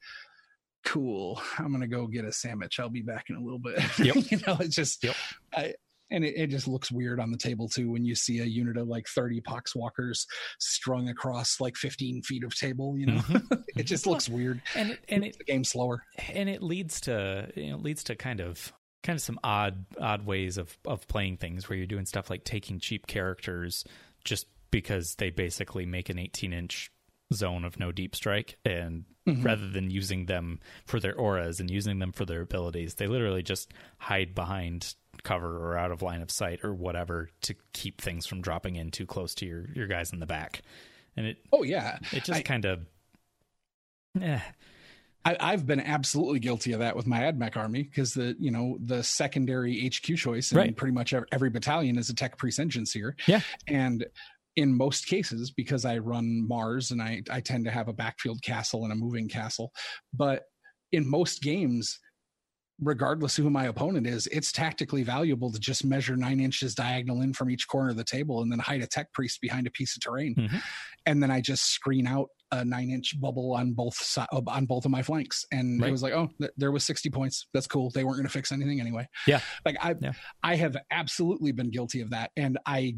cool 0.85 1.41
i'm 1.57 1.71
gonna 1.71 1.87
go 1.87 2.07
get 2.07 2.25
a 2.25 2.31
sandwich 2.31 2.79
i'll 2.79 2.89
be 2.89 3.01
back 3.01 3.25
in 3.29 3.35
a 3.35 3.41
little 3.41 3.59
bit 3.59 3.79
yep. 3.99 4.15
you 4.31 4.37
know 4.47 4.57
it's 4.59 4.75
just 4.75 5.03
yep. 5.03 5.15
I, 5.53 5.73
and 6.13 6.23
it, 6.23 6.35
it, 6.37 6.47
just 6.47 6.67
looks 6.67 6.91
weird 6.91 7.19
on 7.19 7.31
the 7.31 7.37
table 7.37 7.67
too 7.67 7.91
when 7.91 8.05
you 8.05 8.15
see 8.15 8.39
a 8.39 8.45
unit 8.45 8.77
of 8.77 8.87
like 8.87 9.07
30 9.07 9.41
poxwalkers 9.41 10.25
strung 10.59 11.09
across 11.09 11.59
like 11.59 11.75
15 11.75 12.21
feet 12.21 12.43
of 12.43 12.55
table 12.55 12.97
you 12.97 13.07
know? 13.07 13.19
Mm-hmm. 13.19 13.53
it 13.75 13.83
just 13.83 14.07
looks 14.07 14.29
weird. 14.29 14.61
and 14.75 14.91
it, 14.91 14.99
and 15.09 15.25
it, 15.25 15.37
the 15.37 15.43
game 15.43 15.63
slower. 15.63 16.03
and 16.33 16.47
it 16.47 16.61
leads 16.61 17.01
to 17.01 17.51
you 17.55 17.71
know 17.71 17.77
leads 17.77 18.03
to 18.05 18.15
kind 18.15 18.39
of 18.39 18.71
kind 19.03 19.17
of 19.17 19.21
some 19.21 19.39
odd 19.43 19.85
odd 19.99 20.25
ways 20.25 20.57
of 20.57 20.77
of 20.85 21.07
playing 21.07 21.37
things 21.37 21.67
where 21.67 21.77
you're 21.77 21.87
doing 21.87 22.05
stuff 22.05 22.29
like 22.29 22.43
taking 22.43 22.79
cheap 22.79 23.07
characters 23.07 23.83
just 24.23 24.47
because 24.71 25.15
they 25.15 25.29
basically 25.29 25.85
make 25.85 26.09
an 26.09 26.17
18 26.17 26.53
inch 26.53 26.91
zone 27.33 27.65
of 27.65 27.79
no 27.79 27.91
deep 27.91 28.15
strike 28.15 28.57
and 28.65 29.05
mm-hmm. 29.27 29.43
rather 29.43 29.67
than 29.69 29.89
using 29.89 30.25
them 30.25 30.59
for 30.85 30.99
their 30.99 31.15
auras 31.15 31.59
and 31.59 31.69
using 31.69 31.99
them 31.99 32.11
for 32.11 32.25
their 32.25 32.41
abilities 32.41 32.95
they 32.95 33.07
literally 33.07 33.43
just 33.43 33.71
hide 33.97 34.33
behind 34.33 34.95
cover 35.23 35.57
or 35.57 35.77
out 35.77 35.91
of 35.91 36.01
line 36.01 36.21
of 36.21 36.31
sight 36.31 36.63
or 36.63 36.73
whatever 36.73 37.29
to 37.41 37.55
keep 37.73 38.01
things 38.01 38.25
from 38.25 38.41
dropping 38.41 38.75
in 38.75 38.89
too 38.89 39.05
close 39.05 39.35
to 39.35 39.45
your 39.45 39.69
your 39.75 39.87
guys 39.87 40.11
in 40.11 40.19
the 40.19 40.25
back. 40.25 40.61
And 41.15 41.27
it 41.27 41.37
oh 41.51 41.63
yeah, 41.63 41.99
it 42.11 42.23
just 42.23 42.45
kind 42.45 42.65
of 42.65 42.79
yeah 44.19 44.41
I, 45.25 45.51
have 45.51 45.65
been 45.65 45.79
absolutely 45.79 46.39
guilty 46.39 46.73
of 46.73 46.79
that 46.79 46.97
with 46.97 47.07
my 47.07 47.19
AdMech 47.21 47.55
army 47.55 47.83
because 47.83 48.13
the 48.13 48.35
you 48.39 48.51
know 48.51 48.77
the 48.81 49.03
secondary 49.03 49.87
HQ 49.87 50.17
choice 50.17 50.51
in 50.51 50.57
right. 50.57 50.75
pretty 50.75 50.93
much 50.93 51.13
every 51.31 51.49
battalion 51.49 51.97
is 51.97 52.09
a 52.09 52.15
tech 52.15 52.37
priest 52.37 52.59
enginseer. 52.59 53.15
Yeah, 53.27 53.41
and 53.67 54.05
in 54.55 54.75
most 54.75 55.07
cases 55.07 55.51
because 55.51 55.85
I 55.85 55.97
run 55.97 56.47
Mars 56.47 56.91
and 56.91 57.01
I 57.01 57.21
I 57.29 57.41
tend 57.41 57.65
to 57.65 57.71
have 57.71 57.87
a 57.87 57.93
backfield 57.93 58.41
castle 58.41 58.83
and 58.83 58.93
a 58.93 58.95
moving 58.95 59.27
castle, 59.27 59.71
but 60.13 60.43
in 60.91 61.09
most 61.09 61.41
games 61.41 61.99
regardless 62.81 63.37
of 63.37 63.43
who 63.43 63.49
my 63.49 63.65
opponent 63.65 64.07
is, 64.07 64.27
it's 64.27 64.51
tactically 64.51 65.03
valuable 65.03 65.51
to 65.51 65.59
just 65.59 65.85
measure 65.85 66.15
nine 66.15 66.39
inches 66.39 66.75
diagonal 66.75 67.21
in 67.21 67.33
from 67.33 67.49
each 67.49 67.67
corner 67.67 67.89
of 67.89 67.95
the 67.95 68.03
table 68.03 68.41
and 68.41 68.51
then 68.51 68.59
hide 68.59 68.81
a 68.81 68.87
tech 68.87 69.11
priest 69.13 69.39
behind 69.41 69.67
a 69.67 69.71
piece 69.71 69.95
of 69.95 70.01
terrain. 70.01 70.35
Mm-hmm. 70.35 70.57
And 71.05 71.21
then 71.21 71.31
I 71.31 71.41
just 71.41 71.65
screen 71.65 72.07
out 72.07 72.29
a 72.51 72.63
nine 72.63 72.89
inch 72.89 73.19
bubble 73.19 73.53
on 73.53 73.73
both 73.73 73.95
si- 73.95 74.21
on 74.31 74.65
both 74.65 74.85
of 74.85 74.91
my 74.91 75.01
flanks. 75.01 75.45
And 75.51 75.81
right. 75.81 75.89
it 75.89 75.91
was 75.91 76.03
like, 76.03 76.13
oh, 76.13 76.29
th- 76.39 76.51
there 76.57 76.71
was 76.71 76.83
60 76.83 77.09
points. 77.09 77.47
That's 77.53 77.67
cool. 77.67 77.89
They 77.91 78.03
weren't 78.03 78.17
going 78.17 78.27
to 78.27 78.31
fix 78.31 78.51
anything 78.51 78.79
anyway. 78.79 79.07
Yeah. 79.27 79.41
Like 79.65 79.77
I, 79.81 79.95
yeah. 79.99 80.13
I 80.41 80.55
have 80.55 80.77
absolutely 80.91 81.51
been 81.51 81.71
guilty 81.71 82.01
of 82.01 82.11
that. 82.11 82.31
And 82.37 82.57
I, 82.65 82.95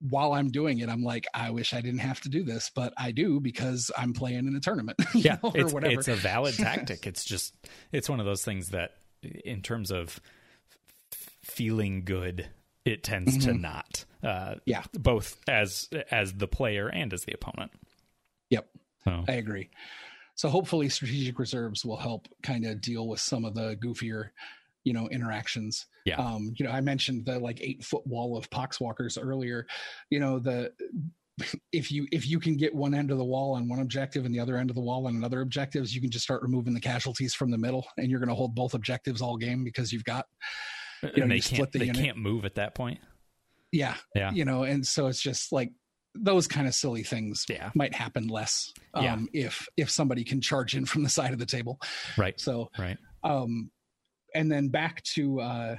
while 0.00 0.32
I'm 0.32 0.50
doing 0.50 0.78
it, 0.78 0.88
I'm 0.88 1.02
like, 1.02 1.26
I 1.34 1.50
wish 1.50 1.74
I 1.74 1.80
didn't 1.80 2.00
have 2.00 2.20
to 2.22 2.28
do 2.28 2.42
this, 2.42 2.70
but 2.74 2.92
I 2.96 3.12
do 3.12 3.38
because 3.40 3.90
I'm 3.96 4.12
playing 4.14 4.46
in 4.46 4.56
a 4.56 4.60
tournament. 4.60 4.98
yeah, 5.14 5.38
know, 5.42 5.52
it's, 5.54 5.74
it's, 5.74 6.08
a 6.08 6.14
valid 6.14 6.54
tactic. 6.56 7.06
it's 7.06 7.24
just, 7.24 7.54
it's 7.92 8.08
one 8.08 8.20
of 8.20 8.26
those 8.26 8.44
things 8.44 8.68
that, 8.68 8.92
in 9.22 9.60
terms 9.60 9.90
of 9.90 10.18
feeling 11.42 12.04
good, 12.04 12.48
it 12.84 13.02
tends 13.02 13.36
mm-hmm. 13.36 13.50
to 13.50 13.58
not. 13.58 14.04
Uh, 14.22 14.54
yeah, 14.64 14.82
both 14.94 15.36
as 15.46 15.88
as 16.10 16.34
the 16.34 16.48
player 16.48 16.88
and 16.88 17.12
as 17.12 17.24
the 17.24 17.32
opponent. 17.32 17.70
Yep, 18.48 18.68
oh. 19.06 19.24
I 19.28 19.32
agree. 19.32 19.70
So 20.34 20.48
hopefully, 20.48 20.88
strategic 20.88 21.38
reserves 21.38 21.84
will 21.84 21.98
help 21.98 22.28
kind 22.42 22.64
of 22.64 22.80
deal 22.80 23.06
with 23.06 23.20
some 23.20 23.44
of 23.44 23.54
the 23.54 23.76
goofier 23.76 24.30
you 24.84 24.92
know 24.92 25.08
interactions 25.08 25.86
yeah. 26.04 26.16
Um 26.16 26.52
you 26.56 26.64
know 26.64 26.72
i 26.72 26.80
mentioned 26.80 27.26
the 27.26 27.38
like 27.38 27.60
eight 27.60 27.84
foot 27.84 28.06
wall 28.06 28.36
of 28.36 28.48
poxwalkers 28.50 29.18
earlier. 29.20 29.66
You 30.10 30.20
know 30.20 30.38
the 30.38 30.72
if 31.72 31.90
you 31.90 32.06
if 32.12 32.28
you 32.28 32.40
can 32.40 32.56
get 32.56 32.74
one 32.74 32.94
end 32.94 33.10
of 33.10 33.18
the 33.18 33.24
wall 33.24 33.54
on 33.54 33.68
one 33.68 33.80
objective 33.80 34.24
and 34.24 34.34
the 34.34 34.40
other 34.40 34.56
end 34.56 34.70
of 34.70 34.76
the 34.76 34.82
wall 34.82 35.06
on 35.06 35.16
another 35.16 35.40
objectives 35.40 35.94
you 35.94 36.00
can 36.00 36.10
just 36.10 36.24
start 36.24 36.42
removing 36.42 36.74
the 36.74 36.80
casualties 36.80 37.34
from 37.34 37.50
the 37.50 37.58
middle 37.58 37.86
and 37.96 38.10
you're 38.10 38.20
going 38.20 38.28
to 38.28 38.34
hold 38.34 38.54
both 38.54 38.74
objectives 38.74 39.22
all 39.22 39.36
game 39.36 39.64
because 39.64 39.92
you've 39.92 40.04
got 40.04 40.26
you 41.02 41.08
know, 41.16 41.22
and 41.22 41.30
they 41.30 41.36
you 41.36 41.42
can't 41.42 41.72
the 41.72 41.78
they 41.78 41.86
unit. 41.86 42.02
can't 42.02 42.16
move 42.18 42.44
at 42.44 42.56
that 42.56 42.74
point? 42.74 42.98
Yeah. 43.72 43.94
Yeah. 44.14 44.32
You 44.32 44.44
know 44.44 44.64
and 44.64 44.86
so 44.86 45.06
it's 45.06 45.20
just 45.20 45.52
like 45.52 45.70
those 46.14 46.48
kind 46.48 46.66
of 46.66 46.74
silly 46.74 47.04
things 47.04 47.46
yeah. 47.48 47.70
might 47.74 47.94
happen 47.94 48.26
less 48.26 48.72
um, 48.94 49.28
yeah. 49.32 49.46
if 49.46 49.68
if 49.76 49.90
somebody 49.90 50.24
can 50.24 50.40
charge 50.40 50.74
in 50.74 50.84
from 50.84 51.02
the 51.02 51.08
side 51.08 51.32
of 51.32 51.38
the 51.38 51.46
table. 51.46 51.78
Right. 52.16 52.38
So 52.38 52.70
right. 52.78 52.98
um 53.22 53.70
and 54.34 54.50
then 54.50 54.68
back 54.68 55.02
to 55.02 55.40
uh 55.40 55.76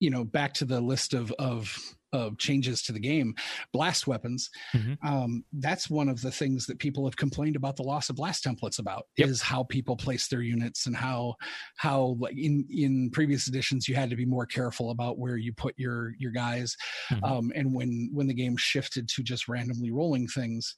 you 0.00 0.10
know 0.10 0.24
back 0.24 0.54
to 0.54 0.64
the 0.64 0.80
list 0.80 1.14
of 1.14 1.32
of 1.38 1.76
of 2.12 2.36
changes 2.38 2.82
to 2.82 2.92
the 2.92 2.98
game 2.98 3.34
blast 3.72 4.08
weapons 4.08 4.50
mm-hmm. 4.74 4.94
um, 5.06 5.44
that's 5.60 5.88
one 5.88 6.08
of 6.08 6.20
the 6.22 6.30
things 6.30 6.66
that 6.66 6.78
people 6.78 7.04
have 7.04 7.16
complained 7.16 7.54
about 7.54 7.76
the 7.76 7.84
loss 7.84 8.10
of 8.10 8.16
blast 8.16 8.44
templates 8.44 8.80
about 8.80 9.04
yep. 9.16 9.28
is 9.28 9.40
how 9.40 9.62
people 9.62 9.96
place 9.96 10.26
their 10.26 10.42
units 10.42 10.86
and 10.86 10.96
how 10.96 11.34
how 11.76 12.16
like 12.18 12.36
in 12.36 12.66
in 12.68 13.10
previous 13.10 13.46
editions 13.46 13.86
you 13.86 13.94
had 13.94 14.10
to 14.10 14.16
be 14.16 14.24
more 14.24 14.46
careful 14.46 14.90
about 14.90 15.18
where 15.18 15.36
you 15.36 15.52
put 15.52 15.74
your 15.78 16.14
your 16.18 16.32
guys 16.32 16.76
mm-hmm. 17.12 17.24
um, 17.24 17.52
and 17.54 17.72
when 17.72 18.10
when 18.12 18.26
the 18.26 18.34
game 18.34 18.56
shifted 18.56 19.08
to 19.08 19.22
just 19.22 19.46
randomly 19.46 19.92
rolling 19.92 20.26
things 20.26 20.74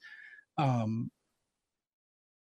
um, 0.59 1.09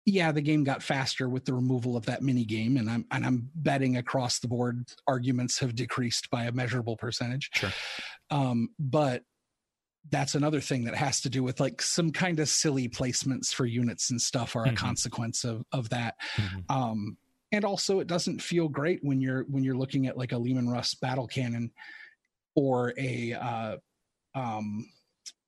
yeah, 0.05 0.31
the 0.31 0.41
game 0.41 0.63
got 0.63 0.84
faster 0.84 1.30
with 1.30 1.45
the 1.45 1.53
removal 1.53 1.95
of 1.95 2.05
that 2.07 2.21
mini 2.21 2.43
game, 2.43 2.77
and 2.77 2.89
I'm 2.89 3.05
and 3.11 3.25
I'm 3.25 3.49
betting 3.55 3.97
across 3.97 4.39
the 4.39 4.47
board 4.47 4.84
arguments 5.07 5.59
have 5.59 5.75
decreased 5.75 6.30
by 6.30 6.43
a 6.45 6.51
measurable 6.51 6.97
percentage. 6.97 7.49
Sure. 7.53 7.71
Um, 8.30 8.69
but 8.77 9.23
that's 10.09 10.35
another 10.35 10.59
thing 10.59 10.84
that 10.84 10.95
has 10.95 11.21
to 11.21 11.30
do 11.30 11.43
with 11.43 11.61
like 11.61 11.81
some 11.81 12.11
kind 12.11 12.39
of 12.39 12.49
silly 12.49 12.89
placements 12.89 13.53
for 13.53 13.65
units 13.65 14.11
and 14.11 14.21
stuff 14.21 14.55
are 14.55 14.65
mm-hmm. 14.65 14.73
a 14.73 14.77
consequence 14.77 15.45
of 15.45 15.63
of 15.71 15.89
that. 15.89 16.15
Mm-hmm. 16.35 16.75
Um, 16.75 17.17
and 17.53 17.63
also, 17.63 17.99
it 17.99 18.07
doesn't 18.07 18.41
feel 18.41 18.67
great 18.67 18.99
when 19.03 19.21
you're 19.21 19.43
when 19.43 19.63
you're 19.63 19.77
looking 19.77 20.07
at 20.07 20.17
like 20.17 20.34
a 20.34 20.38
Leman 20.38 20.67
Russ 20.67 20.95
battle 20.95 21.27
cannon 21.27 21.71
or 22.55 22.93
a 22.97 23.34
uh, 23.34 23.77
um, 24.35 24.85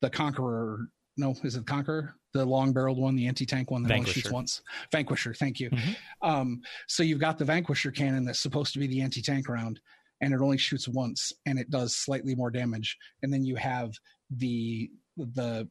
the 0.01 0.09
Conqueror. 0.09 0.87
No, 1.17 1.35
is 1.43 1.55
it 1.55 1.65
Conqueror? 1.65 2.15
The 2.35 2.45
long 2.45 2.73
barreled 2.73 2.99
one, 2.99 3.15
the 3.15 3.27
anti 3.27 3.45
tank 3.45 3.71
one 3.71 3.83
that 3.83 3.89
Vanquisher. 3.89 4.09
only 4.09 4.21
shoots 4.21 4.31
once. 4.31 4.61
Vanquisher, 4.91 5.33
thank 5.33 5.59
you. 5.59 5.69
Mm-hmm. 5.69 6.27
Um, 6.29 6.61
so 6.87 7.03
you've 7.03 7.19
got 7.19 7.37
the 7.37 7.45
Vanquisher 7.45 7.91
cannon 7.91 8.25
that's 8.25 8.41
supposed 8.41 8.73
to 8.73 8.79
be 8.79 8.87
the 8.87 9.01
anti 9.01 9.21
tank 9.21 9.47
round, 9.47 9.79
and 10.21 10.33
it 10.33 10.41
only 10.41 10.57
shoots 10.57 10.87
once, 10.87 11.31
and 11.45 11.57
it 11.57 11.69
does 11.69 11.95
slightly 11.95 12.35
more 12.35 12.51
damage. 12.51 12.97
And 13.23 13.33
then 13.33 13.43
you 13.43 13.55
have 13.55 13.93
the 14.29 14.89
the 15.17 15.67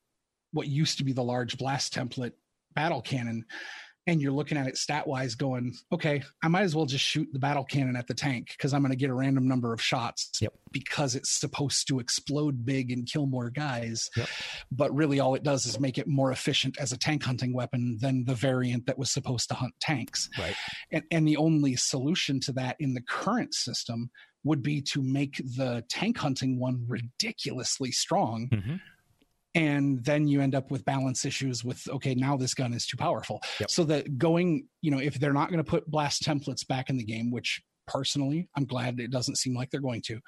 what 0.52 0.68
used 0.68 0.98
to 0.98 1.04
be 1.04 1.12
the 1.12 1.22
large 1.22 1.58
blast 1.58 1.92
template 1.92 2.32
battle 2.74 3.02
cannon 3.02 3.44
and 4.06 4.20
you're 4.20 4.32
looking 4.32 4.58
at 4.58 4.66
it 4.66 4.76
stat 4.76 5.06
wise 5.06 5.34
going 5.34 5.74
okay 5.92 6.22
i 6.42 6.48
might 6.48 6.62
as 6.62 6.74
well 6.74 6.86
just 6.86 7.04
shoot 7.04 7.28
the 7.32 7.38
battle 7.38 7.64
cannon 7.64 7.96
at 7.96 8.06
the 8.06 8.14
tank 8.14 8.48
because 8.50 8.72
i'm 8.72 8.82
going 8.82 8.90
to 8.90 8.96
get 8.96 9.10
a 9.10 9.14
random 9.14 9.46
number 9.48 9.72
of 9.72 9.80
shots 9.80 10.30
yep. 10.40 10.52
because 10.72 11.14
it's 11.14 11.38
supposed 11.38 11.86
to 11.88 11.98
explode 11.98 12.64
big 12.64 12.90
and 12.90 13.06
kill 13.06 13.26
more 13.26 13.50
guys 13.50 14.10
yep. 14.16 14.28
but 14.70 14.94
really 14.94 15.20
all 15.20 15.34
it 15.34 15.42
does 15.42 15.66
is 15.66 15.80
make 15.80 15.98
it 15.98 16.06
more 16.06 16.32
efficient 16.32 16.76
as 16.78 16.92
a 16.92 16.98
tank 16.98 17.22
hunting 17.22 17.54
weapon 17.54 17.98
than 18.00 18.24
the 18.24 18.34
variant 18.34 18.86
that 18.86 18.98
was 18.98 19.10
supposed 19.10 19.48
to 19.48 19.54
hunt 19.54 19.74
tanks 19.80 20.28
right 20.38 20.56
and, 20.92 21.02
and 21.10 21.26
the 21.26 21.36
only 21.36 21.76
solution 21.76 22.40
to 22.40 22.52
that 22.52 22.76
in 22.80 22.94
the 22.94 23.02
current 23.02 23.54
system 23.54 24.10
would 24.44 24.62
be 24.62 24.82
to 24.82 25.02
make 25.02 25.38
the 25.56 25.82
tank 25.88 26.18
hunting 26.18 26.58
one 26.58 26.84
ridiculously 26.86 27.90
strong 27.90 28.48
mm-hmm 28.52 28.76
and 29.54 30.04
then 30.04 30.26
you 30.26 30.40
end 30.40 30.54
up 30.54 30.70
with 30.70 30.84
balance 30.84 31.24
issues 31.24 31.64
with 31.64 31.86
okay 31.88 32.14
now 32.14 32.36
this 32.36 32.54
gun 32.54 32.72
is 32.72 32.86
too 32.86 32.96
powerful 32.96 33.40
yep. 33.60 33.70
so 33.70 33.84
that 33.84 34.18
going 34.18 34.66
you 34.80 34.90
know 34.90 34.98
if 34.98 35.18
they're 35.18 35.32
not 35.32 35.48
going 35.48 35.62
to 35.62 35.70
put 35.70 35.88
blast 35.90 36.22
templates 36.22 36.66
back 36.66 36.90
in 36.90 36.96
the 36.96 37.04
game 37.04 37.30
which 37.30 37.62
personally 37.86 38.48
i'm 38.56 38.64
glad 38.64 38.98
it 38.98 39.10
doesn't 39.10 39.36
seem 39.36 39.54
like 39.54 39.70
they're 39.70 39.80
going 39.80 40.02
to 40.02 40.20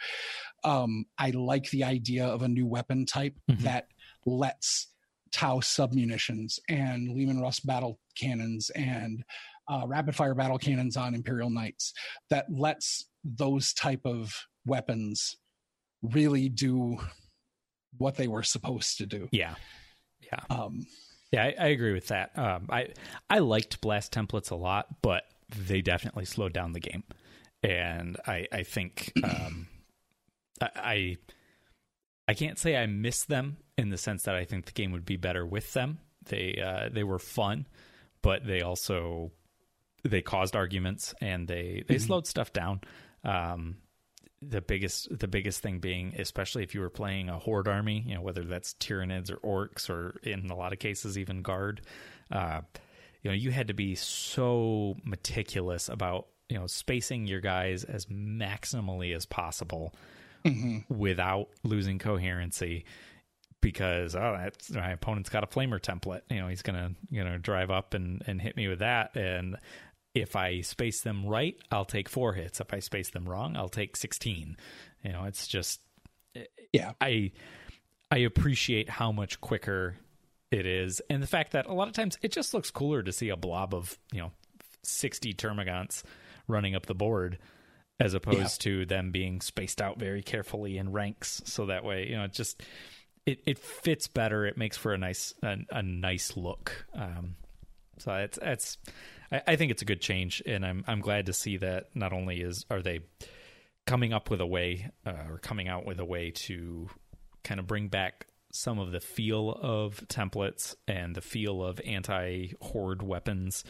um, 0.64 1.04
i 1.18 1.30
like 1.30 1.68
the 1.70 1.84
idea 1.84 2.26
of 2.26 2.42
a 2.42 2.48
new 2.48 2.66
weapon 2.66 3.06
type 3.06 3.34
mm-hmm. 3.50 3.62
that 3.64 3.86
lets 4.24 4.88
tau 5.32 5.58
submunitions 5.58 6.58
and 6.68 7.08
leman 7.08 7.40
russ 7.40 7.60
battle 7.60 7.98
cannons 8.18 8.70
and 8.70 9.24
uh, 9.68 9.82
rapid 9.86 10.14
fire 10.14 10.34
battle 10.34 10.58
cannons 10.58 10.96
on 10.96 11.14
imperial 11.14 11.50
knights 11.50 11.92
that 12.30 12.46
lets 12.50 13.08
those 13.24 13.72
type 13.72 14.02
of 14.04 14.32
weapons 14.64 15.36
really 16.02 16.48
do 16.48 16.96
what 17.98 18.16
they 18.16 18.28
were 18.28 18.42
supposed 18.42 18.98
to 18.98 19.06
do. 19.06 19.28
Yeah. 19.32 19.54
Yeah. 20.20 20.40
Um, 20.50 20.86
yeah, 21.32 21.44
I, 21.44 21.54
I, 21.58 21.66
agree 21.68 21.92
with 21.92 22.08
that. 22.08 22.38
Um, 22.38 22.66
I 22.70 22.88
I 23.28 23.40
liked 23.40 23.80
blast 23.80 24.12
templates 24.12 24.50
a 24.50 24.54
lot, 24.54 24.86
but 25.02 25.24
they 25.48 25.82
definitely 25.82 26.24
slowed 26.24 26.52
down 26.52 26.72
the 26.72 26.80
game, 26.80 27.02
and 27.62 28.16
I 28.26 28.46
I 28.52 28.62
think 28.62 29.12
um, 29.24 29.66
I 30.60 31.16
I 32.28 32.34
can't 32.34 32.58
say 32.58 32.76
I 32.76 32.86
miss 32.86 33.24
them 33.24 33.58
in 33.76 33.90
the 33.90 33.98
sense 33.98 34.22
that 34.24 34.36
I 34.36 34.44
think 34.44 34.66
the 34.66 34.72
game 34.72 34.92
would 34.92 35.04
be 35.04 35.16
better 35.16 35.44
with 35.44 35.72
them. 35.72 35.98
They 36.26 36.62
uh, 36.64 36.90
they 36.92 37.04
were 37.04 37.18
fun, 37.18 37.66
but 38.22 38.46
they 38.46 38.62
also 38.62 39.32
they 40.04 40.22
caused 40.22 40.54
arguments 40.56 41.14
and 41.20 41.48
they 41.48 41.84
they 41.86 41.96
mm-hmm. 41.96 42.06
slowed 42.06 42.26
stuff 42.26 42.52
down. 42.52 42.80
Um, 43.24 43.76
the 44.42 44.60
biggest 44.60 45.18
the 45.18 45.28
biggest 45.28 45.62
thing 45.62 45.78
being, 45.78 46.14
especially 46.18 46.62
if 46.62 46.74
you 46.74 46.80
were 46.80 46.90
playing 46.90 47.28
a 47.28 47.38
horde 47.38 47.68
army, 47.68 48.04
you 48.06 48.14
know 48.14 48.22
whether 48.22 48.44
that's 48.44 48.74
Tyranids 48.74 49.30
or 49.30 49.68
Orks 49.68 49.88
or 49.88 50.18
in 50.22 50.50
a 50.50 50.56
lot 50.56 50.72
of 50.72 50.78
cases 50.78 51.18
even 51.18 51.42
guard. 51.42 51.80
Uh, 52.30 52.60
you 53.22 53.30
know 53.30 53.34
you 53.34 53.50
had 53.50 53.68
to 53.68 53.74
be 53.74 53.94
so 53.94 54.96
meticulous 55.04 55.88
about 55.88 56.28
you 56.48 56.56
know 56.58 56.66
spacing 56.66 57.26
your 57.26 57.40
guys 57.40 57.82
as 57.82 58.06
maximally 58.06 59.14
as 59.14 59.26
possible 59.26 59.92
mm-hmm. 60.44 60.78
without 60.94 61.48
losing 61.64 61.98
coherency 61.98 62.84
because 63.60 64.14
oh 64.14 64.36
that's 64.38 64.70
my 64.70 64.92
opponent's 64.92 65.28
got 65.28 65.42
a 65.42 65.46
flamer 65.48 65.80
template 65.80 66.20
you 66.30 66.38
know 66.38 66.46
he's 66.46 66.62
gonna 66.62 66.92
you 67.10 67.24
know 67.24 67.36
drive 67.38 67.70
up 67.70 67.94
and 67.94 68.22
and 68.28 68.40
hit 68.40 68.56
me 68.56 68.68
with 68.68 68.78
that 68.78 69.16
and 69.16 69.56
if 70.16 70.34
i 70.34 70.60
space 70.62 71.02
them 71.02 71.26
right 71.26 71.56
i'll 71.70 71.84
take 71.84 72.08
four 72.08 72.32
hits. 72.32 72.60
If 72.60 72.72
i 72.72 72.78
space 72.78 73.10
them 73.10 73.28
wrong 73.28 73.56
i'll 73.56 73.68
take 73.68 73.96
16 73.96 74.56
you 75.04 75.12
know 75.12 75.24
it's 75.24 75.46
just 75.46 75.80
yeah. 76.72 76.92
I 77.00 77.32
i 78.10 78.18
appreciate 78.18 78.88
how 78.88 79.12
much 79.12 79.40
quicker 79.40 79.96
it 80.50 80.66
is. 80.66 81.02
And 81.10 81.22
the 81.22 81.26
fact 81.26 81.52
that 81.52 81.66
a 81.66 81.72
lot 81.72 81.88
of 81.88 81.94
times 81.94 82.18
it 82.22 82.32
just 82.32 82.54
looks 82.54 82.70
cooler 82.70 83.02
to 83.02 83.12
see 83.12 83.28
a 83.30 83.36
blob 83.36 83.74
of 83.74 83.98
you 84.12 84.20
know 84.20 84.32
60 84.82 85.34
termagants 85.34 86.02
running 86.46 86.74
up 86.74 86.86
the 86.86 86.94
board 86.94 87.38
as 87.98 88.14
opposed 88.14 88.64
yeah. 88.64 88.72
to 88.72 88.86
them 88.86 89.10
being 89.10 89.40
spaced 89.40 89.80
out 89.80 89.98
very 89.98 90.22
carefully 90.22 90.78
in 90.78 90.92
ranks. 90.92 91.42
So 91.46 91.66
that 91.66 91.84
way 91.84 92.08
you 92.08 92.16
know 92.16 92.24
it 92.24 92.32
just 92.32 92.62
it, 93.24 93.40
it 93.44 93.58
fits 93.58 94.06
better. 94.06 94.46
It 94.46 94.56
makes 94.56 94.76
for 94.76 94.92
a 94.92 94.98
nice 94.98 95.34
a, 95.42 95.56
a 95.70 95.82
nice 95.82 96.36
look. 96.36 96.86
Um, 96.94 97.36
so 97.98 98.14
it's 98.14 98.38
it's 98.40 98.78
I, 99.30 99.42
I, 99.46 99.56
think 99.56 99.70
it's 99.70 99.82
a 99.82 99.86
good 99.86 100.00
change 100.00 100.42
and 100.46 100.64
i'm 100.64 100.84
i'm 100.86 101.00
glad 101.00 101.26
to 101.26 101.32
see 101.32 101.56
that 101.58 101.88
not 101.94 102.12
only 102.12 102.40
is 102.40 102.64
are 102.70 102.82
they 102.82 103.00
coming 103.86 104.12
up 104.12 104.30
with 104.30 104.40
a 104.40 104.46
way 104.46 104.90
uh, 105.04 105.12
or 105.30 105.38
coming 105.38 105.68
out 105.68 105.86
with 105.86 106.00
a 106.00 106.04
way 106.04 106.30
to 106.32 106.88
kind 107.44 107.60
of 107.60 107.66
bring 107.66 107.88
back 107.88 108.26
some 108.52 108.78
of 108.78 108.90
the 108.90 109.00
feel 109.00 109.50
of 109.50 110.02
templates 110.08 110.74
and 110.88 111.14
the 111.14 111.20
feel 111.20 111.62
of 111.62 111.80
anti 111.84 112.48
horde 112.60 113.02
weapons 113.02 113.64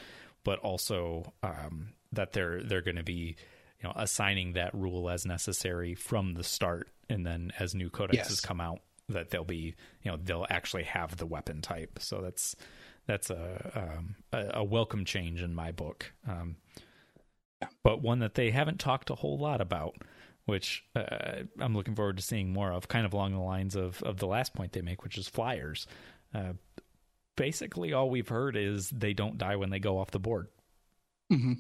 but 0.45 0.59
also 0.61 1.33
um, 1.43 1.89
that 2.13 2.33
they're 2.33 2.63
they're 2.63 2.83
going 2.83 2.97
to 2.97 3.03
be 3.03 3.37
you 3.81 3.85
know 3.85 3.93
assigning 3.97 4.53
that 4.55 4.73
rule 4.75 5.11
as 5.11 5.27
necessary 5.27 5.95
from 5.95 6.35
the 6.35 6.45
start 6.45 6.89
and 7.09 7.27
then 7.27 7.53
as 7.59 7.75
new 7.75 7.91
codexes 7.91 8.15
yes. 8.15 8.41
come 8.41 8.61
out 8.61 8.81
that 9.09 9.31
they'll 9.31 9.45
be 9.45 9.75
you 10.03 10.11
know 10.11 10.17
they'll 10.23 10.47
actually 10.49 10.85
have 10.85 11.17
the 11.17 11.27
weapon 11.27 11.61
type 11.61 11.99
so 12.01 12.21
that's 12.23 12.57
that's 13.07 13.31
a 13.31 13.71
um, 13.75 14.17
a, 14.33 14.59
a, 14.59 14.65
welcome 14.65 15.05
change 15.05 15.43
in 15.43 15.55
my 15.55 15.73
book 15.73 16.13
um, 16.29 16.57
but 17.83 18.03
one 18.03 18.19
that 18.19 18.35
they 18.35 18.51
haven't 18.51 18.81
talked 18.81 19.11
a 19.11 19.15
whole 19.15 19.39
lot 19.39 19.61
about 19.61 19.97
which 20.45 20.85
uh, 20.95 21.43
I'm 21.61 21.75
looking 21.75 21.95
forward 21.95 22.19
to 22.19 22.23
seeing 22.23 22.53
more 22.53 22.73
of 22.73 22.89
kind 22.89 23.07
of 23.07 23.13
along 23.13 23.33
the 23.33 23.41
lines 23.41 23.77
of 23.77 24.03
of 24.03 24.19
the 24.19 24.27
last 24.27 24.55
point 24.55 24.73
they 24.73 24.83
make 24.83 25.03
which 25.03 25.19
is 25.19 25.29
flyers 25.29 25.87
uh, 26.35 26.53
basically 27.37 27.93
all 27.93 28.11
we've 28.11 28.29
heard 28.29 28.57
is 28.57 28.91
they 28.91 29.13
don't 29.13 29.39
die 29.39 29.57
when 29.57 29.71
they 29.71 29.79
go 29.79 29.99
off 29.99 30.11
the 30.11 30.19
board 30.19 30.49
mm-hmm. 31.33 31.55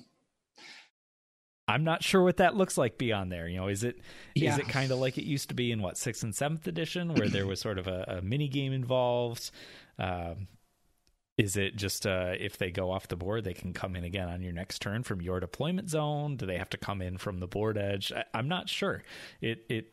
I'm 1.68 1.82
not 1.82 2.04
sure 2.04 2.22
what 2.22 2.36
that 2.36 2.54
looks 2.54 2.78
like 2.78 2.96
beyond 2.96 3.32
there. 3.32 3.48
You 3.48 3.56
know, 3.56 3.68
is 3.68 3.82
it 3.82 3.98
yeah. 4.34 4.52
is 4.52 4.58
it 4.58 4.68
kind 4.68 4.92
of 4.92 4.98
like 4.98 5.18
it 5.18 5.24
used 5.24 5.48
to 5.48 5.54
be 5.54 5.72
in 5.72 5.82
what 5.82 5.98
sixth 5.98 6.22
and 6.22 6.34
seventh 6.34 6.66
edition, 6.68 7.14
where 7.14 7.28
there 7.28 7.46
was 7.46 7.60
sort 7.60 7.78
of 7.78 7.88
a, 7.88 8.18
a 8.18 8.22
mini 8.22 8.48
game 8.48 8.72
involved? 8.72 9.50
Um, 9.98 10.46
is 11.38 11.56
it 11.56 11.76
just 11.76 12.06
uh, 12.06 12.32
if 12.38 12.56
they 12.56 12.70
go 12.70 12.90
off 12.90 13.08
the 13.08 13.16
board, 13.16 13.44
they 13.44 13.54
can 13.54 13.72
come 13.72 13.94
in 13.96 14.04
again 14.04 14.28
on 14.28 14.42
your 14.42 14.52
next 14.52 14.80
turn 14.80 15.02
from 15.02 15.20
your 15.20 15.40
deployment 15.40 15.90
zone? 15.90 16.36
Do 16.36 16.46
they 16.46 16.58
have 16.58 16.70
to 16.70 16.78
come 16.78 17.02
in 17.02 17.18
from 17.18 17.40
the 17.40 17.46
board 17.46 17.76
edge? 17.76 18.12
I, 18.12 18.38
am 18.38 18.48
not 18.48 18.68
sure. 18.68 19.02
It 19.40 19.64
it. 19.68 19.92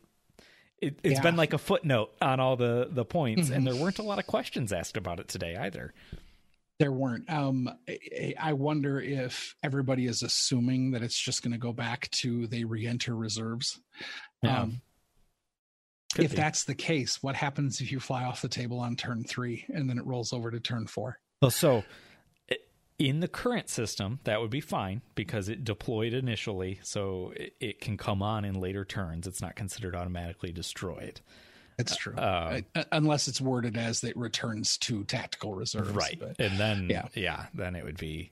It, 0.79 0.99
has 1.05 1.13
yeah. 1.13 1.21
been 1.21 1.37
like 1.37 1.53
a 1.53 1.57
footnote 1.57 2.11
on 2.21 2.41
all 2.41 2.57
the 2.57 2.89
the 2.91 3.05
points, 3.05 3.43
mm-hmm. 3.43 3.53
and 3.53 3.65
there 3.65 3.75
weren't 3.75 3.99
a 3.99 4.03
lot 4.03 4.19
of 4.19 4.27
questions 4.27 4.73
asked 4.73 4.97
about 4.97 5.21
it 5.21 5.29
today 5.29 5.55
either 5.55 5.93
there 6.79 6.91
weren't. 6.91 7.29
Um, 7.31 7.69
I 8.39 8.53
wonder 8.53 8.99
if 8.99 9.55
everybody 9.63 10.05
is 10.07 10.23
assuming 10.23 10.91
that 10.91 11.03
it's 11.03 11.17
just 11.17 11.41
going 11.41 11.53
to 11.53 11.57
go 11.57 11.71
back 11.71 12.09
to 12.21 12.47
they 12.47 12.63
re-enter 12.63 13.15
reserves. 13.15 13.79
Yeah. 14.41 14.63
Um, 14.63 14.81
if 16.17 16.31
be. 16.31 16.37
that's 16.37 16.65
the 16.65 16.75
case, 16.75 17.21
what 17.21 17.35
happens 17.35 17.79
if 17.79 17.91
you 17.91 17.99
fly 17.99 18.23
off 18.23 18.41
the 18.41 18.49
table 18.49 18.79
on 18.79 18.95
turn 18.95 19.23
three 19.23 19.65
and 19.73 19.89
then 19.89 19.97
it 19.97 20.05
rolls 20.05 20.33
over 20.33 20.51
to 20.51 20.59
turn 20.59 20.87
four? 20.87 21.19
Well, 21.43 21.51
so 21.51 21.83
in 22.99 23.19
the 23.19 23.27
current 23.27 23.69
system, 23.69 24.19
that 24.23 24.39
would 24.39 24.49
be 24.49 24.61
fine 24.61 25.01
because 25.15 25.49
it 25.49 25.63
deployed 25.63 26.13
initially, 26.13 26.79
so 26.83 27.33
it, 27.35 27.53
it 27.59 27.81
can 27.81 27.97
come 27.97 28.21
on 28.21 28.45
in 28.45 28.59
later 28.59 28.85
turns. 28.85 29.27
It's 29.27 29.41
not 29.41 29.55
considered 29.55 29.95
automatically 29.95 30.51
destroyed. 30.51 31.21
That's 31.77 31.95
true. 31.97 32.13
Uh, 32.13 32.61
Unless 32.91 33.27
it's 33.27 33.41
worded 33.41 33.77
as 33.77 34.03
it 34.03 34.15
returns 34.15 34.77
to 34.79 35.03
tactical 35.05 35.55
reserves. 35.55 35.89
Right. 35.89 36.17
But, 36.19 36.39
and 36.39 36.59
then, 36.59 36.87
yeah. 36.89 37.07
yeah, 37.15 37.47
then 37.53 37.75
it 37.75 37.83
would 37.83 37.97
be, 37.97 38.31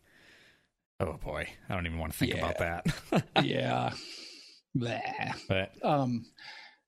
oh 0.99 1.13
boy, 1.13 1.47
I 1.67 1.73
don't 1.73 1.85
even 1.87 1.97
want 1.97 2.13
to 2.13 2.17
think 2.19 2.35
yeah. 2.35 2.37
about 2.37 2.57
that. 2.59 3.25
yeah. 3.43 3.93
Bleh. 4.77 5.33
But, 5.49 5.73
um, 5.83 6.25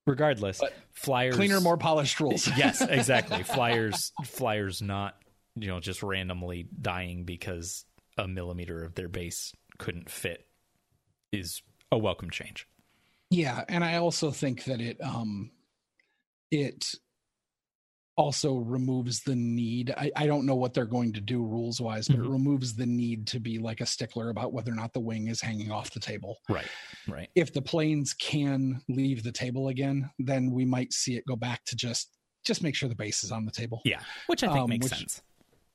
regardless, 0.05 0.59
but 0.59 0.73
flyers. 0.93 1.35
Cleaner, 1.35 1.59
more 1.59 1.77
polished 1.77 2.19
rules. 2.19 2.47
yes, 2.55 2.81
exactly. 2.81 3.43
flyers, 3.43 4.11
flyers 4.23 4.81
not, 4.81 5.17
you 5.55 5.67
know, 5.67 5.79
just 5.79 6.03
randomly 6.03 6.67
dying 6.81 7.23
because 7.23 7.85
a 8.17 8.27
millimeter 8.27 8.83
of 8.83 8.95
their 8.95 9.07
base 9.07 9.53
couldn't 9.77 10.09
fit 10.09 10.47
is 11.31 11.61
a 11.91 11.97
welcome 11.97 12.29
change. 12.29 12.67
Yeah. 13.29 13.63
And 13.67 13.83
I 13.83 13.97
also 13.97 14.31
think 14.31 14.65
that 14.65 14.81
it, 14.81 14.97
um, 15.01 15.51
it 16.51 16.93
also 18.15 18.57
removes 18.57 19.21
the 19.21 19.35
need. 19.35 19.91
I, 19.97 20.11
I, 20.15 20.27
don't 20.27 20.45
know 20.45 20.55
what 20.55 20.73
they're 20.73 20.85
going 20.85 21.13
to 21.13 21.21
do 21.21 21.43
rules 21.43 21.81
wise, 21.81 22.07
but 22.07 22.17
mm-hmm. 22.17 22.25
it 22.25 22.29
removes 22.29 22.75
the 22.75 22.85
need 22.85 23.25
to 23.27 23.39
be 23.39 23.57
like 23.57 23.81
a 23.81 23.87
stickler 23.87 24.29
about 24.29 24.53
whether 24.53 24.71
or 24.71 24.75
not 24.75 24.93
the 24.93 24.99
wing 24.99 25.27
is 25.27 25.41
hanging 25.41 25.71
off 25.71 25.91
the 25.91 25.99
table. 25.99 26.37
Right. 26.47 26.67
Right. 27.07 27.29
If 27.33 27.53
the 27.53 27.61
planes 27.61 28.13
can 28.13 28.81
leave 28.87 29.23
the 29.23 29.31
table 29.31 29.69
again, 29.69 30.09
then 30.19 30.51
we 30.51 30.63
might 30.63 30.93
see 30.93 31.15
it 31.15 31.25
go 31.27 31.35
back 31.35 31.65
to 31.65 31.75
just 31.75 32.11
just 32.45 32.61
make 32.61 32.75
sure 32.75 32.89
the 32.89 32.95
base 32.95 33.23
is 33.23 33.31
on 33.31 33.45
the 33.45 33.51
table. 33.51 33.81
Yeah. 33.85 34.01
Which 34.27 34.43
I 34.43 34.47
think 34.47 34.59
um, 34.59 34.69
makes 34.69 34.83
which, 34.83 34.99
sense. 34.99 35.21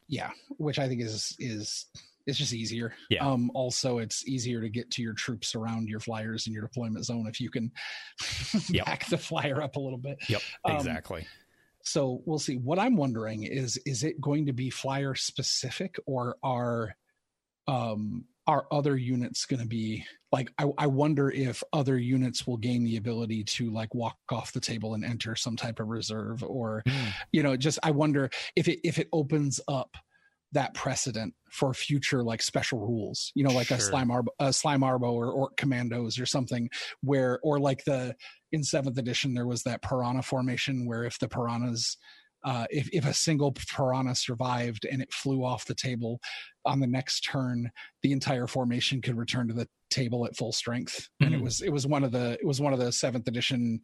Yeah. 0.08 0.30
Which 0.56 0.78
I 0.78 0.88
think 0.88 1.02
is 1.02 1.36
is 1.38 1.86
it's 2.28 2.36
just 2.36 2.52
easier. 2.52 2.92
Yeah. 3.08 3.26
Um, 3.26 3.50
also, 3.54 3.98
it's 3.98 4.28
easier 4.28 4.60
to 4.60 4.68
get 4.68 4.90
to 4.92 5.02
your 5.02 5.14
troops 5.14 5.54
around 5.54 5.88
your 5.88 5.98
flyers 6.00 6.46
in 6.46 6.52
your 6.52 6.62
deployment 6.62 7.06
zone 7.06 7.26
if 7.26 7.40
you 7.40 7.50
can 7.50 7.72
yep. 8.68 8.84
back 8.84 9.06
the 9.06 9.16
flyer 9.16 9.62
up 9.62 9.76
a 9.76 9.80
little 9.80 9.98
bit. 9.98 10.18
Yep. 10.28 10.42
Um, 10.64 10.76
exactly. 10.76 11.26
So 11.82 12.22
we'll 12.26 12.38
see. 12.38 12.56
What 12.56 12.78
I'm 12.78 12.96
wondering 12.96 13.44
is, 13.44 13.78
is 13.86 14.04
it 14.04 14.20
going 14.20 14.44
to 14.46 14.52
be 14.52 14.68
flyer 14.68 15.14
specific, 15.14 15.98
or 16.04 16.36
are 16.42 16.94
um, 17.66 18.26
are 18.48 18.66
other 18.72 18.96
units 18.96 19.46
going 19.46 19.60
to 19.60 19.66
be 19.66 20.04
like? 20.32 20.50
I, 20.58 20.64
I 20.76 20.86
wonder 20.88 21.30
if 21.30 21.62
other 21.72 21.98
units 21.98 22.46
will 22.46 22.56
gain 22.56 22.82
the 22.82 22.96
ability 22.96 23.44
to 23.44 23.70
like 23.70 23.94
walk 23.94 24.16
off 24.32 24.52
the 24.52 24.60
table 24.60 24.94
and 24.94 25.04
enter 25.04 25.36
some 25.36 25.54
type 25.54 25.78
of 25.78 25.88
reserve, 25.88 26.42
or 26.42 26.82
mm. 26.88 27.12
you 27.30 27.44
know, 27.44 27.56
just 27.56 27.78
I 27.82 27.92
wonder 27.92 28.30
if 28.56 28.66
it 28.66 28.80
if 28.82 28.98
it 28.98 29.08
opens 29.12 29.60
up 29.68 29.96
that 30.52 30.74
precedent 30.74 31.34
for 31.50 31.74
future 31.74 32.22
like 32.22 32.40
special 32.40 32.80
rules 32.80 33.32
you 33.34 33.44
know 33.44 33.50
like 33.50 33.66
sure. 33.66 33.76
a 33.76 33.80
Sly 33.80 34.02
Marbo 34.02 34.28
a 34.38 34.52
Sly 34.52 34.76
Marbo 34.76 35.12
or 35.12 35.30
ork 35.30 35.56
commandos 35.58 36.18
or 36.18 36.24
something 36.24 36.70
where 37.02 37.38
or 37.42 37.60
like 37.60 37.84
the 37.84 38.14
in 38.50 38.64
seventh 38.64 38.96
edition 38.96 39.34
there 39.34 39.46
was 39.46 39.62
that 39.62 39.82
piranha 39.82 40.22
formation 40.22 40.86
where 40.86 41.04
if 41.04 41.18
the 41.18 41.28
piranhas 41.28 41.98
uh, 42.44 42.66
if, 42.70 42.88
if 42.92 43.04
a 43.04 43.12
single 43.12 43.52
piranha 43.52 44.14
survived 44.14 44.86
and 44.90 45.02
it 45.02 45.12
flew 45.12 45.44
off 45.44 45.66
the 45.66 45.74
table 45.74 46.20
on 46.64 46.80
the 46.80 46.86
next 46.86 47.20
turn 47.20 47.70
the 48.02 48.12
entire 48.12 48.46
formation 48.46 49.00
could 49.02 49.16
return 49.16 49.48
to 49.48 49.54
the 49.54 49.66
table 49.90 50.26
at 50.26 50.36
full 50.36 50.52
strength 50.52 51.08
mm-hmm. 51.22 51.26
and 51.26 51.34
it 51.34 51.40
mm. 51.40 51.44
was 51.44 51.60
it 51.62 51.72
was 51.72 51.86
one 51.86 52.04
of 52.04 52.12
the 52.12 52.32
it 52.32 52.46
was 52.46 52.60
one 52.60 52.72
of 52.72 52.78
the 52.78 52.92
seventh 52.92 53.26
edition 53.26 53.80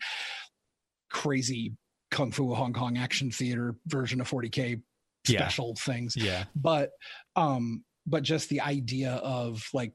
crazy 1.11 1.73
kung 2.11 2.31
fu 2.31 2.55
hong 2.55 2.73
kong 2.73 2.97
action 2.97 3.31
theater 3.31 3.75
version 3.87 4.21
of 4.21 4.29
40k 4.29 4.81
special 5.27 5.75
yeah. 5.77 5.83
things. 5.83 6.17
Yeah. 6.17 6.45
But 6.55 6.91
um 7.37 7.85
but 8.07 8.23
just 8.23 8.49
the 8.49 8.61
idea 8.61 9.15
of 9.15 9.67
like 9.73 9.93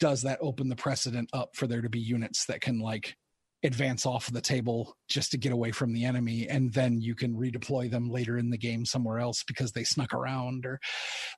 does 0.00 0.22
that 0.22 0.38
open 0.40 0.68
the 0.68 0.76
precedent 0.76 1.28
up 1.32 1.56
for 1.56 1.66
there 1.66 1.82
to 1.82 1.88
be 1.88 1.98
units 1.98 2.46
that 2.46 2.60
can 2.60 2.78
like 2.78 3.16
advance 3.64 4.06
off 4.06 4.30
the 4.32 4.40
table 4.40 4.96
just 5.08 5.30
to 5.32 5.38
get 5.38 5.52
away 5.52 5.72
from 5.72 5.92
the 5.92 6.04
enemy 6.04 6.46
and 6.48 6.72
then 6.72 7.00
you 7.00 7.14
can 7.14 7.34
redeploy 7.34 7.90
them 7.90 8.08
later 8.08 8.38
in 8.38 8.50
the 8.50 8.58
game 8.58 8.84
somewhere 8.84 9.18
else 9.18 9.42
because 9.42 9.72
they 9.72 9.82
snuck 9.82 10.14
around 10.14 10.64
or 10.64 10.78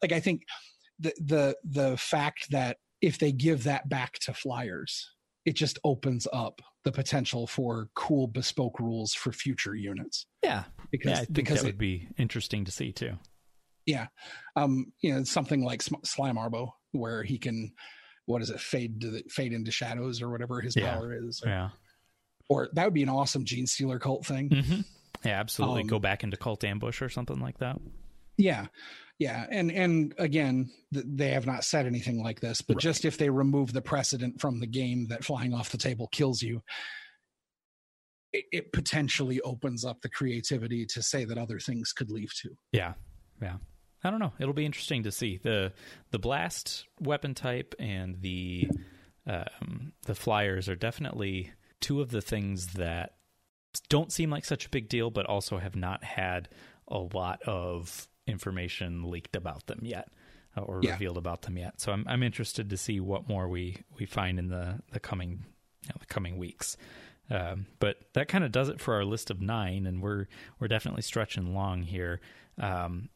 like 0.03 0.13
i 0.13 0.21
think 0.21 0.43
the 0.99 1.15
the 1.19 1.57
the 1.65 1.97
fact 1.97 2.51
that 2.51 2.77
if 3.01 3.19
they 3.19 3.33
give 3.33 3.65
that 3.65 3.89
back 3.89 4.19
to 4.19 4.35
flyers 4.35 5.15
it 5.47 5.57
just 5.57 5.79
opens 5.85 6.27
up 6.33 6.61
the 6.85 6.93
potential 6.93 7.47
for 7.47 7.89
cool 7.95 8.27
bespoke 8.27 8.79
rules 8.79 9.15
for 9.15 9.33
future 9.33 9.75
units. 9.75 10.27
Yeah. 10.43 10.65
Because 10.91 11.11
yeah, 11.11 11.17
I 11.17 11.25
think 11.25 11.33
because 11.35 11.61
that 11.61 11.67
would 11.67 11.79
be 11.79 12.09
interesting 12.19 12.65
to 12.65 12.73
see 12.73 12.93
too. 12.93 13.19
Yeah. 13.87 14.09
Um 14.57 14.93
you 15.01 15.15
know 15.15 15.25
something 15.25 15.65
like 15.65 15.83
Sly 15.83 16.31
Marbo 16.33 16.71
where 16.93 17.23
he 17.23 17.39
can 17.39 17.73
what 18.27 18.43
is 18.43 18.51
it 18.51 18.61
fade 18.61 19.01
to 19.01 19.11
the, 19.11 19.25
fade 19.29 19.53
into 19.53 19.71
shadows 19.71 20.23
or 20.23 20.31
whatever 20.31 20.61
his 20.61 20.77
yeah. 20.77 20.95
power 20.95 21.15
is 21.15 21.43
or, 21.45 21.49
yeah 21.49 21.69
or 22.51 22.69
that 22.75 22.85
would 22.85 22.93
be 22.93 23.03
an 23.03 23.09
awesome 23.09 23.45
Genestealer 23.45 23.99
cult 23.99 24.27
thing. 24.27 24.51
Mm-hmm. 24.51 24.81
Yeah, 25.25 25.41
absolutely. 25.41 25.83
Um, 25.83 25.87
Go 25.87 25.99
back 25.99 26.25
into 26.25 26.37
cult 26.37 26.65
ambush 26.65 27.01
or 27.01 27.09
something 27.09 27.41
like 27.41 27.59
that. 27.59 27.79
Yeah, 28.37 28.67
yeah, 29.19 29.47
and 29.51 29.71
and 29.71 30.15
again, 30.19 30.71
th- 30.93 31.07
they 31.09 31.31
have 31.31 31.47
not 31.47 31.63
said 31.63 31.87
anything 31.87 32.23
like 32.23 32.41
this, 32.41 32.61
but 32.61 32.77
right. 32.77 32.83
just 32.83 33.05
if 33.05 33.19
they 33.19 33.31
remove 33.31 33.73
the 33.73 33.83
precedent 33.83 34.41
from 34.41 34.61
the 34.61 34.67
game 34.67 35.07
that 35.09 35.25
flying 35.25 35.55
off 35.55 35.71
the 35.71 35.79
table 35.79 36.09
kills 36.11 36.43
you, 36.43 36.63
it, 38.33 38.47
it 38.51 38.73
potentially 38.73 39.41
opens 39.43 39.85
up 39.85 40.01
the 40.01 40.09
creativity 40.09 40.87
to 40.87 41.03
say 41.03 41.25
that 41.25 41.39
other 41.39 41.59
things 41.59 41.93
could 41.93 42.11
leave 42.11 42.33
too. 42.35 42.57
Yeah, 42.73 42.95
yeah. 43.41 43.57
I 44.03 44.11
don't 44.11 44.21
know. 44.21 44.33
It'll 44.41 44.55
be 44.55 44.65
interesting 44.65 45.03
to 45.05 45.13
see 45.13 45.37
the 45.37 45.73
the 46.11 46.19
blast 46.19 46.87
weapon 46.99 47.35
type 47.35 47.75
and 47.79 48.23
the 48.23 48.71
um, 49.27 49.93
the 50.07 50.15
flyers 50.15 50.69
are 50.69 50.77
definitely 50.77 51.53
two 51.81 52.01
of 52.01 52.11
the 52.11 52.21
things 52.21 52.75
that 52.75 53.15
don't 53.89 54.13
seem 54.13 54.31
like 54.31 54.45
such 54.45 54.67
a 54.67 54.71
big 54.71 54.89
deal, 54.89 55.11
but 55.11 55.27
also 55.27 55.59
have 55.59 55.77
not 55.77 56.03
had 56.05 56.49
a 56.89 56.99
lot 56.99 57.43
of 57.43 58.09
information 58.27 59.11
leaked 59.11 59.37
about 59.37 59.67
them 59.67 59.81
yet 59.83 60.09
uh, 60.57 60.63
or 60.63 60.81
yeah. 60.83 60.93
revealed 60.93 61.19
about 61.19 61.43
them 61.43 61.57
yet. 61.57 61.81
So 61.81 61.93
I'm 61.93 62.05
I'm 62.09 62.23
interested 62.23 62.71
to 62.71 62.77
see 62.77 63.01
what 63.01 63.29
more 63.29 63.49
we 63.49 63.79
we 63.99 64.07
find 64.07 64.39
in 64.39 64.49
the 64.49 64.81
the 64.93 65.01
coming 65.01 65.45
you 65.83 65.89
know, 65.89 65.97
the 65.99 66.07
coming 66.07 66.39
weeks. 66.39 66.77
Um, 67.31 67.67
but 67.79 67.97
that 68.15 68.27
kind 68.27 68.43
of 68.43 68.51
does 68.51 68.69
it 68.69 68.81
for 68.81 68.95
our 68.95 69.05
list 69.05 69.31
of 69.31 69.41
nine, 69.41 69.87
and 69.87 70.03
we're 70.03 70.27
we're 70.59 70.69
definitely 70.69 71.03
stretching 71.03 71.55
long 71.55 71.83
here. 71.83 72.21
Um, 72.59 73.09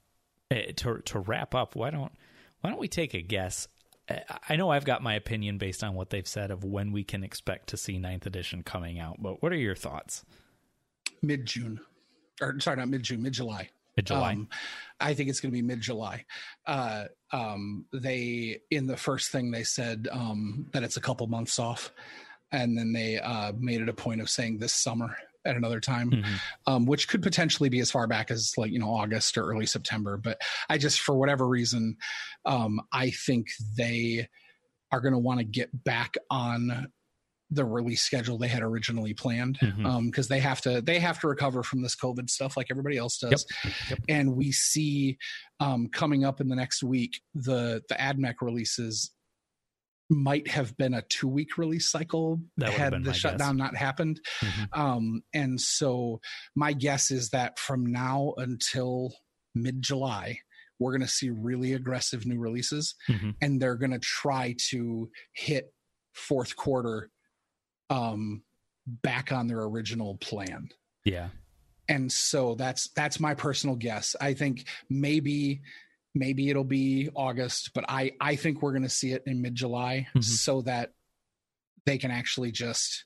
eh, 0.51 0.73
to 0.77 0.99
to 0.99 1.19
wrap 1.19 1.55
up, 1.55 1.75
why 1.75 1.91
don't 1.91 2.13
why 2.61 2.71
don't 2.71 2.79
we 2.79 2.89
take 2.89 3.15
a 3.15 3.23
guess 3.23 3.69
I 4.49 4.57
know 4.57 4.71
I've 4.71 4.85
got 4.85 5.03
my 5.03 5.15
opinion 5.15 5.59
based 5.59 5.83
on 5.83 5.95
what 5.95 6.11
they've 6.11 6.29
said 6.29 6.51
of 6.51 6.63
when 6.63 6.93
we 6.93 7.05
can 7.05 7.25
expect 7.25 7.69
to 7.71 7.77
see 7.77 7.99
ninth 7.99 8.27
edition 8.27 8.63
coming 8.63 8.99
out, 8.99 9.17
but 9.19 9.43
what 9.43 9.53
are 9.53 9.57
your 9.57 9.75
thoughts? 9.75 10.25
Mid 11.23 11.47
June, 11.47 11.81
or 12.41 12.61
sorry, 12.61 12.77
not 12.77 12.89
mid 12.89 13.03
June, 13.03 13.23
mid 13.23 13.33
July. 13.33 13.71
Mid 13.97 14.07
July. 14.07 14.33
Um, 14.33 14.49
I 15.01 15.15
think 15.15 15.31
it's 15.31 15.41
going 15.41 15.53
to 15.53 15.57
be 15.57 15.63
mid 15.63 15.81
July. 15.81 16.25
Uh, 16.67 17.05
um, 17.33 17.87
they 17.93 18.61
in 18.71 18.87
the 18.87 18.97
first 18.97 19.31
thing 19.31 19.51
they 19.51 19.65
said 19.65 20.09
um, 20.11 20.67
that 20.73 20.83
it's 20.83 20.97
a 20.97 21.01
couple 21.01 21.27
months 21.27 21.59
off, 21.59 21.93
and 22.53 22.77
then 22.77 22.93
they 22.93 23.19
uh, 23.19 23.53
made 23.59 23.81
it 23.81 23.89
a 23.89 23.95
point 23.95 24.21
of 24.21 24.29
saying 24.29 24.59
this 24.59 24.75
summer 24.75 25.17
at 25.45 25.57
another 25.57 25.81
time, 25.81 26.11
mm-hmm. 26.11 26.35
um, 26.67 26.87
which 26.87 27.09
could 27.09 27.23
potentially 27.23 27.69
be 27.69 27.81
as 27.81 27.91
far 27.91 28.07
back 28.07 28.31
as 28.31 28.53
like 28.57 28.73
you 28.73 28.79
know 28.79 28.91
August 28.91 29.37
or 29.37 29.51
early 29.51 29.67
September. 29.67 30.17
But 30.17 30.41
I 30.69 30.79
just 30.79 31.01
for 31.01 31.17
whatever 31.17 31.47
reason, 31.47 31.97
um, 32.45 32.81
I 32.93 33.11
think 33.11 33.49
they 33.77 34.29
are 34.93 35.01
going 35.01 35.13
to 35.15 35.19
want 35.19 35.41
to 35.41 35.45
get 35.45 35.85
back 35.85 36.15
on 36.31 36.89
the 37.51 37.65
release 37.65 38.03
schedule 38.03 38.39
they 38.39 38.49
had 38.49 38.63
originally 38.63 39.15
planned 39.15 39.59
because 39.61 39.75
mm-hmm. 39.75 39.87
um, 39.87 40.11
they 40.29 40.41
have 40.41 40.61
to 40.63 40.81
they 40.81 40.99
have 40.99 41.21
to 41.21 41.29
recover 41.29 41.63
from 41.63 41.83
this 41.83 41.95
COVID 41.95 42.29
stuff 42.29 42.57
like 42.57 42.69
everybody 42.71 42.97
else 42.97 43.19
does. 43.19 43.47
Yep. 43.65 43.73
Yep. 43.91 43.99
And 44.09 44.37
we 44.37 44.51
see 44.51 45.19
um, 45.61 45.89
coming 45.89 46.25
up 46.25 46.41
in 46.41 46.49
the 46.49 46.57
next 46.57 46.83
week 46.83 47.21
the 47.35 47.83
the 47.89 47.95
AdMech 47.95 48.37
releases 48.41 49.11
might 50.11 50.49
have 50.49 50.77
been 50.77 50.95
a 50.95 51.03
two 51.03 51.29
week 51.29 51.57
release 51.57 51.91
cycle 51.91 52.41
that 52.57 52.73
had 52.73 53.05
the 53.05 53.15
shutdown 53.15 53.57
guess. 53.57 53.65
not 53.65 53.77
happened. 53.77 54.21
Mm-hmm. 54.41 54.81
Um, 54.81 55.23
and 55.33 55.61
so 55.61 56.21
my 56.55 56.73
guess 56.73 57.11
is 57.11 57.31
that 57.31 57.59
from 57.59 57.87
now 57.87 58.35
until 58.37 59.15
mid 59.55 59.83
July, 59.83 60.39
we're 60.79 60.93
going 60.93 61.01
to 61.01 61.09
see 61.09 61.31
really 61.31 61.73
aggressive 61.73 62.27
new 62.27 62.39
releases 62.39 62.95
mm-hmm. 63.09 63.31
and 63.41 63.61
they're 63.61 63.77
going 63.77 63.93
to 63.93 63.99
try 63.99 64.55
to 64.71 65.09
hit 65.33 65.73
fourth 66.13 66.57
quarter 66.57 67.11
um, 67.91 68.43
back 68.87 69.33
on 69.33 69.47
their 69.47 69.63
original 69.63 70.17
plan. 70.17 70.69
Yeah. 71.05 71.29
And 71.89 72.11
so 72.11 72.55
that's 72.55 72.89
that's 72.97 73.21
my 73.21 73.35
personal 73.35 73.77
guess. 73.77 74.17
I 74.21 74.33
think 74.33 74.67
maybe 74.89 75.61
maybe 76.15 76.51
it'll 76.51 76.65
be 76.65 77.11
August, 77.15 77.73
but 77.75 77.85
I 77.89 78.13
I 78.21 78.37
think 78.37 78.63
we're 78.63 78.73
going 78.73 78.83
to 78.83 78.89
see 78.89 79.13
it 79.13 79.23
in 79.27 79.43
mid 79.43 79.55
July 79.55 80.07
mm-hmm. 80.11 80.21
so 80.21 80.63
that 80.63 80.93
they 81.87 81.99
can 81.99 82.11
actually 82.11 82.53
just 82.53 83.05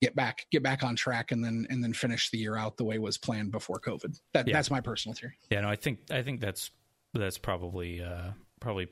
get 0.00 0.14
back 0.14 0.46
get 0.50 0.62
back 0.62 0.82
on 0.82 0.96
track 0.96 1.32
and 1.32 1.44
then 1.44 1.66
and 1.70 1.82
then 1.82 1.92
finish 1.92 2.30
the 2.30 2.38
year 2.38 2.56
out 2.56 2.76
the 2.76 2.84
way 2.84 2.96
it 2.96 3.02
was 3.02 3.18
planned 3.18 3.50
before 3.50 3.80
COVID. 3.80 4.18
That 4.34 4.48
yeah. 4.48 4.54
that's 4.54 4.70
my 4.70 4.80
personal 4.80 5.14
theory. 5.14 5.38
Yeah, 5.50 5.62
no, 5.62 5.68
I 5.68 5.76
think 5.76 6.00
I 6.10 6.22
think 6.22 6.40
that's 6.40 6.70
that's 7.14 7.38
probably 7.38 8.02
uh 8.02 8.32
probably 8.60 8.88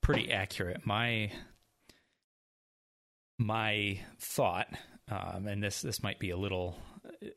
pretty 0.00 0.30
accurate. 0.30 0.86
My 0.86 1.30
my 3.38 4.00
thought 4.18 4.68
um, 5.10 5.46
and 5.46 5.62
this 5.62 5.82
this 5.82 6.02
might 6.02 6.18
be 6.18 6.30
a 6.30 6.36
little 6.36 6.76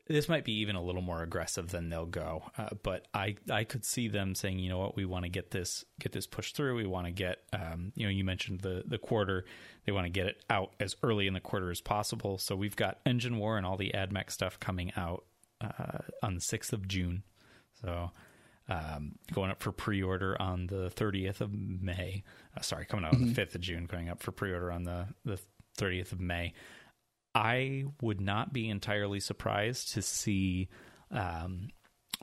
this 0.08 0.28
might 0.28 0.44
be 0.44 0.52
even 0.60 0.76
a 0.76 0.82
little 0.82 1.02
more 1.02 1.22
aggressive 1.22 1.68
than 1.68 1.88
they'll 1.88 2.06
go. 2.06 2.42
Uh, 2.56 2.68
but 2.82 3.06
I 3.14 3.36
I 3.50 3.64
could 3.64 3.84
see 3.84 4.08
them 4.08 4.34
saying, 4.34 4.58
you 4.58 4.68
know 4.68 4.78
what, 4.78 4.96
we 4.96 5.04
want 5.04 5.24
to 5.24 5.28
get 5.28 5.50
this 5.50 5.84
get 6.00 6.12
this 6.12 6.26
pushed 6.26 6.56
through. 6.56 6.76
We 6.76 6.86
want 6.86 7.06
to 7.06 7.12
get, 7.12 7.38
um, 7.52 7.92
you 7.94 8.04
know, 8.04 8.10
you 8.10 8.24
mentioned 8.24 8.60
the 8.60 8.82
the 8.86 8.98
quarter. 8.98 9.44
They 9.86 9.92
want 9.92 10.06
to 10.06 10.10
get 10.10 10.26
it 10.26 10.42
out 10.50 10.72
as 10.80 10.96
early 11.02 11.26
in 11.26 11.34
the 11.34 11.40
quarter 11.40 11.70
as 11.70 11.80
possible. 11.80 12.38
So 12.38 12.54
we've 12.56 12.76
got 12.76 12.98
Engine 13.06 13.38
War 13.38 13.56
and 13.56 13.66
all 13.66 13.76
the 13.76 13.92
AdMech 13.94 14.30
stuff 14.30 14.60
coming 14.60 14.92
out 14.96 15.24
uh, 15.60 15.98
on 16.22 16.34
the 16.34 16.40
sixth 16.40 16.72
of 16.72 16.88
June. 16.88 17.22
So. 17.80 18.10
Um, 18.68 19.16
going 19.32 19.50
up 19.50 19.60
for 19.60 19.72
pre-order 19.72 20.40
on 20.40 20.68
the 20.68 20.92
30th 20.94 21.40
of 21.40 21.52
May. 21.52 22.22
Uh, 22.56 22.60
sorry, 22.60 22.84
coming 22.84 23.04
out 23.04 23.14
mm-hmm. 23.14 23.24
on 23.24 23.34
the 23.34 23.34
5th 23.34 23.46
mm-hmm. 23.48 23.56
of 23.56 23.60
June, 23.62 23.86
going 23.86 24.08
up 24.08 24.22
for 24.22 24.30
pre-order 24.30 24.70
on 24.70 24.84
the, 24.84 25.08
the 25.24 25.40
30th 25.76 26.12
of 26.12 26.20
May. 26.20 26.52
I 27.34 27.84
would 28.02 28.20
not 28.20 28.52
be 28.52 28.68
entirely 28.68 29.20
surprised 29.20 29.92
to 29.94 30.02
see 30.02 30.68
um, 31.10 31.68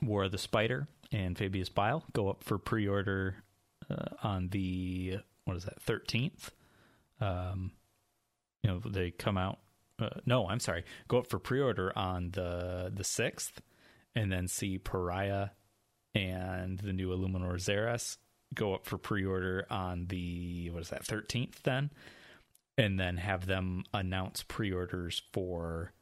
War 0.02 0.24
of 0.24 0.32
the 0.32 0.38
Spider 0.38 0.88
and 1.12 1.36
Fabius 1.36 1.72
Bile 1.72 2.04
go 2.12 2.28
up 2.28 2.44
for 2.44 2.58
pre-order 2.58 3.36
uh, 3.90 4.16
on 4.22 4.48
the 4.48 5.18
what 5.44 5.56
is 5.56 5.64
that 5.64 5.80
thirteenth. 5.80 6.50
Um, 7.20 7.72
you 8.62 8.70
know 8.70 8.80
they 8.84 9.10
come 9.10 9.38
out. 9.38 9.58
Uh, 9.98 10.10
no, 10.26 10.46
I'm 10.46 10.60
sorry. 10.60 10.84
Go 11.08 11.18
up 11.18 11.26
for 11.26 11.38
pre-order 11.38 11.96
on 11.96 12.30
the 12.32 12.92
the 12.94 13.04
sixth, 13.04 13.62
and 14.14 14.30
then 14.30 14.46
see 14.46 14.78
Pariah 14.78 15.48
and 16.14 16.78
the 16.78 16.92
new 16.92 17.12
Illuminor 17.12 17.54
Szeras 17.54 18.18
go 18.54 18.74
up 18.74 18.86
for 18.86 18.98
pre-order 18.98 19.66
on 19.70 20.06
the 20.08 20.70
what 20.70 20.82
is 20.82 20.90
that 20.90 21.04
thirteenth 21.04 21.62
then 21.62 21.90
and 22.78 22.98
then 22.98 23.16
have 23.16 23.46
them 23.46 23.84
announce 23.92 24.44
pre-orders 24.44 25.20
for 25.32 25.92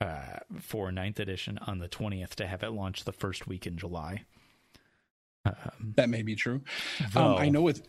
uh, 0.00 0.38
for 0.58 0.90
ninth 0.90 1.20
edition 1.20 1.58
on 1.66 1.78
the 1.78 1.88
20th 1.88 2.30
to 2.30 2.46
have 2.46 2.62
it 2.62 2.70
launch 2.70 3.04
the 3.04 3.12
first 3.12 3.46
week 3.46 3.66
in 3.66 3.76
July. 3.76 4.24
Um, 5.44 5.92
that 5.96 6.08
may 6.08 6.22
be 6.22 6.34
true. 6.34 6.62
Though, 7.12 7.34
um, 7.34 7.36
I 7.36 7.50
know 7.50 7.60
with, 7.60 7.86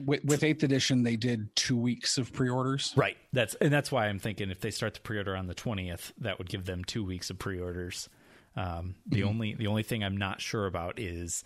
with 0.00 0.24
with 0.24 0.44
eighth 0.44 0.62
edition 0.62 1.02
they 1.02 1.16
did 1.16 1.54
two 1.56 1.76
weeks 1.76 2.16
of 2.16 2.32
pre-orders. 2.32 2.94
Right. 2.96 3.16
That's 3.32 3.54
and 3.56 3.72
that's 3.72 3.90
why 3.90 4.06
I'm 4.06 4.20
thinking 4.20 4.50
if 4.50 4.60
they 4.60 4.70
start 4.70 4.94
the 4.94 5.00
pre-order 5.00 5.36
on 5.36 5.48
the 5.48 5.54
20th, 5.54 6.12
that 6.18 6.38
would 6.38 6.48
give 6.48 6.64
them 6.64 6.84
two 6.84 7.04
weeks 7.04 7.28
of 7.28 7.38
pre-orders. 7.38 8.08
Um, 8.56 8.94
the 9.06 9.20
mm-hmm. 9.20 9.28
only 9.28 9.54
the 9.54 9.66
only 9.66 9.82
thing 9.82 10.04
I'm 10.04 10.16
not 10.16 10.40
sure 10.40 10.66
about 10.66 11.00
is 11.00 11.42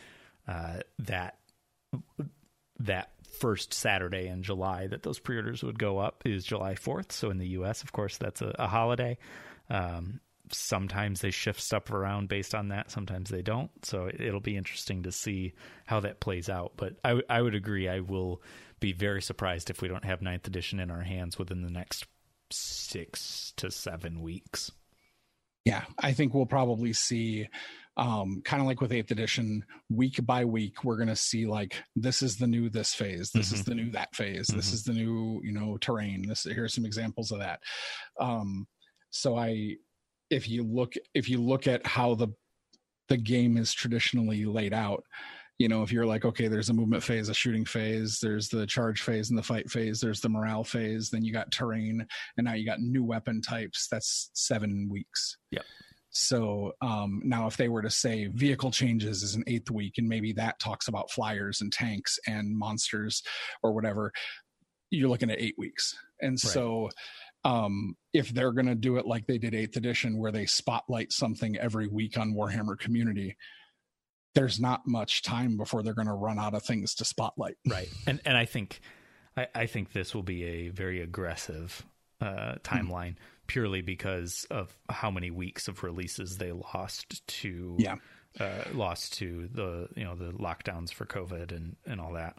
uh, 0.47 0.81
that 0.99 1.39
that 2.79 3.11
first 3.33 3.73
Saturday 3.75 4.29
in 4.29 4.43
July 4.43 4.87
that 4.87 5.03
those 5.03 5.19
pre-orders 5.19 5.63
would 5.63 5.79
go 5.79 5.99
up 5.99 6.23
is 6.25 6.45
July 6.45 6.75
4th. 6.75 7.13
So 7.13 7.31
in 7.31 7.39
the 7.39 7.49
U.S., 7.49 7.83
of 7.83 7.93
course, 7.93 8.19
that's 8.19 8.43
a, 8.43 8.55
a 8.59 8.67
holiday. 8.67 9.19
Um, 9.71 10.21
sometimes 10.53 11.21
they 11.21 11.31
shift 11.31 11.61
stuff 11.61 11.91
around 11.91 12.29
based 12.29 12.55
on 12.55 12.69
that. 12.69 12.91
Sometimes 12.91 13.31
they 13.31 13.43
don't. 13.43 13.71
So 13.85 14.11
it'll 14.13 14.41
be 14.41 14.57
interesting 14.57 15.03
to 15.05 15.13
see 15.13 15.55
how 15.87 16.01
that 16.01 16.21
plays 16.21 16.49
out. 16.49 16.73
But 16.77 16.97
I, 17.05 17.09
w- 17.11 17.27
I 17.29 17.41
would 17.41 17.55
agree. 17.55 17.89
I 17.89 18.01
will 18.01 18.43
be 18.81 18.93
very 18.93 19.23
surprised 19.23 19.71
if 19.71 19.81
we 19.81 19.89
don't 19.89 20.05
have 20.05 20.23
ninth 20.23 20.47
edition 20.47 20.79
in 20.81 20.91
our 20.91 21.03
hands 21.03 21.39
within 21.39 21.63
the 21.63 21.71
next 21.71 22.07
six 22.51 23.53
to 23.57 23.71
seven 23.71 24.21
weeks. 24.21 24.71
Yeah, 25.65 25.85
I 25.99 26.13
think 26.13 26.35
we'll 26.35 26.47
probably 26.47 26.93
see 26.93 27.49
um, 27.97 28.43
kind 28.44 28.60
of 28.60 28.66
like 28.66 28.81
with 28.81 28.93
eighth 28.93 29.10
edition, 29.10 29.64
week 29.90 30.19
by 30.24 30.44
week, 30.44 30.85
we're 30.85 30.97
going 30.97 31.09
to 31.09 31.16
see 31.16 31.47
like 31.47 31.82
this 31.94 32.23
is 32.23 32.36
the 32.36 32.47
new 32.47 32.70
this 32.70 32.94
phase, 32.94 33.31
this 33.31 33.48
mm-hmm. 33.48 33.55
is 33.56 33.64
the 33.64 33.74
new 33.74 33.90
that 33.93 34.14
phase, 34.14 34.48
mm-hmm. 34.48 34.56
this 34.56 34.73
is 34.73 34.82
the 34.82 34.93
new 34.93 35.40
you 35.44 35.52
know 35.52 35.77
terrain. 35.78 36.27
This 36.27 36.44
here's 36.44 36.74
some 36.74 36.86
examples 36.86 37.32
of 37.32 37.39
that. 37.40 37.60
Um, 38.20 38.66
So 39.10 39.36
I, 39.36 39.77
if 40.31 40.48
you 40.48 40.62
look, 40.64 40.94
if 41.14 41.28
you 41.28 41.43
look 41.43 41.66
at 41.66 41.86
how 41.86 42.14
the 42.14 42.28
the 43.09 43.19
game 43.19 43.59
is 43.59 43.74
traditionally 43.74 44.47
laid 44.47 44.73
out, 44.73 45.05
you 45.59 45.69
know, 45.69 45.82
if 45.82 45.93
you're 45.93 46.06
like, 46.06 46.24
okay, 46.24 46.48
there's 46.48 46.70
a 46.70 46.74
movement 46.74 47.02
phase, 47.02 47.28
a 47.28 47.35
shooting 47.35 47.66
phase, 47.66 48.19
there's 48.23 48.48
the 48.48 48.66
charge 48.66 49.02
phase 49.02 49.28
and 49.28 49.39
the 49.39 49.43
fight 49.43 49.70
phase, 49.70 50.01
there's 50.01 50.20
the 50.20 50.28
morale 50.31 50.64
phase, 50.64 51.10
then 51.10 51.23
you 51.23 51.32
got 51.32 51.52
terrain, 51.52 52.06
and 52.39 52.44
now 52.47 52.55
you 52.55 52.64
got 52.64 52.81
new 52.81 53.05
weapon 53.05 53.43
types. 53.43 53.86
That's 53.90 54.31
seven 54.32 54.89
weeks. 54.90 55.36
Yep. 55.51 55.64
So 56.13 56.73
um, 56.83 57.23
now, 57.25 57.47
if 57.47 57.57
they 57.57 57.69
were 57.69 57.83
to 57.83 57.91
say 57.91 58.27
vehicle 58.27 58.71
changes 58.71 59.23
is 59.23 59.35
an 59.35 59.45
eighth 59.47 59.71
week, 59.71 59.95
and 59.97 60.09
maybe 60.09 60.33
that 60.35 60.61
talks 60.61 60.87
about 60.89 61.11
flyers 61.11 61.63
and 61.63 61.73
tanks 61.73 62.19
and 62.27 62.57
monsters 62.57 63.23
or 63.63 63.73
whatever, 63.73 64.13
you're 64.91 65.09
looking 65.09 65.31
at 65.31 65.41
eight 65.41 65.55
weeks. 65.57 65.97
And 66.21 66.33
right. 66.33 66.39
so, 66.39 66.91
um, 67.45 67.97
if 68.13 68.29
they're 68.29 68.53
going 68.53 68.67
to 68.67 68.75
do 68.75 68.99
it 68.99 69.07
like 69.07 69.27
they 69.27 69.39
did 69.39 69.55
eighth 69.55 69.77
edition, 69.77 70.19
where 70.19 70.31
they 70.31 70.45
spotlight 70.45 71.13
something 71.13 71.57
every 71.57 71.89
week 71.89 72.19
on 72.19 72.35
Warhammer 72.35 72.79
Community, 72.79 73.37
there's 74.35 74.61
not 74.61 74.87
much 74.87 75.23
time 75.23 75.57
before 75.57 75.83
they're 75.83 75.95
going 75.95 76.07
to 76.07 76.13
run 76.13 76.39
out 76.39 76.55
of 76.55 76.63
things 76.63 76.95
to 76.97 77.07
spotlight. 77.07 77.57
Right. 77.67 77.89
And 78.07 78.21
and 78.27 78.37
I 78.37 78.45
think 78.45 78.81
I, 79.35 79.49
I 79.55 79.67
think 79.67 79.93
this 79.93 80.15
will 80.15 80.23
be 80.23 80.45
a 80.45 80.69
very 80.69 81.01
aggressive 81.01 81.87
uh, 82.21 82.57
timeline. 82.63 83.13
Mm 83.13 83.17
purely 83.47 83.82
because 83.82 84.47
of 84.51 84.77
how 84.89 85.10
many 85.10 85.31
weeks 85.31 85.69
of 85.69 85.82
releases 85.82 86.39
they 86.39 86.52
lost 86.52 87.27
to 87.27 87.77
yeah 87.78 87.97
uh, 88.40 88.64
lost 88.73 89.14
to 89.14 89.48
the 89.52 89.89
you 89.94 90.05
know 90.05 90.14
the 90.14 90.32
lockdowns 90.32 90.93
for 90.93 91.05
COVID 91.05 91.52
and 91.52 91.77
and 91.86 92.01
all 92.01 92.14
that. 92.14 92.36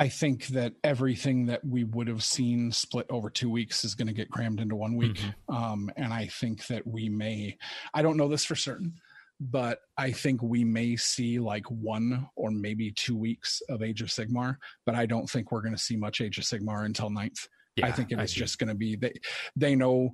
I 0.00 0.08
think 0.08 0.46
that 0.48 0.74
everything 0.84 1.46
that 1.46 1.64
we 1.64 1.82
would 1.82 2.06
have 2.06 2.22
seen 2.22 2.70
split 2.70 3.06
over 3.10 3.30
two 3.30 3.50
weeks 3.50 3.84
is 3.84 3.96
going 3.96 4.06
to 4.06 4.14
get 4.14 4.30
crammed 4.30 4.60
into 4.60 4.76
one 4.76 4.96
week. 4.96 5.16
Mm-hmm. 5.16 5.54
Um, 5.54 5.90
and 5.96 6.12
I 6.12 6.26
think 6.26 6.68
that 6.68 6.86
we 6.86 7.08
may, 7.08 7.58
I 7.92 8.02
don't 8.02 8.16
know 8.16 8.28
this 8.28 8.44
for 8.44 8.54
certain, 8.54 8.94
but 9.40 9.80
I 9.96 10.12
think 10.12 10.40
we 10.40 10.62
may 10.62 10.94
see 10.94 11.40
like 11.40 11.66
one 11.68 12.28
or 12.36 12.52
maybe 12.52 12.92
two 12.92 13.16
weeks 13.16 13.60
of 13.68 13.82
Age 13.82 14.00
of 14.00 14.08
Sigmar, 14.08 14.58
but 14.86 14.94
I 14.94 15.06
don't 15.06 15.28
think 15.28 15.50
we're 15.50 15.62
going 15.62 15.74
to 15.74 15.82
see 15.82 15.96
much 15.96 16.20
Age 16.20 16.38
of 16.38 16.44
Sigmar 16.44 16.84
until 16.84 17.10
ninth. 17.10 17.48
Yeah, 17.78 17.86
I 17.86 17.92
think 17.92 18.12
it 18.12 18.18
was 18.18 18.32
just 18.32 18.58
going 18.58 18.68
to 18.68 18.74
be 18.74 18.96
they 18.96 19.12
they 19.56 19.74
know 19.74 20.12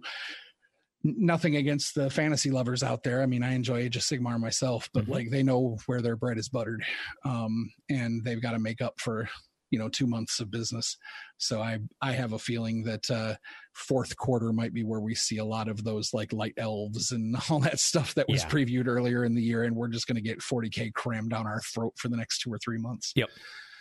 nothing 1.05 1.57
against 1.57 1.95
the 1.95 2.09
fantasy 2.09 2.51
lovers 2.51 2.82
out 2.82 3.03
there. 3.03 3.23
I 3.23 3.27
mean, 3.27 3.43
I 3.43 3.53
enjoy 3.53 3.78
Age 3.78 3.97
of 3.97 4.03
Sigmar 4.03 4.41
myself, 4.41 4.89
but 4.95 5.05
mm-hmm. 5.05 5.12
like 5.12 5.31
they 5.31 5.43
know 5.43 5.77
where 5.86 6.01
their 6.01 6.16
bread 6.16 6.39
is 6.39 6.49
buttered, 6.49 6.82
um, 7.24 7.70
and 7.91 8.24
they've 8.24 8.43
got 8.43 8.53
to 8.53 8.59
make 8.59 8.81
up 8.81 8.95
for 8.99 9.28
you 9.70 9.78
know 9.78 9.89
two 9.89 10.07
months 10.07 10.41
of 10.41 10.51
business. 10.51 10.97
So 11.39 11.61
I 11.61 11.78
I 12.01 12.12
have 12.12 12.32
a 12.32 12.39
feeling 12.39 12.85
that 12.85 13.11
uh, 13.11 13.35
fourth 13.74 14.16
quarter 14.16 14.53
might 14.53 14.73
be 14.73 14.82
where 14.82 15.01
we 15.01 15.15
see 15.15 15.39
a 15.39 15.45
lot 15.45 15.69
of 15.69 15.85
those 15.85 16.15
like 16.15 16.32
light 16.32 16.55
elves 16.57 17.12
and 17.12 17.36
all 17.51 17.61
that 17.61 17.81
stuff 17.81 18.15
that 18.15 18.28
was 18.28 18.43
yeah. 18.43 18.49
previewed 18.49 18.86
earlier 18.86 19.24
in 19.24 19.35
the 19.35 19.43
year, 19.43 19.65
and 19.65 19.77
we're 19.77 19.89
just 19.89 20.07
going 20.07 20.16
to 20.16 20.23
get 20.23 20.41
40k 20.41 20.95
crammed 20.95 21.31
down 21.31 21.47
our 21.47 21.61
throat 21.61 21.93
for 21.97 22.09
the 22.09 22.16
next 22.16 22.39
two 22.39 22.53
or 22.53 22.59
three 22.59 22.78
months. 22.78 23.12
Yep, 23.15 23.31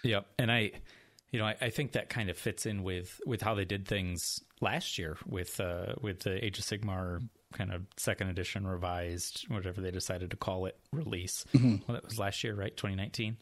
yep, 0.03 0.25
and 0.39 0.51
I 0.51 0.71
you 1.33 1.39
know, 1.39 1.45
I, 1.45 1.55
I, 1.59 1.69
think 1.71 1.93
that 1.93 2.09
kind 2.09 2.29
of 2.29 2.37
fits 2.37 2.67
in 2.67 2.83
with 2.83 3.19
with 3.25 3.41
how 3.41 3.55
they 3.55 3.65
did 3.65 3.87
things 3.87 4.39
last 4.61 4.99
year 4.99 5.17
with 5.27 5.59
uh, 5.59 5.95
with 5.99 6.19
the 6.19 6.45
Age 6.45 6.59
of 6.59 6.63
Sigmar 6.63 7.27
kind 7.53 7.73
of 7.73 7.81
second 7.97 8.29
edition 8.29 8.67
revised, 8.67 9.45
whatever 9.47 9.81
they 9.81 9.89
decided 9.89 10.29
to 10.31 10.37
call 10.37 10.67
it, 10.67 10.77
release. 10.91 11.43
Mm-hmm. 11.53 11.77
Well, 11.87 11.95
that 11.95 12.05
was 12.05 12.19
last 12.19 12.43
year, 12.43 12.53
right? 12.53 12.75
2019. 12.77 13.37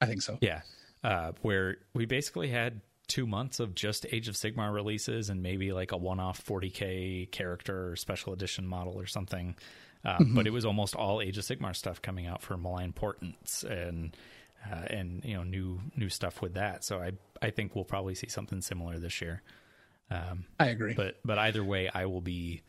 I 0.00 0.06
think 0.06 0.22
so. 0.22 0.38
Yeah, 0.40 0.62
uh, 1.04 1.32
where 1.42 1.76
we 1.94 2.06
basically 2.06 2.48
had 2.48 2.80
two 3.06 3.26
months 3.26 3.60
of 3.60 3.74
just 3.74 4.06
Age 4.12 4.28
of 4.28 4.34
Sigmar 4.34 4.72
releases 4.72 5.28
and 5.28 5.42
maybe 5.42 5.72
like 5.72 5.92
a 5.92 5.98
one-off 5.98 6.42
40k 6.42 7.30
character 7.30 7.90
or 7.90 7.96
special 7.96 8.32
edition 8.32 8.66
model 8.66 8.98
or 8.98 9.06
something. 9.06 9.56
Uh, 10.02 10.16
mm-hmm. 10.16 10.34
But 10.34 10.46
it 10.46 10.50
was 10.50 10.64
almost 10.64 10.96
all 10.96 11.20
Age 11.20 11.36
of 11.36 11.44
Sigmar 11.44 11.76
stuff 11.76 12.00
coming 12.00 12.26
out 12.26 12.40
for 12.40 12.56
Malign 12.56 12.94
Portents 12.94 13.62
and 13.62 14.16
uh, 14.64 14.84
and 14.88 15.24
you 15.24 15.34
know 15.34 15.42
new 15.42 15.80
new 15.96 16.08
stuff 16.08 16.42
with 16.42 16.54
that. 16.54 16.84
So 16.84 17.00
I 17.00 17.12
I 17.40 17.50
think 17.50 17.74
we'll 17.74 17.84
probably 17.84 18.14
see 18.14 18.28
something 18.28 18.60
similar 18.60 18.98
this 18.98 19.20
year. 19.20 19.42
Um, 20.10 20.46
I 20.58 20.66
agree. 20.66 20.94
But 20.94 21.16
but 21.24 21.38
either 21.38 21.64
way, 21.64 21.88
I 21.92 22.06
will 22.06 22.20
be 22.20 22.62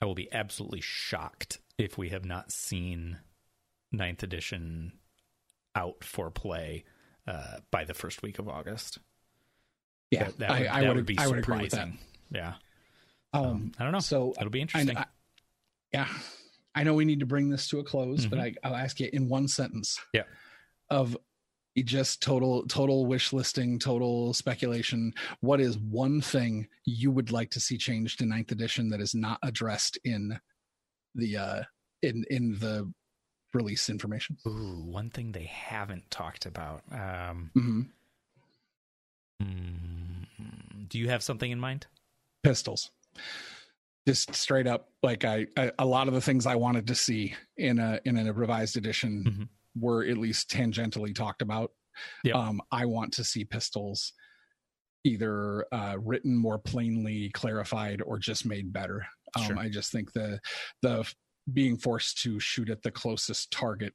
I 0.00 0.04
will 0.04 0.14
be 0.14 0.32
absolutely 0.32 0.80
shocked 0.80 1.58
if 1.78 1.98
we 1.98 2.10
have 2.10 2.24
not 2.24 2.52
seen 2.52 3.18
ninth 3.90 4.22
edition 4.22 4.92
out 5.74 6.04
for 6.04 6.30
play 6.30 6.84
uh, 7.26 7.58
by 7.70 7.84
the 7.84 7.94
first 7.94 8.22
week 8.22 8.38
of 8.38 8.48
August. 8.48 8.98
Yeah, 10.10 10.24
that, 10.24 10.38
that 10.38 10.50
would, 10.50 10.68
I, 10.68 10.78
I 10.80 10.82
would, 10.88 10.96
would, 10.96 11.06
be 11.06 11.18
I 11.18 11.26
would 11.26 11.38
agree 11.38 11.62
with 11.62 11.72
that. 11.72 11.88
Yeah. 12.30 12.54
Um, 13.32 13.44
um, 13.44 13.72
I 13.78 13.82
don't 13.82 13.92
know. 13.92 13.98
So 13.98 14.34
it'll 14.38 14.50
be 14.50 14.60
interesting. 14.60 14.96
I, 14.96 15.06
yeah, 15.92 16.06
I 16.74 16.84
know 16.84 16.94
we 16.94 17.04
need 17.04 17.20
to 17.20 17.26
bring 17.26 17.48
this 17.48 17.66
to 17.68 17.80
a 17.80 17.84
close, 17.84 18.20
mm-hmm. 18.20 18.30
but 18.30 18.38
I, 18.38 18.54
I'll 18.62 18.76
ask 18.76 19.00
you 19.00 19.08
in 19.12 19.28
one 19.28 19.48
sentence. 19.48 19.98
Yeah 20.12 20.22
of 20.90 21.16
just 21.82 22.22
total 22.22 22.64
total 22.66 23.04
wish 23.04 23.32
listing 23.32 23.80
total 23.80 24.32
speculation 24.32 25.12
what 25.40 25.60
is 25.60 25.76
one 25.76 26.20
thing 26.20 26.68
you 26.84 27.10
would 27.10 27.32
like 27.32 27.50
to 27.50 27.58
see 27.58 27.76
changed 27.76 28.22
in 28.22 28.28
ninth 28.28 28.52
edition 28.52 28.88
that 28.88 29.00
is 29.00 29.14
not 29.14 29.40
addressed 29.42 29.98
in 30.04 30.38
the 31.16 31.36
uh 31.36 31.62
in 32.02 32.24
in 32.30 32.58
the 32.58 32.90
release 33.52 33.88
information? 33.88 34.36
Ooh, 34.46 34.84
one 34.84 35.10
thing 35.10 35.32
they 35.32 35.44
haven't 35.44 36.10
talked 36.10 36.46
about 36.46 36.82
um 36.92 37.50
mm-hmm. 37.56 37.80
mm, 39.42 40.88
do 40.88 40.98
you 40.98 41.08
have 41.08 41.22
something 41.22 41.50
in 41.50 41.58
mind? 41.58 41.86
Pistols. 42.42 42.90
Just 44.06 44.34
straight 44.34 44.66
up 44.66 44.90
like 45.02 45.24
I, 45.24 45.46
I, 45.56 45.72
a 45.78 45.86
lot 45.86 46.08
of 46.08 46.14
the 46.14 46.20
things 46.20 46.46
i 46.46 46.54
wanted 46.54 46.86
to 46.88 46.94
see 46.94 47.34
in 47.56 47.78
a 47.78 48.00
in 48.04 48.18
a 48.18 48.32
revised 48.32 48.76
edition 48.76 49.24
mm-hmm 49.26 49.42
were 49.78 50.04
at 50.04 50.18
least 50.18 50.50
tangentially 50.50 51.14
talked 51.14 51.42
about. 51.42 51.70
Yep. 52.24 52.34
Um, 52.34 52.60
I 52.72 52.86
want 52.86 53.12
to 53.14 53.24
see 53.24 53.44
pistols 53.44 54.12
either 55.04 55.66
uh, 55.70 55.96
written 56.00 56.36
more 56.36 56.58
plainly, 56.58 57.30
clarified, 57.30 58.02
or 58.02 58.18
just 58.18 58.46
made 58.46 58.72
better. 58.72 59.06
Um, 59.36 59.44
sure. 59.44 59.58
I 59.58 59.68
just 59.68 59.92
think 59.92 60.12
the 60.12 60.40
the 60.82 61.04
being 61.52 61.76
forced 61.76 62.22
to 62.22 62.40
shoot 62.40 62.70
at 62.70 62.82
the 62.82 62.90
closest 62.90 63.50
target 63.50 63.92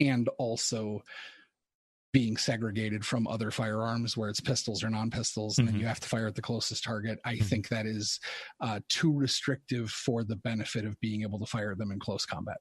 and 0.00 0.28
also 0.38 1.02
being 2.12 2.36
segregated 2.36 3.04
from 3.04 3.26
other 3.28 3.50
firearms 3.50 4.16
where 4.16 4.30
it's 4.30 4.40
pistols 4.40 4.82
or 4.82 4.90
non-pistols 4.90 5.58
and 5.58 5.68
mm-hmm. 5.68 5.76
then 5.76 5.80
you 5.80 5.86
have 5.86 6.00
to 6.00 6.08
fire 6.08 6.26
at 6.26 6.34
the 6.34 6.42
closest 6.42 6.82
target 6.82 7.18
i 7.24 7.34
mm-hmm. 7.34 7.44
think 7.44 7.68
that 7.68 7.86
is 7.86 8.18
uh, 8.62 8.80
too 8.88 9.12
restrictive 9.12 9.90
for 9.90 10.24
the 10.24 10.36
benefit 10.36 10.84
of 10.84 10.98
being 11.00 11.22
able 11.22 11.38
to 11.38 11.46
fire 11.46 11.74
them 11.76 11.92
in 11.92 12.00
close 12.00 12.26
combat 12.26 12.56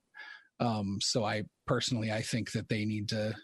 um, 0.59 0.99
so 1.01 1.23
I 1.23 1.43
personally, 1.65 2.11
I 2.11 2.21
think 2.21 2.51
that 2.51 2.69
they 2.69 2.85
need 2.85 3.09
to 3.09 3.35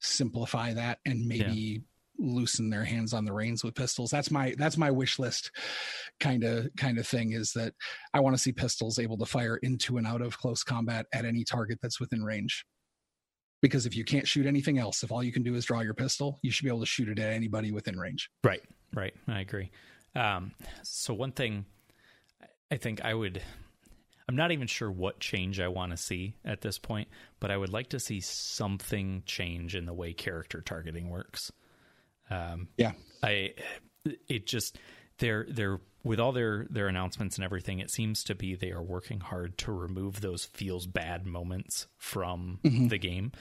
simplify 0.00 0.72
that 0.74 0.98
and 1.06 1.26
maybe 1.26 1.52
yeah. 1.52 1.78
loosen 2.18 2.70
their 2.70 2.84
hands 2.84 3.12
on 3.12 3.24
the 3.24 3.32
reins 3.32 3.62
with 3.62 3.74
pistols. 3.74 4.10
That's 4.10 4.30
my 4.30 4.54
that's 4.58 4.76
my 4.76 4.90
wish 4.90 5.18
list 5.18 5.50
kind 6.20 6.44
of 6.44 6.68
kind 6.76 6.98
of 6.98 7.06
thing 7.06 7.32
is 7.32 7.52
that 7.52 7.74
I 8.14 8.20
want 8.20 8.34
to 8.36 8.42
see 8.42 8.52
pistols 8.52 8.98
able 8.98 9.18
to 9.18 9.26
fire 9.26 9.56
into 9.58 9.98
and 9.98 10.06
out 10.06 10.22
of 10.22 10.38
close 10.38 10.62
combat 10.62 11.06
at 11.12 11.24
any 11.24 11.44
target 11.44 11.78
that's 11.82 12.00
within 12.00 12.22
range. 12.22 12.64
Because 13.60 13.86
if 13.86 13.96
you 13.96 14.04
can't 14.04 14.26
shoot 14.26 14.46
anything 14.46 14.78
else, 14.78 15.04
if 15.04 15.12
all 15.12 15.22
you 15.22 15.32
can 15.32 15.44
do 15.44 15.54
is 15.54 15.64
draw 15.64 15.80
your 15.80 15.94
pistol, 15.94 16.40
you 16.42 16.50
should 16.50 16.64
be 16.64 16.68
able 16.68 16.80
to 16.80 16.86
shoot 16.86 17.08
it 17.08 17.20
at 17.20 17.32
anybody 17.32 17.70
within 17.70 17.96
range. 17.96 18.28
Right, 18.42 18.62
right. 18.92 19.14
I 19.28 19.40
agree. 19.40 19.70
Um, 20.16 20.52
so 20.82 21.14
one 21.14 21.30
thing 21.30 21.64
I 22.72 22.76
think 22.76 23.04
I 23.04 23.14
would 23.14 23.40
I'm 24.28 24.36
not 24.36 24.52
even 24.52 24.66
sure 24.66 24.90
what 24.90 25.20
change 25.20 25.60
I 25.60 25.68
want 25.68 25.92
to 25.92 25.96
see 25.96 26.36
at 26.44 26.60
this 26.60 26.78
point, 26.78 27.08
but 27.40 27.50
I 27.50 27.56
would 27.56 27.72
like 27.72 27.90
to 27.90 28.00
see 28.00 28.20
something 28.20 29.22
change 29.26 29.74
in 29.74 29.86
the 29.86 29.94
way 29.94 30.12
character 30.12 30.60
targeting 30.60 31.10
works. 31.10 31.52
Um, 32.30 32.68
yeah, 32.76 32.92
I 33.22 33.54
it 34.28 34.46
just 34.46 34.78
they're 35.18 35.46
they're 35.48 35.80
with 36.04 36.18
all 36.18 36.32
their 36.32 36.66
their 36.70 36.88
announcements 36.88 37.36
and 37.36 37.44
everything. 37.44 37.78
It 37.78 37.90
seems 37.90 38.24
to 38.24 38.34
be 38.34 38.54
they 38.54 38.72
are 38.72 38.82
working 38.82 39.20
hard 39.20 39.58
to 39.58 39.72
remove 39.72 40.20
those 40.20 40.44
feels 40.44 40.86
bad 40.86 41.26
moments 41.26 41.86
from 41.96 42.60
mm-hmm. 42.64 42.88
the 42.88 42.98
game, 42.98 43.32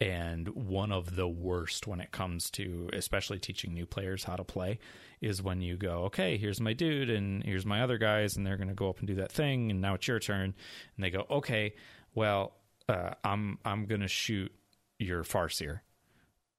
and 0.00 0.48
one 0.48 0.92
of 0.92 1.16
the 1.16 1.26
worst 1.28 1.86
when 1.86 2.00
it 2.00 2.10
comes 2.10 2.50
to 2.50 2.90
especially 2.92 3.38
teaching 3.38 3.72
new 3.72 3.86
players 3.86 4.24
how 4.24 4.36
to 4.36 4.44
play 4.44 4.78
is 5.22 5.42
when 5.42 5.62
you 5.62 5.76
go 5.76 6.04
okay 6.04 6.36
here's 6.36 6.60
my 6.60 6.74
dude 6.74 7.08
and 7.08 7.42
here's 7.44 7.64
my 7.64 7.80
other 7.82 7.96
guys 7.96 8.36
and 8.36 8.46
they're 8.46 8.58
going 8.58 8.68
to 8.68 8.74
go 8.74 8.90
up 8.90 8.98
and 8.98 9.06
do 9.06 9.14
that 9.14 9.32
thing 9.32 9.70
and 9.70 9.80
now 9.80 9.94
it's 9.94 10.06
your 10.06 10.18
turn. 10.18 10.54
And 10.96 11.04
they 11.04 11.10
go 11.10 11.26
okay 11.30 11.74
well 12.14 12.54
uh, 12.88 13.12
i'm 13.24 13.58
i'm 13.64 13.86
going 13.86 14.02
to 14.02 14.08
shoot 14.08 14.52
your 14.98 15.24
farseer. 15.24 15.80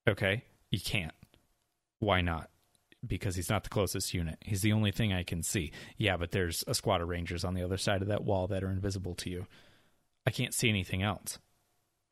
Okay? 0.08 0.44
You 0.70 0.80
can't. 0.80 1.14
Why 1.98 2.20
not? 2.20 2.50
Because 3.06 3.34
he's 3.34 3.50
not 3.50 3.64
the 3.64 3.70
closest 3.70 4.14
unit. 4.14 4.38
He's 4.44 4.62
the 4.62 4.72
only 4.72 4.90
thing 4.90 5.12
i 5.12 5.22
can 5.22 5.44
see. 5.44 5.70
Yeah 5.96 6.16
but 6.16 6.32
there's 6.32 6.64
a 6.66 6.74
squad 6.74 7.00
of 7.00 7.08
rangers 7.08 7.44
on 7.44 7.54
the 7.54 7.62
other 7.62 7.76
side 7.76 8.02
of 8.02 8.08
that 8.08 8.24
wall 8.24 8.48
that 8.48 8.64
are 8.64 8.70
invisible 8.70 9.14
to 9.16 9.30
you. 9.30 9.46
I 10.26 10.32
can't 10.32 10.52
see 10.52 10.68
anything 10.68 11.04
else. 11.04 11.38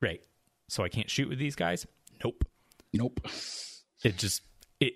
Great 0.01 0.23
so 0.69 0.85
I 0.85 0.89
can't 0.89 1.11
shoot 1.11 1.29
with 1.29 1.39
these 1.39 1.57
guys? 1.57 1.87
Nope. 2.25 2.45
Nope. 2.93 3.21
It 4.03 4.17
just 4.17 4.43
it 4.81 4.95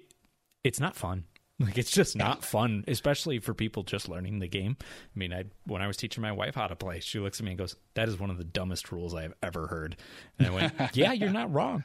it's 0.65 0.81
not 0.81 0.97
fun. 0.97 1.25
Like 1.61 1.77
it's 1.77 1.91
just 1.91 2.17
not 2.17 2.43
fun, 2.43 2.85
especially 2.89 3.39
for 3.39 3.53
people 3.53 3.83
just 3.83 4.09
learning 4.09 4.39
the 4.39 4.49
game. 4.49 4.79
I 4.81 5.19
mean, 5.19 5.31
I 5.31 5.45
when 5.67 5.83
I 5.83 5.87
was 5.89 5.99
teaching 5.99 6.23
my 6.23 6.33
wife 6.33 6.55
how 6.55 6.67
to 6.67 6.75
play, 6.75 7.01
she 7.01 7.19
looks 7.19 7.39
at 7.39 7.45
me 7.45 7.51
and 7.51 7.59
goes, 7.59 7.77
"That 7.93 8.09
is 8.09 8.19
one 8.19 8.31
of 8.31 8.39
the 8.39 8.45
dumbest 8.45 8.91
rules 8.91 9.15
I 9.15 9.25
have 9.25 9.35
ever 9.43 9.67
heard." 9.67 9.99
And 10.39 10.49
I 10.49 10.51
went, 10.53 10.73
"Yeah, 10.97 11.13
you're 11.13 11.29
not 11.29 11.53
wrong." 11.53 11.85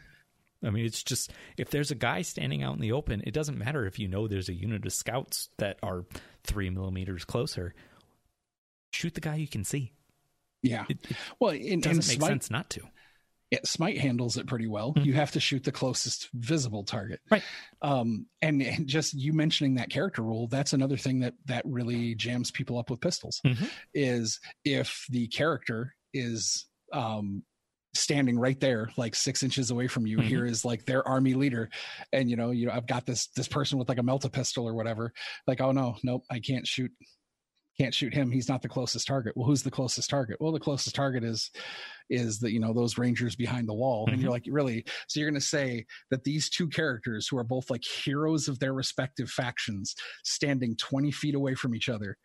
I 0.63 0.69
mean, 0.69 0.85
it's 0.85 1.03
just 1.03 1.33
if 1.57 1.71
there's 1.71 1.91
a 1.91 1.95
guy 1.95 2.21
standing 2.21 2.63
out 2.63 2.75
in 2.75 2.81
the 2.81 2.93
open, 2.93 3.21
it 3.25 3.33
doesn't 3.33 3.57
matter 3.57 3.85
if 3.85 3.99
you 3.99 4.07
know 4.07 4.29
there's 4.29 4.47
a 4.47 4.53
unit 4.53 4.85
of 4.85 4.93
scouts 4.93 5.49
that 5.57 5.77
are 5.83 6.05
three 6.45 6.69
millimeters 6.69 7.25
closer. 7.25 7.75
Shoot 8.93 9.13
the 9.13 9.19
guy 9.19 9.35
you 9.35 9.47
can 9.49 9.65
see. 9.65 9.91
Yeah. 10.61 10.85
It, 10.89 10.99
it 11.09 11.17
well, 11.39 11.51
it 11.51 11.81
doesn't 11.81 12.07
make 12.07 12.21
sense 12.25 12.49
not 12.49 12.69
to. 12.71 12.81
Smite 13.63 13.97
handles 13.97 14.37
it 14.37 14.47
pretty 14.47 14.67
well. 14.67 14.93
Mm-hmm. 14.93 15.05
You 15.05 15.13
have 15.13 15.31
to 15.31 15.39
shoot 15.39 15.63
the 15.63 15.71
closest 15.71 16.29
visible 16.33 16.83
target, 16.83 17.21
right? 17.29 17.43
Um, 17.81 18.25
and, 18.41 18.61
and, 18.61 18.87
just 18.87 19.13
you 19.13 19.33
mentioning 19.33 19.75
that 19.75 19.89
character 19.89 20.21
rule, 20.21 20.47
that's 20.47 20.73
another 20.73 20.97
thing 20.97 21.19
that 21.19 21.35
that 21.45 21.63
really 21.65 22.15
jams 22.15 22.51
people 22.51 22.77
up 22.77 22.89
with 22.89 23.01
pistols. 23.01 23.41
Mm-hmm. 23.45 23.65
Is 23.93 24.39
if 24.63 25.05
the 25.09 25.27
character 25.27 25.95
is 26.13 26.65
um, 26.91 27.43
standing 27.93 28.37
right 28.37 28.59
there, 28.59 28.89
like 28.97 29.15
six 29.15 29.43
inches 29.43 29.71
away 29.71 29.87
from 29.87 30.05
you. 30.05 30.17
Mm-hmm. 30.17 30.27
Here 30.27 30.45
is 30.45 30.65
like 30.65 30.85
their 30.85 31.07
army 31.07 31.33
leader, 31.33 31.69
and 32.11 32.29
you 32.29 32.35
know, 32.35 32.51
you 32.51 32.67
know, 32.67 32.73
I've 32.73 32.87
got 32.87 33.05
this 33.05 33.27
this 33.27 33.47
person 33.47 33.79
with 33.79 33.89
like 33.89 33.99
a 33.99 34.03
melta 34.03 34.31
pistol 34.31 34.67
or 34.67 34.73
whatever. 34.73 35.13
Like, 35.47 35.61
oh 35.61 35.71
no, 35.71 35.95
nope, 36.03 36.23
I 36.29 36.39
can't 36.39 36.67
shoot 36.67 36.91
can't 37.77 37.93
shoot 37.93 38.13
him 38.13 38.31
he's 38.31 38.49
not 38.49 38.61
the 38.61 38.69
closest 38.69 39.07
target 39.07 39.33
well 39.35 39.47
who's 39.47 39.63
the 39.63 39.71
closest 39.71 40.09
target 40.09 40.37
well 40.39 40.51
the 40.51 40.59
closest 40.59 40.95
target 40.95 41.23
is 41.23 41.51
is 42.09 42.39
that 42.39 42.51
you 42.51 42.59
know 42.59 42.73
those 42.73 42.97
rangers 42.97 43.35
behind 43.35 43.67
the 43.67 43.73
wall 43.73 44.05
mm-hmm. 44.05 44.13
and 44.13 44.21
you're 44.21 44.29
mm-hmm. 44.29 44.33
like 44.33 44.45
really 44.47 44.85
so 45.07 45.19
you're 45.19 45.29
going 45.29 45.39
to 45.39 45.45
say 45.45 45.85
that 46.11 46.23
these 46.23 46.49
two 46.49 46.67
characters 46.67 47.27
who 47.27 47.37
are 47.37 47.43
both 47.43 47.69
like 47.69 47.83
heroes 47.83 48.47
of 48.47 48.59
their 48.59 48.73
respective 48.73 49.29
factions 49.29 49.95
standing 50.23 50.75
20 50.77 51.11
feet 51.11 51.35
away 51.35 51.55
from 51.55 51.75
each 51.75 51.89
other 51.89 52.17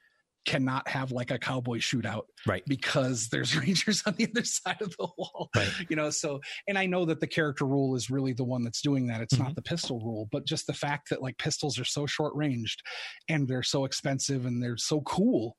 cannot 0.47 0.87
have 0.89 1.13
like 1.13 1.31
a 1.31 1.39
cowboy 1.39 1.79
shootout 1.79 2.23
right 2.47 2.63
because 2.67 3.29
there's 3.29 3.57
rangers 3.61 4.03
on 4.07 4.15
the 4.15 4.27
other 4.31 4.45
side 4.45 4.81
of 4.81 4.95
the 4.97 5.07
wall 5.19 5.51
right. 5.55 5.71
you 5.89 5.97
know 5.97 6.11
so 6.11 6.41
and 6.67 6.79
i 6.79 6.87
know 6.87 7.05
that 7.05 7.21
the 7.21 7.27
character 7.27 7.67
rule 7.67 7.95
is 7.95 8.11
really 8.11 8.33
the 8.33 8.45
one 8.45 8.65
that's 8.65 8.81
doing 8.81 9.07
that 9.07 9.21
it's 9.21 9.35
mm-hmm. 9.35 9.45
not 9.45 9.55
the 9.55 9.63
pistol 9.63 10.01
rule 10.01 10.29
but 10.33 10.47
just 10.47 10.67
the 10.67 10.73
fact 10.73 11.11
that 11.11 11.23
like 11.23 11.37
pistols 11.39 11.79
are 11.79 11.85
so 11.85 12.07
short 12.07 12.35
ranged 12.35 12.83
and 13.29 13.47
they're 13.47 13.63
so 13.63 13.85
expensive 13.85 14.47
and 14.47 14.63
they're 14.63 14.79
so 14.79 15.01
cool 15.03 15.57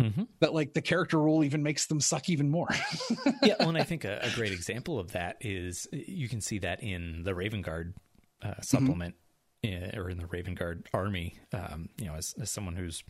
mm-hmm. 0.00 0.24
that 0.40 0.52
like 0.52 0.74
the 0.74 0.82
character 0.82 1.18
rule 1.18 1.42
even 1.42 1.62
makes 1.62 1.86
them 1.86 2.00
suck 2.00 2.28
even 2.28 2.50
more 2.50 2.68
yeah 3.42 3.54
well 3.58 3.70
and 3.70 3.78
i 3.78 3.82
think 3.82 4.04
a, 4.04 4.20
a, 4.22 4.30
great 4.30 4.52
example 4.52 4.98
of 4.98 5.12
that 5.12 5.36
is 5.40 5.86
you 5.92 6.28
can 6.28 6.40
see 6.40 6.58
that 6.58 6.82
in 6.82 7.22
the 7.24 7.34
raven 7.34 7.62
guard 7.62 7.94
uh, 8.42 8.60
supplement 8.60 9.14
mm-hmm. 9.64 9.98
or 9.98 10.10
in 10.10 10.18
the 10.18 10.26
raven 10.26 10.54
guard 10.54 10.86
army 10.92 11.38
um, 11.52 11.88
you 11.98 12.06
know 12.06 12.14
as, 12.14 12.34
as 12.40 12.50
someone 12.50 12.76
who's 12.76 13.02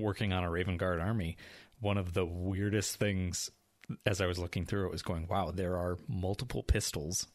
working 0.00 0.32
on 0.32 0.44
a 0.44 0.50
Raven 0.50 0.76
Guard 0.76 1.00
army, 1.00 1.36
one 1.80 1.98
of 1.98 2.12
the 2.12 2.24
weirdest 2.24 2.96
things 2.96 3.50
as 4.06 4.20
I 4.20 4.26
was 4.26 4.38
looking 4.38 4.64
through 4.64 4.86
it 4.86 4.92
was 4.92 5.02
going, 5.02 5.26
wow, 5.28 5.50
there 5.50 5.76
are 5.76 5.98
multiple 6.08 6.62
pistols 6.62 7.26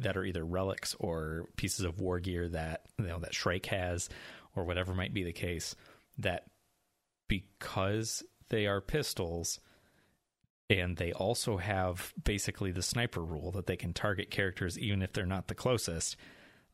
that 0.00 0.16
are 0.16 0.24
either 0.24 0.44
relics 0.44 0.94
or 0.98 1.46
pieces 1.56 1.84
of 1.84 2.00
war 2.00 2.18
gear 2.18 2.48
that 2.48 2.82
you 2.98 3.06
know 3.06 3.20
that 3.20 3.34
Shrike 3.34 3.66
has 3.66 4.08
or 4.56 4.64
whatever 4.64 4.94
might 4.94 5.14
be 5.14 5.22
the 5.22 5.32
case 5.32 5.76
that 6.18 6.44
because 7.28 8.24
they 8.48 8.66
are 8.66 8.80
pistols 8.80 9.60
and 10.68 10.96
they 10.96 11.12
also 11.12 11.56
have 11.56 12.12
basically 12.24 12.72
the 12.72 12.82
sniper 12.82 13.22
rule 13.22 13.52
that 13.52 13.66
they 13.66 13.76
can 13.76 13.92
target 13.92 14.30
characters 14.30 14.76
even 14.76 15.02
if 15.02 15.12
they're 15.12 15.24
not 15.24 15.46
the 15.46 15.54
closest 15.54 16.16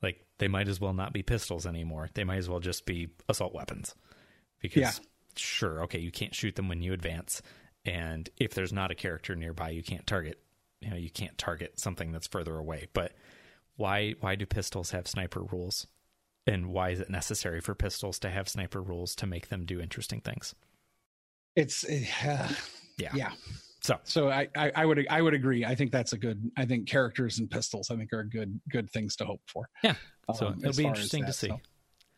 like 0.03 0.25
they 0.39 0.49
might 0.49 0.69
as 0.69 0.81
well 0.81 0.95
not 0.95 1.13
be 1.13 1.23
pistols 1.23 1.67
anymore. 1.67 2.09
They 2.15 2.25
might 2.25 2.39
as 2.39 2.49
well 2.49 2.61
just 2.61 2.87
be 2.87 3.09
assault 3.29 3.55
weapons. 3.55 3.95
Because 4.61 4.81
yeah 4.81 4.93
sure, 5.37 5.83
okay, 5.85 5.99
you 5.99 6.11
can't 6.11 6.35
shoot 6.35 6.57
them 6.57 6.69
when 6.69 6.83
you 6.83 6.93
advance, 6.93 7.43
and 7.85 8.29
if 8.37 8.55
there's 8.55 8.73
not 8.73 8.91
a 8.91 8.95
character 8.95 9.35
nearby, 9.35 9.71
you 9.71 9.83
can't 9.83 10.07
target. 10.07 10.39
You 10.81 10.91
know, 10.91 10.97
you 10.97 11.11
can't 11.11 11.39
target 11.39 11.79
something 11.79 12.11
that's 12.11 12.27
further 12.27 12.57
away. 12.57 12.89
But 12.93 13.13
why 13.77 14.15
why 14.21 14.35
do 14.35 14.47
pistols 14.47 14.91
have 14.91 15.07
sniper 15.07 15.43
rules? 15.43 15.87
And 16.45 16.67
why 16.67 16.91
is 16.91 16.99
it 16.99 17.09
necessary 17.09 17.61
for 17.61 17.75
pistols 17.75 18.19
to 18.19 18.31
have 18.31 18.49
sniper 18.49 18.83
rules 18.83 19.15
to 19.17 19.27
make 19.27 19.49
them 19.49 19.65
do 19.65 19.81
interesting 19.81 20.21
things? 20.21 20.57
It's 21.55 21.85
uh, 21.85 22.53
yeah, 22.99 23.13
yeah. 23.15 23.33
So, 23.83 23.99
so 24.05 24.29
I, 24.29 24.49
I, 24.57 24.73
I 24.75 24.85
would 24.85 25.07
I 25.09 25.23
would 25.23 25.35
agree. 25.35 25.65
I 25.65 25.75
think 25.75 25.93
that's 25.93 26.13
a 26.13 26.19
good. 26.19 26.51
I 26.57 26.65
think 26.65 26.89
characters 26.89 27.39
and 27.39 27.51
pistols. 27.51 27.91
I 27.91 27.97
think 27.97 28.13
are 28.13 28.25
good 28.25 28.61
good 28.69 28.91
things 28.91 29.17
to 29.17 29.25
hope 29.25 29.43
for. 29.47 29.69
Yeah. 29.85 29.95
So 30.35 30.49
um, 30.49 30.59
it'll 30.61 30.77
be 30.77 30.85
interesting 30.85 31.23
that, 31.23 31.29
to 31.29 31.33
see. 31.33 31.49
So, 31.49 31.61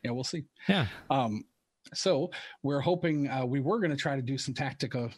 yeah, 0.02 0.10
we'll 0.10 0.24
see. 0.24 0.44
Yeah. 0.68 0.86
Um, 1.10 1.44
so 1.92 2.30
we're 2.62 2.80
hoping 2.80 3.28
uh, 3.28 3.44
we 3.44 3.60
were 3.60 3.78
going 3.78 3.90
to 3.90 3.96
try 3.96 4.16
to 4.16 4.22
do 4.22 4.38
some 4.38 4.54
tactical 4.54 5.10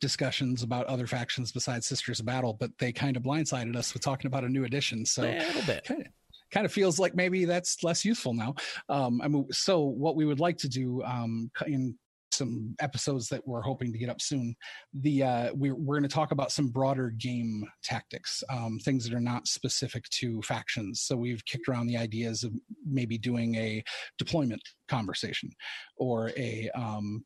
discussions 0.00 0.62
about 0.62 0.86
other 0.86 1.06
factions 1.06 1.52
besides 1.52 1.86
Sisters 1.86 2.20
of 2.20 2.26
Battle, 2.26 2.54
but 2.58 2.70
they 2.78 2.92
kind 2.92 3.16
of 3.16 3.22
blindsided 3.22 3.76
us 3.76 3.92
with 3.92 4.02
talking 4.02 4.26
about 4.26 4.44
a 4.44 4.48
new 4.48 4.64
edition. 4.64 5.04
So 5.04 5.22
a 5.24 5.38
little 5.38 5.62
bit. 5.62 5.84
Kind 5.84 6.00
of, 6.00 6.06
kind 6.50 6.66
of 6.66 6.72
feels 6.72 6.98
like 6.98 7.14
maybe 7.14 7.44
that's 7.44 7.82
less 7.84 8.04
useful 8.04 8.34
now. 8.34 8.54
Um, 8.88 9.20
I 9.22 9.28
mean, 9.28 9.46
so 9.52 9.80
what 9.80 10.16
we 10.16 10.24
would 10.24 10.40
like 10.40 10.58
to 10.58 10.68
do 10.68 11.02
um, 11.04 11.50
in 11.66 11.96
some 12.40 12.74
episodes 12.80 13.28
that 13.28 13.46
we're 13.46 13.60
hoping 13.60 13.92
to 13.92 13.98
get 13.98 14.08
up 14.08 14.20
soon. 14.20 14.54
The 14.94 15.22
uh, 15.22 15.50
we're 15.54 15.76
we're 15.76 15.98
going 15.98 16.08
to 16.08 16.14
talk 16.14 16.32
about 16.32 16.52
some 16.52 16.68
broader 16.68 17.10
game 17.10 17.64
tactics, 17.84 18.42
um, 18.50 18.78
things 18.82 19.04
that 19.04 19.14
are 19.14 19.20
not 19.20 19.46
specific 19.46 20.04
to 20.20 20.40
factions. 20.42 21.02
So 21.02 21.16
we've 21.16 21.44
kicked 21.44 21.68
around 21.68 21.86
the 21.86 21.98
ideas 21.98 22.42
of 22.42 22.52
maybe 22.86 23.18
doing 23.18 23.54
a 23.56 23.84
deployment 24.18 24.62
conversation 24.88 25.50
or 25.96 26.30
a 26.36 26.70
um, 26.74 27.24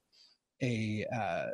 a 0.63 1.05
uh, 1.15 1.47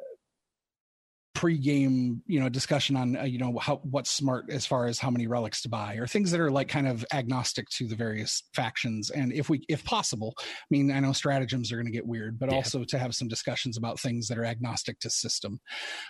pre-game 1.40 2.20
you 2.26 2.38
know 2.38 2.50
discussion 2.50 2.96
on 2.96 3.16
uh, 3.16 3.22
you 3.22 3.38
know 3.38 3.56
how 3.56 3.76
what's 3.76 4.10
smart 4.10 4.44
as 4.50 4.66
far 4.66 4.86
as 4.86 4.98
how 4.98 5.08
many 5.08 5.26
relics 5.26 5.62
to 5.62 5.70
buy 5.70 5.94
or 5.94 6.06
things 6.06 6.30
that 6.30 6.38
are 6.38 6.50
like 6.50 6.68
kind 6.68 6.86
of 6.86 7.02
agnostic 7.14 7.66
to 7.70 7.88
the 7.88 7.96
various 7.96 8.42
factions 8.52 9.08
and 9.08 9.32
if 9.32 9.48
we 9.48 9.62
if 9.66 9.82
possible 9.82 10.34
i 10.38 10.42
mean 10.68 10.92
i 10.92 11.00
know 11.00 11.14
stratagems 11.14 11.72
are 11.72 11.76
going 11.76 11.86
to 11.86 11.92
get 11.92 12.06
weird 12.06 12.38
but 12.38 12.50
yeah. 12.50 12.56
also 12.56 12.84
to 12.84 12.98
have 12.98 13.14
some 13.14 13.26
discussions 13.26 13.78
about 13.78 13.98
things 13.98 14.28
that 14.28 14.36
are 14.36 14.44
agnostic 14.44 15.00
to 15.00 15.08
system 15.08 15.58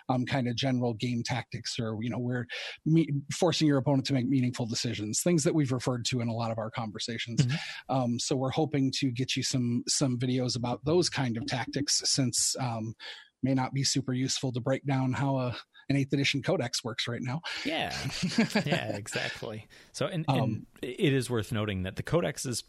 um 0.08 0.26
kind 0.26 0.48
of 0.48 0.56
general 0.56 0.94
game 0.94 1.22
tactics 1.24 1.78
or 1.78 1.96
you 2.02 2.10
know 2.10 2.18
we're 2.18 2.44
me- 2.84 3.06
forcing 3.32 3.68
your 3.68 3.78
opponent 3.78 4.04
to 4.04 4.12
make 4.12 4.28
meaningful 4.28 4.66
decisions 4.66 5.20
things 5.22 5.44
that 5.44 5.54
we've 5.54 5.70
referred 5.70 6.04
to 6.04 6.20
in 6.20 6.26
a 6.26 6.34
lot 6.34 6.50
of 6.50 6.58
our 6.58 6.72
conversations 6.72 7.46
mm-hmm. 7.46 7.96
um 7.96 8.18
so 8.18 8.34
we're 8.34 8.50
hoping 8.50 8.90
to 8.90 9.12
get 9.12 9.36
you 9.36 9.44
some 9.44 9.84
some 9.86 10.18
videos 10.18 10.56
about 10.56 10.84
those 10.84 11.08
kind 11.08 11.36
of 11.36 11.46
tactics 11.46 12.02
since 12.04 12.56
um 12.58 12.96
may 13.42 13.54
not 13.54 13.72
be 13.72 13.84
super 13.84 14.12
useful 14.12 14.52
to 14.52 14.60
break 14.60 14.84
down 14.86 15.12
how 15.12 15.36
a 15.36 15.56
an 15.88 15.96
eighth 15.96 16.12
edition 16.12 16.40
codex 16.40 16.84
works 16.84 17.08
right 17.08 17.20
now. 17.20 17.40
Yeah, 17.64 17.92
yeah, 18.64 18.96
exactly. 18.96 19.66
So, 19.92 20.06
and, 20.06 20.24
um, 20.28 20.38
and 20.38 20.66
it 20.82 21.12
is 21.12 21.28
worth 21.28 21.50
noting 21.50 21.82
that 21.82 21.96
the 21.96 22.04
codexes, 22.04 22.62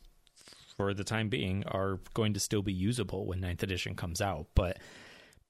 for 0.76 0.94
the 0.96 1.04
time 1.04 1.30
being, 1.30 1.64
are 1.68 2.00
going 2.16 2.34
to 2.34 2.40
still 2.40 2.64
be 2.64 2.74
usable 2.74 3.28
when 3.28 3.40
ninth 3.40 3.62
edition 3.62 3.96
comes 3.96 4.22
out, 4.22 4.48
but 4.56 4.80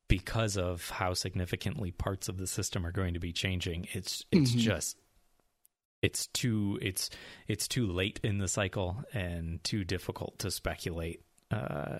because 0.10 0.58
of 0.58 0.90
how 0.90 1.14
significantly 1.14 1.92
parts 1.92 2.28
of 2.28 2.38
the 2.38 2.46
system 2.46 2.86
are 2.86 2.92
going 2.92 3.14
to 3.14 3.20
be 3.22 3.32
changing, 3.32 3.88
it's 3.94 4.26
it's 4.32 4.52
mm-hmm. 4.52 4.60
just 4.60 4.98
it's 6.02 6.28
too 6.28 6.78
it's 6.82 7.10
it's 7.48 7.68
too 7.68 7.88
late 7.88 8.20
in 8.22 8.38
the 8.38 8.48
cycle 8.50 9.02
and 9.14 9.64
too 9.64 9.86
difficult 9.86 10.38
to 10.40 10.52
speculate 10.52 11.22
uh, 11.52 12.00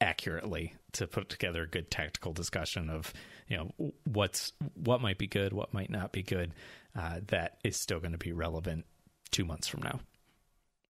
accurately 0.00 0.74
to 0.92 1.06
put 1.06 1.28
together 1.28 1.62
a 1.64 1.66
good 1.66 1.90
tactical 1.90 2.32
discussion 2.32 2.88
of 2.88 3.12
you 3.48 3.56
know 3.56 3.92
what's 4.04 4.52
what 4.74 5.00
might 5.00 5.18
be 5.18 5.26
good, 5.26 5.52
what 5.52 5.74
might 5.74 5.90
not 5.90 6.12
be 6.12 6.22
good. 6.22 6.52
Uh, 6.96 7.20
that 7.28 7.58
is 7.64 7.76
still 7.76 8.00
going 8.00 8.12
to 8.12 8.18
be 8.18 8.32
relevant 8.32 8.84
two 9.30 9.44
months 9.44 9.68
from 9.68 9.82
now. 9.82 10.00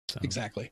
So. 0.08 0.20
Exactly, 0.22 0.70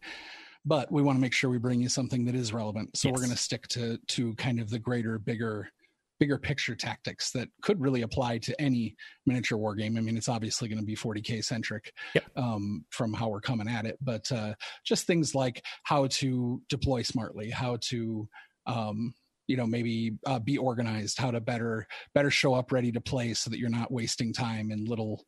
but 0.65 0.91
we 0.91 1.03
want 1.03 1.17
to 1.17 1.21
make 1.21 1.33
sure 1.33 1.51
we 1.51 1.59
bring 1.59 1.81
you 1.81 1.89
something 1.89 2.25
that 2.27 2.35
is 2.35 2.53
relevant. 2.53 2.97
So 2.97 3.09
yes. 3.09 3.15
we're 3.15 3.21
going 3.21 3.37
to 3.37 3.43
stick 3.43 3.69
to 3.69 3.99
to 3.99 4.35
kind 4.35 4.61
of 4.61 4.71
the 4.71 4.79
greater, 4.79 5.19
bigger 5.19 5.71
bigger 6.19 6.39
picture 6.39 6.75
tactics 6.75 7.31
that 7.33 7.49
could 7.63 7.81
really 7.81 8.03
apply 8.03 8.39
to 8.39 8.61
any 8.61 8.97
miniature 9.27 9.59
war 9.59 9.75
game. 9.75 9.97
I 9.97 10.01
mean, 10.01 10.17
it's 10.17 10.29
obviously 10.29 10.69
going 10.69 10.79
to 10.79 10.85
be 10.85 10.97
40k 10.97 11.45
centric 11.45 11.93
yep. 12.15 12.25
um, 12.37 12.85
from 12.91 13.13
how 13.13 13.29
we're 13.29 13.41
coming 13.41 13.69
at 13.69 13.87
it, 13.87 13.99
but 14.01 14.31
uh, 14.33 14.55
just 14.85 15.07
things 15.07 15.35
like 15.35 15.63
how 15.85 16.07
to 16.09 16.61
deploy 16.69 17.03
smartly, 17.03 17.51
how 17.51 17.79
to 17.83 18.29
um, 18.67 19.15
you 19.47 19.57
know 19.57 19.67
maybe 19.67 20.13
uh, 20.27 20.39
be 20.39 20.59
organized, 20.59 21.19
how 21.19 21.31
to 21.31 21.41
better 21.41 21.87
better 22.15 22.31
show 22.31 22.55
up 22.55 22.73
ready 22.73 22.93
to 22.93 23.01
play 23.01 23.35
so 23.35 23.51
that 23.51 23.59
you're 23.59 23.69
not 23.69 23.93
wasting 23.93 24.33
time 24.33 24.71
in 24.71 24.85
little 24.85 25.25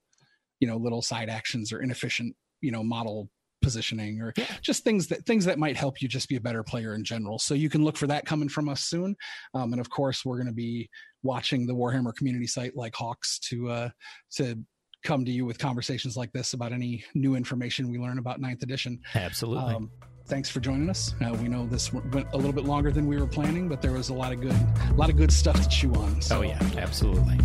you 0.61 0.67
know 0.67 0.77
little 0.77 1.03
side 1.03 1.29
actions 1.29 1.73
or 1.73 1.81
inefficient 1.81 2.35
you 2.61 2.73
know 2.73 2.83
model 2.83 3.31
positioning 3.63 4.21
or 4.21 4.33
just 4.63 4.85
things 4.85 5.07
that 5.09 5.25
things 5.27 5.45
that 5.45 5.59
might 5.59 5.77
help 5.77 6.01
you 6.01 6.09
just 6.09 6.29
be 6.29 6.37
a 6.37 6.41
better 6.41 6.63
player 6.63 6.95
in 6.95 7.05
general 7.05 7.39
so 7.39 7.55
you 7.55 7.69
can 7.69 7.85
look 7.85 7.97
for 7.97 8.07
that 8.07 8.25
coming 8.25 8.49
from 8.49 8.69
us 8.69 8.83
soon 8.83 9.17
um, 9.55 9.73
and 9.73 9.81
of 9.81 9.91
course 9.91 10.25
we're 10.25 10.37
going 10.37 10.47
to 10.47 10.53
be 10.53 10.89
watching 11.23 11.67
the 11.67 11.75
warhammer 11.75 12.15
community 12.15 12.47
site 12.47 12.77
like 12.77 12.95
hawks 12.95 13.39
to 13.39 13.69
uh 13.69 13.89
to 14.31 14.59
come 15.05 15.25
to 15.25 15.31
you 15.31 15.45
with 15.45 15.59
conversations 15.59 16.17
like 16.17 16.33
this 16.33 16.55
about 16.55 16.73
any 16.73 17.05
new 17.15 17.35
information 17.35 17.91
we 17.91 17.99
learn 17.99 18.19
about 18.19 18.41
ninth 18.41 18.63
edition 18.63 18.99
absolutely 19.15 19.75
um, 19.75 19.91
thanks 20.29 20.51
for 20.51 20.61
joining 20.61 20.91
us. 20.91 21.15
Uh, 21.25 21.35
we 21.41 21.49
know 21.49 21.67
this 21.67 21.93
went 21.93 22.29
a 22.33 22.37
little 22.37 22.53
bit 22.53 22.65
longer 22.65 22.93
than 22.93 23.07
we 23.07 23.17
were 23.17 23.27
planning, 23.27 23.69
but 23.69 23.81
there 23.81 23.93
was 23.93 24.11
a 24.11 24.15
lot 24.15 24.33
of 24.33 24.41
good, 24.41 24.57
a 24.91 24.95
lot 24.95 25.09
of 25.09 25.17
good 25.17 25.33
stuff 25.33 25.61
to 25.63 25.69
chew 25.69 25.93
on. 25.95 26.21
So. 26.21 26.39
Oh 26.39 26.43
yeah, 26.43 26.61
absolutely. 26.77 27.39